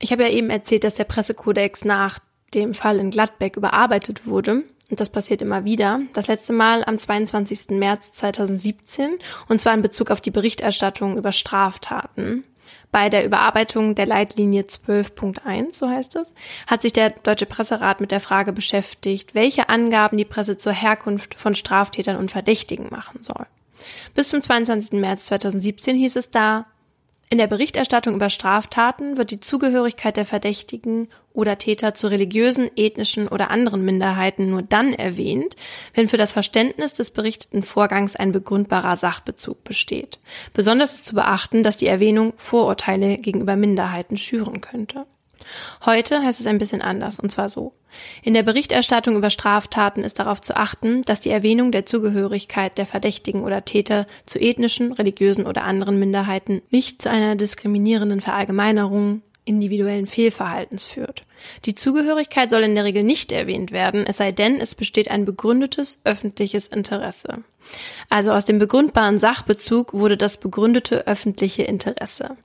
Ich 0.01 0.13
habe 0.13 0.25
ja 0.25 0.31
eben 0.31 0.51
erzählt, 0.51 0.85
dass 0.85 0.95
der 0.95 1.05
Pressekodex 1.05 1.85
nach 1.85 2.19
dem 2.55 2.75
Fall 2.75 2.99
in 2.99 3.11
Gladbeck 3.11 3.57
überarbeitet 3.57 4.27
wurde. 4.27 4.65
Und 4.91 5.01
das 5.01 5.09
passiert 5.09 5.43
immer 5.43 5.65
wieder. 5.65 6.01
Das 6.13 6.27
letzte 6.27 6.53
Mal 6.53 6.85
am 6.85 6.99
22. 6.99 7.71
März 7.71 8.13
2017 8.13 9.19
und 9.49 9.59
zwar 9.59 9.75
in 9.75 9.83
Bezug 9.83 10.11
auf 10.11 10.21
die 10.21 10.31
Berichterstattung 10.31 11.17
über 11.17 11.33
Straftaten. 11.33 12.45
Bei 12.93 13.09
der 13.09 13.25
Überarbeitung 13.25 13.95
der 13.95 14.07
Leitlinie 14.07 14.63
12.1, 14.63 15.75
so 15.75 15.89
heißt 15.89 16.15
es, 16.17 16.33
hat 16.69 16.83
sich 16.83 16.93
der 16.93 17.11
Deutsche 17.11 17.47
Presserat 17.47 18.01
mit 18.01 18.13
der 18.13 18.21
Frage 18.21 18.53
beschäftigt, 18.53 19.35
welche 19.35 19.69
Angaben 19.69 20.17
die 20.17 20.25
Presse 20.25 20.57
zur 20.57 20.73
Herkunft 20.73 21.35
von 21.35 21.55
Straftätern 21.55 22.17
und 22.17 22.31
Verdächtigen 22.31 22.89
machen 22.91 23.21
soll. 23.21 23.47
Bis 24.15 24.29
zum 24.29 24.43
22. 24.43 24.93
März 25.01 25.27
2017 25.27 25.97
hieß 25.97 26.17
es 26.17 26.31
da, 26.31 26.67
in 27.31 27.39
der 27.39 27.47
Berichterstattung 27.47 28.15
über 28.15 28.29
Straftaten 28.31 29.17
wird 29.17 29.31
die 29.31 29.41
Zugehörigkeit 29.41 30.17
der 30.17 30.27
Verdächtigen 30.27 31.09
oder 31.33 31.59
Täter 31.59 31.95
zu 31.95 32.07
religiösen, 32.07 32.71
ethnischen 32.77 33.29
oder 33.29 33.51
anderen 33.51 33.85
Minderheiten 33.85 34.51
nur 34.51 34.63
dann 34.63 34.93
erwähnt, 34.93 35.57
wenn 35.95 36.07
für 36.07 36.17
das 36.19 36.33
Verständnis 36.33 36.93
des 36.93 37.11
berichteten 37.11 37.63
Vorgangs 37.63 38.15
ein 38.15 38.31
begründbarer 38.31 38.97
Sachbezug 38.97 39.65
besteht. 39.65 40.21
Besonders 40.53 40.95
ist 40.95 41.07
zu 41.07 41.15
beachten, 41.15 41.63
dass 41.63 41.77
die 41.77 41.89
Erwähnung 41.89 42.35
Vorurteile 42.37 43.17
gegenüber 43.17 43.57
Minderheiten 43.57 44.17
schüren 44.17 44.61
könnte. 44.61 45.07
Heute 45.85 46.23
heißt 46.23 46.41
es 46.41 46.47
ein 46.47 46.59
bisschen 46.59 46.83
anders, 46.83 47.19
und 47.21 47.31
zwar 47.31 47.49
so. 47.49 47.73
In 48.23 48.35
der 48.35 48.43
Berichterstattung 48.43 49.17
über 49.17 49.31
Straftaten 49.31 50.03
ist 50.03 50.19
darauf 50.19 50.41
zu 50.41 50.57
achten, 50.57 51.03
dass 51.03 51.21
die 51.21 51.31
Erwähnung 51.31 51.71
der 51.73 51.87
Zugehörigkeit 51.87 52.77
der 52.79 52.87
Verdächtigen 52.87 53.43
oder 53.43 53.65
Täter 53.65 54.07
zu 54.27 54.41
ethnischen, 54.41 54.93
religiösen 54.93 55.47
oder 55.47 55.65
anderen 55.65 55.99
Minderheiten 55.99 56.63
nicht 56.71 57.03
zu 57.03 57.11
einer 57.11 57.37
diskriminierenden 57.37 58.21
Verallgemeinerung 58.21 59.23
individuellen 59.45 60.07
Fehlverhaltens 60.07 60.85
führt. 60.85 61.25
Die 61.65 61.75
Zugehörigkeit 61.75 62.51
soll 62.51 62.63
in 62.63 62.75
der 62.75 62.85
Regel 62.85 63.03
nicht 63.03 63.33
erwähnt 63.33 63.73
werden, 63.73 64.05
es 64.07 64.19
sei 64.19 64.33
denn, 64.33 64.61
es 64.61 64.75
besteht 64.75 65.11
ein 65.11 65.25
begründetes 65.25 65.99
öffentliches 66.05 66.67
Interesse. 66.67 67.45
Also 68.09 68.33
aus 68.33 68.45
dem 68.45 68.59
begründbaren 68.59 69.19
Sachbezug 69.19 69.95
wurde 69.95 70.17
das 70.17 70.37
begründete 70.37 71.07
öffentliche 71.07 71.63
Interesse. 71.63 72.37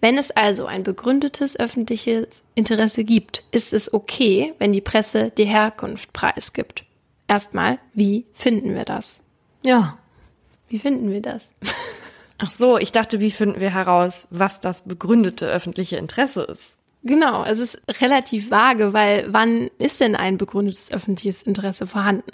Wenn 0.00 0.18
es 0.18 0.30
also 0.30 0.66
ein 0.66 0.82
begründetes 0.82 1.58
öffentliches 1.58 2.42
Interesse 2.54 3.04
gibt, 3.04 3.44
ist 3.50 3.72
es 3.72 3.92
okay, 3.92 4.54
wenn 4.58 4.72
die 4.72 4.80
Presse 4.80 5.30
die 5.36 5.44
Herkunft 5.44 6.12
preisgibt. 6.12 6.84
Erstmal, 7.28 7.78
wie 7.94 8.26
finden 8.34 8.74
wir 8.74 8.84
das? 8.84 9.20
Ja. 9.64 9.98
Wie 10.68 10.78
finden 10.78 11.10
wir 11.10 11.22
das? 11.22 11.44
Ach 12.38 12.50
so, 12.50 12.78
ich 12.78 12.92
dachte, 12.92 13.20
wie 13.20 13.30
finden 13.30 13.60
wir 13.60 13.72
heraus, 13.72 14.26
was 14.30 14.60
das 14.60 14.84
begründete 14.84 15.46
öffentliche 15.46 15.96
Interesse 15.96 16.42
ist? 16.42 16.74
Genau, 17.04 17.44
es 17.44 17.58
ist 17.58 17.82
relativ 18.00 18.52
vage, 18.52 18.92
weil 18.92 19.26
wann 19.28 19.70
ist 19.78 20.00
denn 20.00 20.14
ein 20.14 20.38
begründetes 20.38 20.92
öffentliches 20.92 21.42
Interesse 21.42 21.88
vorhanden? 21.88 22.30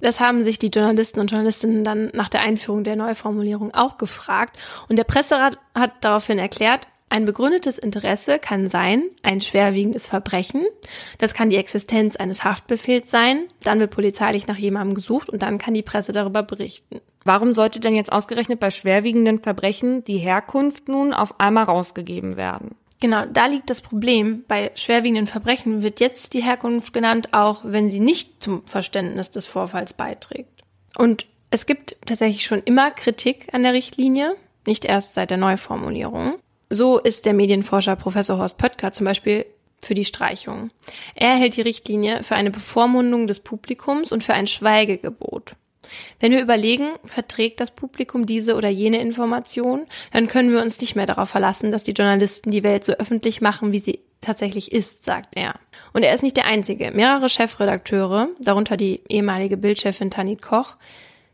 Das 0.00 0.20
haben 0.20 0.42
sich 0.42 0.58
die 0.58 0.68
Journalisten 0.68 1.20
und 1.20 1.30
Journalistinnen 1.30 1.84
dann 1.84 2.10
nach 2.14 2.30
der 2.30 2.40
Einführung 2.40 2.82
der 2.82 2.96
Neuformulierung 2.96 3.74
auch 3.74 3.98
gefragt 3.98 4.58
und 4.88 4.96
der 4.96 5.04
Presserat 5.04 5.58
hat 5.74 5.92
daraufhin 6.00 6.38
erklärt, 6.38 6.86
ein 7.12 7.24
begründetes 7.24 7.76
Interesse 7.76 8.38
kann 8.38 8.68
sein, 8.68 9.02
ein 9.24 9.40
schwerwiegendes 9.40 10.06
Verbrechen. 10.06 10.64
Das 11.18 11.34
kann 11.34 11.50
die 11.50 11.56
Existenz 11.56 12.14
eines 12.14 12.44
Haftbefehls 12.44 13.10
sein. 13.10 13.48
Dann 13.64 13.80
wird 13.80 13.90
polizeilich 13.90 14.46
nach 14.46 14.56
jemandem 14.56 14.94
gesucht 14.94 15.28
und 15.28 15.42
dann 15.42 15.58
kann 15.58 15.74
die 15.74 15.82
Presse 15.82 16.12
darüber 16.12 16.44
berichten. 16.44 17.00
Warum 17.24 17.52
sollte 17.52 17.80
denn 17.80 17.96
jetzt 17.96 18.12
ausgerechnet 18.12 18.60
bei 18.60 18.70
schwerwiegenden 18.70 19.40
Verbrechen 19.40 20.04
die 20.04 20.18
Herkunft 20.18 20.88
nun 20.88 21.12
auf 21.12 21.40
einmal 21.40 21.64
rausgegeben 21.64 22.36
werden? 22.36 22.76
Genau, 23.00 23.24
da 23.24 23.46
liegt 23.46 23.70
das 23.70 23.80
Problem. 23.80 24.44
Bei 24.46 24.70
schwerwiegenden 24.74 25.26
Verbrechen 25.26 25.82
wird 25.82 26.00
jetzt 26.00 26.34
die 26.34 26.42
Herkunft 26.42 26.92
genannt, 26.92 27.30
auch 27.32 27.62
wenn 27.64 27.88
sie 27.88 28.00
nicht 28.00 28.42
zum 28.42 28.66
Verständnis 28.66 29.30
des 29.30 29.46
Vorfalls 29.46 29.94
beiträgt. 29.94 30.62
Und 30.96 31.26
es 31.50 31.64
gibt 31.64 31.96
tatsächlich 32.04 32.44
schon 32.44 32.62
immer 32.62 32.90
Kritik 32.90 33.48
an 33.52 33.62
der 33.62 33.72
Richtlinie, 33.72 34.36
nicht 34.66 34.84
erst 34.84 35.14
seit 35.14 35.30
der 35.30 35.38
Neuformulierung. 35.38 36.38
So 36.68 36.98
ist 36.98 37.24
der 37.24 37.32
Medienforscher 37.32 37.96
Professor 37.96 38.38
Horst 38.38 38.58
Pöttger 38.58 38.92
zum 38.92 39.06
Beispiel 39.06 39.46
für 39.82 39.94
die 39.94 40.04
Streichung. 40.04 40.70
Er 41.14 41.34
hält 41.34 41.56
die 41.56 41.62
Richtlinie 41.62 42.22
für 42.22 42.36
eine 42.36 42.50
Bevormundung 42.50 43.26
des 43.26 43.40
Publikums 43.40 44.12
und 44.12 44.22
für 44.22 44.34
ein 44.34 44.46
Schweigegebot. 44.46 45.56
Wenn 46.18 46.32
wir 46.32 46.42
überlegen, 46.42 46.90
verträgt 47.04 47.60
das 47.60 47.70
Publikum 47.70 48.26
diese 48.26 48.54
oder 48.54 48.68
jene 48.68 49.00
Information, 49.00 49.86
dann 50.12 50.26
können 50.26 50.52
wir 50.52 50.60
uns 50.60 50.80
nicht 50.80 50.96
mehr 50.96 51.06
darauf 51.06 51.30
verlassen, 51.30 51.70
dass 51.72 51.84
die 51.84 51.92
Journalisten 51.92 52.50
die 52.50 52.62
Welt 52.62 52.84
so 52.84 52.92
öffentlich 52.92 53.40
machen, 53.40 53.72
wie 53.72 53.78
sie 53.78 54.00
tatsächlich 54.20 54.72
ist, 54.72 55.04
sagt 55.04 55.30
er. 55.36 55.54
Und 55.92 56.02
er 56.02 56.12
ist 56.12 56.22
nicht 56.22 56.36
der 56.36 56.46
Einzige. 56.46 56.90
Mehrere 56.90 57.28
Chefredakteure, 57.28 58.28
darunter 58.40 58.76
die 58.76 59.00
ehemalige 59.08 59.56
Bildchefin 59.56 60.10
Tanit 60.10 60.42
Koch, 60.42 60.76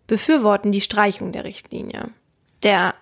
befürworten 0.07 0.71
die 0.71 0.81
Streichung 0.81 1.33
der 1.33 1.45
Richtlinie. 1.45 2.11
Der 2.63 2.95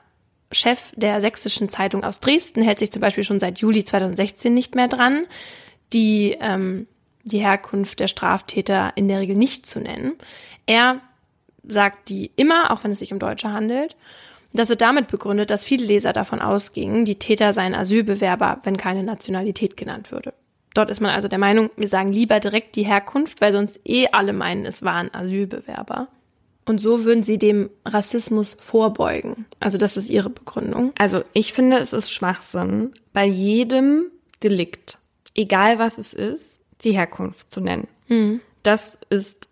Chef 0.50 0.92
der 0.96 1.20
sächsischen 1.20 1.68
Zeitung 1.68 2.04
aus 2.04 2.20
Dresden 2.20 2.62
hält 2.62 2.78
sich 2.78 2.90
zum 2.90 3.02
Beispiel 3.02 3.24
schon 3.24 3.40
seit 3.40 3.58
Juli 3.58 3.84
2016 3.84 4.54
nicht 4.54 4.74
mehr 4.74 4.88
dran. 4.88 5.26
Die 5.92 6.36
ähm, 6.40 6.86
die 7.24 7.40
Herkunft 7.40 8.00
der 8.00 8.08
Straftäter 8.08 8.92
in 8.96 9.08
der 9.08 9.20
Regel 9.20 9.36
nicht 9.36 9.66
zu 9.66 9.80
nennen. 9.80 10.14
Er 10.66 11.00
sagt 11.68 12.08
die 12.08 12.30
immer, 12.36 12.70
auch 12.70 12.84
wenn 12.84 12.92
es 12.92 12.98
sich 12.98 13.12
um 13.12 13.18
Deutsche 13.18 13.52
handelt. 13.52 13.96
Das 14.52 14.68
wird 14.68 14.80
damit 14.80 15.08
begründet, 15.08 15.50
dass 15.50 15.64
viele 15.64 15.84
Leser 15.84 16.12
davon 16.12 16.40
ausgingen, 16.40 17.04
die 17.04 17.18
Täter 17.18 17.52
seien 17.52 17.74
Asylbewerber, 17.74 18.60
wenn 18.62 18.76
keine 18.76 19.02
Nationalität 19.02 19.76
genannt 19.76 20.12
würde. 20.12 20.32
Dort 20.74 20.90
ist 20.90 21.00
man 21.00 21.10
also 21.10 21.28
der 21.28 21.38
Meinung, 21.38 21.70
wir 21.76 21.88
sagen 21.88 22.12
lieber 22.12 22.40
direkt 22.40 22.76
die 22.76 22.84
Herkunft, 22.84 23.40
weil 23.40 23.52
sonst 23.52 23.80
eh 23.84 24.08
alle 24.12 24.32
meinen, 24.32 24.64
es 24.66 24.82
waren 24.82 25.12
Asylbewerber. 25.12 26.08
Und 26.66 26.80
so 26.80 27.04
würden 27.04 27.22
sie 27.22 27.38
dem 27.38 27.70
Rassismus 27.84 28.56
vorbeugen. 28.58 29.46
Also 29.60 29.76
das 29.76 29.96
ist 29.96 30.08
ihre 30.08 30.30
Begründung. 30.30 30.92
Also 30.98 31.22
ich 31.32 31.52
finde, 31.52 31.78
es 31.78 31.92
ist 31.92 32.12
Schwachsinn, 32.12 32.92
bei 33.12 33.24
jedem 33.24 34.06
Delikt, 34.42 34.98
egal 35.34 35.78
was 35.78 35.98
es 35.98 36.14
ist, 36.14 36.44
die 36.82 36.92
Herkunft 36.92 37.50
zu 37.50 37.60
nennen. 37.60 37.86
Mhm. 38.08 38.40
Das 38.62 38.98
ist 39.10 39.48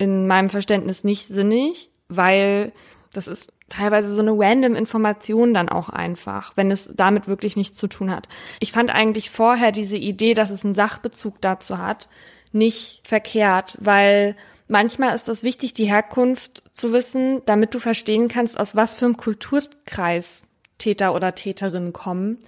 in 0.00 0.26
meinem 0.26 0.48
Verständnis 0.48 1.04
nicht 1.04 1.28
sinnig, 1.28 1.90
weil 2.08 2.72
das 3.12 3.28
ist 3.28 3.52
teilweise 3.68 4.10
so 4.10 4.22
eine 4.22 4.32
random 4.32 4.74
Information 4.74 5.52
dann 5.52 5.68
auch 5.68 5.90
einfach, 5.90 6.56
wenn 6.56 6.70
es 6.70 6.88
damit 6.94 7.28
wirklich 7.28 7.54
nichts 7.54 7.76
zu 7.76 7.86
tun 7.86 8.10
hat. 8.10 8.26
Ich 8.60 8.72
fand 8.72 8.88
eigentlich 8.88 9.28
vorher 9.28 9.72
diese 9.72 9.98
Idee, 9.98 10.32
dass 10.32 10.48
es 10.48 10.64
einen 10.64 10.74
Sachbezug 10.74 11.38
dazu 11.42 11.76
hat, 11.76 12.08
nicht 12.50 13.06
verkehrt, 13.06 13.76
weil 13.78 14.36
manchmal 14.68 15.14
ist 15.14 15.28
es 15.28 15.42
wichtig, 15.42 15.74
die 15.74 15.84
Herkunft 15.84 16.62
zu 16.74 16.94
wissen, 16.94 17.42
damit 17.44 17.74
du 17.74 17.78
verstehen 17.78 18.28
kannst, 18.28 18.58
aus 18.58 18.74
was 18.74 18.94
für 18.94 19.04
einem 19.04 19.18
Kulturkreis 19.18 20.44
Täter 20.78 21.14
oder 21.14 21.34
Täterinnen 21.34 21.92
kommen. 21.92 22.38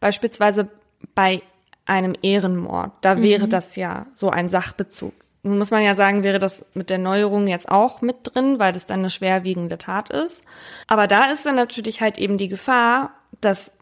Beispielsweise 0.00 0.68
bei 1.14 1.40
einem 1.86 2.14
Ehrenmord, 2.20 2.92
da 3.00 3.14
mhm. 3.14 3.22
wäre 3.22 3.48
das 3.48 3.76
ja 3.76 4.06
so 4.12 4.28
ein 4.28 4.50
Sachbezug. 4.50 5.14
Nun 5.42 5.58
muss 5.58 5.70
man 5.70 5.82
ja 5.82 5.94
sagen, 5.94 6.22
wäre 6.22 6.38
das 6.38 6.64
mit 6.74 6.90
der 6.90 6.98
Neuerung 6.98 7.46
jetzt 7.46 7.68
auch 7.68 8.02
mit 8.02 8.16
drin, 8.24 8.58
weil 8.58 8.72
das 8.72 8.86
dann 8.86 9.00
eine 9.00 9.10
schwerwiegende 9.10 9.78
Tat 9.78 10.10
ist. 10.10 10.42
Aber 10.86 11.06
da 11.06 11.26
ist 11.26 11.46
dann 11.46 11.56
natürlich 11.56 12.00
halt 12.00 12.18
eben 12.18 12.36
die 12.36 12.48
Gefahr, 12.48 13.12
dass 13.40 13.72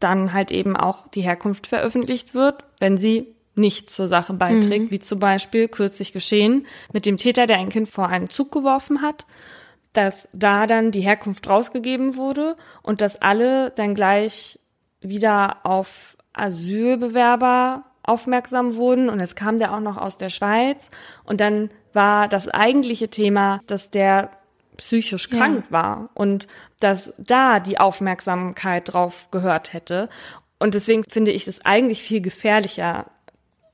dann 0.00 0.32
halt 0.32 0.50
eben 0.50 0.76
auch 0.76 1.08
die 1.08 1.22
Herkunft 1.22 1.66
veröffentlicht 1.66 2.34
wird, 2.34 2.64
wenn 2.80 2.98
sie 2.98 3.34
nicht 3.54 3.90
zur 3.90 4.08
Sache 4.08 4.32
beiträgt, 4.32 4.86
mhm. 4.86 4.90
wie 4.90 4.98
zum 4.98 5.20
Beispiel 5.20 5.68
kürzlich 5.68 6.12
geschehen 6.12 6.66
mit 6.92 7.06
dem 7.06 7.16
Täter, 7.16 7.46
der 7.46 7.58
ein 7.58 7.68
Kind 7.68 7.88
vor 7.88 8.08
einen 8.08 8.28
Zug 8.28 8.50
geworfen 8.50 9.00
hat, 9.00 9.26
dass 9.92 10.28
da 10.32 10.66
dann 10.66 10.90
die 10.90 11.02
Herkunft 11.02 11.48
rausgegeben 11.48 12.16
wurde 12.16 12.56
und 12.82 13.00
dass 13.00 13.22
alle 13.22 13.70
dann 13.70 13.94
gleich 13.94 14.58
wieder 15.00 15.64
auf 15.64 16.16
Asylbewerber 16.32 17.84
aufmerksam 18.04 18.76
wurden 18.76 19.08
und 19.08 19.20
jetzt 19.20 19.36
kam 19.36 19.58
der 19.58 19.74
auch 19.74 19.80
noch 19.80 19.96
aus 19.96 20.18
der 20.18 20.28
Schweiz 20.28 20.90
und 21.24 21.40
dann 21.40 21.70
war 21.92 22.28
das 22.28 22.48
eigentliche 22.48 23.08
Thema, 23.08 23.60
dass 23.66 23.90
der 23.90 24.30
psychisch 24.76 25.30
krank 25.30 25.66
ja. 25.66 25.72
war 25.72 26.10
und 26.14 26.46
dass 26.80 27.12
da 27.18 27.60
die 27.60 27.78
Aufmerksamkeit 27.78 28.92
drauf 28.92 29.28
gehört 29.30 29.72
hätte. 29.72 30.08
Und 30.58 30.74
deswegen 30.74 31.04
finde 31.04 31.30
ich 31.30 31.46
es 31.46 31.64
eigentlich 31.64 32.02
viel 32.02 32.20
gefährlicher, 32.20 33.06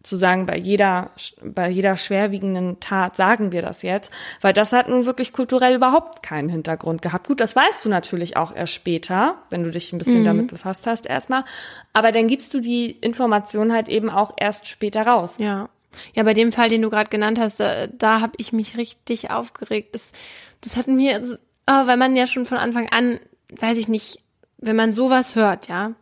zu 0.03 0.17
sagen, 0.17 0.47
bei 0.47 0.57
jeder, 0.57 1.11
bei 1.43 1.69
jeder 1.69 1.97
schwerwiegenden 1.97 2.81
Tat 2.81 3.17
sagen 3.17 3.53
wir 3.53 3.61
das 3.61 3.83
jetzt, 3.83 4.11
weil 4.41 4.53
das 4.53 4.73
hat 4.73 4.89
nun 4.89 5.05
wirklich 5.05 5.33
kulturell 5.33 5.75
überhaupt 5.75 6.23
keinen 6.23 6.49
Hintergrund 6.49 7.03
gehabt. 7.03 7.27
Gut, 7.27 7.41
das 7.41 7.55
weißt 7.55 7.85
du 7.85 7.89
natürlich 7.91 8.37
auch 8.37 8.55
erst 8.55 8.73
später, 8.73 9.37
wenn 9.51 9.63
du 9.63 9.71
dich 9.71 9.93
ein 9.93 9.99
bisschen 9.99 10.21
mhm. 10.21 10.25
damit 10.25 10.47
befasst 10.49 10.87
hast 10.87 11.07
erstmal, 11.07 11.45
aber 11.93 12.13
dann 12.13 12.29
gibst 12.29 12.55
du 12.55 12.61
die 12.61 12.91
Information 12.91 13.73
halt 13.73 13.89
eben 13.89 14.09
auch 14.09 14.33
erst 14.37 14.69
später 14.69 15.03
raus. 15.03 15.37
Ja. 15.39 15.69
Ja, 16.15 16.23
bei 16.23 16.35
dem 16.35 16.53
Fall, 16.53 16.69
den 16.69 16.83
du 16.83 16.89
gerade 16.89 17.11
genannt 17.11 17.41
hast, 17.41 17.59
da, 17.59 17.89
da 17.89 18.21
habe 18.21 18.35
ich 18.37 18.53
mich 18.53 18.77
richtig 18.77 19.31
aufgeregt. 19.31 19.95
Das, 19.95 20.13
das 20.61 20.77
hat 20.77 20.87
mir, 20.87 21.37
oh, 21.67 21.87
weil 21.87 21.97
man 21.97 22.15
ja 22.15 22.29
schon 22.29 22.47
von 22.47 22.59
Anfang 22.59 22.89
an, 22.91 23.19
weiß 23.59 23.77
ich 23.77 23.89
nicht, 23.89 24.21
wenn 24.59 24.77
man 24.77 24.93
sowas 24.93 25.35
hört, 25.35 25.67
ja, 25.69 25.93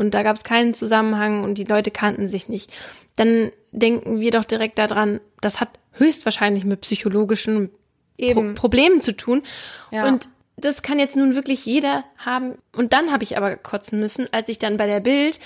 und 0.00 0.12
da 0.14 0.22
gab 0.22 0.36
es 0.36 0.44
keinen 0.44 0.74
Zusammenhang 0.74 1.44
und 1.44 1.56
die 1.56 1.64
Leute 1.64 1.90
kannten 1.90 2.26
sich 2.26 2.48
nicht, 2.48 2.72
dann 3.16 3.52
denken 3.70 4.20
wir 4.20 4.30
doch 4.30 4.44
direkt 4.44 4.78
daran, 4.78 5.20
das 5.40 5.60
hat 5.60 5.68
höchstwahrscheinlich 5.92 6.64
mit 6.64 6.80
psychologischen 6.80 7.70
Pro 8.18 8.52
Problemen 8.54 9.02
zu 9.02 9.16
tun. 9.16 9.42
Ja. 9.90 10.06
Und 10.06 10.28
das 10.56 10.82
kann 10.82 10.98
jetzt 10.98 11.16
nun 11.16 11.34
wirklich 11.34 11.64
jeder 11.64 12.04
haben. 12.18 12.58
Und 12.74 12.92
dann 12.92 13.12
habe 13.12 13.24
ich 13.24 13.36
aber 13.36 13.56
kotzen 13.56 14.00
müssen, 14.00 14.26
als 14.32 14.48
ich 14.48 14.58
dann 14.58 14.76
bei 14.76 14.86
der 14.86 15.00
Bild 15.00 15.38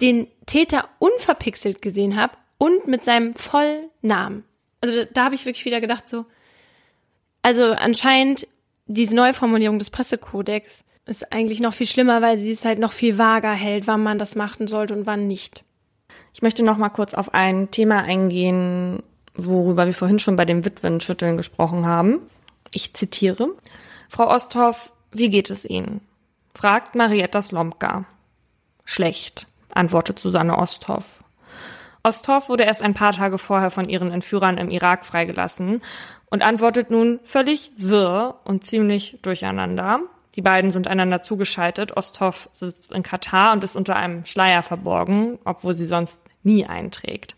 den 0.00 0.26
Täter 0.46 0.88
unverpixelt 0.98 1.82
gesehen 1.82 2.16
habe 2.16 2.36
und 2.58 2.86
mit 2.86 3.04
seinem 3.04 3.34
vollen 3.34 3.90
Namen. 4.02 4.44
Also 4.80 4.96
da, 4.96 5.04
da 5.12 5.24
habe 5.24 5.34
ich 5.34 5.46
wirklich 5.46 5.64
wieder 5.64 5.80
gedacht 5.80 6.08
so, 6.08 6.26
also 7.42 7.72
anscheinend 7.72 8.46
diese 8.86 9.14
Neuformulierung 9.14 9.78
des 9.78 9.90
Pressekodex 9.90 10.84
ist 11.06 11.32
eigentlich 11.32 11.60
noch 11.60 11.72
viel 11.72 11.86
schlimmer, 11.86 12.20
weil 12.20 12.38
sie 12.38 12.50
es 12.50 12.64
halt 12.64 12.78
noch 12.78 12.92
viel 12.92 13.16
vager 13.16 13.52
hält, 13.52 13.86
wann 13.86 14.02
man 14.02 14.18
das 14.18 14.34
machen 14.34 14.66
sollte 14.66 14.94
und 14.94 15.06
wann 15.06 15.26
nicht. 15.26 15.64
Ich 16.34 16.42
möchte 16.42 16.62
noch 16.62 16.76
mal 16.76 16.90
kurz 16.90 17.14
auf 17.14 17.32
ein 17.32 17.70
Thema 17.70 18.02
eingehen, 18.02 19.02
worüber 19.34 19.86
wir 19.86 19.94
vorhin 19.94 20.18
schon 20.18 20.36
bei 20.36 20.44
dem 20.44 20.64
Witwenschütteln 20.64 21.36
gesprochen 21.36 21.86
haben. 21.86 22.20
Ich 22.74 22.94
zitiere. 22.94 23.48
Frau 24.08 24.28
Osthoff, 24.28 24.92
wie 25.12 25.30
geht 25.30 25.50
es 25.50 25.64
Ihnen? 25.64 26.00
fragt 26.54 26.94
Marietta 26.94 27.40
Slomka. 27.40 28.04
Schlecht, 28.84 29.46
antwortet 29.74 30.18
Susanne 30.18 30.58
Osthoff. 30.58 31.22
Osthoff 32.02 32.48
wurde 32.48 32.64
erst 32.64 32.82
ein 32.82 32.94
paar 32.94 33.12
Tage 33.12 33.38
vorher 33.38 33.70
von 33.70 33.88
ihren 33.88 34.12
Entführern 34.12 34.58
im 34.58 34.70
Irak 34.70 35.04
freigelassen 35.04 35.82
und 36.30 36.42
antwortet 36.44 36.90
nun 36.90 37.20
völlig 37.24 37.72
wirr 37.76 38.40
und 38.44 38.64
ziemlich 38.64 39.18
durcheinander. 39.22 40.00
Die 40.36 40.42
beiden 40.42 40.70
sind 40.70 40.86
einander 40.86 41.22
zugeschaltet. 41.22 41.96
Osthoff 41.96 42.48
sitzt 42.52 42.92
in 42.92 43.02
Katar 43.02 43.52
und 43.52 43.64
ist 43.64 43.74
unter 43.74 43.96
einem 43.96 44.24
Schleier 44.26 44.62
verborgen, 44.62 45.38
obwohl 45.44 45.74
sie 45.74 45.86
sonst 45.86 46.20
nie 46.42 46.66
einträgt. 46.66 47.34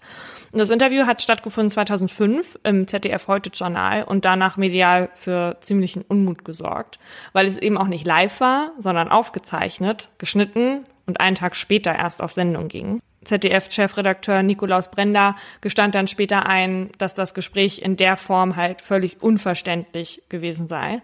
Und 0.52 0.58
das 0.58 0.70
Interview 0.70 1.06
hat 1.06 1.22
stattgefunden 1.22 1.70
2005 1.70 2.58
im 2.64 2.88
ZDF 2.88 3.28
Heute 3.28 3.50
Journal 3.50 4.02
und 4.02 4.24
danach 4.24 4.56
medial 4.56 5.10
für 5.14 5.58
ziemlichen 5.60 6.02
Unmut 6.02 6.44
gesorgt, 6.44 6.98
weil 7.32 7.46
es 7.46 7.58
eben 7.58 7.76
auch 7.76 7.86
nicht 7.86 8.06
live 8.06 8.40
war, 8.40 8.72
sondern 8.78 9.08
aufgezeichnet, 9.08 10.10
geschnitten 10.18 10.84
und 11.06 11.20
einen 11.20 11.36
Tag 11.36 11.54
später 11.54 11.94
erst 11.94 12.22
auf 12.22 12.32
Sendung 12.32 12.68
ging. 12.68 13.00
ZDF-Chefredakteur 13.24 14.42
Nikolaus 14.42 14.90
Brender 14.90 15.36
gestand 15.60 15.94
dann 15.94 16.06
später 16.06 16.46
ein, 16.46 16.90
dass 16.98 17.14
das 17.14 17.34
Gespräch 17.34 17.80
in 17.80 17.96
der 17.96 18.16
Form 18.16 18.56
halt 18.56 18.80
völlig 18.80 19.22
unverständlich 19.22 20.22
gewesen 20.28 20.66
sei. 20.68 21.00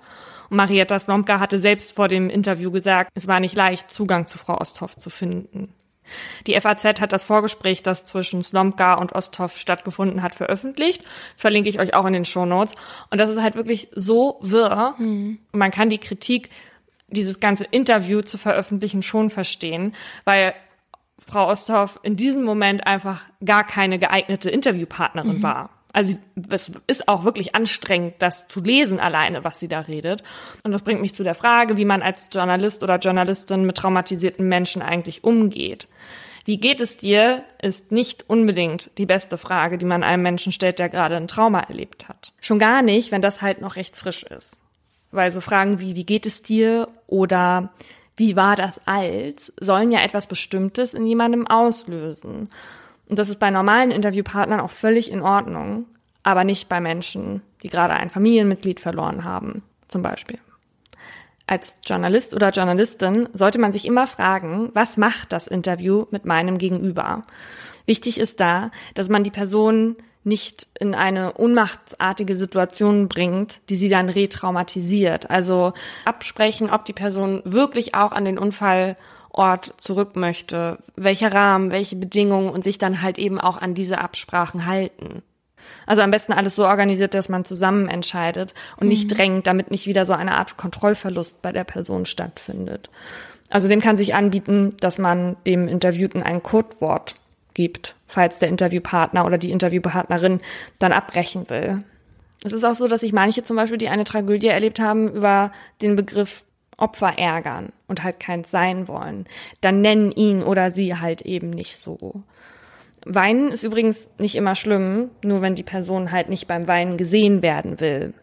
Marietta 0.54 0.98
Slomka 0.98 1.40
hatte 1.40 1.58
selbst 1.58 1.94
vor 1.94 2.08
dem 2.08 2.30
Interview 2.30 2.70
gesagt, 2.70 3.10
es 3.14 3.26
war 3.26 3.40
nicht 3.40 3.56
leicht, 3.56 3.90
Zugang 3.90 4.26
zu 4.26 4.38
Frau 4.38 4.58
Osthoff 4.58 4.96
zu 4.96 5.10
finden. 5.10 5.74
Die 6.46 6.58
FAZ 6.60 7.00
hat 7.00 7.12
das 7.12 7.24
Vorgespräch, 7.24 7.82
das 7.82 8.04
zwischen 8.04 8.42
Slomka 8.42 8.94
und 8.94 9.12
Osthoff 9.12 9.56
stattgefunden 9.56 10.22
hat, 10.22 10.34
veröffentlicht. 10.34 11.02
Das 11.34 11.42
verlinke 11.42 11.68
ich 11.68 11.80
euch 11.80 11.94
auch 11.94 12.04
in 12.04 12.12
den 12.12 12.24
Show 12.24 12.44
Notes. 12.44 12.74
Und 13.10 13.18
das 13.18 13.30
ist 13.30 13.40
halt 13.40 13.54
wirklich 13.56 13.88
so 13.92 14.38
wirr. 14.42 14.94
Mhm. 14.98 15.38
Man 15.52 15.70
kann 15.70 15.88
die 15.88 15.98
Kritik, 15.98 16.50
dieses 17.08 17.40
ganze 17.40 17.64
Interview 17.64 18.22
zu 18.22 18.38
veröffentlichen, 18.38 19.02
schon 19.02 19.30
verstehen, 19.30 19.94
weil 20.24 20.54
Frau 21.26 21.48
Osthoff 21.48 21.98
in 22.02 22.16
diesem 22.16 22.44
Moment 22.44 22.86
einfach 22.86 23.22
gar 23.44 23.64
keine 23.64 23.98
geeignete 23.98 24.50
Interviewpartnerin 24.50 25.38
mhm. 25.38 25.42
war. 25.42 25.70
Also 25.94 26.16
es 26.50 26.72
ist 26.88 27.08
auch 27.08 27.24
wirklich 27.24 27.54
anstrengend, 27.54 28.14
das 28.18 28.48
zu 28.48 28.60
lesen 28.60 28.98
alleine, 28.98 29.44
was 29.44 29.60
sie 29.60 29.68
da 29.68 29.80
redet. 29.80 30.22
Und 30.64 30.72
das 30.72 30.82
bringt 30.82 31.00
mich 31.00 31.14
zu 31.14 31.22
der 31.22 31.36
Frage, 31.36 31.76
wie 31.76 31.84
man 31.84 32.02
als 32.02 32.28
Journalist 32.32 32.82
oder 32.82 32.98
Journalistin 32.98 33.64
mit 33.64 33.76
traumatisierten 33.76 34.46
Menschen 34.46 34.82
eigentlich 34.82 35.22
umgeht. 35.22 35.86
Wie 36.44 36.58
geht 36.58 36.80
es 36.80 36.96
dir, 36.96 37.44
ist 37.62 37.92
nicht 37.92 38.28
unbedingt 38.28 38.90
die 38.98 39.06
beste 39.06 39.38
Frage, 39.38 39.78
die 39.78 39.86
man 39.86 40.02
einem 40.02 40.24
Menschen 40.24 40.52
stellt, 40.52 40.80
der 40.80 40.88
gerade 40.88 41.16
ein 41.16 41.28
Trauma 41.28 41.60
erlebt 41.60 42.08
hat. 42.08 42.32
Schon 42.40 42.58
gar 42.58 42.82
nicht, 42.82 43.12
wenn 43.12 43.22
das 43.22 43.40
halt 43.40 43.60
noch 43.60 43.76
recht 43.76 43.96
frisch 43.96 44.24
ist. 44.24 44.58
Weil 45.12 45.30
so 45.30 45.40
Fragen 45.40 45.80
wie, 45.80 45.94
wie 45.94 46.04
geht 46.04 46.26
es 46.26 46.42
dir 46.42 46.88
oder 47.06 47.72
wie 48.16 48.34
war 48.34 48.56
das 48.56 48.80
als, 48.84 49.52
sollen 49.60 49.92
ja 49.92 50.02
etwas 50.02 50.26
Bestimmtes 50.26 50.92
in 50.92 51.06
jemandem 51.06 51.46
auslösen. 51.46 52.48
Und 53.08 53.18
das 53.18 53.28
ist 53.28 53.38
bei 53.38 53.50
normalen 53.50 53.90
Interviewpartnern 53.90 54.60
auch 54.60 54.70
völlig 54.70 55.10
in 55.10 55.20
Ordnung, 55.20 55.86
aber 56.22 56.44
nicht 56.44 56.68
bei 56.68 56.80
Menschen, 56.80 57.42
die 57.62 57.68
gerade 57.68 57.94
ein 57.94 58.10
Familienmitglied 58.10 58.80
verloren 58.80 59.24
haben, 59.24 59.62
zum 59.88 60.02
Beispiel. 60.02 60.38
Als 61.46 61.76
Journalist 61.84 62.32
oder 62.34 62.50
Journalistin 62.50 63.28
sollte 63.34 63.58
man 63.58 63.72
sich 63.72 63.84
immer 63.84 64.06
fragen, 64.06 64.70
was 64.72 64.96
macht 64.96 65.32
das 65.32 65.46
Interview 65.46 66.06
mit 66.10 66.24
meinem 66.24 66.56
Gegenüber? 66.56 67.22
Wichtig 67.84 68.18
ist 68.18 68.40
da, 68.40 68.70
dass 68.94 69.10
man 69.10 69.24
die 69.24 69.30
Person 69.30 69.96
nicht 70.24 70.68
in 70.80 70.94
eine 70.94 71.34
ohnmachtsartige 71.36 72.36
Situation 72.36 73.08
bringt, 73.08 73.68
die 73.68 73.76
sie 73.76 73.88
dann 73.88 74.08
retraumatisiert. 74.08 75.28
Also 75.28 75.74
absprechen, 76.06 76.70
ob 76.70 76.86
die 76.86 76.94
Person 76.94 77.42
wirklich 77.44 77.94
auch 77.94 78.12
an 78.12 78.24
den 78.24 78.38
Unfall 78.38 78.96
Ort 79.34 79.74
zurück 79.78 80.16
möchte, 80.16 80.78
welcher 80.96 81.32
Rahmen, 81.32 81.70
welche 81.70 81.96
Bedingungen 81.96 82.50
und 82.50 82.62
sich 82.62 82.78
dann 82.78 83.02
halt 83.02 83.18
eben 83.18 83.40
auch 83.40 83.56
an 83.56 83.74
diese 83.74 83.98
Absprachen 83.98 84.66
halten. 84.66 85.22
Also 85.86 86.02
am 86.02 86.10
besten 86.10 86.32
alles 86.32 86.54
so 86.54 86.64
organisiert, 86.66 87.14
dass 87.14 87.28
man 87.28 87.44
zusammen 87.44 87.88
entscheidet 87.88 88.54
und 88.76 88.88
nicht 88.88 89.10
mhm. 89.10 89.16
drängt, 89.16 89.46
damit 89.46 89.70
nicht 89.70 89.86
wieder 89.86 90.04
so 90.04 90.12
eine 90.12 90.36
Art 90.36 90.56
Kontrollverlust 90.56 91.42
bei 91.42 91.52
der 91.52 91.64
Person 91.64 92.06
stattfindet. 92.06 92.90
Also 93.50 93.68
dem 93.68 93.80
kann 93.80 93.96
sich 93.96 94.14
anbieten, 94.14 94.76
dass 94.80 94.98
man 94.98 95.36
dem 95.46 95.68
Interviewten 95.68 96.22
ein 96.22 96.42
Codewort 96.42 97.14
gibt, 97.54 97.94
falls 98.06 98.38
der 98.38 98.48
Interviewpartner 98.48 99.24
oder 99.24 99.38
die 99.38 99.50
Interviewpartnerin 99.50 100.38
dann 100.78 100.92
abbrechen 100.92 101.48
will. 101.50 101.84
Es 102.42 102.52
ist 102.52 102.64
auch 102.64 102.74
so, 102.74 102.88
dass 102.88 103.00
sich 103.00 103.12
manche 103.12 103.42
zum 103.42 103.56
Beispiel, 103.56 103.78
die 103.78 103.88
eine 103.88 104.04
Tragödie 104.04 104.48
erlebt 104.48 104.78
haben, 104.78 105.08
über 105.08 105.52
den 105.80 105.96
Begriff 105.96 106.44
Opfer 106.76 107.18
ärgern 107.18 107.72
und 107.86 108.02
halt 108.02 108.20
keins 108.20 108.50
sein 108.50 108.88
wollen. 108.88 109.26
Dann 109.60 109.80
nennen 109.80 110.12
ihn 110.12 110.42
oder 110.42 110.70
sie 110.70 110.96
halt 110.96 111.22
eben 111.22 111.50
nicht 111.50 111.78
so. 111.78 112.22
Weinen 113.04 113.50
ist 113.50 113.62
übrigens 113.62 114.08
nicht 114.18 114.34
immer 114.34 114.54
schlimm, 114.54 115.10
nur 115.22 115.42
wenn 115.42 115.54
die 115.54 115.62
Person 115.62 116.10
halt 116.10 116.28
nicht 116.28 116.46
beim 116.46 116.66
Weinen 116.66 116.96
gesehen 116.96 117.42
werden 117.42 117.80
will. 117.80 118.14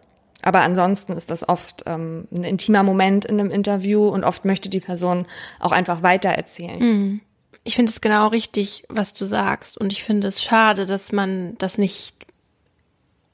Aber 0.42 0.62
ansonsten 0.62 1.14
ist 1.14 1.30
das 1.30 1.48
oft 1.48 1.84
ähm, 1.86 2.28
ein 2.36 2.44
intimer 2.44 2.84
Moment 2.84 3.26
in 3.26 3.40
einem 3.40 3.52
Interview 3.52 4.08
und 4.08 4.24
oft 4.24 4.44
möchte 4.44 4.70
die 4.70 4.80
Person 4.80 5.28
auch 5.60 5.72
einfach 5.72 6.02
weitererzählen. 6.02 6.80
Mhm. 6.80 7.22
Ich 7.64 7.76
finde 7.76 7.92
es 7.92 8.02
genau 8.02 8.28
richtig, 8.28 8.84
was 8.90 9.14
du 9.14 9.26
sagst. 9.26 9.78
Und 9.78 9.94
ich 9.94 10.04
finde 10.04 10.28
es 10.28 10.42
schade, 10.42 10.88
dass 10.88 11.12
man 11.12 11.56
das 11.60 11.78
nicht 11.78 12.26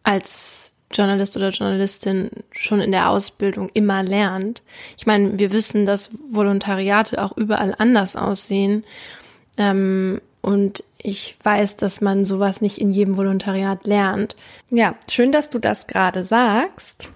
als 0.04 0.74
Journalist 0.92 1.36
oder 1.36 1.50
Journalistin 1.50 2.30
schon 2.52 2.80
in 2.80 2.92
der 2.92 3.10
Ausbildung 3.10 3.70
immer 3.74 4.04
lernt. 4.04 4.64
Ich 4.98 5.06
meine, 5.06 5.38
wir 5.38 5.52
wissen, 5.52 5.86
dass 5.86 6.10
Volontariate 6.30 7.22
auch 7.22 7.36
überall 7.36 7.76
anders 7.78 8.16
aussehen. 8.16 8.86
Ähm, 9.58 10.22
und 10.42 10.84
ich 10.98 11.38
weiß, 11.44 11.76
dass 11.76 12.00
man 12.00 12.24
sowas 12.24 12.62
nicht 12.62 12.78
in 12.78 12.92
jedem 12.92 13.18
Volontariat 13.18 13.86
lernt. 13.86 14.36
Ja, 14.70 14.96
schön, 15.10 15.32
dass 15.32 15.50
du 15.50 15.60
das 15.60 15.88
gerade 15.88 16.24
sagst. 16.24 17.10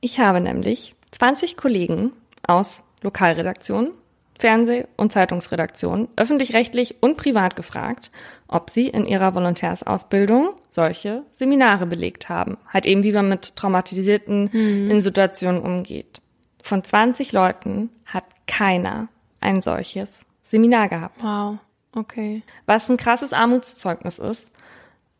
Ich 0.00 0.20
habe 0.20 0.40
nämlich 0.40 0.94
20 1.10 1.56
Kollegen 1.56 2.12
aus 2.46 2.84
Lokalredaktionen, 3.02 3.92
Fernseh- 4.38 4.86
und 4.96 5.12
Zeitungsredaktionen, 5.12 6.08
öffentlich-rechtlich 6.16 6.96
und 7.00 7.16
privat 7.16 7.56
gefragt, 7.56 8.10
ob 8.48 8.70
sie 8.70 8.88
in 8.88 9.06
ihrer 9.06 9.34
Volontärsausbildung 9.34 10.50
solche 10.70 11.24
Seminare 11.32 11.86
belegt 11.86 12.28
haben. 12.28 12.58
Halt 12.68 12.86
eben, 12.86 13.02
wie 13.02 13.12
man 13.12 13.28
mit 13.28 13.56
Traumatisierten 13.56 14.50
mhm. 14.52 14.90
in 14.90 15.00
Situationen 15.00 15.60
umgeht. 15.60 16.20
Von 16.62 16.84
20 16.84 17.32
Leuten 17.32 17.90
hat 18.04 18.24
keiner 18.46 19.08
ein 19.40 19.62
solches 19.62 20.10
Seminar 20.48 20.88
gehabt. 20.88 21.22
Wow. 21.22 21.58
Okay. 21.94 22.42
Was 22.66 22.88
ein 22.90 22.96
krasses 22.96 23.32
Armutszeugnis 23.32 24.18
ist 24.18 24.50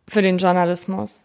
für 0.09 0.23
den 0.23 0.39
Journalismus. 0.39 1.25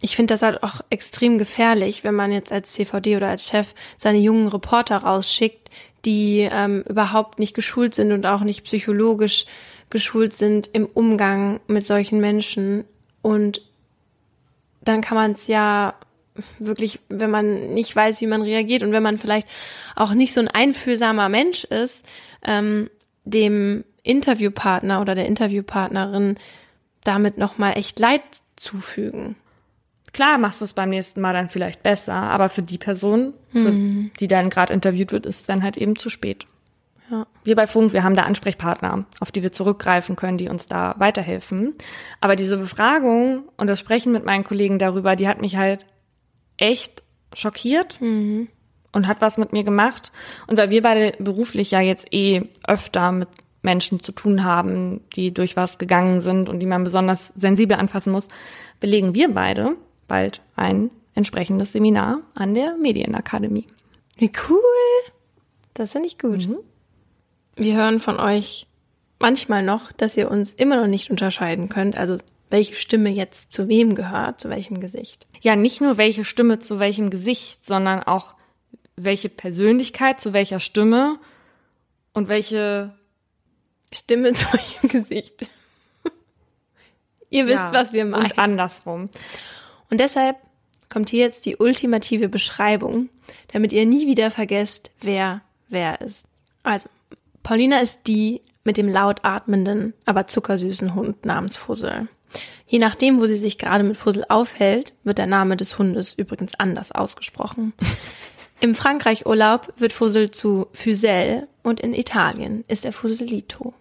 Ich 0.00 0.16
finde 0.16 0.34
das 0.34 0.42
halt 0.42 0.62
auch 0.62 0.80
extrem 0.90 1.38
gefährlich, 1.38 2.04
wenn 2.04 2.14
man 2.14 2.30
jetzt 2.30 2.52
als 2.52 2.72
CVD 2.72 3.16
oder 3.16 3.28
als 3.28 3.46
Chef 3.48 3.74
seine 3.96 4.18
jungen 4.18 4.48
Reporter 4.48 4.98
rausschickt, 4.98 5.70
die 6.04 6.48
ähm, 6.50 6.84
überhaupt 6.88 7.38
nicht 7.38 7.54
geschult 7.54 7.94
sind 7.94 8.12
und 8.12 8.26
auch 8.26 8.42
nicht 8.42 8.64
psychologisch 8.64 9.46
geschult 9.90 10.32
sind 10.32 10.68
im 10.72 10.86
Umgang 10.86 11.60
mit 11.66 11.84
solchen 11.84 12.20
Menschen. 12.20 12.84
Und 13.22 13.62
dann 14.82 15.00
kann 15.00 15.16
man 15.16 15.32
es 15.32 15.46
ja 15.46 15.94
wirklich, 16.58 17.00
wenn 17.08 17.30
man 17.30 17.74
nicht 17.74 17.94
weiß, 17.94 18.20
wie 18.20 18.26
man 18.26 18.42
reagiert 18.42 18.82
und 18.82 18.92
wenn 18.92 19.02
man 19.02 19.18
vielleicht 19.18 19.48
auch 19.96 20.14
nicht 20.14 20.32
so 20.32 20.40
ein 20.40 20.48
einfühlsamer 20.48 21.28
Mensch 21.28 21.64
ist, 21.64 22.04
ähm, 22.44 22.88
dem 23.24 23.84
Interviewpartner 24.02 25.00
oder 25.00 25.14
der 25.14 25.26
Interviewpartnerin 25.26 26.38
damit 27.04 27.38
nochmal 27.38 27.76
echt 27.76 27.98
Leid 27.98 28.22
zufügen. 28.56 29.36
Klar 30.12 30.38
machst 30.38 30.60
du 30.60 30.64
es 30.64 30.72
beim 30.72 30.88
nächsten 30.88 31.20
Mal 31.20 31.34
dann 31.34 31.50
vielleicht 31.50 31.82
besser, 31.82 32.14
aber 32.14 32.48
für 32.48 32.62
die 32.62 32.78
Person, 32.78 33.34
mhm. 33.52 34.10
die 34.18 34.26
dann 34.26 34.50
gerade 34.50 34.72
interviewt 34.72 35.12
wird, 35.12 35.26
ist 35.26 35.42
es 35.42 35.46
dann 35.46 35.62
halt 35.62 35.76
eben 35.76 35.96
zu 35.96 36.08
spät. 36.08 36.46
Ja. 37.10 37.26
Wir 37.44 37.56
bei 37.56 37.66
Funk, 37.66 37.92
wir 37.92 38.04
haben 38.04 38.14
da 38.14 38.24
Ansprechpartner, 38.24 39.06
auf 39.20 39.32
die 39.32 39.42
wir 39.42 39.52
zurückgreifen 39.52 40.16
können, 40.16 40.38
die 40.38 40.48
uns 40.48 40.66
da 40.66 40.94
weiterhelfen. 40.98 41.74
Aber 42.20 42.36
diese 42.36 42.58
Befragung 42.58 43.44
und 43.56 43.66
das 43.66 43.78
Sprechen 43.78 44.12
mit 44.12 44.24
meinen 44.24 44.44
Kollegen 44.44 44.78
darüber, 44.78 45.16
die 45.16 45.28
hat 45.28 45.40
mich 45.40 45.56
halt 45.56 45.86
echt 46.58 47.02
schockiert 47.32 48.00
mhm. 48.00 48.48
und 48.92 49.06
hat 49.06 49.20
was 49.20 49.38
mit 49.38 49.52
mir 49.52 49.64
gemacht. 49.64 50.12
Und 50.46 50.58
weil 50.58 50.70
wir 50.70 50.82
beide 50.82 51.16
beruflich 51.22 51.70
ja 51.70 51.80
jetzt 51.80 52.12
eh 52.12 52.42
öfter 52.66 53.12
mit 53.12 53.28
Menschen 53.62 54.00
zu 54.00 54.12
tun 54.12 54.44
haben, 54.44 55.00
die 55.14 55.32
durch 55.32 55.56
was 55.56 55.78
gegangen 55.78 56.20
sind 56.20 56.48
und 56.48 56.60
die 56.60 56.66
man 56.66 56.84
besonders 56.84 57.28
sensibel 57.28 57.76
anfassen 57.76 58.12
muss, 58.12 58.28
belegen 58.80 59.14
wir 59.14 59.32
beide 59.32 59.72
bald 60.06 60.42
ein 60.56 60.90
entsprechendes 61.14 61.72
Seminar 61.72 62.20
an 62.34 62.54
der 62.54 62.76
Medienakademie. 62.76 63.66
Wie 64.16 64.30
cool! 64.48 64.58
Das 65.74 65.92
finde 65.92 66.08
ich 66.08 66.18
gut. 66.18 66.48
Mhm. 66.48 66.58
Wir 67.58 67.74
hören 67.74 68.00
von 68.00 68.20
euch 68.20 68.66
manchmal 69.18 69.62
noch, 69.62 69.90
dass 69.92 70.16
ihr 70.16 70.30
uns 70.30 70.54
immer 70.54 70.76
noch 70.76 70.86
nicht 70.86 71.10
unterscheiden 71.10 71.68
könnt, 71.68 71.96
also 71.96 72.18
welche 72.50 72.74
Stimme 72.74 73.10
jetzt 73.10 73.52
zu 73.52 73.68
wem 73.68 73.94
gehört, 73.94 74.40
zu 74.40 74.48
welchem 74.48 74.80
Gesicht. 74.80 75.26
Ja, 75.40 75.56
nicht 75.56 75.80
nur 75.80 75.98
welche 75.98 76.24
Stimme 76.24 76.60
zu 76.60 76.78
welchem 76.78 77.10
Gesicht, 77.10 77.66
sondern 77.66 78.02
auch 78.02 78.34
welche 78.96 79.28
Persönlichkeit 79.28 80.20
zu 80.20 80.32
welcher 80.32 80.60
Stimme 80.60 81.18
und 82.12 82.28
welche 82.28 82.94
Stimme 83.92 84.32
zu 84.34 84.46
eurem 84.52 84.88
Gesicht. 84.88 85.50
Ihr 87.30 87.46
wisst, 87.46 87.58
ja, 87.58 87.72
was 87.72 87.92
wir 87.92 88.06
meinen. 88.06 88.24
Und 88.24 88.38
andersrum. 88.38 89.10
Und 89.90 90.00
deshalb 90.00 90.36
kommt 90.88 91.10
hier 91.10 91.26
jetzt 91.26 91.44
die 91.44 91.56
ultimative 91.56 92.28
Beschreibung, 92.28 93.10
damit 93.52 93.72
ihr 93.72 93.84
nie 93.84 94.06
wieder 94.06 94.30
vergesst, 94.30 94.90
wer 95.00 95.42
wer 95.68 96.00
ist. 96.00 96.24
Also, 96.62 96.88
Paulina 97.48 97.78
ist 97.78 98.00
die 98.06 98.42
mit 98.62 98.76
dem 98.76 98.90
laut 98.90 99.20
atmenden, 99.24 99.94
aber 100.04 100.26
zuckersüßen 100.26 100.94
Hund 100.94 101.24
namens 101.24 101.56
Fussel. 101.56 102.06
Je 102.66 102.78
nachdem, 102.78 103.22
wo 103.22 103.26
sie 103.26 103.38
sich 103.38 103.56
gerade 103.56 103.84
mit 103.84 103.96
Fussel 103.96 104.26
aufhält, 104.28 104.92
wird 105.02 105.16
der 105.16 105.26
Name 105.26 105.56
des 105.56 105.78
Hundes 105.78 106.12
übrigens 106.12 106.56
anders 106.56 106.92
ausgesprochen. 106.92 107.72
Im 108.60 108.74
Frankreich-Urlaub 108.74 109.72
wird 109.78 109.94
Fussel 109.94 110.30
zu 110.30 110.66
Fusel 110.74 111.48
und 111.62 111.80
in 111.80 111.94
Italien 111.94 112.64
ist 112.68 112.84
er 112.84 112.92
Fuselito. 112.92 113.72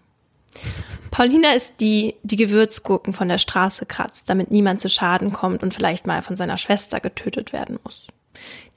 Paulina 1.11 1.51
ist 1.51 1.73
die, 1.81 2.15
die 2.23 2.37
Gewürzgurken 2.37 3.11
von 3.11 3.27
der 3.27 3.37
Straße 3.37 3.85
kratzt, 3.85 4.29
damit 4.29 4.49
niemand 4.49 4.79
zu 4.79 4.87
Schaden 4.87 5.33
kommt 5.33 5.61
und 5.61 5.73
vielleicht 5.73 6.07
mal 6.07 6.21
von 6.21 6.37
seiner 6.37 6.55
Schwester 6.55 7.01
getötet 7.01 7.51
werden 7.51 7.79
muss. 7.83 8.07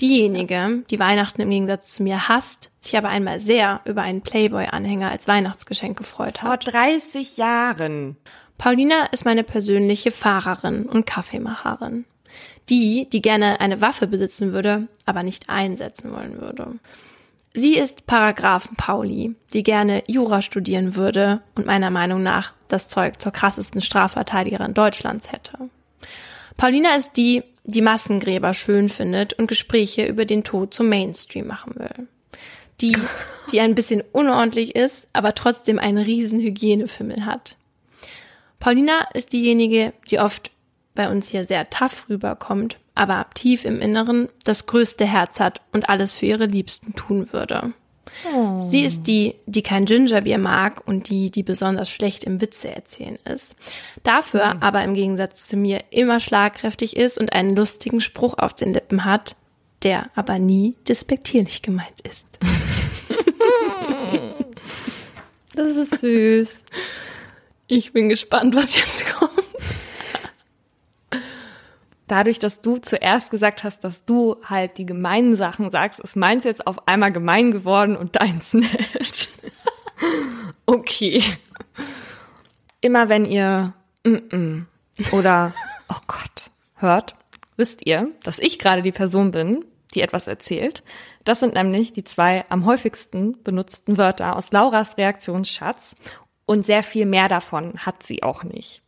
Diejenige, 0.01 0.83
die 0.91 0.99
Weihnachten 0.99 1.41
im 1.41 1.51
Gegensatz 1.51 1.95
zu 1.95 2.03
mir 2.03 2.29
hasst, 2.29 2.71
sich 2.81 2.97
aber 2.97 3.09
einmal 3.09 3.41
sehr 3.41 3.81
über 3.85 4.03
einen 4.03 4.23
Playboy-Anhänger 4.23 5.11
als 5.11 5.29
Weihnachtsgeschenk 5.29 5.99
gefreut 5.99 6.43
hat. 6.43 6.65
Vor 6.65 6.73
30 6.73 7.37
Jahren. 7.37 8.17
Paulina 8.59 9.07
ist 9.13 9.25
meine 9.25 9.45
persönliche 9.45 10.11
Fahrerin 10.11 10.87
und 10.87 11.07
Kaffeemacherin. 11.07 12.05
Die, 12.69 13.09
die 13.11 13.23
gerne 13.23 13.61
eine 13.61 13.81
Waffe 13.81 14.07
besitzen 14.07 14.53
würde, 14.53 14.89
aber 15.07 15.23
nicht 15.23 15.49
einsetzen 15.49 16.13
wollen 16.13 16.41
würde. 16.41 16.79
Sie 17.53 17.77
ist 17.77 18.07
Paragraphen 18.07 18.77
Pauli, 18.77 19.35
die 19.53 19.65
gerne 19.65 20.05
Jura 20.07 20.41
studieren 20.41 20.95
würde 20.95 21.43
und 21.57 21.67
meiner 21.67 21.91
Meinung 21.91 22.23
nach 22.23 22.53
das 22.69 22.87
Zeug 22.87 23.21
zur 23.21 23.33
krassesten 23.33 23.81
Strafverteidigerin 23.81 24.73
Deutschlands 24.73 25.33
hätte. 25.33 25.69
Paulina 26.57 26.95
ist 26.95 27.17
die, 27.17 27.43
die 27.65 27.83
Massengräber 27.83 28.55
schön 28.55 28.89
findet 28.89 29.35
und 29.35 29.47
Gespräche 29.47 30.07
über 30.07 30.25
den 30.25 30.45
Tod 30.45 30.75
zum 30.75 30.89
Mainstream 30.89 31.47
machen 31.47 31.75
will. 31.77 32.09
Die, 32.81 32.97
die 33.53 33.61
ein 33.61 33.75
bisschen 33.75 34.03
unordentlich 34.13 34.75
ist, 34.75 35.07
aber 35.13 35.35
trotzdem 35.35 35.79
einen 35.79 35.99
riesen 35.99 36.41
Hygienefimmel 36.41 37.27
hat. 37.27 37.57
Paulina 38.59 39.09
ist 39.15 39.33
diejenige, 39.33 39.93
die 40.11 40.19
oft 40.19 40.51
bei 40.95 41.11
uns 41.11 41.29
hier 41.29 41.47
sehr 41.47 41.69
tough 41.71 42.07
rüberkommt, 42.09 42.79
aber 42.95 43.27
tief 43.35 43.65
im 43.65 43.81
Inneren 43.81 44.29
das 44.45 44.67
größte 44.67 45.07
Herz 45.07 45.41
hat 45.41 45.61
und 45.73 45.89
alles 45.89 46.15
für 46.15 46.27
ihre 46.27 46.47
Liebsten 46.47 46.95
tun 46.95 47.33
würde. 47.33 47.73
Oh. 48.35 48.61
Sie 48.69 48.83
ist 48.83 49.07
die, 49.07 49.35
die 49.47 49.63
kein 49.63 49.87
Gingerbier 49.87 50.39
mag 50.39 50.87
und 50.87 51.09
die, 51.09 51.31
die 51.31 51.43
besonders 51.43 51.91
schlecht 51.91 52.25
im 52.25 52.41
Witze 52.41 52.75
erzählen 52.75 53.19
ist. 53.25 53.55
Dafür 54.03 54.55
mhm. 54.55 54.63
aber 54.63 54.85
im 54.85 54.95
Gegensatz 54.95 55.47
zu 55.49 55.57
mir 55.57 55.85
immer 55.91 56.21
schlagkräftig 56.21 56.97
ist 56.97 57.19
und 57.19 57.33
einen 57.33 57.57
lustigen 57.57 58.01
Spruch 58.01 58.35
auf 58.39 58.55
den 58.55 58.73
Lippen 58.75 59.05
hat, 59.05 59.37
der 59.83 60.11
aber 60.15 60.39
nie 60.39 60.75
despektierlich 60.89 61.63
gemeint 61.63 62.01
ist. 62.09 62.27
das 65.55 65.69
ist 65.69 66.01
süß. 66.01 66.65
Ich 67.67 67.93
bin 67.93 68.09
gespannt, 68.09 68.57
was 68.57 68.77
jetzt 68.77 69.07
kommt 69.07 69.30
dadurch, 72.11 72.39
dass 72.39 72.61
du 72.61 72.79
zuerst 72.79 73.31
gesagt 73.31 73.65
hast, 73.65 73.85
dass 73.85 74.05
du 74.05 74.37
halt 74.45 74.79
die 74.79 74.87
gemeinen 74.87 75.37
Sachen 75.37 75.71
sagst, 75.71 76.01
ist 76.01 76.17
meins 76.17 76.45
jetzt 76.45 76.67
auf 76.67 76.89
einmal 76.89 77.13
gemein 77.13 77.53
geworden 77.53 77.97
und 77.97 78.17
deins 78.17 78.55
nicht. 78.55 79.31
Okay. 80.67 81.23
Immer 82.81 83.09
wenn 83.09 83.27
ihr 83.27 83.75
mm 84.05 84.15
-mm 84.15 84.65
oder 85.13 85.53
oh 85.89 86.01
Gott 86.07 86.51
hört, 86.77 87.15
wisst 87.57 87.87
ihr, 87.87 88.11
dass 88.23 88.39
ich 88.39 88.59
gerade 88.59 88.83
die 88.83 88.93
Person 88.93 89.31
bin, 89.31 89.65
die 89.95 90.03
etwas 90.03 90.27
erzählt. 90.27 90.83
Das 91.25 91.41
sind 91.41 91.55
nämlich 91.55 91.93
die 91.93 92.05
zwei 92.05 92.45
am 92.49 92.65
häufigsten 92.65 93.43
benutzten 93.43 93.99
Wörter 93.99 94.37
aus 94.37 94.53
Lauras 94.53 94.97
Reaktionsschatz 94.97 95.97
und 96.47 96.65
sehr 96.65 96.83
viel 96.83 97.07
mehr 97.07 97.29
davon 97.29 97.79
hat 97.79 98.03
sie 98.03 98.23
auch 98.23 98.43
nicht. 98.45 98.83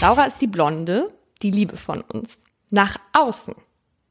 Laura 0.00 0.24
ist 0.24 0.40
die 0.40 0.46
Blonde, 0.46 1.06
die 1.42 1.50
Liebe 1.50 1.76
von 1.76 2.00
uns. 2.00 2.38
Nach 2.74 2.96
außen. 3.12 3.54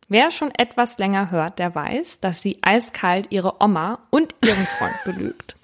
Wer 0.08 0.30
schon 0.30 0.52
etwas 0.52 1.00
länger 1.00 1.32
hört, 1.32 1.58
der 1.58 1.74
weiß, 1.74 2.20
dass 2.20 2.44
sie 2.44 2.60
eiskalt 2.62 3.32
ihre 3.32 3.60
Oma 3.60 4.08
und 4.12 4.36
ihren 4.46 4.68
Freund 4.68 4.94
belügt. 5.04 5.56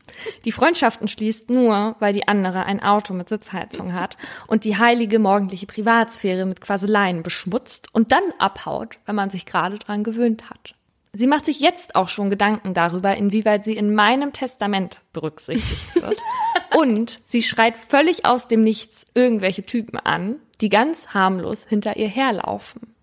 Die 0.45 0.52
Freundschaften 0.52 1.07
schließt 1.07 1.52
nur, 1.52 1.95
weil 1.99 2.14
die 2.14 2.28
andere 2.28 2.65
ein 2.65 2.82
Auto 2.82 3.14
mit 3.14 3.30
Sitzheizung 3.30 3.94
hat 3.94 4.18
und 4.48 4.64
die 4.64 4.80
heilige 4.80 5.19
morgendliche 5.19 5.68
Privatsphäre 5.68 6.48
mit 6.48 6.60
Quaseleien 6.60 7.22
beschmutzt 7.22 7.94
und 7.94 8.11
dann 8.11 8.24
abhaut, 8.40 8.98
wenn 9.06 9.14
man 9.14 9.30
sich 9.30 9.45
gerade 9.45 9.78
dran 9.78 10.03
gewöhnt 10.03 10.49
hat. 10.49 10.74
Sie 11.14 11.28
macht 11.28 11.45
sich 11.45 11.60
jetzt 11.60 11.94
auch 11.95 12.10
schon 12.10 12.32
Gedanken 12.32 12.74
darüber, 12.74 13.15
inwieweit 13.15 13.64
sie 13.64 13.78
in 13.78 13.94
meinem 13.94 14.34
Testament 14.34 15.02
berücksichtigt 15.14 15.95
wird. 15.95 16.18
Und 16.76 17.22
sie 17.24 17.41
schreit 17.41 17.76
völlig 17.78 18.26
aus 18.26 18.48
dem 18.48 18.64
Nichts 18.64 19.07
irgendwelche 19.15 19.65
Typen 19.65 19.98
an, 19.98 20.36
die 20.62 20.70
ganz 20.70 21.10
harmlos 21.14 21.66
hinter 21.68 21.98
ihr 21.98 22.08
herlaufen. 22.08 22.96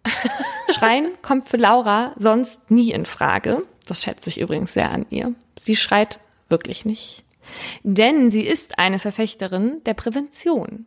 Schreien 0.75 1.13
kommt 1.23 1.49
für 1.49 1.57
Laura 1.57 2.13
sonst 2.17 2.71
nie 2.71 2.91
in 2.91 3.07
Frage. 3.07 3.63
Das 3.87 4.03
schätze 4.03 4.31
ich 4.31 4.41
übrigens 4.41 4.73
sehr 4.73 4.91
an 4.91 5.07
ihr. 5.11 5.35
Sie 5.61 5.77
schreit 5.77 6.19
wirklich 6.49 6.85
nicht. 6.85 7.25
Denn 7.83 8.31
sie 8.31 8.43
ist 8.43 8.79
eine 8.79 8.99
Verfechterin 8.99 9.83
der 9.85 9.95
Prävention. 9.95 10.87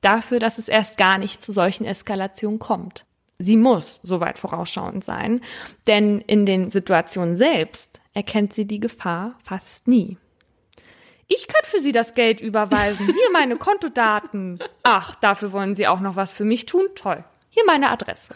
Dafür, 0.00 0.40
dass 0.40 0.58
es 0.58 0.68
erst 0.68 0.96
gar 0.96 1.18
nicht 1.18 1.42
zu 1.42 1.52
solchen 1.52 1.84
Eskalationen 1.84 2.58
kommt. 2.58 3.04
Sie 3.38 3.56
muss 3.56 4.00
soweit 4.02 4.38
vorausschauend 4.38 5.04
sein, 5.04 5.40
denn 5.86 6.20
in 6.20 6.46
den 6.46 6.70
Situationen 6.70 7.36
selbst 7.36 8.00
erkennt 8.14 8.52
sie 8.52 8.66
die 8.66 8.80
Gefahr 8.80 9.38
fast 9.42 9.86
nie. 9.88 10.18
Ich 11.34 11.48
kann 11.48 11.62
für 11.64 11.80
Sie 11.80 11.92
das 11.92 12.14
Geld 12.14 12.40
überweisen. 12.40 13.06
Hier 13.06 13.30
meine 13.32 13.56
Kontodaten. 13.56 14.58
Ach, 14.82 15.14
dafür 15.16 15.52
wollen 15.52 15.74
Sie 15.74 15.86
auch 15.86 16.00
noch 16.00 16.16
was 16.16 16.32
für 16.32 16.44
mich 16.44 16.66
tun? 16.66 16.86
Toll. 16.94 17.24
Hier 17.48 17.64
meine 17.66 17.90
Adresse. 17.90 18.34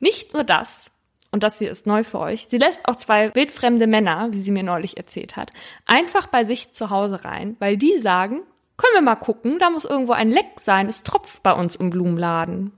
Nicht 0.00 0.34
nur 0.34 0.42
das, 0.42 0.86
und 1.30 1.42
das 1.42 1.58
hier 1.58 1.70
ist 1.70 1.86
neu 1.86 2.02
für 2.04 2.18
euch, 2.18 2.48
sie 2.50 2.58
lässt 2.58 2.86
auch 2.86 2.96
zwei 2.96 3.34
wildfremde 3.34 3.86
Männer, 3.86 4.28
wie 4.32 4.42
sie 4.42 4.50
mir 4.50 4.62
neulich 4.62 4.96
erzählt 4.96 5.36
hat, 5.36 5.50
einfach 5.86 6.26
bei 6.26 6.44
sich 6.44 6.72
zu 6.72 6.90
Hause 6.90 7.24
rein, 7.24 7.56
weil 7.60 7.76
die 7.76 7.98
sagen, 7.98 8.42
können 8.76 8.94
wir 8.94 9.02
mal 9.02 9.16
gucken, 9.16 9.58
da 9.58 9.70
muss 9.70 9.84
irgendwo 9.84 10.12
ein 10.12 10.30
Leck 10.30 10.60
sein, 10.62 10.88
es 10.88 11.02
tropft 11.02 11.42
bei 11.42 11.52
uns 11.52 11.76
im 11.76 11.90
Blumenladen. 11.90 12.72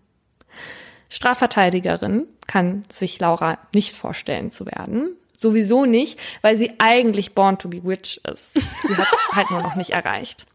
Strafverteidigerin 1.09 2.27
kann 2.47 2.85
sich 2.93 3.19
Laura 3.19 3.59
nicht 3.75 3.97
vorstellen 3.97 4.51
zu 4.51 4.67
werden. 4.67 5.17
Sowieso 5.41 5.85
nicht, 5.85 6.19
weil 6.43 6.57
sie 6.57 6.73
eigentlich 6.79 7.33
born 7.33 7.59
to 7.59 7.69
be 7.69 7.85
witch 7.85 8.21
ist. 8.29 8.55
Sie 8.55 8.97
hat 8.97 9.07
halt 9.33 9.51
nur 9.53 9.63
noch 9.63 9.77
nicht 9.77 9.91
erreicht. 9.91 10.47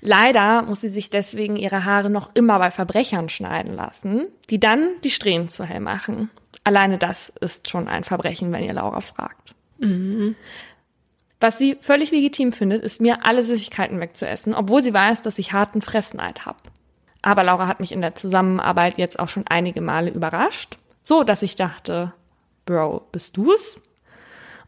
Leider 0.00 0.62
muss 0.62 0.80
sie 0.80 0.88
sich 0.88 1.10
deswegen 1.10 1.56
ihre 1.56 1.84
Haare 1.84 2.08
noch 2.08 2.30
immer 2.32 2.58
bei 2.58 2.70
Verbrechern 2.70 3.28
schneiden 3.28 3.74
lassen, 3.74 4.26
die 4.48 4.58
dann 4.58 4.88
die 5.04 5.10
Strähnen 5.10 5.50
zu 5.50 5.64
hell 5.64 5.80
machen. 5.80 6.30
Alleine 6.64 6.96
das 6.96 7.30
ist 7.42 7.68
schon 7.68 7.86
ein 7.86 8.02
Verbrechen, 8.02 8.50
wenn 8.50 8.64
ihr 8.64 8.72
Laura 8.72 9.02
fragt. 9.02 9.54
Mhm. 9.78 10.36
Was 11.38 11.58
sie 11.58 11.76
völlig 11.82 12.10
legitim 12.10 12.52
findet, 12.52 12.82
ist 12.82 13.02
mir 13.02 13.26
alle 13.26 13.42
Süßigkeiten 13.42 14.00
wegzuessen, 14.00 14.54
obwohl 14.54 14.82
sie 14.82 14.94
weiß, 14.94 15.20
dass 15.20 15.38
ich 15.38 15.52
harten 15.52 15.82
Fresseneid 15.82 16.46
habe. 16.46 16.58
Aber 17.20 17.44
Laura 17.44 17.66
hat 17.66 17.80
mich 17.80 17.92
in 17.92 18.00
der 18.00 18.14
Zusammenarbeit 18.14 18.96
jetzt 18.96 19.18
auch 19.18 19.28
schon 19.28 19.46
einige 19.46 19.82
Male 19.82 20.10
überrascht, 20.10 20.78
so 21.02 21.24
dass 21.24 21.42
ich 21.42 21.56
dachte, 21.56 22.14
Bro, 22.64 23.06
bist 23.12 23.36
du's? 23.36 23.82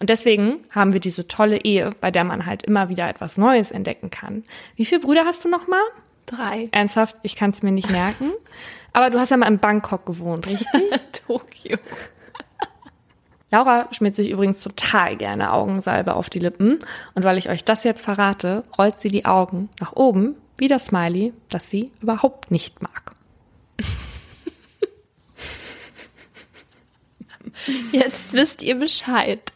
Und 0.03 0.11
deswegen 0.11 0.61
haben 0.73 0.93
wir 0.93 0.99
diese 0.99 1.29
tolle 1.29 1.59
Ehe, 1.59 1.95
bei 2.01 2.11
der 2.11 2.24
man 2.24 2.45
halt 2.45 2.65
immer 2.65 2.89
wieder 2.89 3.09
etwas 3.09 3.39
Neues 3.39 3.70
entdecken 3.70 4.11
kann. 4.11 4.43
Wie 4.74 4.85
viele 4.85 5.01
Brüder 5.01 5.24
hast 5.27 5.45
du 5.45 5.49
noch 5.49 5.69
mal? 5.69 5.81
Drei. 6.27 6.69
Ernsthaft, 6.73 7.19
ich 7.23 7.37
kann 7.37 7.51
es 7.51 7.62
mir 7.62 7.70
nicht 7.70 7.89
merken. 7.89 8.33
Aber 8.93 9.11
du 9.11 9.20
hast 9.20 9.31
ja 9.31 9.37
mal 9.37 9.47
in 9.47 9.61
Bangkok 9.61 10.05
gewohnt, 10.05 10.49
richtig? 10.49 10.66
Tokio. 11.24 11.79
Laura 13.53 13.87
schmiert 13.93 14.16
sich 14.16 14.29
übrigens 14.31 14.61
total 14.61 15.16
gerne 15.16 15.53
Augensalbe 15.53 16.16
auf 16.16 16.29
die 16.29 16.41
Lippen. 16.41 16.81
Und 17.15 17.23
weil 17.23 17.39
ich 17.39 17.49
euch 17.49 17.62
das 17.62 17.85
jetzt 17.85 18.05
verrate, 18.05 18.65
rollt 18.77 19.01
sie 19.01 19.09
die 19.09 19.24
Augen 19.24 19.69
nach 19.79 19.93
oben 19.93 20.35
wie 20.59 20.66
das 20.66 20.87
Smiley, 20.87 21.33
das 21.49 21.70
sie 21.70 21.93
überhaupt 22.01 22.51
nicht 22.51 22.83
mag. 22.83 23.15
Jetzt 27.93 28.33
wisst 28.33 28.65
ihr 28.65 28.77
Bescheid. 28.77 29.53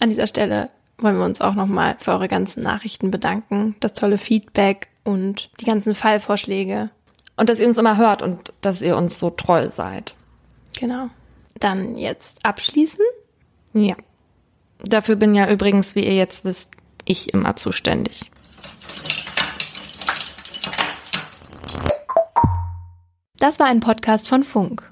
An 0.00 0.08
dieser 0.08 0.26
Stelle 0.26 0.70
wollen 0.96 1.18
wir 1.18 1.26
uns 1.26 1.42
auch 1.42 1.54
nochmal 1.54 1.96
für 1.98 2.12
eure 2.12 2.26
ganzen 2.26 2.62
Nachrichten 2.62 3.10
bedanken, 3.10 3.76
das 3.80 3.92
tolle 3.92 4.16
Feedback 4.16 4.88
und 5.04 5.50
die 5.60 5.66
ganzen 5.66 5.94
Fallvorschläge. 5.94 6.90
Und 7.36 7.48
dass 7.48 7.60
ihr 7.60 7.68
uns 7.68 7.78
immer 7.78 7.98
hört 7.98 8.22
und 8.22 8.52
dass 8.62 8.82
ihr 8.82 8.96
uns 8.96 9.18
so 9.18 9.28
treu 9.30 9.70
seid. 9.70 10.14
Genau. 10.78 11.08
Dann 11.58 11.96
jetzt 11.96 12.44
abschließen? 12.44 13.04
Ja. 13.74 13.94
Dafür 14.78 15.16
bin 15.16 15.34
ja 15.34 15.50
übrigens, 15.50 15.94
wie 15.94 16.04
ihr 16.04 16.14
jetzt 16.14 16.46
wisst, 16.46 16.70
ich 17.04 17.34
immer 17.34 17.56
zuständig. 17.56 18.30
Das 23.38 23.58
war 23.58 23.66
ein 23.66 23.80
Podcast 23.80 24.28
von 24.28 24.44
Funk. 24.44 24.90